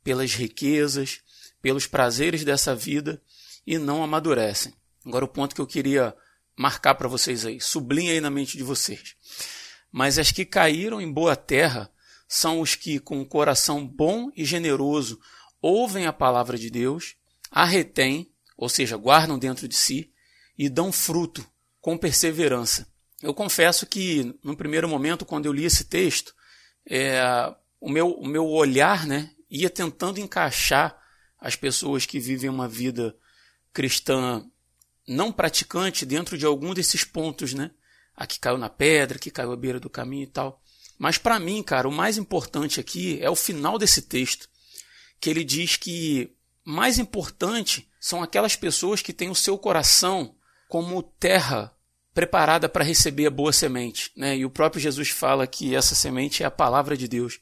pelas 0.04 0.32
riquezas, 0.32 1.20
pelos 1.60 1.88
prazeres 1.88 2.44
dessa 2.44 2.72
vida 2.72 3.20
e 3.66 3.78
não 3.78 4.04
amadurecem. 4.04 4.72
Agora 5.04 5.24
o 5.24 5.28
ponto 5.28 5.56
que 5.56 5.60
eu 5.60 5.66
queria 5.66 6.14
marcar 6.56 6.94
para 6.94 7.08
vocês 7.08 7.44
aí, 7.44 7.60
sublinha 7.60 8.12
aí 8.12 8.20
na 8.20 8.30
mente 8.30 8.56
de 8.56 8.62
vocês. 8.62 9.16
Mas 9.90 10.20
as 10.20 10.30
que 10.30 10.44
caíram 10.44 11.00
em 11.00 11.12
boa 11.12 11.34
terra 11.34 11.90
são 12.34 12.60
os 12.60 12.74
que, 12.74 12.98
com 12.98 13.20
um 13.20 13.24
coração 13.24 13.86
bom 13.86 14.28
e 14.36 14.44
generoso, 14.44 15.20
ouvem 15.62 16.06
a 16.06 16.12
palavra 16.12 16.58
de 16.58 16.68
Deus, 16.68 17.14
a 17.48 17.64
retêm, 17.64 18.28
ou 18.56 18.68
seja, 18.68 18.96
guardam 18.96 19.38
dentro 19.38 19.68
de 19.68 19.76
si, 19.76 20.12
e 20.58 20.68
dão 20.68 20.90
fruto 20.90 21.46
com 21.80 21.96
perseverança. 21.96 22.92
Eu 23.22 23.32
confesso 23.32 23.86
que, 23.86 24.36
no 24.42 24.56
primeiro 24.56 24.88
momento, 24.88 25.24
quando 25.24 25.46
eu 25.46 25.52
li 25.52 25.64
esse 25.64 25.84
texto, 25.84 26.34
é, 26.84 27.22
o, 27.80 27.88
meu, 27.88 28.10
o 28.10 28.26
meu 28.26 28.48
olhar 28.48 29.06
né, 29.06 29.30
ia 29.48 29.70
tentando 29.70 30.18
encaixar 30.18 31.00
as 31.38 31.54
pessoas 31.54 32.04
que 32.04 32.18
vivem 32.18 32.50
uma 32.50 32.66
vida 32.66 33.16
cristã 33.72 34.44
não 35.06 35.30
praticante 35.30 36.04
dentro 36.04 36.36
de 36.36 36.44
algum 36.44 36.74
desses 36.74 37.04
pontos, 37.04 37.54
né? 37.54 37.70
A 38.16 38.26
que 38.26 38.40
caiu 38.40 38.58
na 38.58 38.68
pedra, 38.68 39.18
que 39.18 39.30
caiu 39.30 39.52
à 39.52 39.56
beira 39.56 39.78
do 39.78 39.90
caminho 39.90 40.24
e 40.24 40.28
tal. 40.28 40.63
Mas 40.98 41.18
para 41.18 41.38
mim, 41.38 41.62
cara, 41.62 41.88
o 41.88 41.92
mais 41.92 42.16
importante 42.18 42.80
aqui 42.80 43.18
é 43.20 43.28
o 43.28 43.36
final 43.36 43.78
desse 43.78 44.02
texto, 44.02 44.48
que 45.20 45.28
ele 45.28 45.44
diz 45.44 45.76
que 45.76 46.32
mais 46.64 46.98
importante 46.98 47.88
são 48.00 48.22
aquelas 48.22 48.56
pessoas 48.56 49.02
que 49.02 49.12
têm 49.12 49.30
o 49.30 49.34
seu 49.34 49.58
coração 49.58 50.34
como 50.68 51.02
terra 51.02 51.74
preparada 52.14 52.68
para 52.68 52.84
receber 52.84 53.26
a 53.26 53.30
boa 53.30 53.52
semente. 53.52 54.12
Né? 54.16 54.36
E 54.38 54.44
o 54.44 54.50
próprio 54.50 54.80
Jesus 54.80 55.10
fala 55.10 55.46
que 55.46 55.74
essa 55.74 55.94
semente 55.94 56.42
é 56.42 56.46
a 56.46 56.50
palavra 56.50 56.96
de 56.96 57.08
Deus. 57.08 57.40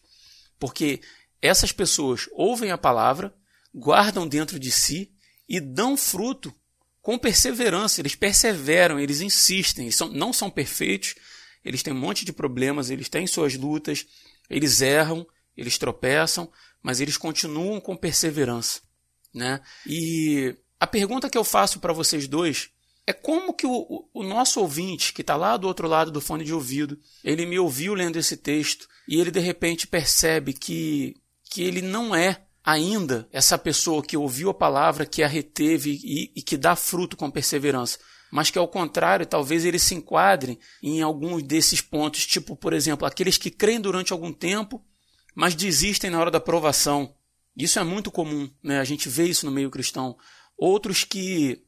Porque 0.59 1.01
essas 1.41 1.73
pessoas 1.73 2.29
ouvem 2.33 2.71
a 2.71 2.79
palavra, 2.79 3.35
guardam 3.75 4.27
dentro 4.27 4.59
de 4.59 4.71
si 4.71 5.13
e 5.49 5.61
dão 5.61 5.97
fruto 5.97 6.55
com 7.03 7.19
perseverança. 7.19 8.01
Eles 8.01 8.15
perseveram, 8.15 8.99
eles 8.99 9.21
insistem, 9.21 9.87
eles 9.87 9.97
são, 9.97 10.09
não 10.09 10.33
são 10.33 10.49
perfeitos, 10.49 11.15
eles 11.65 11.83
têm 11.83 11.93
um 11.93 11.99
monte 11.99 12.25
de 12.25 12.33
problemas, 12.33 12.91
eles 12.91 13.09
têm 13.09 13.27
suas 13.27 13.57
lutas, 13.57 14.07
eles 14.49 14.81
erram, 14.81 15.27
eles 15.57 15.79
tropeçam, 15.79 16.51
mas 16.83 17.01
eles 17.01 17.17
continuam 17.17 17.81
com 17.81 17.97
perseverança, 17.97 18.81
né? 19.35 19.61
E 19.87 20.57
a 20.81 20.87
pergunta 20.87 21.31
que 21.31 21.39
eu 21.39 21.45
faço 21.45 21.79
para 21.79 21.93
vocês 21.93 22.27
dois 22.27 22.71
é 23.07 23.13
como 23.13 23.55
que 23.55 23.67
o, 23.67 24.09
o 24.13 24.23
nosso 24.23 24.61
ouvinte, 24.61 25.13
que 25.13 25.23
está 25.23 25.37
lá 25.37 25.57
do 25.57 25.67
outro 25.67 25.89
lado 25.89 26.11
do 26.11 26.21
fone 26.21 26.45
de 26.45 26.55
ouvido, 26.55 26.99
ele 27.25 27.47
me 27.47 27.59
ouviu 27.59 27.95
lendo 27.95 28.19
esse 28.19 28.37
texto 28.37 28.89
e 29.09 29.21
ele 29.21 29.31
de 29.31 29.41
repente 29.41 29.87
percebe 29.87 30.53
que, 30.53 31.17
que 31.51 31.63
ele 31.63 31.83
não 31.83 32.15
é 32.15 32.43
ainda 32.65 33.29
essa 33.33 33.59
pessoa 33.59 34.03
que 34.03 34.17
ouviu 34.17 34.51
a 34.51 34.55
palavra, 34.55 35.05
que 35.05 35.23
a 35.23 35.29
reteve 35.29 36.01
e, 36.03 36.33
e 36.37 36.43
que 36.43 36.57
dá 36.57 36.77
fruto 36.77 37.17
com 37.17 37.31
perseverança 37.31 37.99
mas 38.33 38.49
que 38.49 38.59
ao 38.59 38.67
contrário, 38.67 39.27
talvez 39.27 39.63
eles 39.63 39.83
se 39.83 39.95
enquadrem 39.95 40.59
em 40.83 41.03
alguns 41.03 41.43
desses 41.43 41.83
pontos, 41.83 42.27
tipo, 42.27 42.57
por 42.57 42.73
exemplo, 42.73 43.07
aqueles 43.07 43.37
que 43.37 43.51
creem 43.51 43.79
durante 43.79 44.11
algum 44.11 44.33
tempo, 44.33 44.83
mas 45.35 45.55
desistem 45.55 46.09
na 46.09 46.19
hora 46.19 46.31
da 46.31 46.41
provação. 46.41 47.15
Isso 47.55 47.79
é 47.79 47.85
muito 47.85 48.11
comum, 48.11 48.51
né? 48.63 48.81
A 48.81 48.85
gente 48.85 49.07
vê 49.07 49.25
isso 49.25 49.45
no 49.45 49.53
meio 49.53 49.71
cristão. 49.71 50.17
Outros 50.57 51.05
que 51.05 51.63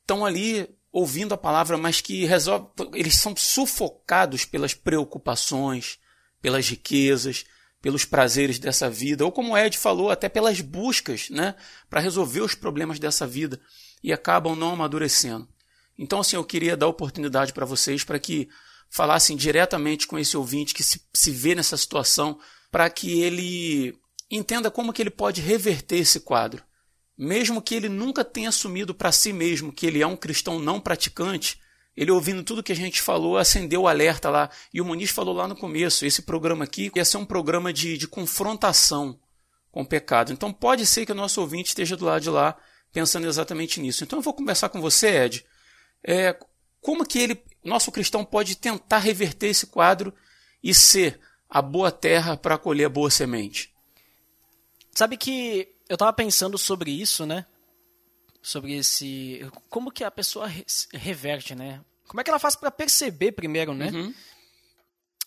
estão 0.00 0.24
ali 0.24 0.66
ouvindo 0.90 1.34
a 1.34 1.38
palavra, 1.38 1.76
mas 1.76 2.00
que 2.00 2.24
resolve, 2.24 2.68
eles 2.94 3.16
são 3.16 3.36
sufocados 3.36 4.46
pelas 4.46 4.72
preocupações, 4.72 5.98
pelas 6.40 6.66
riquezas, 6.66 7.44
pelos 7.82 8.06
prazeres 8.06 8.58
dessa 8.58 8.88
vida, 8.88 9.22
ou 9.22 9.30
como 9.30 9.56
Ed 9.56 9.76
falou, 9.76 10.10
até 10.10 10.30
pelas 10.30 10.62
buscas, 10.62 11.28
né, 11.28 11.54
para 11.90 12.00
resolver 12.00 12.40
os 12.40 12.54
problemas 12.54 12.98
dessa 12.98 13.26
vida 13.26 13.60
e 14.02 14.14
acabam 14.14 14.56
não 14.56 14.72
amadurecendo. 14.72 15.46
Então, 15.98 16.20
assim, 16.20 16.36
eu 16.36 16.44
queria 16.44 16.76
dar 16.76 16.86
oportunidade 16.86 17.52
para 17.52 17.64
vocês 17.64 18.04
para 18.04 18.18
que 18.18 18.48
falassem 18.90 19.36
diretamente 19.36 20.06
com 20.06 20.18
esse 20.18 20.36
ouvinte 20.36 20.74
que 20.74 20.82
se, 20.82 21.00
se 21.12 21.30
vê 21.30 21.54
nessa 21.54 21.76
situação, 21.76 22.38
para 22.70 22.88
que 22.90 23.20
ele 23.20 23.98
entenda 24.30 24.70
como 24.70 24.92
que 24.92 25.02
ele 25.02 25.10
pode 25.10 25.40
reverter 25.40 25.96
esse 25.96 26.20
quadro. 26.20 26.62
Mesmo 27.16 27.62
que 27.62 27.74
ele 27.74 27.88
nunca 27.88 28.24
tenha 28.24 28.50
assumido 28.50 28.94
para 28.94 29.10
si 29.10 29.32
mesmo 29.32 29.72
que 29.72 29.86
ele 29.86 30.02
é 30.02 30.06
um 30.06 30.16
cristão 30.16 30.58
não 30.58 30.78
praticante, 30.78 31.58
ele 31.96 32.10
ouvindo 32.10 32.44
tudo 32.44 32.62
que 32.62 32.72
a 32.72 32.76
gente 32.76 33.00
falou, 33.00 33.38
acendeu 33.38 33.82
o 33.82 33.88
alerta 33.88 34.28
lá. 34.28 34.50
E 34.72 34.82
o 34.82 34.84
Muniz 34.84 35.10
falou 35.10 35.34
lá 35.34 35.48
no 35.48 35.56
começo: 35.56 36.04
esse 36.04 36.22
programa 36.22 36.64
aqui 36.64 36.92
ia 36.94 37.04
ser 37.04 37.16
um 37.16 37.24
programa 37.24 37.72
de, 37.72 37.96
de 37.96 38.06
confrontação 38.06 39.18
com 39.70 39.80
o 39.80 39.86
pecado. 39.86 40.30
Então 40.30 40.52
pode 40.52 40.84
ser 40.84 41.06
que 41.06 41.12
o 41.12 41.14
nosso 41.14 41.40
ouvinte 41.40 41.68
esteja 41.68 41.96
do 41.96 42.04
lado 42.04 42.22
de 42.22 42.30
lá 42.30 42.54
pensando 42.92 43.26
exatamente 43.26 43.80
nisso. 43.80 44.04
Então 44.04 44.18
eu 44.18 44.22
vou 44.22 44.34
conversar 44.34 44.68
com 44.68 44.80
você, 44.80 45.24
Ed, 45.24 45.44
é, 46.06 46.38
como 46.80 47.04
que 47.04 47.18
ele, 47.18 47.44
nosso 47.64 47.90
cristão 47.90 48.24
pode 48.24 48.56
tentar 48.56 48.98
reverter 48.98 49.48
esse 49.48 49.66
quadro 49.66 50.14
e 50.62 50.72
ser 50.72 51.18
a 51.50 51.60
boa 51.60 51.90
terra 51.90 52.36
para 52.36 52.56
colher 52.56 52.86
a 52.86 52.88
boa 52.88 53.10
semente? 53.10 53.74
Sabe 54.94 55.16
que 55.16 55.68
eu 55.88 55.94
estava 55.94 56.12
pensando 56.12 56.56
sobre 56.56 56.92
isso, 56.92 57.26
né? 57.26 57.44
Sobre 58.40 58.76
esse. 58.76 59.40
Como 59.68 59.90
que 59.90 60.04
a 60.04 60.10
pessoa 60.10 60.48
reverte, 60.92 61.56
né? 61.56 61.84
Como 62.06 62.20
é 62.20 62.24
que 62.24 62.30
ela 62.30 62.38
faz 62.38 62.54
para 62.54 62.70
perceber 62.70 63.32
primeiro, 63.32 63.74
né? 63.74 63.90
Uhum. 63.90 64.14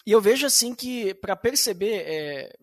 E 0.06 0.12
eu 0.12 0.22
vejo 0.22 0.46
assim 0.46 0.74
que 0.74 1.14
para 1.14 1.36
perceber, 1.36 2.04
é, 2.08 2.58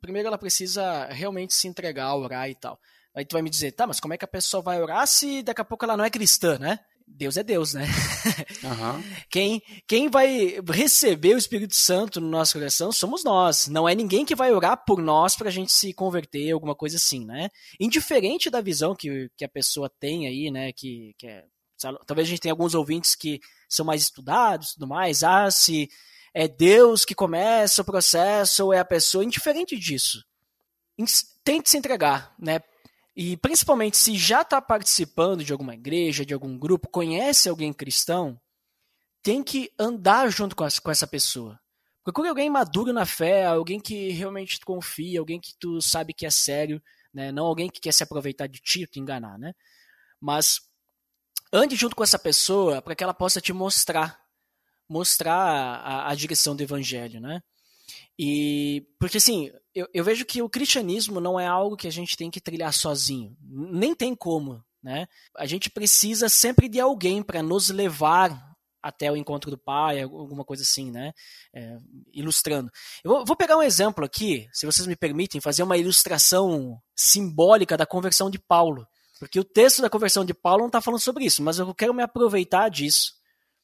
primeiro 0.00 0.28
ela 0.28 0.36
precisa 0.36 1.06
realmente 1.06 1.54
se 1.54 1.66
entregar, 1.66 2.14
orar 2.14 2.50
e 2.50 2.54
tal. 2.54 2.78
Aí 3.14 3.24
tu 3.24 3.32
vai 3.32 3.42
me 3.42 3.50
dizer, 3.50 3.72
tá, 3.72 3.86
mas 3.86 3.98
como 3.98 4.12
é 4.12 4.18
que 4.18 4.24
a 4.24 4.28
pessoa 4.28 4.62
vai 4.62 4.80
orar 4.80 5.06
se 5.06 5.42
daqui 5.42 5.60
a 5.62 5.64
pouco 5.64 5.84
ela 5.84 5.96
não 5.96 6.04
é 6.04 6.10
cristã, 6.10 6.58
né? 6.58 6.78
Deus 7.14 7.36
é 7.36 7.42
Deus, 7.42 7.74
né? 7.74 7.86
Uhum. 8.62 9.02
Quem, 9.28 9.60
quem 9.88 10.08
vai 10.08 10.60
receber 10.68 11.34
o 11.34 11.38
Espírito 11.38 11.74
Santo 11.74 12.20
no 12.20 12.28
nosso 12.28 12.52
coração 12.52 12.92
somos 12.92 13.24
nós. 13.24 13.66
Não 13.66 13.88
é 13.88 13.94
ninguém 13.94 14.24
que 14.24 14.36
vai 14.36 14.52
orar 14.52 14.84
por 14.84 15.02
nós 15.02 15.34
para 15.34 15.48
a 15.48 15.50
gente 15.50 15.72
se 15.72 15.92
converter, 15.92 16.52
alguma 16.52 16.74
coisa 16.74 16.96
assim, 16.96 17.24
né? 17.24 17.48
Indiferente 17.80 18.48
da 18.48 18.60
visão 18.60 18.94
que, 18.94 19.28
que 19.36 19.44
a 19.44 19.48
pessoa 19.48 19.90
tem 19.98 20.28
aí, 20.28 20.48
né? 20.48 20.72
Que, 20.72 21.12
que 21.18 21.26
é, 21.26 21.44
talvez 22.06 22.28
a 22.28 22.30
gente 22.30 22.40
tenha 22.40 22.52
alguns 22.52 22.74
ouvintes 22.74 23.16
que 23.16 23.40
são 23.68 23.84
mais 23.84 24.02
estudados 24.02 24.70
e 24.70 24.74
tudo 24.74 24.86
mais. 24.86 25.24
Ah, 25.24 25.50
se 25.50 25.88
é 26.32 26.46
Deus 26.46 27.04
que 27.04 27.14
começa 27.14 27.82
o 27.82 27.84
processo 27.84 28.66
ou 28.66 28.72
é 28.72 28.78
a 28.78 28.84
pessoa. 28.84 29.24
Indiferente 29.24 29.76
disso. 29.76 30.22
Tente 31.42 31.68
se 31.68 31.76
entregar, 31.76 32.32
né? 32.38 32.60
E 33.14 33.36
principalmente 33.36 33.96
se 33.96 34.16
já 34.16 34.42
está 34.42 34.60
participando 34.60 35.44
de 35.44 35.52
alguma 35.52 35.74
igreja, 35.74 36.24
de 36.24 36.32
algum 36.32 36.58
grupo, 36.58 36.88
conhece 36.88 37.48
alguém 37.48 37.72
cristão, 37.72 38.40
tem 39.22 39.42
que 39.42 39.70
andar 39.78 40.30
junto 40.30 40.56
com, 40.56 40.64
essa 40.64 41.06
pessoa. 41.06 41.60
Procure 42.02 42.28
alguém 42.28 42.50
maduro 42.50 42.92
na 42.92 43.06
fé, 43.06 43.44
alguém 43.46 43.78
que 43.78 44.10
realmente 44.10 44.58
confia, 44.60 45.20
alguém 45.20 45.40
que 45.40 45.54
tu 45.58 45.80
sabe 45.80 46.12
que 46.12 46.26
é 46.26 46.30
sério, 46.30 46.82
né? 47.14 47.30
não 47.30 47.44
alguém 47.44 47.68
que 47.70 47.80
quer 47.80 47.92
se 47.92 48.02
aproveitar 48.02 48.48
de 48.48 48.60
ti, 48.60 48.86
te 48.86 48.98
enganar, 48.98 49.38
né? 49.38 49.54
Mas 50.20 50.60
ande 51.52 51.76
junto 51.76 51.94
com 51.94 52.02
essa 52.02 52.18
pessoa 52.18 52.80
para 52.80 52.94
que 52.94 53.04
ela 53.04 53.14
possa 53.14 53.40
te 53.40 53.52
mostrar, 53.52 54.20
mostrar 54.88 55.36
a, 55.36 56.10
a 56.10 56.14
direção 56.14 56.56
do 56.56 56.62
evangelho, 56.62 57.20
né? 57.20 57.42
E 58.18 58.86
porque 58.98 59.18
assim, 59.18 59.50
eu, 59.74 59.88
eu, 59.92 60.04
vejo 60.04 60.24
que 60.24 60.42
o 60.42 60.48
cristianismo 60.48 61.20
não 61.20 61.40
é 61.40 61.46
algo 61.46 61.76
que 61.76 61.88
a 61.88 61.92
gente 61.92 62.16
tem 62.16 62.30
que 62.30 62.40
trilhar 62.40 62.72
sozinho, 62.72 63.36
nem 63.40 63.94
tem 63.94 64.14
como, 64.14 64.62
né? 64.82 65.06
A 65.36 65.46
gente 65.46 65.70
precisa 65.70 66.28
sempre 66.28 66.68
de 66.68 66.78
alguém 66.78 67.22
para 67.22 67.42
nos 67.42 67.70
levar 67.70 68.52
até 68.82 69.10
o 69.10 69.16
encontro 69.16 69.50
do 69.50 69.56
pai, 69.56 70.02
alguma 70.02 70.44
coisa 70.44 70.62
assim, 70.62 70.90
né? 70.90 71.12
É, 71.54 71.76
ilustrando. 72.12 72.70
Eu 73.04 73.12
vou, 73.12 73.24
vou, 73.24 73.36
pegar 73.36 73.56
um 73.56 73.62
exemplo 73.62 74.04
aqui, 74.04 74.48
se 74.52 74.66
vocês 74.66 74.86
me 74.86 74.96
permitem, 74.96 75.40
fazer 75.40 75.62
uma 75.62 75.76
ilustração 75.76 76.78
simbólica 76.96 77.76
da 77.76 77.86
conversão 77.86 78.28
de 78.28 78.38
Paulo. 78.38 78.86
Porque 79.20 79.38
o 79.38 79.44
texto 79.44 79.80
da 79.80 79.88
conversão 79.88 80.24
de 80.24 80.34
Paulo 80.34 80.62
não 80.62 80.66
está 80.66 80.80
falando 80.80 81.00
sobre 81.00 81.24
isso, 81.24 81.42
mas 81.42 81.58
eu 81.58 81.72
quero 81.74 81.94
me 81.94 82.02
aproveitar 82.02 82.68
disso, 82.68 83.12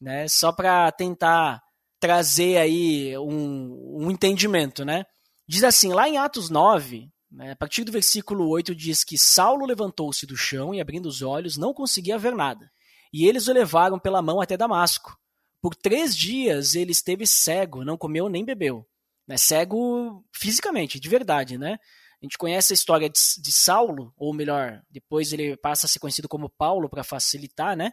né? 0.00 0.28
Só 0.28 0.52
para 0.52 0.92
tentar 0.92 1.60
trazer 2.00 2.58
aí 2.58 3.16
um, 3.18 4.04
um, 4.04 4.10
entendimento, 4.10 4.84
né? 4.84 5.04
Diz 5.46 5.64
assim, 5.64 5.92
lá 5.92 6.08
em 6.08 6.18
Atos 6.18 6.50
9, 6.50 7.10
né, 7.30 7.52
a 7.52 7.56
partir 7.56 7.84
do 7.84 7.92
versículo 7.92 8.48
8, 8.48 8.74
diz 8.74 9.02
que 9.02 9.18
Saulo 9.18 9.66
levantou-se 9.66 10.26
do 10.26 10.36
chão 10.36 10.74
e, 10.74 10.80
abrindo 10.80 11.06
os 11.06 11.22
olhos, 11.22 11.56
não 11.56 11.74
conseguia 11.74 12.18
ver 12.18 12.34
nada. 12.34 12.70
E 13.12 13.26
eles 13.26 13.48
o 13.48 13.52
levaram 13.52 13.98
pela 13.98 14.22
mão 14.22 14.40
até 14.40 14.56
Damasco. 14.56 15.16
Por 15.60 15.74
três 15.74 16.16
dias 16.16 16.74
ele 16.74 16.92
esteve 16.92 17.26
cego, 17.26 17.84
não 17.84 17.96
comeu 17.96 18.28
nem 18.28 18.44
bebeu. 18.44 18.86
Né? 19.26 19.36
Cego 19.36 20.24
fisicamente, 20.32 21.00
de 21.00 21.08
verdade, 21.08 21.58
né? 21.58 21.78
A 22.20 22.24
gente 22.24 22.38
conhece 22.38 22.72
a 22.72 22.74
história 22.74 23.08
de, 23.08 23.20
de 23.40 23.52
Saulo, 23.52 24.12
ou 24.16 24.34
melhor, 24.34 24.82
depois 24.90 25.32
ele 25.32 25.56
passa 25.56 25.86
a 25.86 25.88
ser 25.88 25.98
conhecido 25.98 26.28
como 26.28 26.50
Paulo 26.50 26.88
para 26.88 27.04
facilitar, 27.04 27.76
né? 27.76 27.92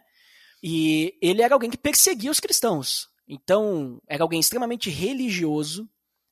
E 0.62 1.16
ele 1.22 1.42
era 1.42 1.54
alguém 1.54 1.70
que 1.70 1.76
perseguia 1.76 2.30
os 2.30 2.40
cristãos. 2.40 3.08
Então, 3.28 4.00
era 4.06 4.22
alguém 4.22 4.40
extremamente 4.40 4.90
religioso, 4.90 5.88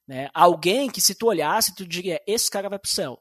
né? 0.06 0.28
Alguém 0.34 0.90
que 0.90 1.00
se 1.00 1.14
tu 1.14 1.26
olhasse, 1.26 1.74
tu 1.74 1.86
diria, 1.86 2.20
esse 2.26 2.50
cara 2.50 2.68
vai 2.68 2.78
para 2.78 2.88
o 2.88 2.92
céu. 2.92 3.20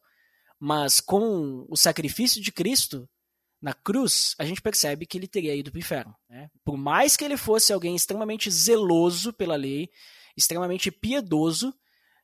Mas 0.59 1.01
com 1.01 1.65
o 1.69 1.75
sacrifício 1.75 2.41
de 2.41 2.51
Cristo, 2.51 3.09
na 3.61 3.73
cruz, 3.73 4.35
a 4.37 4.45
gente 4.45 4.61
percebe 4.61 5.05
que 5.05 5.17
ele 5.17 5.27
teria 5.27 5.55
ido 5.55 5.71
para 5.71 5.77
o 5.77 5.79
inferno. 5.79 6.15
Né? 6.29 6.49
Por 6.63 6.77
mais 6.77 7.15
que 7.15 7.23
ele 7.23 7.37
fosse 7.37 7.71
alguém 7.71 7.95
extremamente 7.95 8.51
zeloso 8.51 9.31
pela 9.31 9.55
lei, 9.55 9.89
extremamente 10.35 10.91
piedoso, 10.91 11.73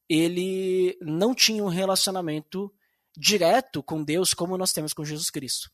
ele 0.10 0.98
não 1.02 1.34
tinha 1.34 1.64
um 1.64 1.68
relacionamento 1.68 2.72
direto 3.16 3.82
com 3.82 4.04
Deus 4.04 4.34
como 4.34 4.58
nós 4.58 4.74
temos 4.74 4.94
com 4.94 5.06
Jesus 5.06 5.30
Cristo. 5.30 5.70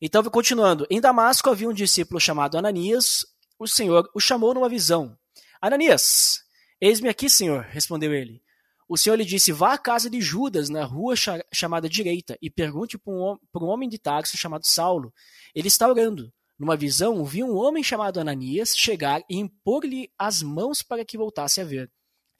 Então, 0.00 0.22
continuando, 0.24 0.86
em 0.90 1.00
Damasco 1.00 1.50
havia 1.50 1.68
um 1.68 1.74
discípulo 1.74 2.18
chamado 2.18 2.56
Ananias, 2.56 3.24
o 3.62 3.68
Senhor 3.68 4.10
o 4.12 4.20
chamou 4.20 4.52
numa 4.52 4.68
visão. 4.68 5.16
Ananias, 5.60 6.42
eis-me 6.80 7.08
aqui, 7.08 7.30
Senhor, 7.30 7.62
respondeu 7.70 8.12
ele. 8.12 8.42
O 8.88 8.98
Senhor 8.98 9.14
lhe 9.16 9.24
disse: 9.24 9.52
Vá 9.52 9.74
à 9.74 9.78
casa 9.78 10.10
de 10.10 10.20
Judas, 10.20 10.68
na 10.68 10.84
rua 10.84 11.14
chamada 11.52 11.88
Direita, 11.88 12.36
e 12.42 12.50
pergunte 12.50 12.98
por 12.98 13.14
um, 13.14 13.38
um 13.62 13.68
homem 13.68 13.88
de 13.88 13.98
Tarso 13.98 14.36
chamado 14.36 14.66
Saulo. 14.66 15.12
Ele 15.54 15.68
está 15.68 15.88
orando. 15.88 16.32
Numa 16.58 16.76
visão, 16.76 17.24
vi 17.24 17.42
um 17.42 17.56
homem 17.56 17.82
chamado 17.82 18.20
Ananias 18.20 18.76
chegar 18.76 19.22
e 19.28 19.38
impor-lhe 19.38 20.12
as 20.18 20.42
mãos 20.42 20.82
para 20.82 21.04
que 21.04 21.16
voltasse 21.16 21.60
a 21.60 21.64
ver. 21.64 21.90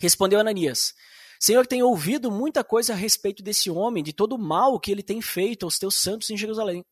Respondeu 0.00 0.40
Ananias: 0.40 0.92
Senhor, 1.40 1.66
tenho 1.66 1.86
ouvido 1.86 2.30
muita 2.30 2.62
coisa 2.62 2.92
a 2.92 2.96
respeito 2.96 3.42
desse 3.42 3.70
homem, 3.70 4.02
de 4.02 4.12
todo 4.12 4.34
o 4.34 4.38
mal 4.38 4.78
que 4.78 4.90
ele 4.90 5.02
tem 5.02 5.22
feito 5.22 5.64
aos 5.64 5.78
teus 5.78 5.94
santos 5.94 6.28
em 6.30 6.36
Jerusalém. 6.36 6.84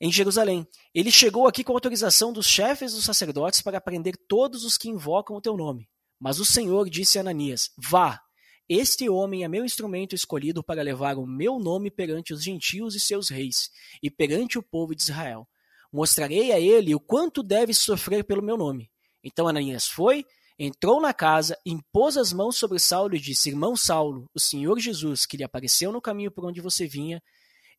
Em 0.00 0.12
Jerusalém. 0.12 0.66
Ele 0.94 1.10
chegou 1.10 1.46
aqui 1.46 1.64
com 1.64 1.72
autorização 1.72 2.32
dos 2.32 2.46
chefes 2.46 2.92
dos 2.92 3.04
sacerdotes 3.04 3.60
para 3.60 3.80
prender 3.80 4.16
todos 4.28 4.64
os 4.64 4.76
que 4.76 4.88
invocam 4.88 5.36
o 5.36 5.40
teu 5.40 5.56
nome. 5.56 5.88
Mas 6.20 6.38
o 6.38 6.44
Senhor 6.44 6.88
disse 6.88 7.18
a 7.18 7.20
Ananias: 7.20 7.70
Vá, 7.76 8.20
este 8.68 9.08
homem 9.08 9.44
é 9.44 9.48
meu 9.48 9.64
instrumento 9.64 10.14
escolhido 10.14 10.62
para 10.62 10.82
levar 10.82 11.16
o 11.16 11.26
meu 11.26 11.58
nome 11.58 11.90
perante 11.90 12.34
os 12.34 12.42
gentios 12.42 12.94
e 12.94 13.00
seus 13.00 13.30
reis, 13.30 13.70
e 14.02 14.10
perante 14.10 14.58
o 14.58 14.62
povo 14.62 14.94
de 14.94 15.02
Israel. 15.02 15.48
Mostrarei 15.92 16.52
a 16.52 16.60
ele 16.60 16.94
o 16.94 17.00
quanto 17.00 17.42
deve 17.42 17.72
sofrer 17.72 18.24
pelo 18.24 18.42
meu 18.42 18.58
nome. 18.58 18.90
Então 19.24 19.48
Ananias 19.48 19.86
foi, 19.86 20.24
entrou 20.58 21.00
na 21.00 21.14
casa, 21.14 21.56
impôs 21.64 22.16
as 22.18 22.32
mãos 22.32 22.56
sobre 22.56 22.78
Saulo 22.78 23.16
e 23.16 23.20
disse: 23.20 23.48
Irmão 23.48 23.74
Saulo, 23.74 24.28
o 24.34 24.40
Senhor 24.40 24.78
Jesus, 24.78 25.24
que 25.24 25.38
lhe 25.38 25.44
apareceu 25.44 25.90
no 25.90 26.02
caminho 26.02 26.30
por 26.30 26.44
onde 26.44 26.60
você 26.60 26.86
vinha, 26.86 27.22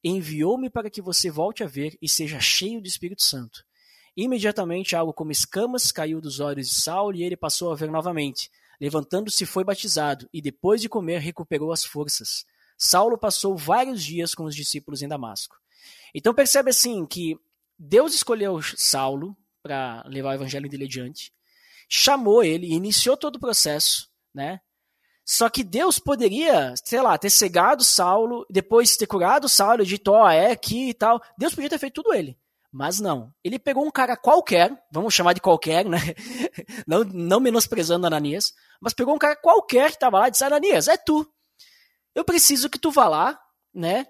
enviou-me 0.03 0.69
para 0.69 0.89
que 0.89 1.01
você 1.01 1.29
volte 1.29 1.63
a 1.63 1.67
ver 1.67 1.97
e 2.01 2.07
seja 2.07 2.39
cheio 2.39 2.81
do 2.81 2.87
Espírito 2.87 3.23
Santo. 3.23 3.63
Imediatamente 4.15 4.95
algo 4.95 5.13
como 5.13 5.31
escamas 5.31 5.91
caiu 5.91 6.19
dos 6.19 6.39
olhos 6.39 6.69
de 6.69 6.75
Saulo 6.75 7.15
e 7.15 7.23
ele 7.23 7.37
passou 7.37 7.71
a 7.71 7.75
ver 7.75 7.89
novamente. 7.89 8.49
Levantando-se, 8.79 9.45
foi 9.45 9.63
batizado 9.63 10.27
e, 10.33 10.41
depois 10.41 10.81
de 10.81 10.89
comer, 10.89 11.19
recuperou 11.19 11.71
as 11.71 11.83
forças. 11.83 12.45
Saulo 12.77 13.17
passou 13.17 13.57
vários 13.57 14.03
dias 14.03 14.33
com 14.33 14.45
os 14.45 14.55
discípulos 14.55 15.01
em 15.01 15.07
Damasco. 15.07 15.57
Então 16.13 16.33
percebe 16.33 16.69
assim 16.69 17.05
que 17.05 17.37
Deus 17.77 18.13
escolheu 18.13 18.59
Saulo 18.75 19.35
para 19.61 20.03
levar 20.07 20.31
o 20.31 20.33
evangelho 20.33 20.69
dele 20.69 20.85
adiante, 20.85 21.33
chamou 21.87 22.43
ele, 22.43 22.67
iniciou 22.67 23.17
todo 23.17 23.35
o 23.35 23.39
processo, 23.39 24.09
né? 24.33 24.61
Só 25.31 25.47
que 25.47 25.63
Deus 25.63 25.99
poderia, 25.99 26.73
sei 26.83 26.99
lá, 27.03 27.15
ter 27.15 27.29
cegado 27.29 27.83
Saulo, 27.83 28.47
depois 28.49 28.97
ter 28.97 29.05
curado 29.05 29.47
Saulo, 29.47 29.85
dito, 29.85 30.11
ó, 30.11 30.27
é 30.27 30.49
aqui 30.51 30.89
e 30.89 30.93
tal. 30.95 31.21
Deus 31.37 31.53
podia 31.53 31.69
ter 31.69 31.77
feito 31.77 32.01
tudo 32.01 32.15
ele. 32.15 32.35
Mas 32.71 32.99
não. 32.99 33.31
Ele 33.43 33.59
pegou 33.59 33.85
um 33.85 33.91
cara 33.91 34.17
qualquer, 34.17 34.75
vamos 34.91 35.13
chamar 35.13 35.33
de 35.33 35.39
qualquer, 35.39 35.85
né? 35.85 35.99
não, 36.87 37.03
não 37.03 37.39
menosprezando 37.39 38.07
Ananias, 38.07 38.55
mas 38.81 38.95
pegou 38.95 39.13
um 39.13 39.19
cara 39.19 39.35
qualquer 39.35 39.91
que 39.91 39.97
estava 39.97 40.17
lá 40.17 40.27
e 40.27 40.31
disse: 40.31 40.43
Ananias, 40.43 40.87
é 40.87 40.97
tu. 40.97 41.31
Eu 42.15 42.25
preciso 42.25 42.67
que 42.67 42.79
tu 42.79 42.89
vá 42.89 43.07
lá, 43.07 43.39
né? 43.71 44.07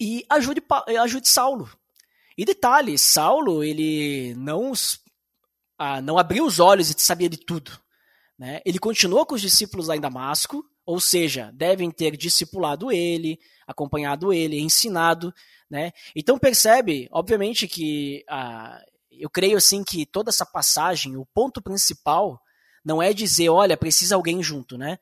E 0.00 0.24
ajude, 0.30 0.62
ajude 0.98 1.28
Saulo. 1.28 1.68
E 2.38 2.46
detalhe: 2.46 2.96
Saulo, 2.96 3.62
ele 3.62 4.34
não, 4.34 4.72
ah, 5.78 6.00
não 6.00 6.16
abriu 6.16 6.46
os 6.46 6.58
olhos 6.58 6.88
e 6.88 6.98
sabia 6.98 7.28
de 7.28 7.36
tudo. 7.36 7.70
Né? 8.38 8.60
Ele 8.64 8.78
continuou 8.78 9.24
com 9.24 9.34
os 9.34 9.40
discípulos 9.40 9.88
lá 9.88 9.96
em 9.96 10.00
Damasco, 10.00 10.64
ou 10.84 11.00
seja, 11.00 11.50
devem 11.54 11.90
ter 11.90 12.16
discipulado 12.16 12.92
ele, 12.92 13.38
acompanhado 13.66 14.32
ele, 14.32 14.60
ensinado, 14.60 15.34
né? 15.68 15.90
Então 16.14 16.38
percebe, 16.38 17.08
obviamente, 17.10 17.66
que 17.66 18.24
ah, 18.28 18.80
eu 19.10 19.28
creio 19.28 19.56
assim 19.56 19.82
que 19.82 20.06
toda 20.06 20.30
essa 20.30 20.46
passagem, 20.46 21.16
o 21.16 21.26
ponto 21.26 21.60
principal 21.60 22.40
não 22.84 23.02
é 23.02 23.12
dizer, 23.12 23.48
olha, 23.48 23.76
precisa 23.76 24.14
alguém 24.14 24.42
junto, 24.42 24.78
né? 24.78 24.98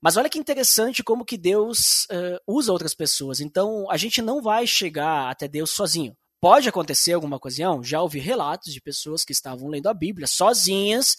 Mas 0.00 0.16
olha 0.16 0.28
que 0.28 0.38
interessante 0.38 1.02
como 1.02 1.24
que 1.24 1.36
Deus 1.36 2.04
uh, 2.04 2.38
usa 2.46 2.70
outras 2.70 2.94
pessoas. 2.94 3.40
Então 3.40 3.90
a 3.90 3.96
gente 3.96 4.20
não 4.20 4.42
vai 4.42 4.66
chegar 4.66 5.30
até 5.30 5.48
Deus 5.48 5.70
sozinho. 5.70 6.16
Pode 6.40 6.68
acontecer 6.68 7.14
alguma 7.14 7.36
ocasião, 7.36 7.82
já 7.82 8.00
ouvi 8.00 8.20
relatos 8.20 8.72
de 8.72 8.80
pessoas 8.80 9.24
que 9.24 9.32
estavam 9.32 9.68
lendo 9.68 9.88
a 9.88 9.94
Bíblia 9.94 10.26
sozinhas 10.26 11.16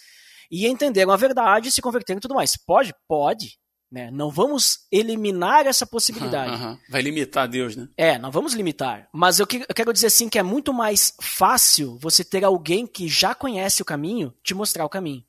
e 0.51 0.67
entenderam 0.67 1.11
a 1.11 1.17
verdade 1.17 1.69
e 1.69 1.71
se 1.71 1.81
converteram 1.81 2.17
e 2.17 2.21
tudo 2.21 2.35
mais. 2.35 2.55
Pode? 2.57 2.93
Pode. 3.07 3.59
Né? 3.91 4.11
Não 4.11 4.29
vamos 4.29 4.85
eliminar 4.91 5.65
essa 5.65 5.85
possibilidade. 5.85 6.61
Uhum, 6.61 6.69
uhum. 6.69 6.77
Vai 6.89 7.01
limitar 7.01 7.47
Deus, 7.47 7.75
né? 7.75 7.87
É, 7.97 8.19
não 8.19 8.29
vamos 8.29 8.53
limitar. 8.53 9.09
Mas 9.11 9.39
eu, 9.39 9.47
que, 9.47 9.65
eu 9.67 9.75
quero 9.75 9.91
dizer 9.91 10.07
assim 10.07 10.29
que 10.29 10.37
é 10.37 10.43
muito 10.43 10.71
mais 10.71 11.13
fácil 11.19 11.97
você 11.99 12.23
ter 12.23 12.43
alguém 12.43 12.85
que 12.85 13.07
já 13.07 13.33
conhece 13.33 13.81
o 13.81 13.85
caminho 13.85 14.31
te 14.43 14.53
mostrar 14.53 14.85
o 14.85 14.89
caminho. 14.89 15.23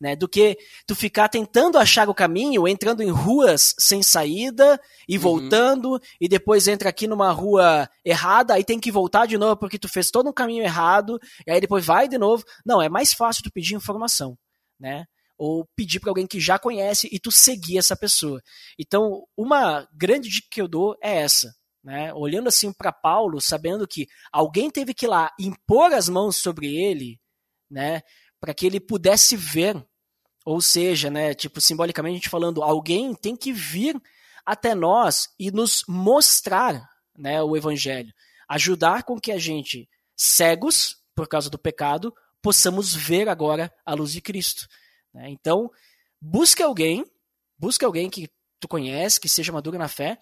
Né, 0.00 0.14
do 0.16 0.28
que 0.28 0.58
tu 0.86 0.94
ficar 0.94 1.28
tentando 1.28 1.78
achar 1.78 2.10
o 2.10 2.14
caminho, 2.14 2.66
entrando 2.68 3.00
em 3.00 3.10
ruas 3.10 3.74
sem 3.78 4.02
saída 4.02 4.78
e 5.08 5.14
uhum. 5.16 5.22
voltando, 5.22 5.92
uhum. 5.92 5.98
e 6.20 6.28
depois 6.28 6.66
entra 6.66 6.90
aqui 6.90 7.06
numa 7.06 7.30
rua 7.30 7.88
errada, 8.04 8.54
aí 8.54 8.64
tem 8.64 8.78
que 8.78 8.90
voltar 8.90 9.24
de 9.24 9.38
novo 9.38 9.56
porque 9.56 9.78
tu 9.78 9.88
fez 9.88 10.10
todo 10.10 10.28
um 10.28 10.32
caminho 10.32 10.64
errado, 10.64 11.18
e 11.46 11.50
aí 11.50 11.60
depois 11.60 11.86
vai 11.86 12.08
de 12.08 12.18
novo. 12.18 12.44
Não, 12.66 12.82
é 12.82 12.88
mais 12.88 13.14
fácil 13.14 13.44
tu 13.44 13.52
pedir 13.52 13.76
informação, 13.76 14.36
né? 14.78 15.06
ou 15.36 15.66
pedir 15.76 16.00
para 16.00 16.10
alguém 16.10 16.26
que 16.26 16.40
já 16.40 16.58
conhece 16.58 17.08
e 17.10 17.18
tu 17.18 17.30
seguir 17.30 17.78
essa 17.78 17.96
pessoa. 17.96 18.40
Então, 18.78 19.26
uma 19.36 19.88
grande 19.92 20.28
dica 20.28 20.48
que 20.50 20.60
eu 20.60 20.68
dou 20.68 20.96
é 21.02 21.16
essa. 21.16 21.54
Né? 21.82 22.12
Olhando 22.14 22.48
assim 22.48 22.72
para 22.72 22.92
Paulo, 22.92 23.40
sabendo 23.40 23.86
que 23.86 24.06
alguém 24.32 24.70
teve 24.70 24.94
que 24.94 25.06
ir 25.06 25.08
lá 25.08 25.30
impor 25.38 25.92
as 25.92 26.08
mãos 26.08 26.36
sobre 26.36 26.74
ele, 26.74 27.20
né, 27.70 28.00
para 28.40 28.54
que 28.54 28.64
ele 28.64 28.80
pudesse 28.80 29.36
ver, 29.36 29.84
ou 30.46 30.62
seja, 30.62 31.10
né, 31.10 31.34
tipo 31.34 31.60
simbolicamente 31.60 32.28
falando, 32.28 32.62
alguém 32.62 33.14
tem 33.14 33.36
que 33.36 33.52
vir 33.52 34.00
até 34.46 34.74
nós 34.74 35.28
e 35.38 35.50
nos 35.50 35.84
mostrar, 35.86 36.88
né, 37.16 37.42
o 37.42 37.56
evangelho, 37.56 38.12
ajudar 38.48 39.02
com 39.02 39.20
que 39.20 39.32
a 39.32 39.38
gente 39.38 39.88
cegos 40.16 40.96
por 41.14 41.28
causa 41.28 41.50
do 41.50 41.58
pecado 41.58 42.14
possamos 42.44 42.94
ver 42.94 43.26
agora 43.26 43.72
a 43.86 43.94
luz 43.94 44.12
de 44.12 44.20
Cristo. 44.20 44.68
Né? 45.14 45.30
Então, 45.30 45.70
busque 46.20 46.62
alguém, 46.62 47.02
busque 47.58 47.86
alguém 47.86 48.10
que 48.10 48.28
tu 48.60 48.68
conhece, 48.68 49.18
que 49.18 49.30
seja 49.30 49.50
maduro 49.50 49.78
na 49.78 49.88
fé, 49.88 50.18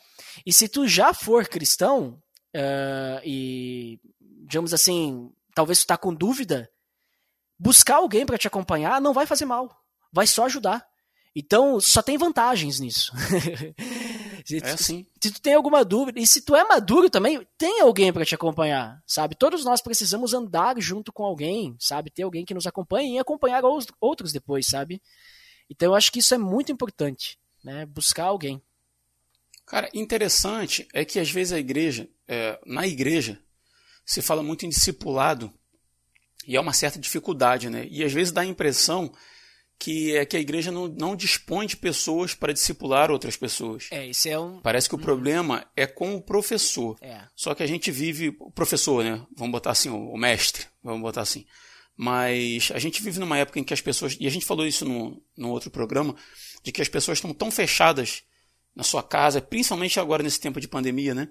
e 0.46 0.52
se 0.52 0.68
tu 0.68 0.86
já 0.86 1.12
for 1.12 1.48
cristão 1.48 2.22
uh, 2.54 3.20
e 3.24 3.98
digamos 4.20 4.72
assim, 4.72 5.32
talvez 5.52 5.80
tu 5.80 5.88
tá 5.88 5.96
com 5.96 6.14
dúvida, 6.14 6.70
buscar 7.58 7.96
alguém 7.96 8.24
para 8.24 8.38
te 8.38 8.46
acompanhar 8.46 9.00
não 9.00 9.12
vai 9.12 9.26
fazer 9.26 9.44
mal, 9.44 9.76
vai 10.12 10.28
só 10.28 10.44
ajudar. 10.44 10.86
Então, 11.34 11.80
só 11.80 12.02
tem 12.02 12.16
vantagens 12.16 12.78
nisso. 12.78 13.10
se, 14.44 14.58
é 14.58 14.70
assim. 14.70 15.06
Se 15.20 15.30
tu 15.30 15.40
tem 15.40 15.54
alguma 15.54 15.84
dúvida, 15.84 16.20
e 16.20 16.26
se 16.26 16.42
tu 16.42 16.54
é 16.54 16.64
maduro 16.64 17.08
também, 17.08 17.46
tem 17.56 17.80
alguém 17.80 18.12
para 18.12 18.24
te 18.24 18.34
acompanhar, 18.34 19.02
sabe? 19.06 19.34
Todos 19.34 19.64
nós 19.64 19.80
precisamos 19.80 20.34
andar 20.34 20.78
junto 20.80 21.12
com 21.12 21.24
alguém, 21.24 21.76
sabe? 21.78 22.10
Ter 22.10 22.22
alguém 22.22 22.44
que 22.44 22.54
nos 22.54 22.66
acompanhe 22.66 23.14
e 23.14 23.18
acompanhar 23.18 23.64
os 23.64 23.86
outros 24.00 24.32
depois, 24.32 24.66
sabe? 24.66 25.00
Então, 25.70 25.90
eu 25.90 25.94
acho 25.94 26.12
que 26.12 26.18
isso 26.18 26.34
é 26.34 26.38
muito 26.38 26.72
importante, 26.72 27.38
né? 27.64 27.86
Buscar 27.86 28.24
alguém. 28.24 28.62
Cara, 29.66 29.88
interessante 29.94 30.86
é 30.92 31.04
que 31.04 31.18
às 31.18 31.30
vezes 31.30 31.52
a 31.52 31.58
igreja, 31.58 32.08
é, 32.28 32.60
na 32.66 32.86
igreja, 32.86 33.40
se 34.04 34.20
fala 34.20 34.42
muito 34.42 34.66
em 34.66 34.68
discipulado 34.68 35.52
e 36.46 36.56
há 36.56 36.60
uma 36.60 36.72
certa 36.72 36.98
dificuldade, 36.98 37.70
né? 37.70 37.86
E 37.90 38.04
às 38.04 38.12
vezes 38.12 38.32
dá 38.32 38.42
a 38.42 38.46
impressão 38.46 39.12
que 39.82 40.14
é 40.14 40.24
que 40.24 40.36
a 40.36 40.40
igreja 40.40 40.70
não, 40.70 40.86
não 40.86 41.16
dispõe 41.16 41.66
de 41.66 41.76
pessoas 41.76 42.34
para 42.34 42.52
discipular 42.52 43.10
outras 43.10 43.36
pessoas. 43.36 43.88
É, 43.90 44.06
isso 44.06 44.28
é 44.28 44.38
um. 44.38 44.60
Parece 44.60 44.88
que 44.88 44.94
o 44.94 44.98
hum. 44.98 45.02
problema 45.02 45.66
é 45.74 45.88
com 45.88 46.14
o 46.14 46.22
professor. 46.22 46.96
É. 47.02 47.22
Só 47.34 47.52
que 47.52 47.64
a 47.64 47.66
gente 47.66 47.90
vive. 47.90 48.28
O 48.38 48.48
professor, 48.52 49.02
né? 49.02 49.20
Vamos 49.36 49.50
botar 49.50 49.72
assim, 49.72 49.88
o, 49.88 50.16
mestre, 50.16 50.66
vamos 50.84 51.02
botar 51.02 51.22
assim. 51.22 51.44
Mas 51.96 52.70
a 52.72 52.78
gente 52.78 53.02
vive 53.02 53.18
numa 53.18 53.36
época 53.36 53.58
em 53.58 53.64
que 53.64 53.74
as 53.74 53.80
pessoas. 53.80 54.16
E 54.20 54.26
a 54.28 54.30
gente 54.30 54.46
falou 54.46 54.64
isso 54.64 54.84
no, 54.84 55.20
no 55.36 55.50
outro 55.50 55.68
programa, 55.68 56.14
de 56.62 56.70
que 56.70 56.80
as 56.80 56.88
pessoas 56.88 57.18
estão 57.18 57.34
tão 57.34 57.50
fechadas 57.50 58.22
na 58.76 58.84
sua 58.84 59.02
casa, 59.02 59.42
principalmente 59.42 59.98
agora 59.98 60.22
nesse 60.22 60.38
tempo 60.38 60.60
de 60.60 60.68
pandemia, 60.68 61.12
né? 61.12 61.28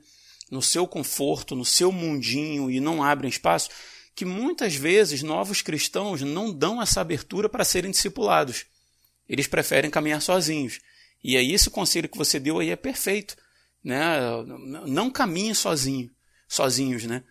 No 0.52 0.62
seu 0.62 0.86
conforto, 0.86 1.56
no 1.56 1.64
seu 1.64 1.90
mundinho 1.90 2.70
e 2.70 2.82
não 2.82 3.02
abrem 3.02 3.30
espaço 3.30 3.70
que 4.16 4.26
muitas 4.26 4.76
vezes 4.76 5.24
novos 5.24 5.62
cristãos 5.62 6.22
não 6.22 6.54
dão 6.54 6.82
essa 6.82 7.02
abertura 7.02 7.48
para 7.48 7.64
serem 7.64 7.92
discipulados. 7.92 8.66
Eles 9.28 9.48
preferem 9.48 9.90
caminhar 9.90 10.22
sozinhos. 10.22 10.80
E 11.24 11.38
aí 11.38 11.54
esse 11.54 11.70
conselho 11.70 12.10
que 12.10 12.18
você 12.18 12.40
deu 12.40 12.60
aí 12.60 12.70
é 12.70 12.76
perfeito, 12.76 13.36
né? 13.84 14.20
Não 14.88 15.10
caminhem 15.10 15.54
sozinho, 15.54 16.10
sozinhos, 16.48 17.06
né? 17.06 17.24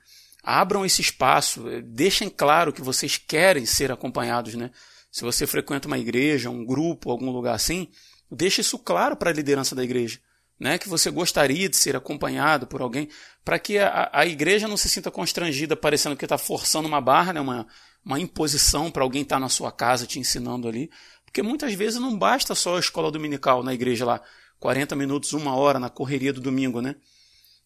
Abram 0.43 0.87
esse 0.87 1.03
espaço, 1.03 1.65
deixem 1.85 2.31
claro 2.31 2.73
que 2.73 2.81
vocês 2.81 3.19
querem 3.19 3.67
ser 3.67 3.93
acompanhados, 3.93 4.55
né? 4.55 4.71
Se 5.13 5.23
você 5.23 5.47
frequenta 5.47 5.89
uma 5.89 5.99
igreja, 5.99 6.49
um 6.49 6.65
grupo, 6.65 7.11
algum 7.11 7.31
lugar 7.31 7.55
assim, 7.55 7.89
deixe 8.31 8.61
isso 8.61 8.79
claro 8.79 9.17
para 9.17 9.31
a 9.31 9.35
liderança 9.35 9.75
da 9.75 9.85
igreja 9.85 10.21
né, 10.61 10.77
que 10.77 10.91
você 10.91 11.11
gostaria 11.11 11.71
de 11.71 11.77
ser 11.77 11.97
acompanhado 11.97 12.67
por 12.67 12.83
alguém, 12.83 13.09
para 13.43 13.59
que 13.59 13.79
a, 13.79 14.11
a 14.13 14.27
igreja 14.27 14.69
não 14.69 14.77
se 14.77 14.91
sinta 14.91 15.11
constrangida, 15.11 15.75
parecendo 15.75 16.15
que 16.15 16.27
está 16.27 16.37
forçando 16.37 16.87
uma 16.87 17.01
barra, 17.01 17.33
né, 17.33 17.41
uma, 17.41 17.67
uma 18.05 18.21
imposição 18.21 18.91
para 18.91 19.03
alguém 19.03 19.23
estar 19.23 19.37
tá 19.37 19.41
na 19.41 19.49
sua 19.49 19.73
casa 19.73 20.07
te 20.07 20.19
ensinando 20.19 20.69
ali. 20.69 20.91
Porque 21.25 21.43
muitas 21.43 21.73
vezes 21.73 21.99
não 21.99 22.19
basta 22.19 22.55
só 22.55 22.77
a 22.77 22.81
escola 22.81 23.11
dominical 23.11 23.63
na 23.63 23.73
igreja 23.73 24.05
lá, 24.05 24.21
40 24.59 24.95
minutos, 24.95 25.33
uma 25.33 25.57
hora 25.57 25.81
na 25.81 25.89
correria 25.89 26.33
do 26.33 26.41
domingo, 26.43 26.83
né? 26.83 26.97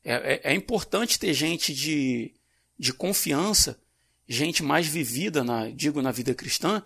É, 0.05 0.35
é, 0.35 0.53
é 0.53 0.55
importante 0.55 1.19
ter 1.19 1.33
gente 1.35 1.75
de, 1.75 2.33
de 2.79 2.93
confiança, 2.93 3.81
gente 4.29 4.63
mais 4.63 4.87
vivida, 4.87 5.43
na, 5.43 5.69
digo, 5.71 6.01
na 6.01 6.13
vida 6.13 6.33
cristã, 6.33 6.81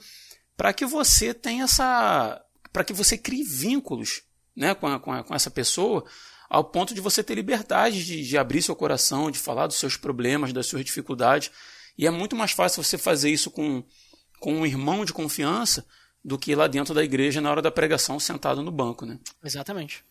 para 0.56 0.72
que 0.72 0.86
você 0.86 1.35
tenha 1.35 1.64
essa. 1.64 2.43
para 2.72 2.85
que 2.85 2.94
você 2.94 3.18
crie 3.18 3.43
vínculos 3.43 4.22
né, 4.59 4.74
com, 4.74 4.89
a, 4.89 4.98
com, 4.98 5.12
a, 5.12 5.22
com 5.22 5.35
essa 5.35 5.51
pessoa, 5.51 6.05
ao 6.51 6.64
ponto 6.64 6.93
de 6.93 7.01
você 7.01 7.22
ter 7.22 7.36
liberdade 7.36 8.05
de, 8.05 8.26
de 8.26 8.36
abrir 8.36 8.60
seu 8.60 8.74
coração, 8.74 9.30
de 9.30 9.39
falar 9.39 9.68
dos 9.68 9.76
seus 9.76 9.97
problemas, 9.97 10.52
das 10.52 10.66
suas 10.66 10.85
dificuldades. 10.85 11.51
E 11.97 12.06
é 12.06 12.10
muito 12.10 12.35
mais 12.35 12.51
fácil 12.51 12.82
você 12.82 12.98
fazer 12.98 13.30
isso 13.30 13.52
com, 13.52 13.85
com 14.40 14.52
um 14.52 14.66
irmão 14.66 15.05
de 15.05 15.12
confiança 15.12 15.86
do 16.24 16.36
que 16.36 16.55
lá 16.56 16.66
dentro 16.66 16.93
da 16.93 17.05
igreja 17.05 17.40
na 17.40 17.51
hora 17.51 17.62
da 17.62 17.70
pregação 17.70 18.18
sentado 18.18 18.60
no 18.60 18.72
banco, 18.72 19.06
né? 19.06 19.20
Exatamente. 19.44 20.05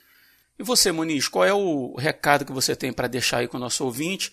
E 0.57 0.63
você, 0.63 0.91
Muniz, 0.93 1.27
qual 1.27 1.43
é 1.43 1.53
o 1.53 1.95
recado 1.95 2.45
que 2.45 2.51
você 2.51 2.75
tem 2.75 2.93
para 2.93 3.07
deixar 3.07 3.39
aí 3.39 3.47
com 3.47 3.57
o 3.57 3.59
nosso 3.59 3.83
ouvinte, 3.83 4.31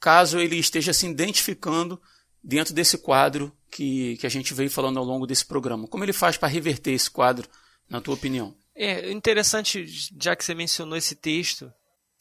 caso 0.00 0.38
ele 0.38 0.56
esteja 0.56 0.92
se 0.92 1.06
identificando 1.06 2.00
dentro 2.42 2.74
desse 2.74 2.98
quadro 2.98 3.52
que, 3.70 4.16
que 4.16 4.26
a 4.26 4.30
gente 4.30 4.52
veio 4.52 4.70
falando 4.70 4.98
ao 4.98 5.04
longo 5.04 5.26
desse 5.26 5.46
programa? 5.46 5.86
Como 5.86 6.04
ele 6.04 6.12
faz 6.12 6.36
para 6.36 6.48
reverter 6.48 6.90
esse 6.90 7.10
quadro, 7.10 7.48
na 7.88 8.00
tua 8.00 8.14
opinião? 8.14 8.54
É 8.76 9.10
interessante, 9.10 9.86
já 10.20 10.34
que 10.34 10.44
você 10.44 10.54
mencionou 10.54 10.96
esse 10.96 11.14
texto, 11.14 11.72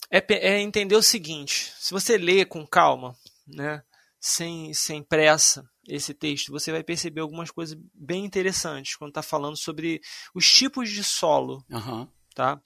é, 0.09 0.23
é 0.30 0.61
entender 0.61 0.95
o 0.95 1.01
seguinte: 1.01 1.73
se 1.80 1.91
você 1.91 2.17
lê 2.17 2.45
com 2.45 2.65
calma, 2.65 3.15
né, 3.47 3.81
sem, 4.19 4.73
sem 4.73 5.01
pressa, 5.03 5.67
esse 5.88 6.13
texto, 6.13 6.51
você 6.51 6.71
vai 6.71 6.84
perceber 6.84 7.21
algumas 7.21 7.51
coisas 7.51 7.77
bem 7.93 8.23
interessantes 8.23 8.95
quando 8.95 9.09
está 9.09 9.21
falando 9.21 9.57
sobre 9.57 10.01
os 10.34 10.49
tipos 10.51 10.89
de 10.89 11.03
solo. 11.03 11.63
Uhum. 11.69 12.07
Tá? 12.34 12.59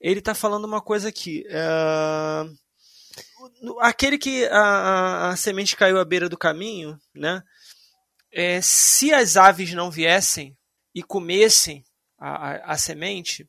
Ele 0.00 0.20
está 0.20 0.34
falando 0.34 0.64
uma 0.64 0.80
coisa 0.80 1.08
aqui. 1.08 1.44
Uh, 1.48 2.56
aquele 3.80 4.16
que 4.16 4.46
a, 4.46 4.60
a, 4.60 5.28
a, 5.30 5.36
semente 5.36 5.76
caiu 5.76 5.98
à 5.98 6.04
beira 6.04 6.28
do 6.28 6.38
caminho, 6.38 6.98
né? 7.14 7.42
É, 8.32 8.60
se 8.60 9.12
as 9.12 9.36
aves 9.36 9.72
não 9.72 9.90
viessem 9.90 10.56
e 10.94 11.02
comessem 11.02 11.84
a, 12.18 12.50
a, 12.50 12.72
a 12.72 12.78
semente, 12.78 13.48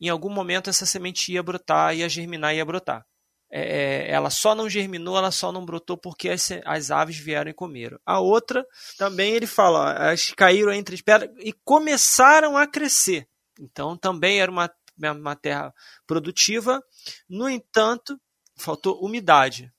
em 0.00 0.08
algum 0.08 0.30
momento 0.30 0.70
essa 0.70 0.86
semente 0.86 1.32
ia 1.32 1.42
brotar, 1.42 1.94
ia 1.94 2.08
germinar, 2.08 2.54
ia 2.54 2.64
brotar. 2.64 3.04
É, 3.52 3.60
é, 3.60 4.10
ela 4.10 4.30
só 4.30 4.54
não 4.54 4.70
germinou, 4.70 5.18
ela 5.18 5.32
só 5.32 5.50
não 5.50 5.66
brotou 5.66 5.96
porque 5.96 6.28
as, 6.28 6.50
as, 6.64 6.90
aves 6.92 7.18
vieram 7.18 7.50
e 7.50 7.54
comeram. 7.54 7.98
A 8.06 8.20
outra, 8.20 8.64
também 8.96 9.34
ele 9.34 9.46
fala, 9.46 10.12
as 10.12 10.30
caíram 10.30 10.72
entre 10.72 10.94
as 10.94 11.00
pedras 11.00 11.30
e 11.40 11.52
começaram 11.64 12.56
a 12.56 12.66
crescer. 12.66 13.28
Então 13.58 13.96
também 13.96 14.40
era 14.40 14.50
uma, 14.50 14.70
uma 14.96 15.34
terra 15.34 15.74
produtiva, 16.06 16.80
no 17.28 17.48
entanto, 17.48 18.18
faltou 18.56 19.04
umidade. 19.04 19.72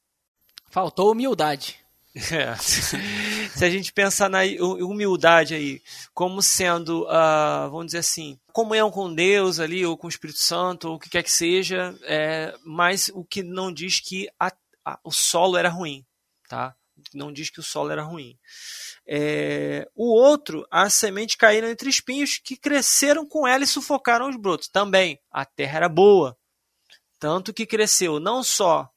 Faltou 0.69 1.11
humildade. 1.11 1.79
É. 2.13 2.55
Se 2.59 3.65
a 3.65 3.69
gente 3.69 3.93
pensar 3.93 4.29
na 4.29 4.39
humildade 4.59 5.53
aí, 5.53 5.81
como 6.13 6.41
sendo, 6.41 7.03
uh, 7.03 7.69
vamos 7.69 7.88
dizer 7.88 7.99
assim, 7.99 8.39
comunhão 8.51 8.91
com 8.91 9.13
Deus 9.13 9.59
ali, 9.59 9.85
ou 9.85 9.97
com 9.97 10.07
o 10.07 10.09
Espírito 10.09 10.39
Santo, 10.39 10.89
ou 10.89 10.95
o 10.95 10.99
que 10.99 11.09
quer 11.09 11.23
que 11.23 11.31
seja, 11.31 11.95
é, 12.03 12.53
mas 12.65 13.09
o 13.13 13.23
que 13.23 13.41
não 13.41 13.71
diz 13.71 13.99
que 13.99 14.27
a, 14.39 14.51
a, 14.85 14.99
o 15.03 15.11
solo 15.11 15.57
era 15.57 15.69
ruim, 15.69 16.05
tá? 16.49 16.75
Não 17.13 17.31
diz 17.31 17.49
que 17.49 17.59
o 17.59 17.63
solo 17.63 17.91
era 17.91 18.03
ruim. 18.03 18.38
É, 19.07 19.89
o 19.95 20.13
outro, 20.13 20.65
a 20.69 20.89
semente 20.89 21.38
caíram 21.38 21.67
entre 21.67 21.89
espinhos 21.89 22.38
que 22.38 22.55
cresceram 22.55 23.25
com 23.25 23.47
ela 23.47 23.63
e 23.63 23.67
sufocaram 23.67 24.29
os 24.29 24.35
brotos. 24.35 24.67
Também, 24.67 25.19
a 25.31 25.43
terra 25.45 25.77
era 25.77 25.89
boa. 25.89 26.38
Tanto 27.19 27.53
que 27.53 27.65
cresceu 27.65 28.19
não 28.19 28.43
só 28.43 28.89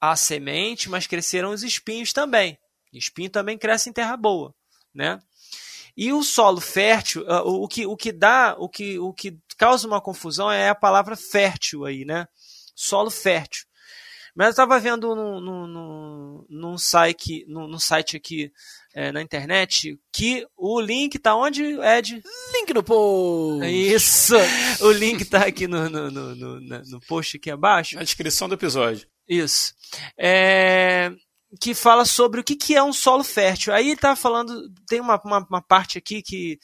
a 0.00 0.16
semente, 0.16 0.88
mas 0.88 1.06
cresceram 1.06 1.50
os 1.50 1.62
espinhos 1.62 2.12
também. 2.12 2.58
Espinho 2.92 3.30
também 3.30 3.58
cresce 3.58 3.90
em 3.90 3.92
terra 3.92 4.16
boa, 4.16 4.54
né? 4.94 5.20
E 5.96 6.12
o 6.12 6.22
solo 6.22 6.60
fértil, 6.60 7.24
ah, 7.28 7.42
o 7.42 7.68
que, 7.68 7.86
o 7.86 7.96
que 7.96 8.12
dá, 8.12 8.56
o 8.58 8.68
que, 8.68 8.98
o 8.98 9.12
que 9.12 9.36
causa 9.56 9.86
uma 9.86 10.00
confusão 10.00 10.50
é 10.50 10.68
a 10.68 10.74
palavra 10.74 11.16
fértil 11.16 11.84
aí, 11.84 12.04
né? 12.04 12.26
Solo 12.74 13.10
fértil. 13.10 13.66
Mas 14.34 14.46
eu 14.46 14.50
estava 14.50 14.78
vendo 14.78 15.14
num, 15.14 15.40
num, 15.40 16.46
num, 16.48 16.78
site, 16.78 17.44
num, 17.48 17.66
num 17.66 17.78
site 17.78 18.16
aqui 18.16 18.52
é, 18.94 19.10
na 19.10 19.20
internet 19.20 19.98
que 20.12 20.46
o 20.56 20.80
link 20.80 21.18
tá 21.18 21.34
onde, 21.34 21.62
Ed? 21.62 22.22
Link 22.54 22.72
no 22.72 22.82
post! 22.82 23.66
Isso! 23.66 24.36
O 24.80 24.92
link 24.92 25.24
tá 25.24 25.46
aqui 25.46 25.66
no, 25.66 25.90
no, 25.90 26.10
no, 26.10 26.34
no, 26.34 26.60
no 26.60 27.00
post 27.06 27.36
aqui 27.36 27.50
abaixo. 27.50 27.96
Na 27.96 28.02
descrição 28.02 28.48
do 28.48 28.54
episódio. 28.54 29.06
Isso. 29.28 29.74
É, 30.18 31.12
que 31.60 31.74
fala 31.74 32.04
sobre 32.04 32.40
o 32.40 32.44
que, 32.44 32.54
que 32.54 32.76
é 32.76 32.82
um 32.82 32.92
solo 32.92 33.24
fértil. 33.24 33.72
Aí 33.72 33.86
ele 33.86 33.94
está 33.94 34.14
falando, 34.14 34.70
tem 34.86 35.00
uma, 35.00 35.20
uma, 35.24 35.46
uma, 35.48 35.62
parte 35.62 35.98
aqui 35.98 36.22
que 36.22 36.58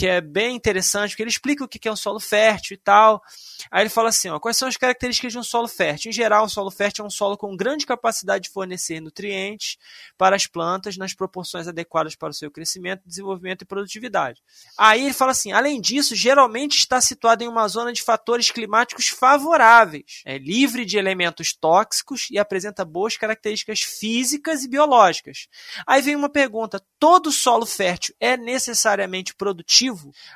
que 0.00 0.06
é 0.06 0.18
bem 0.22 0.56
interessante, 0.56 1.10
porque 1.10 1.22
ele 1.22 1.28
explica 1.28 1.62
o 1.62 1.68
que 1.68 1.86
é 1.86 1.92
um 1.92 1.96
solo 1.96 2.18
fértil 2.18 2.74
e 2.74 2.78
tal. 2.78 3.22
Aí 3.70 3.82
ele 3.82 3.90
fala 3.90 4.08
assim: 4.08 4.30
ó, 4.30 4.40
quais 4.40 4.56
são 4.56 4.66
as 4.66 4.78
características 4.78 5.30
de 5.30 5.38
um 5.38 5.42
solo 5.42 5.68
fértil? 5.68 6.08
Em 6.08 6.12
geral, 6.12 6.46
um 6.46 6.48
solo 6.48 6.70
fértil 6.70 7.04
é 7.04 7.06
um 7.06 7.10
solo 7.10 7.36
com 7.36 7.54
grande 7.54 7.84
capacidade 7.84 8.44
de 8.44 8.50
fornecer 8.50 8.98
nutrientes 8.98 9.76
para 10.16 10.34
as 10.34 10.46
plantas 10.46 10.96
nas 10.96 11.12
proporções 11.12 11.68
adequadas 11.68 12.16
para 12.16 12.30
o 12.30 12.32
seu 12.32 12.50
crescimento, 12.50 13.02
desenvolvimento 13.04 13.60
e 13.60 13.66
produtividade. 13.66 14.40
Aí 14.78 15.04
ele 15.04 15.12
fala 15.12 15.32
assim: 15.32 15.52
além 15.52 15.78
disso, 15.78 16.16
geralmente 16.16 16.78
está 16.78 16.98
situado 16.98 17.44
em 17.44 17.48
uma 17.48 17.68
zona 17.68 17.92
de 17.92 18.00
fatores 18.00 18.50
climáticos 18.50 19.08
favoráveis, 19.08 20.22
é 20.24 20.38
livre 20.38 20.86
de 20.86 20.96
elementos 20.96 21.52
tóxicos 21.52 22.28
e 22.30 22.38
apresenta 22.38 22.86
boas 22.86 23.18
características 23.18 23.82
físicas 23.82 24.64
e 24.64 24.68
biológicas. 24.68 25.46
Aí 25.86 26.00
vem 26.00 26.16
uma 26.16 26.30
pergunta: 26.30 26.82
todo 26.98 27.30
solo 27.30 27.66
fértil 27.66 28.14
é 28.18 28.34
necessariamente 28.38 29.34
produtivo? 29.34 29.89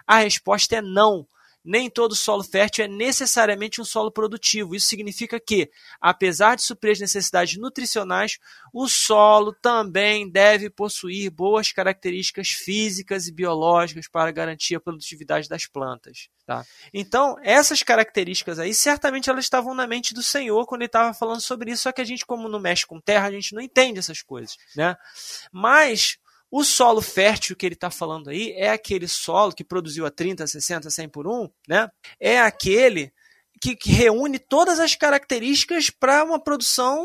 A 0.06 0.18
resposta 0.18 0.76
é 0.76 0.82
não. 0.82 1.26
nem 1.64 1.88
todo 1.88 2.14
solo 2.14 2.44
fértil 2.44 2.84
é 2.84 2.88
necessariamente 2.88 3.80
um 3.80 3.84
solo 3.84 4.10
produtivo. 4.10 4.74
Isso 4.74 4.86
significa 4.86 5.40
que, 5.40 5.70
apesar 5.98 6.56
de 6.56 6.62
suprir 6.62 6.92
as 6.92 7.00
necessidades 7.00 7.56
nutricionais, 7.56 8.38
o 8.72 8.86
solo 8.86 9.52
também 9.62 10.28
deve 10.30 10.68
possuir 10.68 11.30
boas 11.30 11.72
características 11.72 12.50
físicas 12.50 13.26
e 13.26 13.32
biológicas 13.32 14.06
para 14.06 14.30
garantir 14.30 14.74
a 14.74 14.80
produtividade 14.80 15.48
das 15.48 15.66
plantas. 15.66 16.28
Tá? 16.46 16.62
Então, 16.92 17.36
essas 17.42 17.82
características 17.82 18.58
aí, 18.58 18.74
certamente 18.74 19.30
elas 19.30 19.46
estavam 19.46 19.74
na 19.74 19.86
mente 19.86 20.12
do 20.12 20.22
Senhor 20.22 20.66
quando 20.66 20.82
ele 20.82 20.88
estava 20.88 21.14
falando 21.14 21.40
sobre 21.40 21.70
isso, 21.72 21.84
só 21.84 21.92
que 21.92 22.02
a 22.02 22.04
gente, 22.04 22.26
como 22.26 22.50
não 22.50 22.60
mexe 22.60 22.86
com 22.86 23.00
terra, 23.00 23.28
a 23.28 23.30
gente 23.30 23.54
não 23.54 23.62
entende 23.62 23.98
essas 23.98 24.20
coisas. 24.20 24.58
Né? 24.76 24.94
Mas 25.50 26.18
o 26.50 26.62
solo 26.62 27.00
fértil 27.00 27.56
que 27.56 27.66
ele 27.66 27.74
está 27.74 27.90
falando 27.90 28.30
aí 28.30 28.52
é 28.52 28.70
aquele 28.70 29.08
solo 29.08 29.52
que 29.52 29.64
produziu 29.64 30.06
a 30.06 30.10
30, 30.10 30.46
60, 30.46 30.90
100 30.90 31.08
por 31.08 31.26
1, 31.26 31.48
né? 31.68 31.88
É 32.20 32.40
aquele 32.40 33.12
que, 33.60 33.74
que 33.74 33.90
reúne 33.90 34.38
todas 34.38 34.78
as 34.78 34.94
características 34.94 35.90
para 35.90 36.24
uma 36.24 36.38
produção 36.38 37.02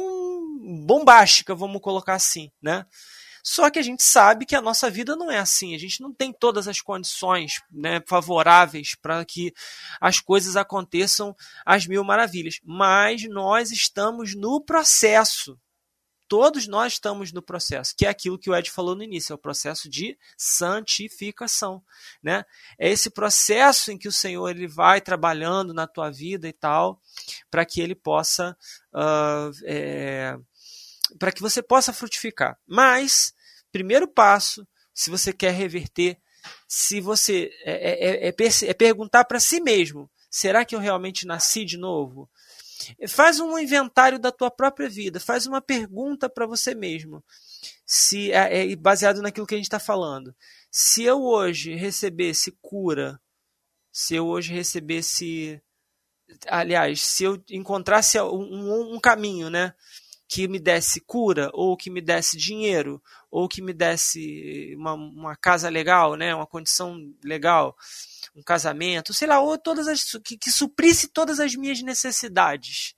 bombástica, 0.86 1.56
vamos 1.56 1.82
colocar 1.82 2.16
assim, 2.16 2.52
né? 2.62 2.86
Só 3.44 3.70
que 3.70 3.80
a 3.80 3.82
gente 3.82 4.04
sabe 4.04 4.46
que 4.46 4.56
a 4.56 4.62
nossa 4.62 4.90
vida 4.90 5.16
não 5.16 5.32
é 5.32 5.40
assim. 5.40 5.74
A 5.74 5.78
gente 5.78 6.02
não 6.02 6.14
tem 6.14 6.32
todas 6.32 6.68
as 6.68 6.82
condições 6.82 7.62
né, 7.72 8.02
favoráveis 8.06 8.96
para 9.02 9.24
que 9.26 9.54
as 10.00 10.20
coisas 10.20 10.56
aconteçam 10.56 11.36
às 11.66 11.88
mil 11.88 12.04
maravilhas. 12.04 12.60
Mas 12.64 13.24
nós 13.30 13.72
estamos 13.72 14.36
no 14.36 14.62
processo 14.62 15.58
todos 16.30 16.68
nós 16.68 16.94
estamos 16.94 17.34
no 17.34 17.42
processo, 17.42 17.96
que 17.98 18.06
é 18.06 18.10
aquilo 18.10 18.38
que 18.38 18.50
o 18.50 18.56
Ed 18.56 18.70
falou 18.70 18.96
no 18.96 19.04
início, 19.04 19.34
é 19.34 19.36
o 19.36 19.40
processo 19.40 19.90
de 19.90 20.18
santificação, 20.38 21.84
né? 22.22 22.46
É 22.78 22.88
esse 22.88 23.10
processo 23.10 23.92
em 23.92 23.98
que 23.98 24.08
o 24.08 24.12
Senhor 24.12 24.48
ele 24.48 24.68
vai 24.68 25.02
trabalhando 25.02 25.74
na 25.74 25.88
tua 25.88 26.12
vida 26.12 26.48
e 26.48 26.54
tal, 26.54 27.02
para 27.50 27.66
que 27.66 27.82
ele 27.82 27.96
possa, 27.96 28.56
uh, 28.94 29.52
é, 29.66 30.38
para 31.18 31.32
que 31.32 31.42
você 31.42 31.64
possa 31.64 31.92
frutificar. 31.92 32.58
Mas, 32.68 33.34
primeiro 33.72 34.08
passo, 34.08 34.66
se 34.94 35.10
você 35.10 35.34
quer 35.34 35.52
reverter, 35.52 36.20
se 36.68 37.02
você 37.02 37.52
é, 37.64 38.28
é, 38.28 38.30
é, 38.30 38.36
é 38.70 38.74
perguntar 38.76 39.26
para 39.26 39.40
si 39.40 39.60
mesmo, 39.60 40.10
será 40.30 40.64
que 40.64 40.76
eu 40.76 40.80
realmente 40.80 41.26
nasci 41.26 41.66
de 41.66 41.76
novo? 41.76 42.30
Faz 43.08 43.40
um 43.40 43.58
inventário 43.58 44.20
da 44.20 44.32
tua 44.32 44.50
própria 44.50 44.90
vida, 44.90 45.20
faz 45.20 45.46
uma 45.46 45.62
pergunta 45.62 46.30
para 46.30 46.46
você 46.46 46.74
mesmo, 46.74 47.24
se 47.86 48.32
é, 48.32 48.72
é, 48.72 48.76
baseado 48.76 49.22
naquilo 49.22 49.46
que 49.48 49.56
a 49.56 49.58
gente 49.58 49.66
está 49.66 49.80
falando. 49.80 50.36
Se 50.72 51.04
eu 51.04 51.22
hoje 51.22 51.76
recebesse 51.76 52.58
cura, 52.62 53.20
se 53.92 54.16
eu 54.16 54.28
hoje 54.28 54.54
recebesse, 54.54 55.62
aliás, 56.48 57.02
se 57.02 57.24
eu 57.24 57.44
encontrasse 57.50 58.20
um, 58.20 58.96
um, 58.96 59.00
caminho, 59.00 59.50
né? 59.50 59.74
que 60.30 60.48
me 60.48 60.60
desse 60.60 61.02
cura, 61.02 61.50
ou 61.54 61.76
que 61.76 61.90
me 61.90 62.00
desse 62.00 62.38
dinheiro, 62.38 63.02
ou 63.32 63.50
que 63.50 63.64
me 63.64 63.74
desse 63.74 64.76
uma, 64.78 64.94
uma 64.94 65.36
casa 65.36 65.70
legal, 65.70 66.14
né, 66.16 66.36
uma 66.36 66.46
condição 66.46 66.96
legal, 67.24 67.76
um 68.36 68.44
casamento, 68.44 69.14
sei 69.14 69.28
lá, 69.28 69.40
ou 69.40 69.58
todas 69.58 69.88
as 69.88 70.04
que, 70.24 70.38
que 70.38 70.52
suprisse 70.52 71.08
todas 71.08 71.40
as 71.40 71.56
minhas 71.56 71.82
necessidades. 71.82 72.94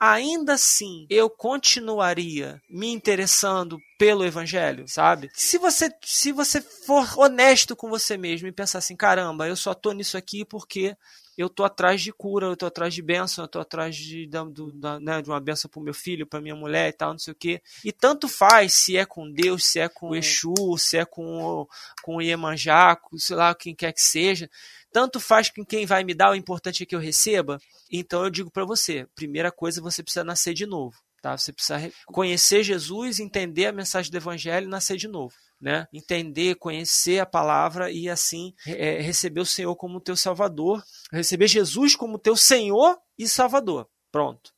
Ainda 0.00 0.54
assim, 0.54 1.06
eu 1.10 1.28
continuaria 1.28 2.62
me 2.70 2.86
interessando 2.86 3.80
pelo 3.98 4.24
evangelho, 4.24 4.86
sabe? 4.86 5.28
Se 5.34 5.58
você 5.58 5.90
se 6.04 6.30
você 6.30 6.60
for 6.60 7.18
honesto 7.18 7.74
com 7.74 7.88
você 7.88 8.16
mesmo 8.16 8.46
e 8.46 8.52
pensar 8.52 8.78
assim, 8.78 8.94
caramba, 8.94 9.48
eu 9.48 9.56
só 9.56 9.74
tô 9.74 9.90
nisso 9.90 10.16
aqui 10.16 10.44
porque 10.44 10.96
eu 11.38 11.48
tô 11.48 11.64
atrás 11.64 12.02
de 12.02 12.12
cura, 12.12 12.48
eu 12.48 12.56
tô 12.56 12.66
atrás 12.66 12.92
de 12.92 13.00
bênção, 13.00 13.44
eu 13.44 13.48
tô 13.48 13.60
atrás 13.60 13.94
de, 13.94 14.26
da, 14.26 14.42
do, 14.42 14.72
da, 14.72 14.98
né, 14.98 15.22
de 15.22 15.30
uma 15.30 15.38
bênção 15.38 15.70
pro 15.70 15.80
meu 15.80 15.94
filho, 15.94 16.26
pra 16.26 16.40
minha 16.40 16.56
mulher 16.56 16.88
e 16.88 16.92
tal, 16.92 17.12
não 17.12 17.18
sei 17.18 17.32
o 17.32 17.36
quê. 17.36 17.62
E 17.84 17.92
tanto 17.92 18.26
faz 18.26 18.74
se 18.74 18.96
é 18.96 19.06
com 19.06 19.30
Deus, 19.30 19.64
se 19.64 19.78
é 19.78 19.88
com 19.88 20.10
o 20.10 20.16
Exu, 20.16 20.76
se 20.76 20.98
é 20.98 21.04
com 21.04 21.40
o, 21.40 21.68
com 22.02 22.16
o 22.16 22.20
Iemanjá, 22.20 22.98
sei 23.16 23.36
lá, 23.36 23.54
quem 23.54 23.72
quer 23.72 23.92
que 23.92 24.02
seja. 24.02 24.50
Tanto 24.92 25.20
faz 25.20 25.48
com 25.48 25.64
quem 25.64 25.86
vai 25.86 26.02
me 26.02 26.12
dar, 26.12 26.32
o 26.32 26.34
importante 26.34 26.82
é 26.82 26.86
que 26.86 26.96
eu 26.96 27.00
receba. 27.00 27.60
Então 27.88 28.24
eu 28.24 28.30
digo 28.30 28.50
para 28.50 28.64
você, 28.64 29.06
primeira 29.14 29.52
coisa, 29.52 29.80
você 29.80 30.02
precisa 30.02 30.24
nascer 30.24 30.54
de 30.54 30.66
novo. 30.66 30.96
Tá? 31.22 31.38
Você 31.38 31.52
precisa 31.52 31.78
conhecer 32.06 32.64
Jesus, 32.64 33.20
entender 33.20 33.66
a 33.66 33.72
mensagem 33.72 34.10
do 34.10 34.16
Evangelho 34.16 34.66
e 34.66 34.70
nascer 34.70 34.96
de 34.96 35.06
novo 35.06 35.34
né? 35.60 35.86
Entender, 35.92 36.56
conhecer 36.56 37.20
a 37.20 37.26
palavra 37.26 37.90
e 37.90 38.08
assim 38.08 38.54
é, 38.66 39.00
receber 39.00 39.40
o 39.40 39.46
Senhor 39.46 39.74
como 39.76 40.00
teu 40.00 40.16
Salvador, 40.16 40.82
receber 41.12 41.48
Jesus 41.48 41.96
como 41.96 42.18
teu 42.18 42.36
Senhor 42.36 42.98
e 43.18 43.26
Salvador. 43.26 43.88
Pronto. 44.10 44.52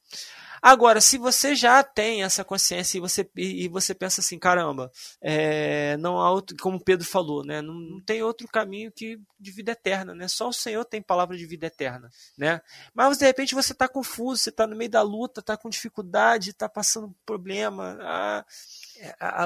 Agora, 0.62 1.00
se 1.00 1.16
você 1.16 1.54
já 1.54 1.82
tem 1.82 2.22
essa 2.22 2.44
consciência 2.44 2.98
e 2.98 3.00
você, 3.00 3.28
e 3.34 3.66
você 3.68 3.94
pensa 3.94 4.20
assim, 4.20 4.38
caramba, 4.38 4.92
é, 5.20 5.96
não 5.96 6.18
há 6.18 6.30
outro, 6.30 6.54
como 6.60 6.82
Pedro 6.82 7.06
falou, 7.06 7.42
né, 7.42 7.62
não, 7.62 7.72
não, 7.72 8.00
tem 8.02 8.22
outro 8.22 8.46
caminho 8.46 8.92
que 8.92 9.18
de 9.38 9.50
vida 9.50 9.72
eterna, 9.72 10.14
né? 10.14 10.28
Só 10.28 10.48
o 10.48 10.52
Senhor 10.52 10.84
tem 10.84 11.00
palavra 11.00 11.34
de 11.34 11.46
vida 11.46 11.66
eterna, 11.66 12.10
né? 12.36 12.60
Mas 12.92 13.16
de 13.16 13.24
repente 13.24 13.54
você 13.54 13.72
está 13.72 13.88
confuso, 13.88 14.42
você 14.42 14.50
está 14.50 14.66
no 14.66 14.76
meio 14.76 14.90
da 14.90 15.00
luta, 15.00 15.40
está 15.40 15.56
com 15.56 15.70
dificuldade, 15.70 16.50
está 16.50 16.68
passando 16.68 17.14
problema, 17.24 17.96
ah, 18.02 18.44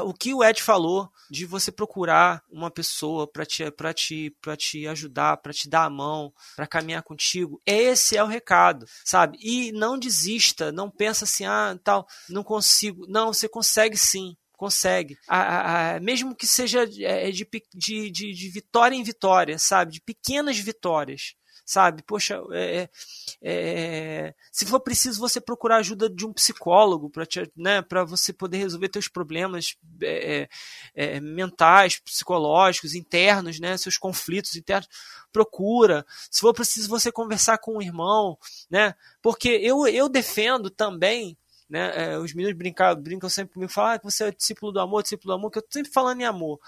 o 0.04 0.12
que 0.12 0.34
o 0.34 0.42
Ed 0.42 0.62
falou 0.62 1.10
de 1.30 1.46
você 1.46 1.70
procurar 1.70 2.42
uma 2.50 2.70
pessoa 2.70 3.26
para 3.26 3.44
te, 3.44 3.70
pra 3.70 3.92
te, 3.92 4.34
te 4.56 4.86
ajudar, 4.86 5.36
para 5.38 5.52
te 5.52 5.68
dar 5.68 5.84
a 5.84 5.90
mão, 5.90 6.32
para 6.56 6.66
caminhar 6.66 7.02
contigo, 7.02 7.60
esse 7.64 8.16
é 8.16 8.22
o 8.22 8.28
recado, 8.28 8.86
sabe? 9.04 9.38
E 9.40 9.72
não 9.72 9.98
desista, 9.98 10.72
não 10.72 10.90
pensa 10.90 11.24
assim, 11.24 11.44
ah, 11.44 11.78
tal, 11.82 12.06
não 12.28 12.42
consigo. 12.42 13.06
Não, 13.08 13.32
você 13.32 13.48
consegue 13.48 13.96
sim 13.96 14.36
consegue. 14.56 15.18
A, 15.28 15.38
a, 15.38 15.96
a, 15.96 16.00
mesmo 16.00 16.34
que 16.34 16.46
seja 16.46 16.84
é, 17.00 17.30
de, 17.30 17.46
de, 17.74 18.10
de, 18.10 18.32
de, 18.32 18.48
vitória 18.48 18.94
em 18.94 19.02
vitória, 19.02 19.58
sabe? 19.58 19.92
De 19.92 20.00
pequenas 20.00 20.58
vitórias 20.58 21.34
sabe? 21.64 22.02
Poxa, 22.02 22.42
é, 22.52 22.82
é, 22.82 22.88
é, 23.42 24.34
se 24.52 24.66
for 24.66 24.80
preciso 24.80 25.20
você 25.20 25.40
procurar 25.40 25.76
ajuda 25.76 26.08
de 26.10 26.26
um 26.26 26.32
psicólogo 26.32 27.08
para 27.08 27.26
né, 27.56 27.82
você 28.06 28.32
poder 28.32 28.58
resolver 28.58 28.90
seus 28.92 29.08
problemas 29.08 29.76
é, 30.02 30.48
é, 30.94 31.20
mentais, 31.20 31.98
psicológicos, 31.98 32.94
internos, 32.94 33.58
né, 33.58 33.76
seus 33.76 33.96
conflitos 33.96 34.56
internos, 34.56 34.88
procura. 35.32 36.04
Se 36.30 36.40
for 36.40 36.52
preciso 36.52 36.88
você 36.88 37.10
conversar 37.10 37.58
com 37.58 37.78
um 37.78 37.82
irmão, 37.82 38.38
né? 38.70 38.94
Porque 39.20 39.48
eu, 39.48 39.86
eu 39.86 40.08
defendo 40.08 40.70
também 40.70 41.36
né? 41.68 42.12
É, 42.12 42.18
os 42.18 42.32
meninos 42.34 42.56
brincam, 42.56 42.94
brincam 42.94 43.28
sempre 43.28 43.54
comigo, 43.54 43.72
falam 43.72 43.92
ah, 43.92 43.98
que 43.98 44.04
você 44.04 44.24
é 44.24 44.30
discípulo 44.30 44.72
do 44.72 44.80
amor, 44.80 45.02
discípulo 45.02 45.34
do 45.34 45.38
amor, 45.38 45.50
que 45.50 45.58
eu 45.58 45.60
estou 45.60 45.72
sempre 45.72 45.92
falando 45.92 46.20
em 46.20 46.24
amor. 46.24 46.60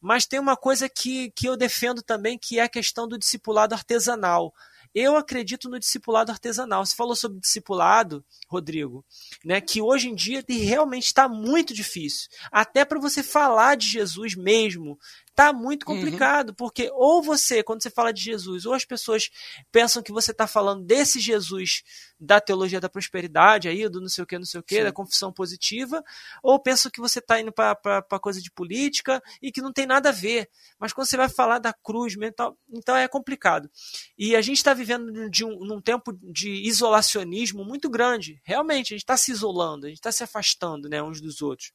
Mas 0.00 0.26
tem 0.26 0.38
uma 0.38 0.56
coisa 0.56 0.88
que, 0.88 1.30
que 1.30 1.48
eu 1.48 1.56
defendo 1.56 2.02
também, 2.02 2.38
que 2.38 2.58
é 2.58 2.62
a 2.62 2.68
questão 2.68 3.08
do 3.08 3.18
discipulado 3.18 3.74
artesanal. 3.74 4.52
Eu 4.94 5.16
acredito 5.16 5.70
no 5.70 5.78
discipulado 5.78 6.30
artesanal. 6.30 6.84
Você 6.84 6.94
falou 6.94 7.16
sobre 7.16 7.40
discipulado, 7.40 8.22
Rodrigo, 8.46 9.04
né? 9.42 9.58
Que 9.58 9.80
hoje 9.80 10.08
em 10.08 10.14
dia 10.14 10.44
realmente 10.46 11.06
está 11.06 11.26
muito 11.28 11.72
difícil. 11.72 12.28
Até 12.50 12.84
para 12.84 13.00
você 13.00 13.22
falar 13.22 13.74
de 13.74 13.86
Jesus 13.86 14.34
mesmo, 14.34 14.98
tá 15.34 15.52
muito 15.52 15.88
uhum. 15.88 15.94
complicado, 15.94 16.50
uhum. 16.50 16.54
porque 16.54 16.90
ou 16.92 17.22
você, 17.22 17.62
quando 17.62 17.82
você 17.82 17.90
fala 17.90 18.12
de 18.12 18.22
Jesus, 18.22 18.66
ou 18.66 18.74
as 18.74 18.84
pessoas 18.84 19.30
pensam 19.70 20.02
que 20.02 20.12
você 20.12 20.30
está 20.30 20.46
falando 20.46 20.84
desse 20.84 21.20
Jesus 21.20 21.82
da 22.20 22.40
teologia 22.40 22.80
da 22.80 22.88
prosperidade, 22.88 23.68
aí, 23.68 23.88
do 23.88 24.00
não 24.00 24.08
sei 24.08 24.22
o 24.22 24.26
que, 24.26 24.38
não 24.38 24.44
sei 24.44 24.60
o 24.60 24.62
que, 24.62 24.84
da 24.84 24.92
confissão 24.92 25.32
positiva, 25.32 26.04
ou 26.42 26.60
pensam 26.60 26.90
que 26.90 27.00
você 27.00 27.18
está 27.18 27.40
indo 27.40 27.52
para 27.52 28.20
coisa 28.20 28.40
de 28.40 28.50
política 28.50 29.20
e 29.40 29.50
que 29.50 29.60
não 29.60 29.72
tem 29.72 29.86
nada 29.86 30.10
a 30.10 30.12
ver. 30.12 30.48
Mas 30.78 30.92
quando 30.92 31.08
você 31.08 31.16
vai 31.16 31.28
falar 31.28 31.58
da 31.58 31.72
cruz, 31.72 32.14
mental, 32.14 32.56
então 32.72 32.96
é 32.96 33.08
complicado. 33.08 33.68
E 34.16 34.36
a 34.36 34.40
gente 34.40 34.58
está 34.58 34.72
vivendo 34.72 35.28
de 35.28 35.44
um, 35.44 35.64
num 35.64 35.80
tempo 35.80 36.12
de 36.22 36.50
isolacionismo 36.66 37.64
muito 37.64 37.90
grande. 37.90 38.40
Realmente, 38.44 38.94
a 38.94 38.96
gente 38.96 39.04
está 39.04 39.16
se 39.16 39.32
isolando, 39.32 39.86
a 39.86 39.88
gente 39.88 39.98
está 39.98 40.12
se 40.12 40.22
afastando 40.22 40.88
né, 40.88 41.02
uns 41.02 41.20
dos 41.20 41.42
outros 41.42 41.72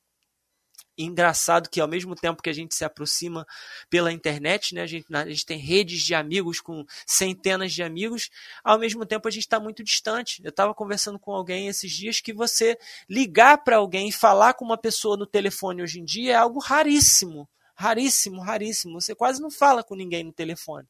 engraçado 0.97 1.69
que 1.69 1.79
ao 1.79 1.87
mesmo 1.87 2.15
tempo 2.15 2.41
que 2.41 2.49
a 2.49 2.53
gente 2.53 2.75
se 2.75 2.83
aproxima 2.83 3.45
pela 3.89 4.11
internet, 4.11 4.73
né, 4.73 4.81
a 4.81 4.87
gente, 4.87 5.05
a 5.13 5.27
gente 5.27 5.45
tem 5.45 5.59
redes 5.59 6.01
de 6.01 6.15
amigos 6.15 6.59
com 6.59 6.85
centenas 7.05 7.71
de 7.73 7.83
amigos, 7.83 8.29
ao 8.63 8.79
mesmo 8.79 9.05
tempo 9.05 9.27
a 9.27 9.31
gente 9.31 9.43
está 9.43 9.59
muito 9.59 9.83
distante. 9.83 10.41
Eu 10.43 10.49
estava 10.49 10.73
conversando 10.73 11.19
com 11.19 11.31
alguém 11.31 11.67
esses 11.67 11.91
dias 11.91 12.19
que 12.19 12.33
você 12.33 12.77
ligar 13.09 13.63
para 13.63 13.77
alguém 13.77 14.09
e 14.09 14.11
falar 14.11 14.53
com 14.53 14.65
uma 14.65 14.77
pessoa 14.77 15.17
no 15.17 15.25
telefone 15.25 15.83
hoje 15.83 15.99
em 15.99 16.05
dia 16.05 16.33
é 16.33 16.35
algo 16.35 16.59
raríssimo 16.59 17.47
raríssimo, 17.77 18.41
raríssimo. 18.41 18.99
Você 18.99 19.13
quase 19.13 19.39
não 19.39 19.51
fala 19.51 19.83
com 19.83 19.95
ninguém 19.95 20.23
no 20.23 20.33
telefone. 20.33 20.87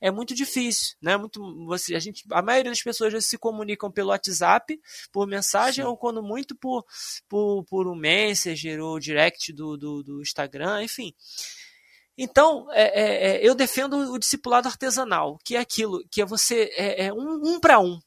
É 0.00 0.10
muito 0.10 0.34
difícil, 0.34 0.96
né? 1.00 1.16
Muito, 1.16 1.40
você, 1.64 1.94
a, 1.94 2.00
gente, 2.00 2.24
a 2.32 2.42
maioria 2.42 2.72
das 2.72 2.82
pessoas 2.82 3.12
já 3.12 3.20
se 3.20 3.38
comunicam 3.38 3.90
pelo 3.90 4.08
WhatsApp, 4.08 4.78
por 5.12 5.28
mensagem, 5.28 5.84
Sim. 5.84 5.88
ou 5.88 5.96
quando 5.96 6.22
muito 6.22 6.56
por, 6.56 6.84
por, 7.28 7.64
por 7.64 7.86
um 7.86 7.94
Messenger 7.94 8.80
ou 8.80 8.98
direct 8.98 9.52
do, 9.52 9.76
do, 9.76 10.02
do 10.02 10.20
Instagram, 10.20 10.82
enfim. 10.82 11.14
Então, 12.18 12.66
é, 12.72 12.82
é, 12.82 13.30
é, 13.30 13.48
eu 13.48 13.54
defendo 13.54 14.12
o 14.12 14.18
discipulado 14.18 14.66
artesanal, 14.66 15.38
que 15.44 15.54
é 15.54 15.60
aquilo, 15.60 16.02
que 16.10 16.20
é 16.20 16.24
você 16.24 16.68
é, 16.76 17.06
é 17.06 17.12
um, 17.12 17.40
um 17.44 17.60
para 17.60 17.78
um, 17.78 18.00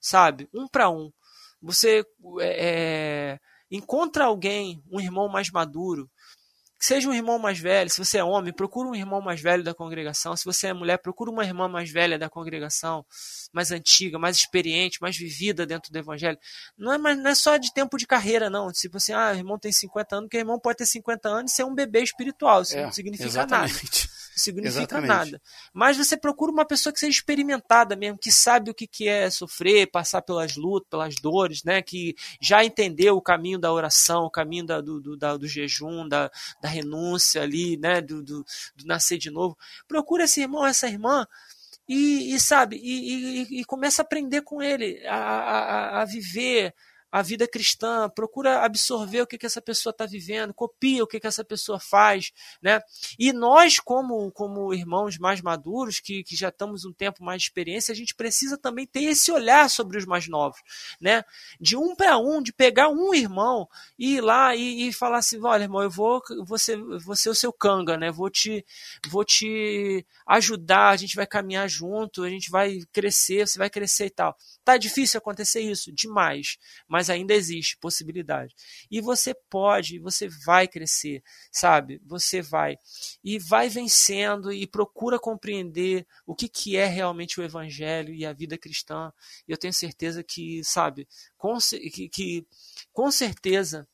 sabe? 0.00 0.48
Um 0.54 0.66
para 0.66 0.88
um. 0.88 1.10
Você 1.60 2.04
é, 2.40 3.38
encontra 3.70 4.24
alguém, 4.24 4.82
um 4.90 5.00
irmão 5.00 5.28
mais 5.28 5.50
maduro, 5.50 6.10
seja 6.84 7.08
um 7.08 7.14
irmão 7.14 7.38
mais 7.38 7.58
velho, 7.58 7.88
se 7.88 7.98
você 7.98 8.18
é 8.18 8.24
homem, 8.24 8.52
procura 8.52 8.88
um 8.88 8.94
irmão 8.94 9.20
mais 9.20 9.40
velho 9.40 9.62
da 9.62 9.74
congregação. 9.74 10.36
Se 10.36 10.44
você 10.44 10.68
é 10.68 10.72
mulher, 10.72 10.98
procura 10.98 11.30
uma 11.30 11.44
irmã 11.44 11.68
mais 11.68 11.90
velha 11.90 12.18
da 12.18 12.28
congregação, 12.28 13.04
mais 13.52 13.70
antiga, 13.70 14.18
mais 14.18 14.36
experiente, 14.36 15.00
mais 15.00 15.16
vivida 15.16 15.66
dentro 15.66 15.92
do 15.92 15.98
evangelho. 15.98 16.38
Não 16.76 16.92
é, 16.92 16.98
mais, 16.98 17.18
não 17.18 17.30
é 17.30 17.34
só 17.34 17.56
de 17.56 17.72
tempo 17.72 17.96
de 17.96 18.06
carreira, 18.06 18.50
não. 18.50 18.70
Tipo 18.72 18.98
assim, 18.98 19.12
ah, 19.12 19.32
o 19.32 19.36
irmão 19.36 19.58
tem 19.58 19.72
50 19.72 20.16
anos, 20.16 20.26
porque 20.26 20.38
o 20.38 20.40
irmão 20.40 20.58
pode 20.58 20.78
ter 20.78 20.86
50 20.86 21.28
anos 21.28 21.52
e 21.52 21.54
ser 21.54 21.64
um 21.64 21.74
bebê 21.74 22.02
espiritual. 22.02 22.62
Isso 22.62 22.76
é, 22.76 22.84
não 22.84 22.92
significa 22.92 23.28
exatamente. 23.28 23.74
nada 23.74 24.14
significa 24.36 24.80
Exatamente. 24.80 25.08
nada. 25.08 25.42
Mas 25.72 25.96
você 25.96 26.16
procura 26.16 26.52
uma 26.52 26.64
pessoa 26.64 26.92
que 26.92 26.98
seja 26.98 27.16
experimentada 27.16 27.96
mesmo, 27.96 28.18
que 28.18 28.32
sabe 28.32 28.70
o 28.70 28.74
que, 28.74 28.86
que 28.86 29.08
é 29.08 29.30
sofrer, 29.30 29.90
passar 29.90 30.22
pelas 30.22 30.56
lutas, 30.56 30.88
pelas 30.90 31.14
dores, 31.16 31.62
né? 31.64 31.82
Que 31.82 32.14
já 32.40 32.64
entendeu 32.64 33.16
o 33.16 33.22
caminho 33.22 33.58
da 33.58 33.72
oração, 33.72 34.24
o 34.24 34.30
caminho 34.30 34.66
da, 34.66 34.80
do, 34.80 35.00
do, 35.00 35.16
da, 35.16 35.36
do 35.36 35.46
jejum, 35.46 36.08
da, 36.08 36.30
da 36.60 36.68
renúncia 36.74 37.42
ali, 37.42 37.76
né? 37.76 38.00
Do, 38.00 38.22
do, 38.22 38.44
do 38.76 38.86
nascer 38.86 39.18
de 39.18 39.30
novo. 39.30 39.56
Procura 39.88 40.24
esse 40.24 40.40
irmão, 40.40 40.66
essa 40.66 40.88
irmã. 40.88 41.26
E, 41.88 42.34
e 42.34 42.40
sabe, 42.40 42.76
e, 42.76 43.42
e, 43.42 43.60
e 43.60 43.64
começa 43.64 44.00
a 44.00 44.04
aprender 44.04 44.40
com 44.40 44.62
ele, 44.62 45.06
a, 45.06 45.16
a, 45.16 46.02
a 46.02 46.04
viver, 46.06 46.74
a 47.14 47.22
vida 47.22 47.46
cristã, 47.46 48.10
procura 48.10 48.64
absorver 48.64 49.22
o 49.22 49.26
que, 49.28 49.38
que 49.38 49.46
essa 49.46 49.62
pessoa 49.62 49.92
está 49.92 50.04
vivendo, 50.04 50.52
copia 50.52 51.04
o 51.04 51.06
que, 51.06 51.20
que 51.20 51.28
essa 51.28 51.44
pessoa 51.44 51.78
faz, 51.78 52.32
né? 52.60 52.80
E 53.16 53.32
nós, 53.32 53.78
como, 53.78 54.32
como 54.32 54.74
irmãos 54.74 55.16
mais 55.16 55.40
maduros, 55.40 56.00
que, 56.00 56.24
que 56.24 56.34
já 56.34 56.48
estamos 56.48 56.84
um 56.84 56.92
tempo 56.92 57.22
mais 57.22 57.40
de 57.40 57.46
experiência, 57.46 57.92
a 57.92 57.94
gente 57.94 58.16
precisa 58.16 58.58
também 58.58 58.84
ter 58.84 59.04
esse 59.04 59.30
olhar 59.30 59.70
sobre 59.70 59.96
os 59.96 60.04
mais 60.04 60.26
novos, 60.26 60.60
né? 61.00 61.22
De 61.60 61.76
um 61.76 61.94
para 61.94 62.18
um, 62.18 62.42
de 62.42 62.52
pegar 62.52 62.88
um 62.88 63.14
irmão 63.14 63.68
e 63.96 64.16
ir 64.16 64.20
lá 64.20 64.56
e, 64.56 64.88
e 64.88 64.92
falar 64.92 65.18
assim, 65.18 65.38
olha, 65.40 65.62
irmão, 65.62 65.84
eu 65.84 65.90
vou, 65.90 66.20
ser, 66.58 66.82
vou 66.98 67.14
ser 67.14 67.28
o 67.28 67.34
seu 67.34 67.52
canga, 67.52 67.96
né? 67.96 68.10
Vou 68.10 68.28
te, 68.28 68.66
vou 69.06 69.24
te 69.24 70.04
ajudar, 70.26 70.88
a 70.88 70.96
gente 70.96 71.14
vai 71.14 71.28
caminhar 71.28 71.68
junto, 71.68 72.24
a 72.24 72.28
gente 72.28 72.50
vai 72.50 72.80
crescer, 72.92 73.46
você 73.46 73.56
vai 73.56 73.70
crescer 73.70 74.06
e 74.06 74.10
tal. 74.10 74.36
Tá 74.64 74.78
difícil 74.78 75.18
acontecer 75.18 75.60
isso? 75.60 75.92
Demais. 75.92 76.56
Mas 76.88 77.10
ainda 77.10 77.34
existe 77.34 77.76
possibilidade. 77.76 78.54
E 78.90 78.98
você 78.98 79.34
pode, 79.50 79.98
você 79.98 80.26
vai 80.46 80.66
crescer, 80.66 81.22
sabe? 81.52 82.00
Você 82.06 82.40
vai. 82.40 82.78
E 83.22 83.38
vai 83.38 83.68
vencendo 83.68 84.50
e 84.50 84.66
procura 84.66 85.18
compreender 85.18 86.06
o 86.26 86.34
que, 86.34 86.48
que 86.48 86.76
é 86.78 86.86
realmente 86.86 87.38
o 87.38 87.44
Evangelho 87.44 88.14
e 88.14 88.24
a 88.24 88.32
vida 88.32 88.56
cristã. 88.56 89.12
E 89.46 89.52
eu 89.52 89.58
tenho 89.58 89.72
certeza 89.72 90.24
que, 90.24 90.64
sabe, 90.64 91.06
com, 91.36 91.58
que, 91.92 92.08
que 92.08 92.46
com 92.90 93.10
certeza. 93.10 93.86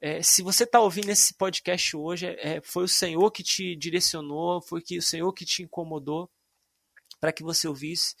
É, 0.00 0.22
se 0.22 0.42
você 0.42 0.64
está 0.64 0.80
ouvindo 0.80 1.10
esse 1.10 1.34
podcast 1.34 1.96
hoje, 1.96 2.26
é, 2.26 2.56
é, 2.56 2.60
foi 2.60 2.84
o 2.84 2.88
Senhor 2.88 3.30
que 3.30 3.42
te 3.42 3.76
direcionou, 3.76 4.60
foi 4.60 4.80
que 4.80 4.98
o 4.98 5.02
Senhor 5.02 5.32
que 5.32 5.44
te 5.44 5.62
incomodou 5.62 6.30
para 7.20 7.32
que 7.32 7.42
você 7.42 7.66
ouvisse 7.66 8.14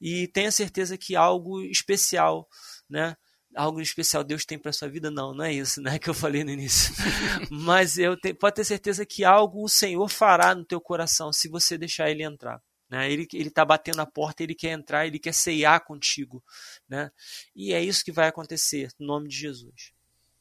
e 0.00 0.28
tenha 0.28 0.50
certeza 0.50 0.96
que 0.96 1.16
algo 1.16 1.62
especial, 1.62 2.48
né? 2.88 3.16
Algo 3.56 3.80
especial 3.80 4.24
Deus 4.24 4.44
tem 4.44 4.58
para 4.58 4.72
sua 4.72 4.88
vida? 4.88 5.10
Não, 5.10 5.32
não 5.32 5.44
é 5.44 5.52
isso, 5.52 5.80
né? 5.80 5.98
Que 5.98 6.10
eu 6.10 6.14
falei 6.14 6.42
no 6.42 6.50
início. 6.50 6.92
Mas 7.50 7.98
eu 7.98 8.16
te, 8.16 8.34
pode 8.34 8.56
ter 8.56 8.64
certeza 8.64 9.06
que 9.06 9.24
algo 9.24 9.64
o 9.64 9.68
Senhor 9.68 10.08
fará 10.08 10.54
no 10.54 10.64
teu 10.64 10.80
coração 10.80 11.32
se 11.32 11.48
você 11.48 11.78
deixar 11.78 12.10
Ele 12.10 12.24
entrar. 12.24 12.60
Né? 12.90 13.10
Ele 13.10 13.26
está 13.32 13.64
batendo 13.64 14.00
a 14.00 14.06
porta, 14.06 14.42
ele 14.42 14.54
quer 14.54 14.70
entrar, 14.70 15.06
ele 15.06 15.18
quer 15.18 15.32
ceiar 15.32 15.84
contigo, 15.84 16.44
né? 16.88 17.10
E 17.56 17.72
é 17.72 17.82
isso 17.82 18.04
que 18.04 18.12
vai 18.12 18.28
acontecer, 18.28 18.90
no 19.00 19.06
nome 19.06 19.28
de 19.28 19.36
Jesus. 19.36 19.92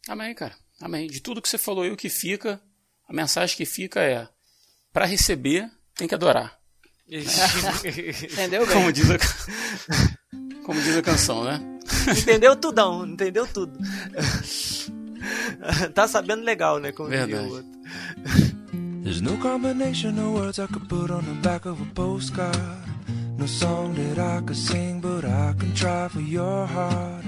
Amém, 0.08 0.36
cara. 0.36 0.56
Amém. 0.80 1.08
De 1.08 1.22
tudo 1.22 1.42
que 1.42 1.50
você 1.50 1.58
falou 1.58 1.84
aí, 1.84 1.92
o 1.92 1.98
que 1.98 2.10
fica, 2.10 2.62
a 3.08 3.14
mensagem 3.14 3.56
que 3.56 3.66
fica 3.66 4.02
é: 4.02 4.28
para 4.92 5.06
receber 5.06 5.72
tem 5.96 6.08
que 6.08 6.16
adorar. 6.16 6.62
Entendeu, 7.10 8.66
Como 8.68 8.92
diz, 8.92 9.10
a... 9.12 9.18
Como 10.66 10.82
diz 10.82 10.98
a 10.98 11.02
canção, 11.02 11.44
né? 11.44 11.60
Entendeu 12.18 12.56
tudão, 12.56 13.06
entendeu 13.06 13.46
tudo. 13.48 13.78
tá 15.94 16.08
sabendo 16.08 16.44
legal, 16.44 16.80
né? 16.80 16.92
Como 16.92 17.10
Verdade. 17.10 17.48
o 17.48 17.52
outro. 17.52 17.72
There's 19.04 19.22
no 19.22 19.38
combination 19.38 20.18
of 20.18 20.34
words 20.34 20.60
I 20.60 20.68
could 20.68 20.88
put 20.88 21.12
on 21.12 21.24
the 21.26 21.34
back 21.42 21.66
of 21.68 21.82
a 21.82 21.86
postcard. 21.94 22.58
No 23.38 23.48
song 23.48 23.94
that 23.96 24.20
I 24.20 24.42
could 24.42 24.56
sing, 24.56 25.02
but 25.02 25.26
I 25.26 25.54
can 25.60 25.74
try 25.74 26.08
for 26.08 26.22
your 26.22 26.66
heart. 26.66 27.26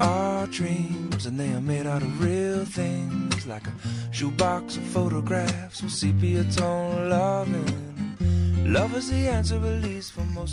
Our 0.00 0.46
dreams, 0.48 1.26
and 1.26 1.38
they 1.38 1.52
are 1.52 1.60
made 1.60 1.86
out 1.86 2.02
of 2.02 2.20
real 2.22 2.64
things, 2.64 3.46
like 3.46 3.66
a 3.66 3.72
shoebox 4.12 4.76
of 4.76 4.82
photographs 4.84 5.82
with 5.82 5.92
sepia 5.92 6.44
tone 6.44 7.08
loving. 7.08 7.87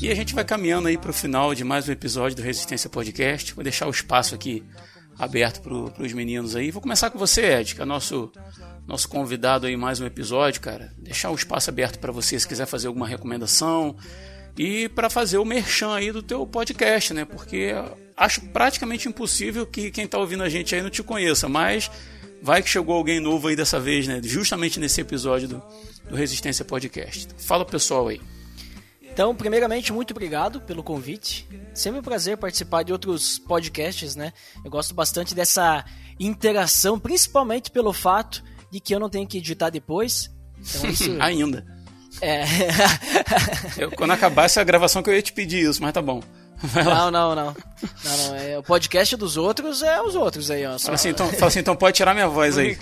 E 0.02 0.12
a 0.12 0.16
gente 0.16 0.34
vai 0.34 0.44
caminhando 0.44 0.88
aí 0.88 0.98
para 0.98 1.12
o 1.12 1.14
final 1.14 1.54
de 1.54 1.64
mais 1.64 1.88
um 1.88 1.92
episódio 1.92 2.38
do 2.38 2.42
Resistência 2.42 2.90
Podcast. 2.90 3.54
Vou 3.54 3.64
deixar 3.64 3.88
o 3.88 3.92
espaço 3.92 4.36
aqui 4.36 4.64
aberto 5.18 5.62
para 5.62 6.04
os 6.04 6.14
meninos 6.14 6.56
aí. 6.56 6.72
Vou 6.72 6.82
começar 6.82 7.10
com 7.10 7.18
você, 7.18 7.60
Ed, 7.60 7.76
que 7.76 7.82
é 7.82 7.86
nosso 7.86 8.32
nosso 8.88 9.10
convidado 9.10 9.66
aí 9.66 9.76
mais 9.76 10.00
um 10.00 10.06
episódio, 10.06 10.62
cara. 10.62 10.94
Deixar 10.98 11.32
o 11.32 11.36
espaço 11.36 11.70
aberto 11.70 11.98
para 12.00 12.12
você 12.12 12.40
se 12.40 12.48
quiser 12.48 12.68
fazer 12.68 12.88
alguma 12.88 13.08
recomendação 13.08 13.96
e 14.58 14.88
para 14.90 15.10
fazer 15.10 15.38
o 15.38 15.46
merchan 15.46 15.94
aí 15.94 16.12
do 16.12 16.22
teu 16.22 16.46
podcast, 16.46 17.14
né? 17.14 17.26
Porque 17.26 17.74
acho 18.16 18.42
praticamente 18.48 19.08
impossível 19.10 19.66
que 19.66 19.92
quem 19.92 20.06
está 20.06 20.18
ouvindo 20.18 20.44
a 20.44 20.50
gente 20.50 20.76
aí 20.76 20.82
não 20.82 20.90
te 20.90 21.04
conheça, 21.04 21.50
mas 21.50 21.90
vai 22.46 22.62
que 22.62 22.70
chegou 22.70 22.96
alguém 22.96 23.20
novo 23.20 23.48
aí 23.48 23.56
dessa 23.56 23.80
vez, 23.80 24.08
né? 24.08 24.22
Justamente 24.24 24.80
nesse 24.80 25.02
episódio 25.02 25.48
do, 25.48 25.64
do 26.08 26.16
Resistência 26.16 26.64
Podcast. 26.64 27.28
Fala 27.40 27.66
pessoal 27.66 28.08
aí. 28.08 28.22
Então, 29.02 29.34
primeiramente, 29.34 29.92
muito 29.92 30.12
obrigado 30.12 30.62
pelo 30.62 30.84
convite. 30.84 31.48
Sempre 31.74 32.02
um 32.02 32.04
prazer 32.04 32.38
participar 32.38 32.84
de 32.84 32.92
outros 32.92 33.40
podcasts, 33.40 34.16
né? 34.16 34.32
Eu 34.64 34.70
gosto 34.70 34.94
bastante 34.94 35.34
dessa 35.34 35.84
interação, 36.20 37.00
principalmente 37.00 37.72
pelo 37.72 37.92
fato 37.92 38.44
de 38.72 38.80
que 38.80 38.94
eu 38.94 39.00
não 39.00 39.10
tenho 39.10 39.26
que 39.26 39.40
editar 39.40 39.72
depois. 39.72 40.30
Então, 40.60 40.86
isso... 40.92 41.18
Ainda. 41.20 41.66
É. 42.22 42.44
eu, 43.76 43.92
quando 43.92 44.12
acabasse 44.12 44.60
a 44.60 44.64
gravação 44.64 45.02
que 45.02 45.10
eu 45.10 45.16
ia 45.16 45.22
te 45.22 45.34
pedir 45.34 45.68
isso, 45.68 45.82
mas 45.82 45.94
tá 45.94 46.02
bom. 46.02 46.22
Não, 46.84 47.12
não, 47.12 47.12
não, 47.12 47.36
não. 47.36 47.56
não, 48.04 48.36
É, 48.36 48.58
o 48.58 48.64
podcast 48.64 49.16
dos 49.16 49.38
outros 49.38 49.82
é 49.84 50.02
os 50.02 50.16
outros 50.16 50.50
aí, 50.50 50.66
ó. 50.66 50.78
Só... 50.78 50.86
Fala, 50.86 50.96
assim, 50.96 51.10
então, 51.10 51.30
fala 51.30 51.48
assim, 51.48 51.60
então 51.60 51.76
pode 51.76 51.96
tirar 51.96 52.14
minha 52.14 52.28
voz 52.28 52.58
aí. 52.58 52.78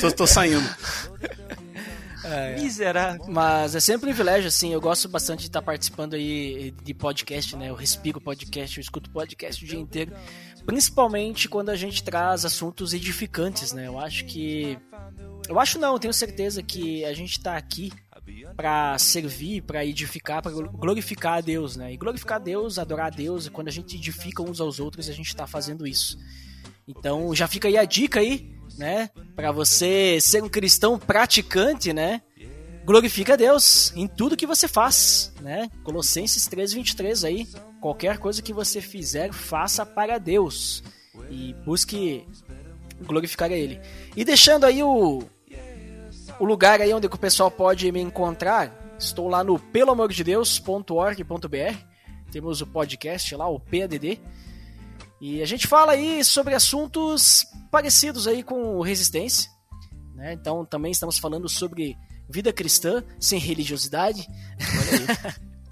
tô, 0.00 0.10
tô 0.10 0.26
saindo. 0.26 0.66
É, 2.26 2.60
Miserável. 2.60 3.24
Mas 3.28 3.76
é 3.76 3.80
sempre 3.80 4.10
um 4.10 4.12
privilégio, 4.12 4.48
assim. 4.48 4.72
Eu 4.72 4.80
gosto 4.80 5.08
bastante 5.08 5.40
de 5.40 5.46
estar 5.46 5.62
participando 5.62 6.14
aí 6.14 6.74
de 6.82 6.92
podcast, 6.92 7.56
né? 7.56 7.70
Eu 7.70 7.74
respiro 7.74 8.20
podcast, 8.20 8.76
eu 8.76 8.82
escuto 8.82 9.08
podcast 9.10 9.64
o 9.64 9.68
dia 9.68 9.78
inteiro. 9.78 10.12
Principalmente 10.64 11.48
quando 11.48 11.68
a 11.68 11.76
gente 11.76 12.02
traz 12.02 12.44
assuntos 12.44 12.92
edificantes, 12.92 13.72
né? 13.72 13.86
Eu 13.86 14.00
acho 14.00 14.24
que. 14.24 14.76
Eu 15.48 15.60
acho 15.60 15.78
não, 15.78 15.92
eu 15.92 15.98
tenho 16.00 16.12
certeza 16.12 16.62
que 16.62 17.04
a 17.04 17.12
gente 17.12 17.38
está 17.38 17.56
aqui 17.56 17.92
para 18.56 18.98
servir, 18.98 19.62
para 19.62 19.84
edificar, 19.84 20.42
para 20.42 20.52
glorificar 20.52 21.38
a 21.38 21.40
Deus, 21.40 21.76
né? 21.76 21.92
E 21.92 21.96
glorificar 21.96 22.36
a 22.36 22.42
Deus, 22.42 22.78
adorar 22.78 23.06
a 23.06 23.10
Deus, 23.10 23.48
quando 23.48 23.68
a 23.68 23.72
gente 23.72 23.96
edifica 23.96 24.42
uns 24.42 24.60
aos 24.60 24.80
outros, 24.80 25.08
a 25.08 25.12
gente 25.12 25.28
está 25.28 25.46
fazendo 25.46 25.86
isso. 25.86 26.18
Então 26.88 27.34
já 27.34 27.46
fica 27.48 27.68
aí 27.68 27.76
a 27.76 27.84
dica 27.84 28.20
aí 28.20 28.56
né? 28.76 29.10
Para 29.34 29.52
você 29.52 30.18
ser 30.20 30.42
um 30.42 30.48
cristão 30.48 30.98
praticante, 30.98 31.92
né? 31.92 32.22
Glorifica 32.84 33.34
a 33.34 33.36
Deus 33.36 33.92
em 33.96 34.06
tudo 34.06 34.36
que 34.36 34.46
você 34.46 34.68
faz, 34.68 35.32
né? 35.40 35.68
Colossenses 35.82 36.48
3:23 36.48 37.24
aí, 37.24 37.48
qualquer 37.80 38.18
coisa 38.18 38.42
que 38.42 38.52
você 38.52 38.80
fizer, 38.80 39.32
faça 39.32 39.84
para 39.84 40.18
Deus 40.18 40.82
e 41.30 41.54
busque 41.64 42.26
glorificar 43.02 43.50
a 43.50 43.54
ele. 43.54 43.80
E 44.16 44.24
deixando 44.24 44.64
aí 44.64 44.82
o 44.82 45.24
o 46.38 46.44
lugar 46.44 46.80
aí 46.80 46.92
onde 46.92 47.06
o 47.06 47.18
pessoal 47.18 47.50
pode 47.50 47.90
me 47.90 48.00
encontrar, 48.00 48.94
estou 48.98 49.28
lá 49.28 49.42
no 49.42 49.58
peloamordedeus.org.br. 49.58 51.76
Temos 52.30 52.60
o 52.60 52.66
podcast 52.66 53.34
lá, 53.34 53.48
o 53.48 53.60
PADD. 53.60 54.20
E 55.20 55.42
a 55.42 55.46
gente 55.46 55.66
fala 55.66 55.92
aí 55.92 56.22
sobre 56.22 56.54
assuntos 56.54 57.46
parecidos 57.70 58.26
aí 58.26 58.42
com 58.42 58.80
resistência. 58.80 59.50
Né? 60.14 60.34
Então 60.34 60.64
também 60.64 60.92
estamos 60.92 61.18
falando 61.18 61.48
sobre 61.48 61.96
vida 62.28 62.52
cristã 62.52 63.02
sem 63.18 63.38
religiosidade. 63.38 64.28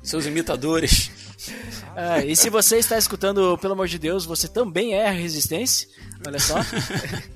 Seus 0.03 0.27
imitadores. 0.27 1.11
Ah, 1.97 2.25
e 2.25 2.35
se 2.35 2.51
você 2.51 2.79
está 2.79 2.99
escutando, 2.99 3.57
pelo 3.59 3.75
amor 3.75 3.87
de 3.87 4.01
Deus, 4.01 4.25
você 4.25 4.49
também 4.49 4.95
é 4.95 5.07
a 5.07 5.13
resistência. 5.13 5.87
Olha 6.27 6.41
só. 6.41 6.57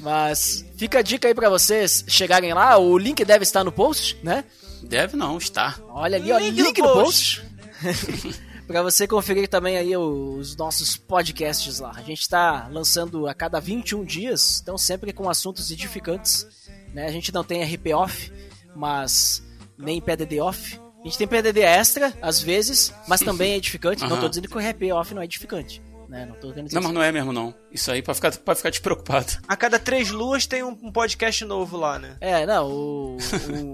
Mas 0.00 0.64
fica 0.76 1.00
a 1.00 1.02
dica 1.02 1.28
aí 1.28 1.34
pra 1.34 1.50
vocês 1.50 2.04
chegarem 2.08 2.52
lá. 2.54 2.78
O 2.78 2.96
link 2.96 3.24
deve 3.24 3.42
estar 3.42 3.64
no 3.64 3.72
post, 3.72 4.18
né? 4.22 4.44
Deve 4.82 5.16
não, 5.16 5.36
está. 5.38 5.76
Olha 5.88 6.16
ali, 6.16 6.30
ó, 6.32 6.38
Link 6.38 6.62
link, 6.62 6.80
no 6.80 6.86
no 6.88 6.92
post. 6.94 7.44
pra 8.66 8.82
você 8.82 9.08
conferir 9.08 9.48
também 9.48 9.76
aí 9.76 9.96
os 9.96 10.54
nossos 10.56 10.96
podcasts 10.96 11.80
lá. 11.80 11.92
A 11.96 12.02
gente 12.02 12.28
tá 12.28 12.68
lançando 12.70 13.26
a 13.26 13.34
cada 13.34 13.58
21 13.60 14.04
dias, 14.04 14.60
então 14.62 14.78
sempre 14.78 15.12
com 15.12 15.28
assuntos 15.28 15.70
edificantes. 15.70 16.46
Né? 16.94 17.06
A 17.06 17.10
gente 17.10 17.32
não 17.32 17.42
tem 17.42 17.62
RP 17.64 17.88
off, 17.94 18.32
mas 18.76 19.42
nem 19.76 20.00
PDD 20.00 20.40
off. 20.40 20.78
A 21.00 21.04
gente 21.04 21.18
tem 21.18 21.28
PDD 21.28 21.60
extra, 21.60 22.12
às 22.20 22.40
vezes, 22.40 22.92
mas 23.06 23.20
também 23.20 23.52
é 23.52 23.56
edificante. 23.56 24.02
Não 24.02 24.10
tô 24.10 24.16
Aham. 24.16 24.28
dizendo 24.28 24.48
que 24.48 24.56
o 24.56 24.60
RP 24.60 24.92
off 24.92 25.14
não 25.14 25.22
é 25.22 25.24
edificante. 25.24 25.80
Né? 26.08 26.24
Não 26.24 26.34
tô 26.36 26.52
querendo 26.52 26.72
Não, 26.72 26.82
mas 26.82 26.92
não 26.92 27.02
é 27.02 27.12
mesmo 27.12 27.32
não. 27.32 27.54
Isso 27.70 27.92
aí 27.92 28.00
pode 28.00 28.16
ficar, 28.16 28.36
pode 28.38 28.56
ficar 28.56 28.70
despreocupado. 28.70 29.32
A 29.46 29.56
cada 29.56 29.78
três 29.78 30.10
luas 30.10 30.46
tem 30.46 30.62
um, 30.62 30.70
um 30.82 30.90
podcast 30.90 31.44
novo 31.44 31.76
lá, 31.76 31.98
né? 31.98 32.16
É, 32.20 32.46
não, 32.46 32.66
o, 32.66 33.16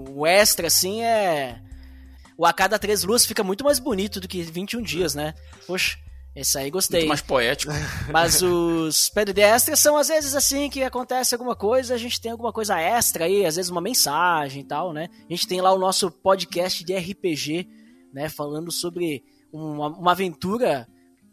o, 0.09 0.19
o 0.19 0.27
extra, 0.27 0.67
assim, 0.67 1.01
é. 1.01 1.61
O 2.37 2.45
a 2.45 2.51
cada 2.51 2.77
três 2.77 3.03
luas 3.03 3.25
fica 3.25 3.41
muito 3.41 3.63
mais 3.63 3.79
bonito 3.79 4.19
do 4.19 4.27
que 4.27 4.41
21 4.41 4.81
dias, 4.81 5.15
né? 5.15 5.33
Poxa, 5.65 5.97
esse 6.35 6.57
aí 6.57 6.69
gostei. 6.69 6.99
Muito 7.01 7.09
mais 7.09 7.21
poético. 7.21 7.71
Mas 8.11 8.41
os 8.41 9.09
PDD 9.09 9.39
extras 9.39 9.79
são 9.79 9.95
às 9.95 10.09
vezes 10.09 10.35
assim 10.35 10.69
que 10.69 10.83
acontece 10.83 11.33
alguma 11.33 11.55
coisa, 11.55 11.93
a 11.93 11.97
gente 11.97 12.19
tem 12.19 12.33
alguma 12.33 12.51
coisa 12.51 12.77
extra 12.77 13.23
aí, 13.23 13.45
às 13.45 13.55
vezes 13.55 13.71
uma 13.71 13.79
mensagem 13.79 14.61
e 14.61 14.65
tal, 14.65 14.91
né? 14.91 15.07
A 15.29 15.33
gente 15.33 15.47
tem 15.47 15.61
lá 15.61 15.71
o 15.71 15.79
nosso 15.79 16.11
podcast 16.11 16.83
de 16.83 16.93
RPG, 16.93 17.69
né? 18.13 18.27
Falando 18.27 18.69
sobre 18.69 19.23
uma, 19.53 19.87
uma 19.87 20.11
aventura 20.11 20.85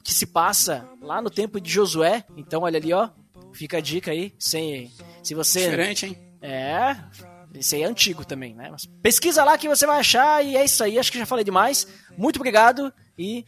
que 0.02 0.12
se 0.12 0.26
passa 0.26 0.88
lá 1.00 1.20
no 1.20 1.30
tempo 1.30 1.60
de 1.60 1.70
Josué. 1.70 2.24
Então, 2.36 2.62
olha 2.62 2.78
ali, 2.78 2.92
ó. 2.92 3.08
Fica 3.52 3.78
a 3.78 3.80
dica 3.80 4.10
aí. 4.10 4.32
Se, 4.38 4.90
se 5.22 5.34
você. 5.34 5.60
Diferente, 5.60 6.06
hein? 6.06 6.18
É. 6.40 6.96
Esse 7.54 7.76
aí 7.76 7.82
é 7.82 7.86
antigo 7.86 8.24
também, 8.24 8.54
né? 8.54 8.70
Mas 8.70 8.86
pesquisa 8.86 9.44
lá 9.44 9.58
que 9.58 9.68
você 9.68 9.86
vai 9.86 10.00
achar 10.00 10.44
e 10.44 10.56
é 10.56 10.64
isso 10.64 10.82
aí. 10.82 10.98
Acho 10.98 11.12
que 11.12 11.18
já 11.18 11.26
falei 11.26 11.44
demais. 11.44 11.86
Muito 12.16 12.36
obrigado 12.36 12.92
e 13.18 13.44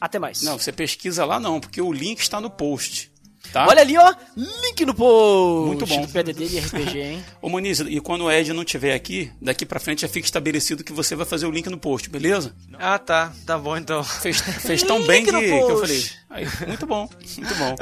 até 0.00 0.18
mais. 0.18 0.42
Não, 0.42 0.58
você 0.58 0.72
pesquisa 0.72 1.24
lá 1.24 1.38
não, 1.38 1.60
porque 1.60 1.80
o 1.80 1.92
link 1.92 2.20
está 2.20 2.40
no 2.40 2.50
post. 2.50 3.12
Tá? 3.52 3.68
Olha 3.68 3.80
ali, 3.82 3.96
ó. 3.96 4.14
Link 4.36 4.84
no 4.84 4.92
post. 4.94 5.66
Muito 5.68 5.86
bom. 5.86 6.00
do 6.02 6.08
PDD 6.08 6.48
de 6.48 6.58
RPG, 6.58 6.98
hein? 6.98 7.24
Ô 7.40 7.48
Moniz, 7.48 7.80
e 7.80 8.00
quando 8.00 8.24
o 8.24 8.32
Ed 8.32 8.52
não 8.52 8.62
estiver 8.62 8.94
aqui, 8.94 9.30
daqui 9.40 9.64
pra 9.64 9.78
frente 9.78 10.02
já 10.02 10.08
fica 10.08 10.26
estabelecido 10.26 10.82
que 10.82 10.92
você 10.92 11.14
vai 11.14 11.24
fazer 11.24 11.46
o 11.46 11.50
link 11.50 11.68
no 11.68 11.78
post, 11.78 12.10
beleza? 12.10 12.54
Ah, 12.72 12.98
tá. 12.98 13.32
Tá 13.46 13.56
bom 13.56 13.76
então. 13.76 14.02
Fez, 14.02 14.40
fez 14.40 14.82
tão 14.82 15.06
bem 15.06 15.24
que, 15.24 15.30
que 15.30 15.36
eu 15.36 15.66
post. 15.68 15.80
falei. 15.80 16.04
Aí, 16.30 16.66
muito 16.66 16.84
bom, 16.86 17.08
muito 17.38 17.54
bom. 17.54 17.76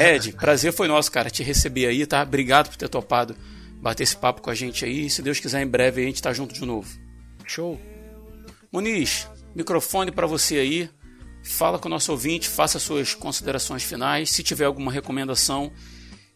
Ed, 0.00 0.32
prazer 0.32 0.72
foi 0.72 0.88
nosso, 0.88 1.12
cara, 1.12 1.28
te 1.28 1.42
receber 1.42 1.86
aí, 1.86 2.06
tá? 2.06 2.22
Obrigado 2.22 2.70
por 2.70 2.76
ter 2.76 2.88
topado 2.88 3.36
bater 3.82 4.04
esse 4.04 4.16
papo 4.16 4.40
com 4.40 4.48
a 4.48 4.54
gente 4.54 4.84
aí. 4.84 5.10
Se 5.10 5.20
Deus 5.20 5.40
quiser, 5.40 5.60
em 5.60 5.66
breve 5.66 6.00
a 6.00 6.04
gente 6.06 6.22
tá 6.22 6.32
junto 6.32 6.54
de 6.54 6.64
novo. 6.64 6.88
Show. 7.44 7.78
Muniz, 8.72 9.28
microfone 9.54 10.10
pra 10.10 10.26
você 10.26 10.56
aí. 10.56 10.90
Fala 11.42 11.78
com 11.78 11.88
o 11.88 11.90
nosso 11.90 12.12
ouvinte, 12.12 12.48
faça 12.48 12.78
suas 12.78 13.14
considerações 13.14 13.82
finais. 13.82 14.30
Se 14.30 14.42
tiver 14.42 14.64
alguma 14.64 14.92
recomendação, 14.92 15.72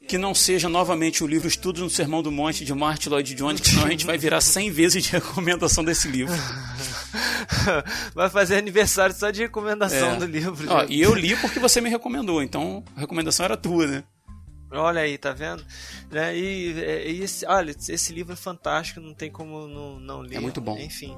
que 0.08 0.18
não 0.18 0.34
seja 0.34 0.68
novamente 0.68 1.22
o 1.24 1.26
livro 1.26 1.48
Estudos 1.48 1.82
no 1.82 1.90
Sermão 1.90 2.22
do 2.22 2.30
Monte 2.30 2.64
de 2.64 2.72
Martin 2.74 3.08
Lloyd 3.08 3.34
Jones, 3.34 3.60
que 3.60 3.68
senão 3.68 3.86
a 3.86 3.90
gente 3.90 4.06
vai 4.06 4.16
virar 4.18 4.40
100 4.40 4.70
vezes 4.70 5.04
de 5.04 5.10
recomendação 5.12 5.84
desse 5.84 6.08
livro. 6.08 6.34
Vai 8.14 8.28
fazer 8.30 8.56
aniversário 8.56 9.14
só 9.14 9.30
de 9.30 9.40
recomendação 9.42 10.12
É. 10.14 10.16
do 10.16 10.26
livro. 10.26 10.66
Ó, 10.70 10.84
e 10.88 11.00
eu 11.00 11.14
li 11.14 11.36
porque 11.36 11.58
você 11.58 11.80
me 11.80 11.88
recomendou, 11.90 12.42
então 12.42 12.84
a 12.96 13.00
recomendação 13.00 13.44
era 13.44 13.56
tua, 13.56 13.86
né? 13.86 14.04
Olha 14.70 15.02
aí, 15.02 15.16
tá 15.16 15.32
vendo? 15.32 15.64
Né? 16.10 16.36
E, 16.36 16.72
e 16.72 17.22
esse, 17.22 17.46
olha, 17.46 17.70
esse 17.70 18.12
livro 18.12 18.32
é 18.32 18.36
fantástico, 18.36 19.00
não 19.00 19.14
tem 19.14 19.30
como 19.30 19.68
não, 19.68 20.00
não 20.00 20.20
ler. 20.20 20.36
É 20.36 20.40
muito 20.40 20.60
bom. 20.60 20.76
Enfim. 20.78 21.16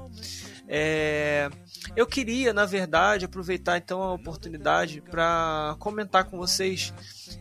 É, 0.67 1.49
eu 1.95 2.05
queria, 2.05 2.53
na 2.53 2.65
verdade, 2.65 3.25
aproveitar 3.25 3.77
então 3.77 4.03
a 4.03 4.13
oportunidade 4.13 5.01
para 5.01 5.75
comentar 5.79 6.25
com 6.25 6.37
vocês 6.37 6.93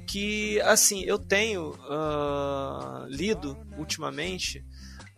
que, 0.07 0.59
assim, 0.63 1.03
eu 1.03 1.19
tenho 1.19 1.75
ah, 1.91 3.05
lido 3.09 3.55
ultimamente 3.77 4.65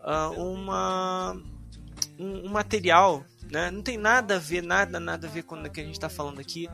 ah, 0.00 0.30
uma, 0.30 1.40
um, 2.18 2.46
um 2.46 2.48
material. 2.48 3.24
Né? 3.50 3.70
Não 3.70 3.82
tem 3.82 3.98
nada 3.98 4.36
a 4.36 4.38
ver, 4.38 4.62
nada, 4.62 5.00
nada 5.00 5.26
a 5.26 5.30
ver 5.30 5.42
com 5.42 5.56
o 5.56 5.70
que 5.70 5.80
a 5.80 5.84
gente 5.84 5.94
está 5.94 6.08
falando 6.08 6.40
aqui, 6.40 6.68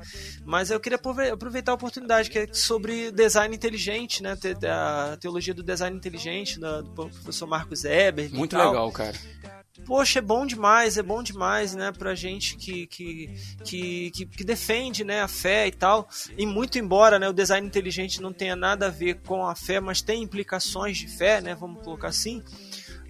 mas 0.44 0.70
eu 0.70 0.78
queria 0.78 0.96
aprove- 0.96 1.30
aproveitar 1.30 1.72
a 1.72 1.74
oportunidade 1.74 2.28
que 2.30 2.38
é 2.38 2.48
sobre 2.52 3.10
design 3.10 3.54
inteligente, 3.54 4.22
né? 4.22 4.36
A 4.70 5.16
teologia 5.18 5.54
do 5.54 5.62
design 5.62 5.96
inteligente 5.96 6.58
do 6.60 6.84
professor 6.94 7.46
Marcos 7.46 7.84
Eber. 7.84 8.32
Muito 8.32 8.56
legal, 8.56 8.92
cara. 8.92 9.16
Poxa, 9.84 10.20
é 10.20 10.22
bom 10.22 10.46
demais, 10.46 10.96
é 10.96 11.02
bom 11.02 11.22
demais, 11.22 11.74
né, 11.74 11.92
pra 11.92 12.14
gente 12.14 12.56
que, 12.56 12.86
que, 12.86 13.28
que, 13.62 14.10
que, 14.10 14.24
que 14.26 14.42
defende, 14.44 15.04
né, 15.04 15.20
a 15.20 15.28
fé 15.28 15.66
e 15.66 15.70
tal. 15.70 16.08
E 16.36 16.46
muito 16.46 16.78
embora, 16.78 17.18
né, 17.18 17.28
o 17.28 17.32
design 17.32 17.66
inteligente 17.66 18.22
não 18.22 18.32
tenha 18.32 18.56
nada 18.56 18.86
a 18.86 18.90
ver 18.90 19.20
com 19.26 19.46
a 19.46 19.54
fé, 19.54 19.78
mas 19.78 20.00
tem 20.00 20.22
implicações 20.22 20.96
de 20.96 21.06
fé, 21.06 21.42
né, 21.42 21.54
vamos 21.54 21.82
colocar 21.84 22.08
assim. 22.08 22.42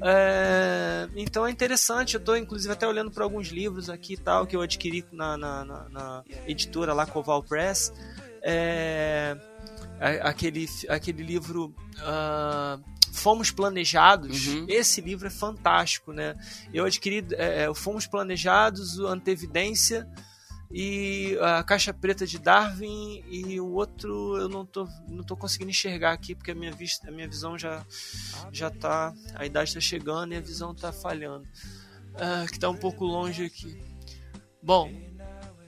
É, 0.03 1.09
então 1.17 1.47
é 1.47 1.51
interessante, 1.51 2.15
eu 2.15 2.19
estou 2.21 2.37
inclusive 2.37 2.73
até 2.73 2.87
olhando 2.87 3.11
para 3.11 3.25
alguns 3.25 3.49
livros 3.49 3.89
aqui 3.91 4.15
e 4.15 4.17
tal, 4.17 4.47
que 4.47 4.55
eu 4.57 4.61
adquiri 4.61 5.05
na, 5.13 5.37
na, 5.37 5.65
na- 5.65 5.89
na 5.89 6.25
editora 6.47 6.93
lá, 6.93 7.07
Coval 7.07 7.43
Press. 7.43 7.93
É, 8.43 9.37
aquele, 10.23 10.69
aquele 10.89 11.23
livro 11.23 11.75
ah, 12.01 12.79
Fomos 13.13 13.51
Planejados, 13.51 14.47
Uhum. 14.49 14.67
esse 14.69 15.01
livro 15.01 15.27
é 15.27 15.31
fantástico, 15.31 16.13
né? 16.13 16.35
Eu 16.73 16.85
adquiri 16.85 17.27
é, 17.33 17.65
é, 17.65 17.71
o 17.71 17.75
Fomos 17.75 18.07
Planejados, 18.07 18.99
o 18.99 19.07
Antevidência 19.07 20.07
e 20.71 21.39
a 21.41 21.63
Caixa 21.63 21.95
Preta 21.95 22.27
de 22.27 22.39
Darwin 22.39 23.25
e 23.29 23.61
o 23.61 23.73
outro 23.73 24.37
eu 24.37 24.49
não 24.49 24.67
tô, 24.67 24.89
não 25.09 25.23
tô 25.23 25.37
conseguindo 25.37 25.71
enxergar 25.71 26.13
aqui 26.13 26.35
porque 26.35 26.51
a 26.51 26.55
minha 26.55 26.73
vista, 26.73 27.09
a 27.09 27.13
minha 27.13 27.29
visão 27.29 27.57
já 27.57 27.85
já 28.51 28.71
tá, 28.71 29.13
a 29.35 29.47
idade 29.47 29.71
está 29.71 29.81
chegando 29.81 30.35
e 30.35 30.37
a 30.37 30.41
visão 30.41 30.75
tá 30.75 30.93
falhando. 30.93 31.47
Ah, 32.15 32.47
que 32.51 32.59
tá 32.59 32.69
um 32.69 32.77
pouco 32.77 33.05
longe 33.05 33.45
aqui. 33.45 33.81
Bom, 34.63 34.91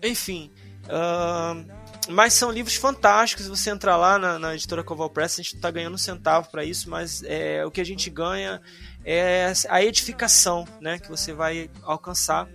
enfim, 0.02 0.50
ahn, 0.88 1.64
mas 2.08 2.32
são 2.32 2.50
livros 2.50 2.74
fantásticos. 2.74 3.44
Se 3.44 3.50
você 3.50 3.70
entrar 3.70 3.96
lá 3.96 4.18
na, 4.18 4.38
na 4.38 4.54
editora 4.54 4.82
Coval 4.82 5.10
Press, 5.10 5.34
a 5.34 5.42
gente 5.42 5.56
está 5.56 5.70
ganhando 5.70 5.94
um 5.94 5.98
centavo 5.98 6.50
para 6.50 6.64
isso, 6.64 6.88
mas 6.90 7.22
é, 7.22 7.64
o 7.64 7.70
que 7.70 7.80
a 7.80 7.84
gente 7.84 8.08
ganha 8.10 8.60
é 9.04 9.52
a 9.68 9.82
edificação 9.82 10.66
né, 10.80 10.98
que 10.98 11.08
você 11.08 11.32
vai 11.32 11.70
alcançar 11.82 12.48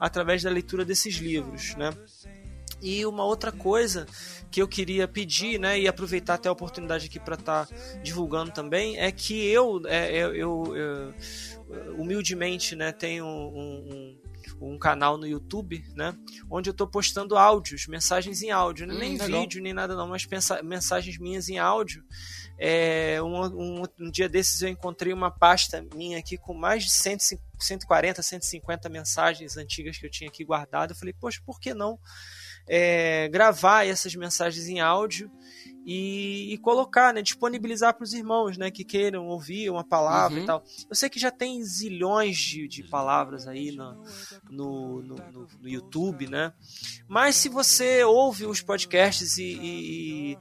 através 0.00 0.42
da 0.42 0.50
leitura 0.50 0.84
desses 0.84 1.16
livros. 1.16 1.74
Né? 1.76 1.90
E 2.82 3.06
uma 3.06 3.24
outra 3.24 3.50
coisa 3.50 4.06
que 4.50 4.60
eu 4.60 4.68
queria 4.68 5.08
pedir, 5.08 5.58
né, 5.58 5.78
e 5.80 5.88
aproveitar 5.88 6.34
até 6.34 6.48
a 6.48 6.52
oportunidade 6.52 7.06
aqui 7.06 7.18
para 7.18 7.34
estar 7.34 7.66
divulgando 8.02 8.52
também, 8.52 8.98
é 8.98 9.10
que 9.10 9.46
eu, 9.48 9.80
é, 9.86 10.14
eu, 10.14 10.34
eu- 10.34 10.76
eu, 10.76 11.14
humildemente, 11.98 12.76
né, 12.76 12.92
tenho 12.92 13.24
um, 13.24 14.18
um, 14.60 14.72
um 14.74 14.78
canal 14.78 15.16
no 15.16 15.26
YouTube, 15.26 15.82
né, 15.94 16.14
onde 16.50 16.68
eu 16.68 16.72
estou 16.72 16.86
postando 16.86 17.36
áudios, 17.36 17.86
mensagens 17.86 18.42
em 18.42 18.50
áudio, 18.50 18.86
né, 18.86 18.94
Hum, 18.94 18.98
nem 18.98 19.16
legal. 19.16 19.40
vídeo 19.40 19.62
nem 19.62 19.72
nada 19.72 19.94
não, 19.96 20.08
mas 20.08 20.24
pensa- 20.26 20.62
mensagens 20.62 21.18
minhas 21.18 21.48
em 21.48 21.58
áudio. 21.58 22.04
É, 22.58 23.20
um, 23.22 23.80
um, 23.80 23.82
um 24.00 24.10
dia 24.10 24.28
desses 24.28 24.62
eu 24.62 24.68
encontrei 24.68 25.12
uma 25.12 25.30
pasta 25.30 25.84
minha 25.94 26.18
aqui 26.18 26.38
com 26.38 26.54
mais 26.54 26.84
de 26.84 26.90
150, 26.90 27.45
140, 27.58 28.22
150 28.22 28.88
mensagens 28.88 29.56
antigas 29.56 29.96
que 29.98 30.06
eu 30.06 30.10
tinha 30.10 30.28
aqui 30.28 30.44
guardado. 30.44 30.90
Eu 30.92 30.96
falei, 30.96 31.14
poxa, 31.18 31.40
por 31.44 31.58
que 31.60 31.72
não 31.74 31.98
é, 32.68 33.28
gravar 33.28 33.86
essas 33.86 34.14
mensagens 34.14 34.66
em 34.66 34.80
áudio 34.80 35.30
e, 35.84 36.52
e 36.52 36.58
colocar, 36.58 37.14
né, 37.14 37.22
disponibilizar 37.22 37.94
para 37.94 38.02
os 38.02 38.12
irmãos 38.12 38.58
né, 38.58 38.72
que 38.72 38.84
queiram 38.84 39.26
ouvir 39.28 39.70
uma 39.70 39.84
palavra 39.84 40.36
Uhum. 40.38 40.42
e 40.42 40.46
tal. 40.46 40.64
Eu 40.90 40.96
sei 40.96 41.08
que 41.08 41.20
já 41.20 41.30
tem 41.30 41.62
zilhões 41.64 42.36
de, 42.36 42.66
de 42.66 42.82
palavras 42.82 43.46
aí 43.46 43.70
no, 43.70 44.02
no, 44.50 45.02
no, 45.02 45.14
no- 45.14 45.48
no 45.60 45.68
YouTube, 45.68 46.26
né? 46.26 46.52
Mas 47.06 47.36
se 47.36 47.48
você 47.48 48.02
ouve 48.02 48.46
os 48.46 48.60
podcasts 48.60 49.38
e, 49.38 49.44
e, 49.62 50.38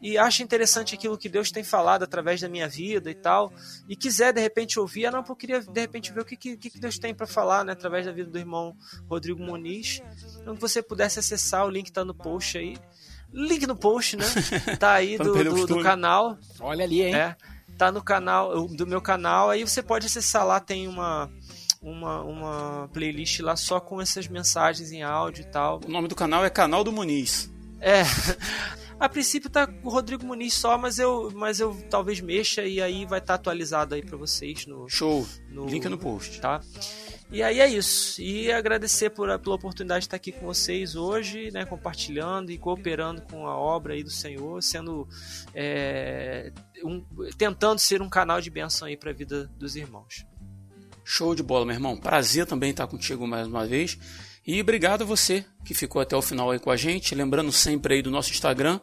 e 0.00 0.16
acha 0.16 0.42
interessante 0.42 0.94
aquilo 0.94 1.18
que 1.18 1.28
Deus 1.28 1.50
tem 1.50 1.62
falado 1.62 2.02
através 2.02 2.40
da 2.40 2.48
minha 2.48 2.68
vida 2.68 3.10
e 3.10 3.14
tal, 3.14 3.52
e 3.88 3.94
quiser 3.94 4.32
de 4.32 4.40
repente 4.40 4.78
ouvir, 4.78 5.06
ah, 5.06 5.10
não, 5.10 5.24
eu 5.28 5.36
queria 5.36 5.60
de 5.60 5.80
repente 5.80 6.12
ver 6.12 6.20
o 6.20 6.24
que, 6.24 6.36
que, 6.36 6.56
que 6.56 6.80
Deus 6.80 6.98
tem 6.98 7.14
para 7.14 7.26
falar 7.26 7.64
né, 7.64 7.72
através 7.72 8.06
da 8.06 8.12
vida 8.12 8.30
do 8.30 8.38
irmão 8.38 8.74
Rodrigo 9.08 9.42
Muniz. 9.42 10.02
Então, 10.40 10.54
que 10.54 10.60
você 10.60 10.82
pudesse 10.82 11.18
acessar, 11.18 11.66
o 11.66 11.70
link 11.70 11.92
tá 11.92 12.04
no 12.04 12.14
post 12.14 12.56
aí. 12.56 12.76
Link 13.32 13.66
no 13.66 13.76
post, 13.76 14.16
né? 14.16 14.24
Tá 14.78 14.94
aí 14.94 15.16
não 15.18 15.26
do, 15.26 15.44
do, 15.44 15.66
do 15.66 15.82
canal. 15.82 16.38
Olha 16.58 16.84
ali, 16.84 17.02
hein? 17.02 17.14
É, 17.14 17.36
tá 17.76 17.92
no 17.92 18.02
canal 18.02 18.66
do 18.66 18.86
meu 18.86 19.00
canal. 19.00 19.50
Aí 19.50 19.62
você 19.62 19.82
pode 19.82 20.06
acessar 20.06 20.44
lá, 20.44 20.58
tem 20.58 20.88
uma, 20.88 21.30
uma, 21.80 22.22
uma 22.22 22.88
playlist 22.92 23.40
lá 23.40 23.54
só 23.54 23.78
com 23.80 24.00
essas 24.00 24.26
mensagens 24.26 24.92
em 24.92 25.02
áudio 25.02 25.42
e 25.42 25.46
tal. 25.46 25.80
O 25.86 25.90
nome 25.90 26.08
do 26.08 26.14
canal 26.14 26.44
é 26.44 26.50
Canal 26.50 26.82
do 26.82 26.90
Muniz. 26.90 27.50
É. 27.80 28.02
A 29.00 29.08
princípio 29.08 29.48
tá 29.48 29.66
o 29.82 29.88
Rodrigo 29.88 30.26
Muniz 30.26 30.52
só, 30.52 30.76
mas 30.76 30.98
eu, 30.98 31.30
mas 31.34 31.58
eu 31.58 31.74
talvez 31.88 32.20
mexa 32.20 32.62
e 32.64 32.82
aí 32.82 33.06
vai 33.06 33.18
estar 33.18 33.32
tá 33.32 33.34
atualizado 33.36 33.94
aí 33.94 34.02
para 34.02 34.18
vocês 34.18 34.66
no 34.66 34.86
Show. 34.90 35.26
No, 35.48 35.66
Link 35.66 35.88
no 35.88 35.96
post. 35.96 36.38
Tá? 36.38 36.60
E 37.32 37.42
aí 37.42 37.60
é 37.60 37.66
isso. 37.66 38.20
E 38.20 38.52
agradecer 38.52 39.08
por, 39.08 39.26
pela 39.38 39.54
oportunidade 39.54 40.00
de 40.00 40.06
estar 40.08 40.16
aqui 40.16 40.32
com 40.32 40.44
vocês 40.44 40.96
hoje, 40.96 41.50
né, 41.50 41.64
compartilhando 41.64 42.52
e 42.52 42.58
cooperando 42.58 43.22
com 43.22 43.46
a 43.46 43.56
obra 43.56 43.94
aí 43.94 44.02
do 44.02 44.10
Senhor, 44.10 44.62
sendo 44.62 45.08
é, 45.54 46.52
um, 46.84 47.02
tentando 47.38 47.78
ser 47.78 48.02
um 48.02 48.08
canal 48.08 48.38
de 48.38 48.50
bênção 48.50 48.86
aí 48.86 48.98
para 48.98 49.10
a 49.10 49.14
vida 49.14 49.50
dos 49.56 49.76
irmãos. 49.76 50.26
Show 51.02 51.34
de 51.34 51.42
bola, 51.42 51.64
meu 51.64 51.74
irmão. 51.74 51.96
Prazer 51.96 52.44
também 52.44 52.70
estar 52.70 52.86
contigo 52.86 53.26
mais 53.26 53.46
uma 53.46 53.66
vez. 53.66 53.98
E 54.52 54.60
obrigado 54.60 55.02
a 55.02 55.04
você 55.04 55.44
que 55.64 55.72
ficou 55.72 56.02
até 56.02 56.16
o 56.16 56.20
final 56.20 56.50
aí 56.50 56.58
com 56.58 56.72
a 56.72 56.76
gente. 56.76 57.14
Lembrando 57.14 57.52
sempre 57.52 57.94
aí 57.94 58.02
do 58.02 58.10
nosso 58.10 58.32
Instagram, 58.32 58.80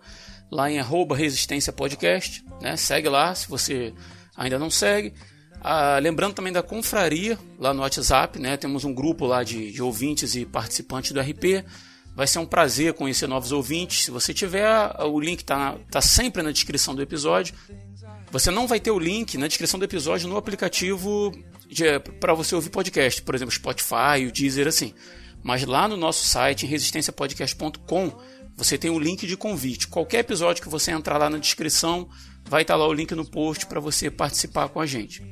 lá 0.50 0.72
em 0.72 0.80
Resistência 1.14 1.74
Podcast. 1.74 2.42
Né? 2.62 2.78
Segue 2.78 3.10
lá 3.10 3.36
se 3.36 3.50
você 3.50 3.94
ainda 4.34 4.58
não 4.58 4.70
segue. 4.70 5.14
Ah, 5.60 6.00
lembrando 6.02 6.36
também 6.36 6.54
da 6.54 6.64
confraria 6.64 7.38
lá 7.60 7.74
no 7.74 7.82
WhatsApp, 7.82 8.40
né? 8.40 8.56
Temos 8.56 8.86
um 8.86 8.94
grupo 8.94 9.26
lá 9.26 9.44
de, 9.44 9.74
de, 9.74 9.84
ouvintes 9.84 10.38
e 10.38 10.46
participantes 10.46 11.12
do 11.12 11.20
RP. 11.20 11.66
Vai 12.16 12.28
ser 12.28 12.40
um 12.40 12.46
prazer 12.46 12.94
conhecer 12.94 13.28
novos 13.28 13.52
ouvintes. 13.52 14.06
Se 14.06 14.10
você 14.10 14.34
tiver, 14.34 14.72
o 15.02 15.20
link 15.20 15.42
está 15.42 15.76
tá 15.92 16.00
sempre 16.00 16.42
na 16.44 16.52
descrição 16.52 16.96
do 16.96 17.02
episódio. 17.02 17.54
Você 18.32 18.50
não 18.52 18.68
vai 18.68 18.80
ter 18.80 18.92
o 18.92 18.98
link 18.98 19.38
na 19.38 19.48
descrição 19.48 19.78
do 19.78 19.84
episódio 19.84 20.30
no 20.30 20.38
aplicativo 20.38 21.38
para 22.22 22.34
você 22.34 22.56
ouvir 22.56 22.70
podcast, 22.70 23.22
por 23.22 23.36
exemplo, 23.36 23.54
Spotify, 23.54 24.26
o 24.26 24.32
Deezer, 24.32 24.66
assim. 24.66 24.94
Mas 25.48 25.64
lá 25.64 25.88
no 25.88 25.96
nosso 25.96 26.28
site, 26.28 26.66
resistenciapodcast.com, 26.66 28.12
você 28.58 28.78
tem 28.78 28.92
o 28.92 29.00
link 29.00 29.26
de 29.26 29.38
convite. 29.38 29.88
Qualquer 29.88 30.20
episódio 30.20 30.62
que 30.62 30.68
você 30.68 30.92
entrar 30.92 31.18
lá 31.18 31.30
na 31.30 31.38
descrição, 31.38 32.10
vai 32.44 32.64
estar 32.64 32.76
lá 32.76 32.86
o 32.86 32.92
link 32.92 33.16
no 33.16 33.24
post 33.24 33.66
para 33.66 33.80
você 33.80 34.12
participar 34.12 34.68
com 34.68 34.82
a 34.82 34.86
gente. 34.86 35.24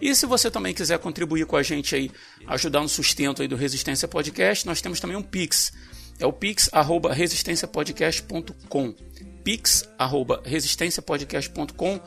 E 0.00 0.14
se 0.14 0.24
você 0.24 0.52
também 0.52 0.72
quiser 0.72 1.00
contribuir 1.00 1.46
com 1.46 1.56
a 1.56 1.64
gente 1.64 1.96
aí, 1.96 2.12
ajudar 2.46 2.80
no 2.80 2.88
sustento 2.88 3.42
aí 3.42 3.48
do 3.48 3.56
Resistência 3.56 4.06
Podcast, 4.06 4.64
nós 4.64 4.80
temos 4.80 5.00
também 5.00 5.16
um 5.16 5.22
Pix. 5.22 5.72
É 6.20 6.26
o 6.26 6.32
pix@resistenciapodcast.com. 6.32 8.94
pix@resistenciapodcast.com. 9.42 12.00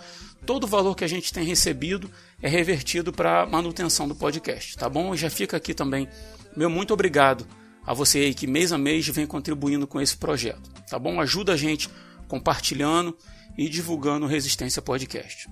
Todo 0.45 0.63
o 0.63 0.67
valor 0.67 0.95
que 0.95 1.03
a 1.03 1.09
gente 1.09 1.33
tem 1.33 1.43
recebido 1.43 2.09
é 2.41 2.47
revertido 2.47 3.11
para 3.11 3.45
manutenção 3.45 4.07
do 4.07 4.15
podcast, 4.15 4.77
tá 4.77 4.87
bom? 4.87 5.13
Já 5.13 5.29
fica 5.29 5.57
aqui 5.57 5.73
também 5.73 6.07
meu 6.55 6.69
muito 6.69 6.93
obrigado 6.93 7.45
a 7.85 7.93
você 7.93 8.19
aí 8.19 8.33
que 8.33 8.47
mês 8.47 8.71
a 8.71 8.77
mês 8.77 9.07
vem 9.07 9.25
contribuindo 9.25 9.87
com 9.87 9.99
esse 9.99 10.15
projeto, 10.15 10.69
tá 10.89 10.99
bom? 10.99 11.19
Ajuda 11.19 11.53
a 11.53 11.57
gente 11.57 11.89
compartilhando 12.27 13.17
e 13.57 13.67
divulgando 13.67 14.25
o 14.25 14.29
Resistência 14.29 14.81
Podcast. 14.81 15.49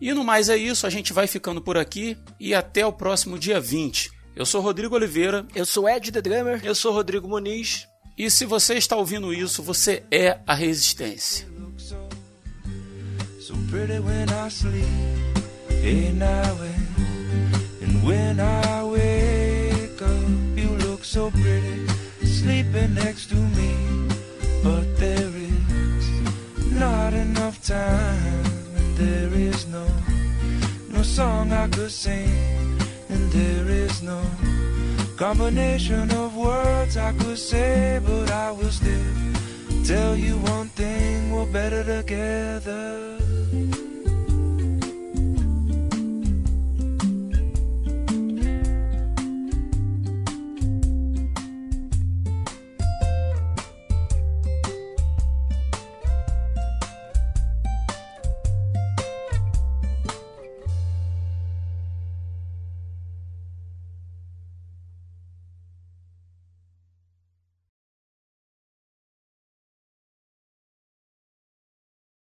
E 0.00 0.12
no 0.12 0.24
mais 0.24 0.48
é 0.48 0.56
isso, 0.56 0.86
a 0.86 0.90
gente 0.90 1.12
vai 1.12 1.26
ficando 1.26 1.60
por 1.60 1.78
aqui 1.78 2.16
e 2.38 2.54
até 2.54 2.84
o 2.84 2.92
próximo 2.92 3.38
dia 3.38 3.60
20. 3.60 4.10
Eu 4.34 4.44
sou 4.44 4.60
Rodrigo 4.60 4.94
Oliveira. 4.94 5.46
Eu 5.54 5.64
sou 5.64 5.88
Ed 5.88 6.12
The 6.12 6.20
Drummer. 6.20 6.60
Eu 6.62 6.74
sou 6.74 6.92
Rodrigo 6.92 7.26
Muniz. 7.26 7.86
E 8.18 8.30
se 8.30 8.44
você 8.44 8.74
está 8.74 8.94
ouvindo 8.94 9.32
isso, 9.32 9.62
você 9.62 10.02
é 10.10 10.38
a 10.46 10.54
Resistência. 10.54 11.48
So 13.38 13.54
so 21.16 21.30
pretty, 21.30 21.88
sleeping 22.26 22.92
next 22.92 23.30
to 23.30 23.36
me, 23.56 23.72
but 24.62 24.84
there 24.98 25.32
is 25.34 26.06
not 26.72 27.14
enough 27.14 27.56
time. 27.62 28.44
And 28.76 28.96
there 28.98 29.32
is 29.32 29.66
no 29.66 29.86
no 30.90 31.02
song 31.02 31.52
I 31.52 31.68
could 31.68 31.90
sing, 31.90 32.78
and 33.08 33.32
there 33.32 33.66
is 33.66 34.02
no 34.02 34.20
combination 35.16 36.10
of 36.10 36.36
words 36.36 36.98
I 36.98 37.12
could 37.14 37.38
say, 37.38 37.98
but 38.04 38.30
I 38.30 38.50
will 38.50 38.70
still 38.70 39.14
tell 39.86 40.14
you 40.16 40.36
one 40.54 40.68
thing: 40.68 41.32
we're 41.32 41.50
better 41.50 41.82
together. 41.82 43.16